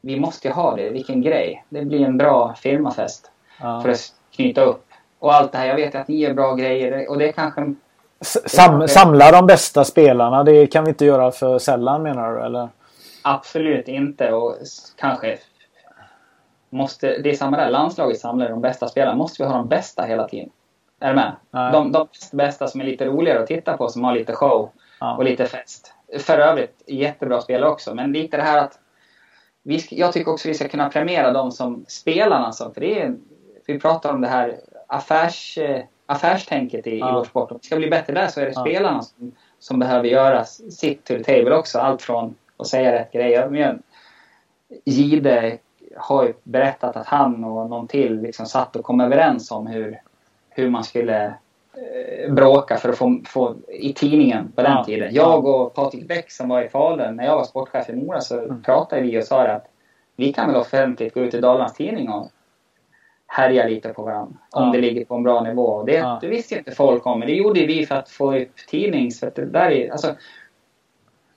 Vi 0.00 0.20
måste 0.20 0.48
ju 0.48 0.54
ha 0.54 0.76
det. 0.76 0.90
Vilken 0.90 1.22
grej. 1.22 1.64
Det 1.68 1.84
blir 1.84 2.06
en 2.06 2.18
bra 2.18 2.54
firmafest. 2.54 3.30
Ja. 3.60 3.80
För 3.80 3.90
att 3.90 4.12
knyta 4.30 4.60
upp. 4.60 4.86
Och 5.18 5.34
allt 5.34 5.52
det 5.52 5.58
här. 5.58 5.66
Jag 5.66 5.76
vet 5.76 5.94
att 5.94 6.08
ni 6.08 6.16
gör 6.16 6.34
bra 6.34 6.54
grejer. 6.54 7.10
Och 7.10 7.18
det 7.18 7.28
är 7.28 7.32
kanske 7.32 7.74
Sam, 8.20 8.88
samla 8.88 9.30
de 9.30 9.46
bästa 9.46 9.84
spelarna, 9.84 10.44
det 10.44 10.66
kan 10.66 10.84
vi 10.84 10.90
inte 10.90 11.04
göra 11.04 11.30
för 11.32 11.58
sällan 11.58 12.02
menar 12.02 12.32
du? 12.32 12.40
Eller? 12.40 12.68
Absolut 13.22 13.88
inte 13.88 14.32
och 14.32 14.56
kanske 14.96 15.38
måste, 16.70 17.18
det 17.18 17.30
är 17.30 17.34
samma 17.34 17.56
där, 17.56 17.70
landslaget 17.70 18.20
samlar 18.20 18.48
de 18.48 18.60
bästa 18.60 18.88
spelarna. 18.88 19.16
Måste 19.16 19.42
vi 19.42 19.48
ha 19.48 19.56
de 19.56 19.68
bästa 19.68 20.02
hela 20.02 20.28
tiden? 20.28 20.50
Är 21.00 21.08
du 21.08 21.14
med? 21.14 21.36
De, 21.72 21.92
de 21.92 22.06
bästa 22.32 22.66
som 22.66 22.80
är 22.80 22.84
lite 22.84 23.06
roligare 23.06 23.40
att 23.40 23.46
titta 23.46 23.76
på, 23.76 23.88
som 23.88 24.04
har 24.04 24.14
lite 24.14 24.32
show 24.32 24.70
ja. 25.00 25.16
och 25.16 25.24
lite 25.24 25.46
fest. 25.46 25.92
För 26.18 26.38
övrigt 26.38 26.82
jättebra 26.86 27.40
spelare 27.40 27.70
också, 27.70 27.94
men 27.94 28.12
lite 28.12 28.36
det 28.36 28.42
här 28.42 28.58
att 28.58 28.78
vi, 29.62 29.86
jag 29.90 30.12
tycker 30.12 30.32
också 30.32 30.48
vi 30.48 30.54
ska 30.54 30.68
kunna 30.68 30.88
premiera 30.88 31.32
de 31.32 31.52
som 31.52 31.84
spelarna 31.88 32.52
som, 32.52 32.74
för 32.74 32.80
det 32.80 33.00
är, 33.00 33.16
vi 33.66 33.80
pratar 33.80 34.12
om 34.12 34.20
det 34.20 34.28
här 34.28 34.56
affärs 34.86 35.58
affärstänket 36.06 36.86
i, 36.86 36.98
ja. 36.98 37.10
i 37.10 37.14
vår 37.14 37.24
sport. 37.24 37.50
Om 37.50 37.58
vi 37.62 37.66
ska 37.66 37.76
bli 37.76 37.90
bättre 37.90 38.12
där 38.12 38.28
så 38.28 38.40
är 38.40 38.44
det 38.44 38.52
ja. 38.54 38.60
spelarna 38.60 39.02
som, 39.02 39.32
som 39.58 39.78
behöver 39.78 40.08
göra 40.08 40.44
sitt 40.44 41.04
to 41.04 41.14
the 41.14 41.24
table 41.24 41.54
också. 41.54 41.78
Allt 41.78 42.02
från 42.02 42.34
att 42.56 42.66
säga 42.66 42.92
rätt 42.92 43.12
grejer. 43.12 43.78
Gide 44.84 45.58
har 45.96 46.24
ju 46.24 46.34
berättat 46.42 46.96
att 46.96 47.06
han 47.06 47.44
och 47.44 47.70
någon 47.70 47.88
till 47.88 48.20
liksom 48.20 48.46
satt 48.46 48.76
och 48.76 48.84
kom 48.84 49.00
överens 49.00 49.50
om 49.50 49.66
hur, 49.66 50.00
hur 50.56 50.70
man 50.70 50.84
skulle 50.84 51.24
eh, 51.26 52.32
bråka 52.32 52.76
för 52.76 52.88
att 52.88 52.98
få, 52.98 53.20
få 53.26 53.56
i 53.68 53.92
tidningen 53.92 54.52
på 54.52 54.62
den 54.62 54.72
ja. 54.72 54.84
tiden. 54.84 55.14
Jag 55.14 55.46
och 55.46 55.74
Patrik 55.74 56.08
Bäck 56.08 56.30
som 56.30 56.48
var 56.48 56.62
i 56.62 56.68
Falun, 56.68 57.16
när 57.16 57.24
jag 57.24 57.36
var 57.36 57.44
sportchef 57.44 57.90
i 57.90 57.92
Mora 57.92 58.20
så 58.20 58.38
mm. 58.38 58.62
pratade 58.62 59.02
vi 59.02 59.20
och 59.20 59.24
sa 59.24 59.42
att 59.42 59.66
vi 60.16 60.32
kan 60.32 60.46
väl 60.46 60.56
offentligt 60.56 61.14
gå 61.14 61.20
ut 61.20 61.34
i 61.34 61.40
Dalarnas 61.40 61.74
Tidning 61.74 62.08
och 62.08 62.30
härja 63.26 63.68
lite 63.68 63.88
på 63.88 64.02
varandra. 64.02 64.38
Om 64.50 64.64
ja. 64.64 64.72
det 64.72 64.80
ligger 64.80 65.04
på 65.04 65.14
en 65.14 65.22
bra 65.22 65.40
nivå. 65.40 65.82
Det, 65.82 65.92
ja. 65.92 66.18
det 66.20 66.28
visste 66.28 66.58
inte 66.58 66.70
folk 66.70 67.06
om. 67.06 67.18
Men 67.18 67.28
det 67.28 67.34
gjorde 67.34 67.66
vi 67.66 67.86
för 67.86 67.94
att 67.94 68.08
få 68.08 68.36
upp 68.36 68.56
tidnings... 68.68 69.20
För 69.20 69.32
det 69.34 69.44
där 69.44 69.70
är, 69.70 69.90
alltså, 69.90 70.14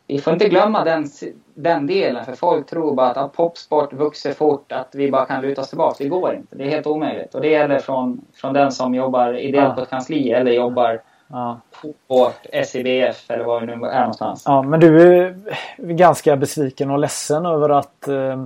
vi 0.09 0.19
får 0.19 0.33
inte 0.33 0.49
glömma 0.49 0.83
den, 0.83 1.05
den 1.53 1.87
delen. 1.87 2.25
För 2.25 2.33
folk 2.33 2.67
tror 2.67 2.95
bara 2.95 3.09
att 3.09 3.33
popsport 3.33 3.93
vuxer 3.93 4.33
fort. 4.33 4.71
Att 4.71 4.95
vi 4.95 5.11
bara 5.11 5.25
kan 5.25 5.41
luta 5.41 5.61
oss 5.61 5.69
tillbaka. 5.69 6.03
Det 6.03 6.09
går 6.09 6.35
inte. 6.35 6.55
Det 6.55 6.63
är 6.63 6.69
helt 6.69 6.87
omöjligt. 6.87 7.35
Och 7.35 7.41
det 7.41 7.49
gäller 7.49 7.79
från, 7.79 8.21
från 8.33 8.53
den 8.53 8.71
som 8.71 8.95
jobbar 8.95 9.33
ideellt 9.33 9.75
på 9.75 9.81
ett 9.81 9.89
kansli 9.89 10.31
eller 10.31 10.51
jobbar 10.51 11.01
ja. 11.27 11.59
på 12.07 12.31
SIBF 12.65 13.29
eller 13.31 13.43
var 13.43 13.61
det 13.61 13.75
nu 13.75 13.87
är 13.87 13.99
någonstans. 13.99 14.43
Ja, 14.45 14.61
men 14.61 14.79
du 14.79 15.01
är 15.01 15.35
ganska 15.77 16.35
besviken 16.35 16.91
och 16.91 16.99
ledsen 16.99 17.45
över 17.45 17.69
att, 17.69 18.07
eh, 18.07 18.43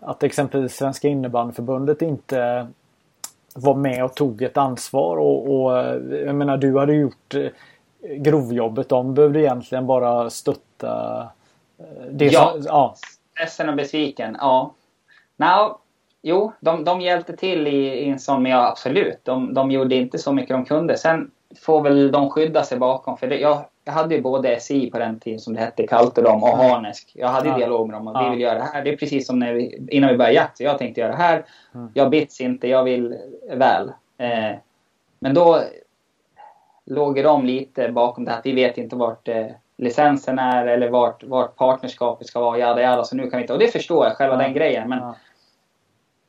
att 0.00 0.22
exempelvis 0.22 0.76
Svenska 0.76 1.08
innebandyförbundet 1.08 2.02
inte 2.02 2.66
var 3.54 3.74
med 3.74 4.04
och 4.04 4.14
tog 4.14 4.42
ett 4.42 4.56
ansvar 4.56 5.16
och, 5.16 5.54
och 5.54 5.72
jag 6.26 6.34
menar 6.34 6.56
du 6.56 6.78
hade 6.78 6.94
gjort 6.94 7.34
eh, 7.34 7.46
grovjobbet. 8.16 8.88
De 8.88 9.14
behövde 9.14 9.40
egentligen 9.40 9.86
bara 9.86 10.30
stötta 10.30 10.71
eh, 10.82 11.24
det 12.10 12.26
ja. 12.26 12.52
Som, 12.52 12.62
ja. 12.66 12.94
Ledsen 13.40 13.68
och 13.68 13.76
besviken, 13.76 14.36
ja. 14.40 14.74
No, 15.36 15.78
jo, 16.22 16.52
de, 16.60 16.84
de 16.84 17.00
hjälpte 17.00 17.36
till 17.36 17.66
i, 17.66 17.86
i 17.86 18.08
en 18.08 18.18
sån, 18.18 18.42
men 18.42 18.52
ja 18.52 18.68
absolut. 18.68 19.24
De, 19.24 19.54
de 19.54 19.70
gjorde 19.70 19.94
inte 19.94 20.18
så 20.18 20.32
mycket 20.32 20.56
de 20.56 20.64
kunde. 20.64 20.96
Sen 20.96 21.30
får 21.60 21.82
väl 21.82 22.12
de 22.12 22.30
skydda 22.30 22.62
sig 22.62 22.78
bakom. 22.78 23.16
För 23.16 23.26
det, 23.26 23.38
jag, 23.38 23.64
jag 23.84 23.92
hade 23.92 24.14
ju 24.14 24.22
både 24.22 24.60
SI 24.60 24.90
på 24.90 24.98
den 24.98 25.20
tiden 25.20 25.40
som 25.40 25.54
det 25.54 25.60
hette, 25.60 25.86
Kalterdom 25.86 26.42
och 26.42 26.58
Harnesk. 26.58 27.12
Jag 27.14 27.28
hade 27.28 27.48
ja. 27.48 27.56
dialog 27.56 27.86
med 27.88 27.96
dem 27.96 28.08
och 28.08 28.16
ja. 28.16 28.24
vi 28.24 28.30
vill 28.30 28.40
göra 28.40 28.58
det 28.58 28.64
här. 28.64 28.84
Det 28.84 28.92
är 28.92 28.96
precis 28.96 29.26
som 29.26 29.38
när 29.38 29.52
vi, 29.52 29.86
innan 29.90 30.10
vi 30.10 30.16
började 30.16 30.34
jakt. 30.34 30.60
Jag 30.60 30.78
tänkte 30.78 31.00
göra 31.00 31.12
det 31.12 31.18
här. 31.18 31.44
Mm. 31.74 31.90
Jag 31.94 32.10
bits 32.10 32.40
inte, 32.40 32.68
jag 32.68 32.84
vill 32.84 33.16
väl. 33.52 33.92
Eh, 34.18 34.56
men 35.18 35.34
då 35.34 35.62
låg 36.84 37.24
de 37.24 37.46
lite 37.46 37.88
bakom 37.88 38.24
det 38.24 38.32
att 38.32 38.46
vi 38.46 38.52
vet 38.52 38.78
inte 38.78 38.96
vart 38.96 39.28
eh, 39.28 39.46
licensen 39.82 40.38
är 40.38 40.66
eller 40.66 40.90
vart, 40.90 41.24
vart 41.24 41.56
partnerskapet 41.56 42.26
ska 42.26 42.40
vara. 42.40 42.58
Jada, 42.58 42.82
jada, 42.82 43.04
så 43.04 43.16
nu 43.16 43.30
kan 43.30 43.38
vi 43.38 43.42
inte. 43.42 43.52
Och 43.52 43.58
det 43.58 43.68
förstår 43.68 44.06
jag, 44.06 44.16
själva 44.16 44.34
ja. 44.34 44.42
den 44.42 44.54
grejen. 44.54 44.88
Men 44.88 45.14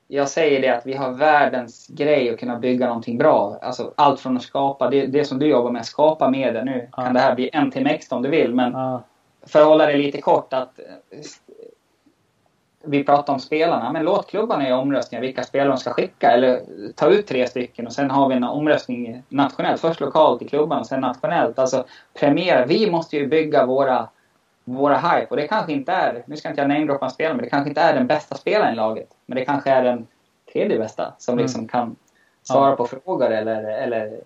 jag 0.08 0.30
säger 0.30 0.62
det 0.62 0.70
att 0.70 0.86
vi 0.86 0.94
har 0.94 1.12
världens 1.12 1.88
grej 1.88 2.34
att 2.34 2.40
kunna 2.40 2.60
bygga 2.60 2.88
någonting 2.88 3.18
bra. 3.18 3.60
Alltså 3.62 3.94
allt 3.96 4.20
från 4.20 4.38
att 4.38 4.44
skapa, 4.44 4.90
det, 4.90 5.06
det 5.06 5.26
som 5.26 5.40
du 5.40 5.48
jobbar 5.48 5.72
med, 5.72 5.86
skapa 5.86 6.30
med 6.30 6.54
det. 6.54 6.64
Nu 6.64 6.90
ja. 6.98 7.04
kan 7.04 7.14
det 7.14 7.20
här 7.20 7.36
bli 7.36 7.50
en 7.54 7.72
timme 7.72 7.90
extra 7.90 8.16
om 8.16 8.22
du 8.22 8.30
vill, 8.30 8.54
men 8.56 8.72
ja. 8.72 9.04
för 9.48 9.60
att 9.60 9.68
hålla 9.68 9.86
det 9.86 9.98
lite 9.98 10.22
kort 10.22 10.54
att 10.54 10.80
vi 12.86 13.04
pratar 13.04 13.34
om 13.34 13.40
spelarna, 13.40 13.92
men 13.92 14.04
låt 14.06 14.30
klubbarna 14.30 14.68
göra 14.68 14.80
omröstningar 14.80 15.22
vilka 15.22 15.44
spelare 15.44 15.70
de 15.70 15.78
ska 15.78 15.94
skicka. 15.94 16.32
Eller 16.32 16.62
ta 16.96 17.10
ut 17.10 17.28
tre 17.28 17.48
stycken 17.48 17.88
och 17.88 17.94
sen 17.94 18.12
har 18.12 18.30
vi 18.30 18.36
en 18.36 18.44
omröstning 18.44 19.24
nationellt. 19.30 19.82
Först 19.82 20.00
lokalt 20.00 20.42
i 20.42 20.48
klubban 20.48 20.80
och 20.80 20.88
sen 20.88 21.02
nationellt. 21.02 21.60
Alltså 21.60 21.86
premiera. 22.14 22.66
Vi 22.66 22.92
måste 22.92 23.18
ju 23.18 23.28
bygga 23.28 23.66
våra, 23.66 24.10
våra 24.64 24.98
hype. 24.98 25.28
Och 25.30 25.36
det 25.36 25.48
kanske 25.48 25.74
inte 25.74 25.92
är, 25.92 26.24
nu 26.26 26.38
ska 26.38 26.50
inte 26.50 26.62
jag 26.62 26.70
namedroppa 26.70 27.06
en 27.06 27.12
spelare, 27.12 27.34
men 27.34 27.44
det 27.44 27.50
kanske 27.50 27.70
inte 27.70 27.82
är 27.82 27.94
den 27.94 28.08
bästa 28.08 28.36
spelaren 28.36 28.74
i 28.74 28.76
laget. 28.76 29.10
Men 29.26 29.36
det 29.36 29.46
kanske 29.46 29.72
är 29.72 29.84
den 29.84 30.08
tredje 30.54 30.80
bästa 30.80 31.14
som 31.18 31.34
mm. 31.34 31.44
liksom 31.44 31.68
kan 31.68 31.96
svara 32.44 32.70
ja. 32.70 32.76
på 32.76 32.88
frågor 32.88 33.32
eller, 33.32 33.64
eller 33.64 34.20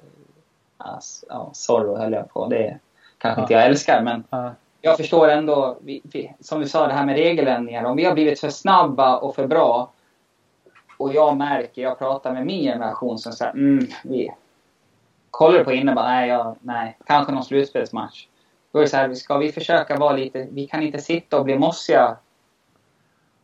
ja, 1.29 1.49
Zorro 1.53 1.97
höll 1.97 2.13
jag 2.13 2.29
på. 2.29 2.47
Det 2.47 2.77
kanske 3.17 3.41
ja. 3.41 3.43
inte 3.43 3.53
jag 3.53 3.65
älskar, 3.65 4.01
men 4.01 4.23
ja 4.29 4.53
jag 4.81 4.97
förstår 4.97 5.27
ändå, 5.27 5.77
vi, 5.81 6.01
vi, 6.03 6.33
som 6.39 6.59
vi 6.59 6.67
sa 6.67 6.87
det 6.87 6.93
här 6.93 7.05
med 7.05 7.15
regeländringar. 7.15 7.83
Om 7.83 7.97
vi 7.97 8.05
har 8.05 8.13
blivit 8.13 8.39
för 8.39 8.49
snabba 8.49 9.17
och 9.17 9.35
för 9.35 9.47
bra 9.47 9.91
och 10.97 11.13
jag 11.13 11.37
märker, 11.37 11.81
jag 11.81 11.99
pratar 11.99 12.33
med 12.33 12.45
min 12.45 12.63
generation 12.63 13.17
som 13.17 13.31
säger 13.31 13.51
mm, 13.51 13.87
vi 14.03 14.31
kollar 15.31 15.63
på 15.63 15.71
innebandy, 15.71 16.09
nej, 16.09 16.29
ja, 16.29 16.55
nej, 16.61 16.97
kanske 17.05 17.31
någon 17.31 17.43
slutspelsmatch. 17.43 18.27
Då 18.71 18.79
är 18.79 18.83
det 18.83 18.89
så 18.89 18.97
här, 18.97 19.13
ska 19.13 19.37
vi 19.37 19.51
försöka 19.51 19.97
vara 19.97 20.15
lite, 20.15 20.47
vi 20.51 20.67
kan 20.67 20.83
inte 20.83 20.97
sitta 20.97 21.37
och 21.37 21.45
bli 21.45 21.57
mossiga 21.57 22.17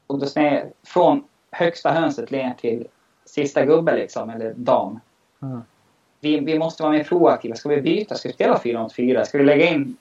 och 0.07 0.19
då 0.19 0.25
sned, 0.25 0.71
från 0.83 1.23
högsta 1.51 1.91
hönset 1.91 2.31
ner 2.31 2.53
till 2.57 2.87
sista 3.25 3.65
gubbe 3.65 3.95
liksom, 3.95 4.29
eller 4.29 4.53
dam. 4.53 4.99
Mm. 5.41 5.61
Vi, 6.19 6.39
vi 6.39 6.59
måste 6.59 6.83
vara 6.83 6.93
mer 6.93 7.03
proaktiva. 7.03 7.55
Ska 7.55 7.69
vi 7.69 7.81
byta? 7.81 8.15
Ska 8.15 8.29
vi 8.29 8.33
spela 8.33 8.59
4 8.59 8.81
mot 8.81 8.93
4? 8.93 9.25
Ska 9.25 9.37
vi 9.37 9.43
lägga 9.43 9.69
in 9.69 9.97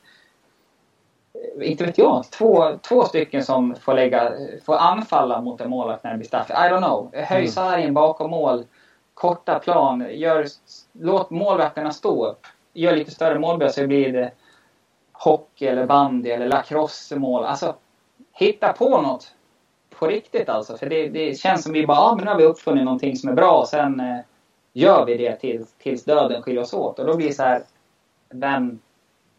inte 1.60 1.84
vet 1.84 1.98
jag, 1.98 2.24
två, 2.30 2.78
två 2.88 3.04
stycken 3.04 3.44
som 3.44 3.74
får, 3.74 3.94
lägga, 3.94 4.32
får 4.64 4.76
anfalla 4.76 5.40
mot 5.40 5.60
en 5.60 5.70
målvakt 5.70 6.04
när 6.04 6.10
det 6.10 6.16
blir 6.16 6.28
straff. 6.28 6.50
I 6.50 6.52
don't 6.52 6.78
know. 6.78 7.10
Höj 7.14 7.38
mm. 7.38 7.50
sargen 7.50 7.94
bakom 7.94 8.30
mål, 8.30 8.64
korta 9.14 9.58
plan, 9.58 10.06
gör, 10.10 10.46
låt 10.92 11.30
målvakterna 11.30 11.90
stå 11.90 12.26
upp. 12.26 12.46
Gör 12.72 12.96
lite 12.96 13.10
större 13.10 13.38
målbrott 13.38 13.74
så 13.74 13.86
blir 13.86 14.12
det 14.12 14.32
hockey 15.12 15.66
eller 15.66 15.86
bandy 15.86 16.30
eller 16.30 16.48
lacrosse-mål. 16.48 17.44
Alltså, 17.44 17.74
hitta 18.32 18.72
på 18.72 19.02
något 19.02 19.34
på 19.98 20.06
riktigt 20.06 20.48
alltså. 20.48 20.76
För 20.76 20.86
det, 20.86 21.08
det 21.08 21.38
känns 21.38 21.62
som 21.62 21.72
vi 21.72 21.86
bara, 21.86 21.96
ja 21.96 22.14
men 22.16 22.24
nu 22.24 22.30
har 22.30 22.38
vi 22.38 22.44
uppfunnit 22.44 22.84
någonting 22.84 23.16
som 23.16 23.30
är 23.30 23.34
bra 23.34 23.58
och 23.58 23.68
sen 23.68 24.00
eh, 24.00 24.18
gör 24.72 25.06
vi 25.06 25.16
det 25.16 25.36
tills, 25.36 25.72
tills 25.72 26.04
döden 26.04 26.42
skiljer 26.42 26.62
oss 26.62 26.74
åt. 26.74 26.98
Och 26.98 27.06
då 27.06 27.16
blir 27.16 27.28
det 27.28 27.34
så 27.34 27.42
här, 27.42 27.62
vem... 28.28 28.80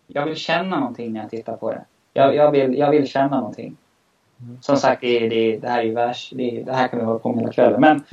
Jag 0.07 0.25
vill 0.25 0.35
känna 0.35 0.79
någonting 0.79 1.13
när 1.13 1.21
jag 1.21 1.29
tittar 1.29 1.57
på 1.57 1.71
det. 1.71 1.85
Jag, 2.13 2.35
jag, 2.35 2.51
vill, 2.51 2.77
jag 2.77 2.91
vill 2.91 3.07
känna 3.07 3.39
någonting. 3.39 3.77
Mm. 4.41 4.57
Som 4.61 4.77
sagt, 4.77 5.01
det, 5.01 5.29
det, 5.29 5.57
det 5.57 5.69
här 5.69 5.79
är 5.79 5.83
ju 5.83 5.93
värst. 5.93 6.31
Det, 6.35 6.63
det, 6.65 6.73
här 6.73 6.87
kan 6.87 6.99
vi 6.99 7.05
hålla 7.05 7.19
på 7.19 7.29
med 7.29 7.39
hela 7.39 7.53
kvällen. 7.53 7.81
Men 7.81 8.03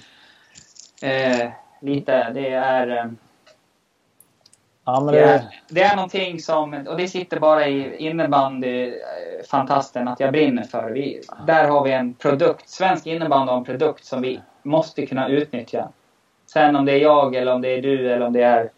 eh, 1.03 1.49
lite, 1.81 2.31
det 2.31 2.49
är... 2.49 2.89
Eh, 2.89 3.07
ja, 4.85 5.01
det, 5.01 5.21
är, 5.21 5.43
det 5.69 5.83
är 5.83 5.97
någonting 5.97 6.41
som, 6.41 6.87
och 6.89 6.97
det 6.97 7.09
sitter 7.09 7.41
bara 7.41 7.67
i 7.67 7.97
innebandy-fantasten 7.97 10.09
att 10.09 10.21
jag 10.21 10.33
brinner 10.33 10.63
för. 10.63 10.91
Vi, 10.91 11.21
där 11.47 11.69
har 11.69 11.85
vi 11.85 11.93
en 11.93 12.15
produkt, 12.15 12.69
svensk 12.69 13.07
innebandy 13.07 13.51
har 13.51 13.59
en 13.59 13.65
produkt 13.65 14.05
som 14.05 14.23
vi 14.23 14.41
måste 14.63 15.07
kunna 15.07 15.29
utnyttja. 15.29 15.89
Sen 16.47 16.77
om 16.77 16.85
det 16.85 16.93
är 16.93 17.01
jag 17.01 17.35
eller 17.35 17.55
om 17.55 17.63
det 17.63 17.69
är 17.69 17.83
du 17.83 18.13
eller 18.13 18.27
om 18.27 18.33
det 18.33 18.43
är 18.43 18.71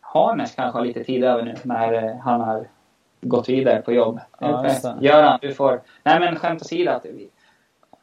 Harnes 0.00 0.54
kanske 0.54 0.78
har 0.78 0.84
lite 0.84 1.04
tid 1.04 1.24
över 1.24 1.42
nu 1.42 1.54
när 1.62 1.92
eh, 1.92 2.16
han 2.16 2.40
har 2.40 2.66
gått 3.20 3.48
vidare 3.48 3.82
på 3.82 3.92
jobb. 3.92 4.20
Ja, 4.38 4.66
Göran, 5.00 5.38
du 5.42 5.54
får... 5.54 5.80
Nej 6.02 6.20
men 6.20 6.36
skämt 6.36 6.62
åsido, 6.62 6.90
att 6.90 7.04
vi, 7.04 7.28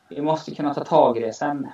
vi 0.10 0.22
måste 0.22 0.56
kunna 0.56 0.74
ta 0.74 0.84
tag 0.84 1.18
i 1.18 1.20
det. 1.20 1.34
Sen... 1.34 1.68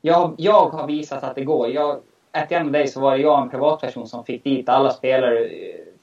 Jag, 0.00 0.34
jag 0.38 0.68
har 0.68 0.86
visat 0.86 1.24
att 1.24 1.34
det 1.34 1.44
går. 1.44 1.70
Jag, 1.70 2.00
the 2.48 2.54
end 2.54 2.66
of 2.66 2.72
day 2.72 2.86
så 2.86 3.00
var 3.00 3.16
det 3.16 3.22
jag 3.22 3.42
en 3.42 3.50
privatperson 3.50 4.08
som 4.08 4.24
fick 4.24 4.44
dit 4.44 4.68
alla 4.68 4.90
spelare. 4.90 5.48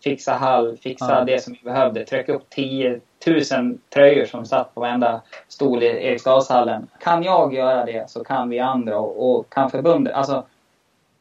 Fixa 0.03 0.33
hall, 0.33 0.77
fixa 0.77 1.11
ja. 1.11 1.23
det 1.23 1.43
som 1.43 1.53
vi 1.53 1.59
behövde. 1.63 2.05
Trycka 2.05 2.33
upp 2.33 2.49
10 2.49 2.99
000 3.27 3.77
tröjor 3.93 4.25
som 4.25 4.45
satt 4.45 4.73
på 4.73 4.81
varenda 4.81 5.21
stol 5.47 5.83
i 5.83 5.85
Eriksdalshallen. 5.85 6.87
Kan 6.99 7.23
jag 7.23 7.53
göra 7.53 7.85
det 7.85 8.09
så 8.09 8.23
kan 8.23 8.49
vi 8.49 8.59
andra 8.59 8.99
och, 8.99 9.31
och 9.31 9.49
kan 9.49 9.71
förbundet. 9.71 10.13
Alltså, 10.13 10.45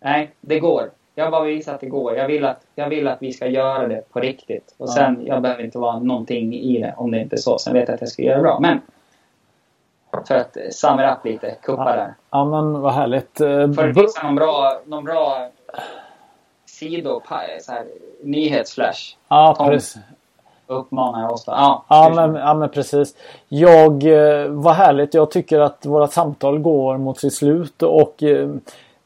nej, 0.00 0.30
det 0.40 0.60
går. 0.60 0.90
Jag 1.14 1.24
har 1.24 1.30
bara 1.30 1.44
visat 1.44 1.74
att 1.74 1.80
det 1.80 1.86
går. 1.86 2.16
Jag 2.16 2.26
vill 2.26 2.44
att, 2.44 2.60
jag 2.74 2.88
vill 2.88 3.08
att 3.08 3.22
vi 3.22 3.32
ska 3.32 3.46
göra 3.46 3.88
det 3.88 4.12
på 4.12 4.20
riktigt. 4.20 4.74
Och 4.76 4.90
sen, 4.90 5.26
jag 5.26 5.42
behöver 5.42 5.64
inte 5.64 5.78
vara 5.78 5.98
någonting 5.98 6.54
i 6.54 6.80
det 6.80 6.94
om 6.96 7.10
det 7.10 7.20
inte 7.20 7.36
är 7.36 7.40
så. 7.40 7.58
Sen 7.58 7.74
vet 7.74 7.88
jag 7.88 7.94
att 7.94 8.00
jag 8.00 8.10
ska 8.10 8.22
göra 8.22 8.36
det 8.36 8.42
bra. 8.42 8.58
Men 8.60 8.80
för 10.26 10.34
att 10.34 10.56
samla 10.70 11.14
upp 11.14 11.24
lite, 11.24 11.56
kuppa 11.62 11.90
ja. 11.90 11.96
där. 11.96 12.14
Ja 12.30 12.44
men 12.44 12.80
vad 12.80 12.92
härligt. 12.92 13.40
Eh, 13.40 13.72
för 13.72 13.88
att 13.88 13.94
fixa 13.94 14.22
någon 14.22 14.34
bra, 14.34 14.80
någon 14.86 15.04
bra 15.04 15.48
sido, 16.66 17.20
så 17.60 17.72
här, 17.72 17.84
nyhetsflash. 18.22 19.16
Ja, 19.28 19.54
Tom 19.58 19.66
precis. 19.68 20.02
Uppmanar 20.66 21.20
jag 21.20 21.32
oss 21.32 21.44
ja, 21.46 21.84
ja, 21.88 22.12
men, 22.14 22.34
ja 22.34 22.54
men 22.54 22.68
precis. 22.68 23.16
Jag, 23.48 24.04
eh, 24.04 24.48
vad 24.48 24.74
härligt. 24.74 25.14
Jag 25.14 25.30
tycker 25.30 25.60
att 25.60 25.86
våra 25.86 26.08
samtal 26.08 26.58
går 26.58 26.98
mot 26.98 27.20
sitt 27.20 27.34
slut 27.34 27.82
och 27.82 28.22
eh, 28.22 28.48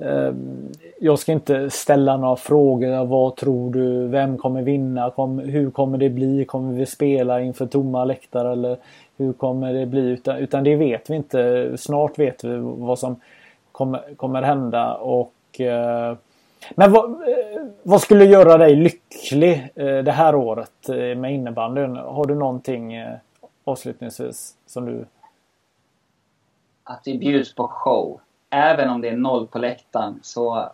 Ehm, 0.05 0.73
jag 0.99 1.19
ska 1.19 1.33
inte 1.33 1.71
ställa 1.71 2.17
några 2.17 2.37
frågor. 2.37 3.05
Vad 3.05 3.37
tror 3.37 3.73
du? 3.73 4.07
Vem 4.09 4.39
kommer 4.39 4.63
vinna? 4.63 5.13
hur 5.45 5.71
kommer 5.71 5.99
det 5.99 6.11
bli? 6.11 6.45
Kommer 6.45 6.75
vi 6.75 6.87
spela 6.87 7.41
inför 7.41 7.67
tomma 7.67 8.05
läktare 8.05 8.53
eller 8.53 8.77
hur 9.17 9.33
kommer 9.33 9.73
det 9.73 9.87
bli? 9.87 10.01
Utan, 10.01 10.37
utan 10.37 10.65
det 10.65 10.77
vet 10.77 11.11
vi 11.11 11.17
inte. 11.17 11.73
Snart 11.77 12.19
vet 12.19 12.45
vi 12.45 12.57
vad 12.61 12.99
som 12.99 13.17
kommer, 13.73 14.15
kommer 14.17 14.43
hända. 14.43 14.95
Och, 14.95 15.61
eh, 15.61 16.17
men 16.75 16.93
vad, 16.93 17.11
eh, 17.11 17.63
vad, 17.83 18.01
skulle 18.01 18.25
göra 18.25 18.57
dig 18.57 18.77
lycklig 18.77 19.73
eh, 19.75 19.99
det 19.99 20.13
här 20.13 20.35
året 20.35 20.89
eh, 20.89 20.97
med 20.97 21.35
innebandyn? 21.35 21.97
Har 21.97 22.27
du 22.27 22.35
någonting 22.35 23.05
avslutningsvis 23.65 24.57
som 24.67 24.87
du... 24.87 25.05
Att 26.85 27.03
vi 27.05 27.19
bjuds 27.19 27.55
på 27.55 27.69
show 27.69 28.21
även 28.55 28.89
om 28.89 29.01
det 29.01 29.09
är 29.09 29.17
noll 29.17 29.47
på 29.47 29.59
läktaren, 29.59 30.21
så 30.23 30.71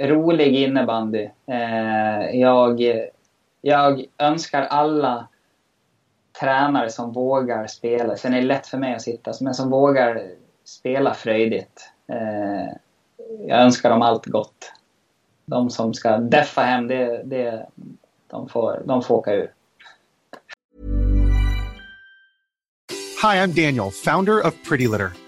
rolig 0.00 0.54
innebandy. 0.54 1.28
Eh, 1.46 2.40
jag, 2.40 2.80
jag 3.60 4.04
önskar 4.18 4.62
alla 4.62 5.28
tränare 6.40 6.90
som 6.90 7.12
vågar 7.12 7.66
spela. 7.66 8.16
Sen 8.16 8.34
är 8.34 8.40
det 8.40 8.46
lätt 8.46 8.66
för 8.66 8.78
mig 8.78 8.94
att 8.94 9.02
sitta, 9.02 9.32
men 9.40 9.54
som 9.54 9.70
vågar 9.70 10.22
spela 10.64 11.14
fröjdigt. 11.14 11.90
Eh, 12.06 12.76
jag 13.46 13.62
önskar 13.62 13.90
dem 13.90 14.02
allt 14.02 14.26
gott. 14.26 14.72
De 15.46 15.70
som 15.70 15.94
ska 15.94 16.18
deffa 16.18 16.60
hem, 16.60 16.88
det, 16.88 17.22
det, 17.24 17.66
de, 18.26 18.48
får, 18.48 18.82
de 18.84 19.02
får 19.02 19.14
åka 19.14 19.32
ur. 19.32 19.52
Hi, 23.22 23.36
I'm 23.36 23.52
Daniel, 23.52 23.90
founder 23.90 24.46
of 24.46 24.54
Pretty 24.68 24.88
Litter. 24.88 25.27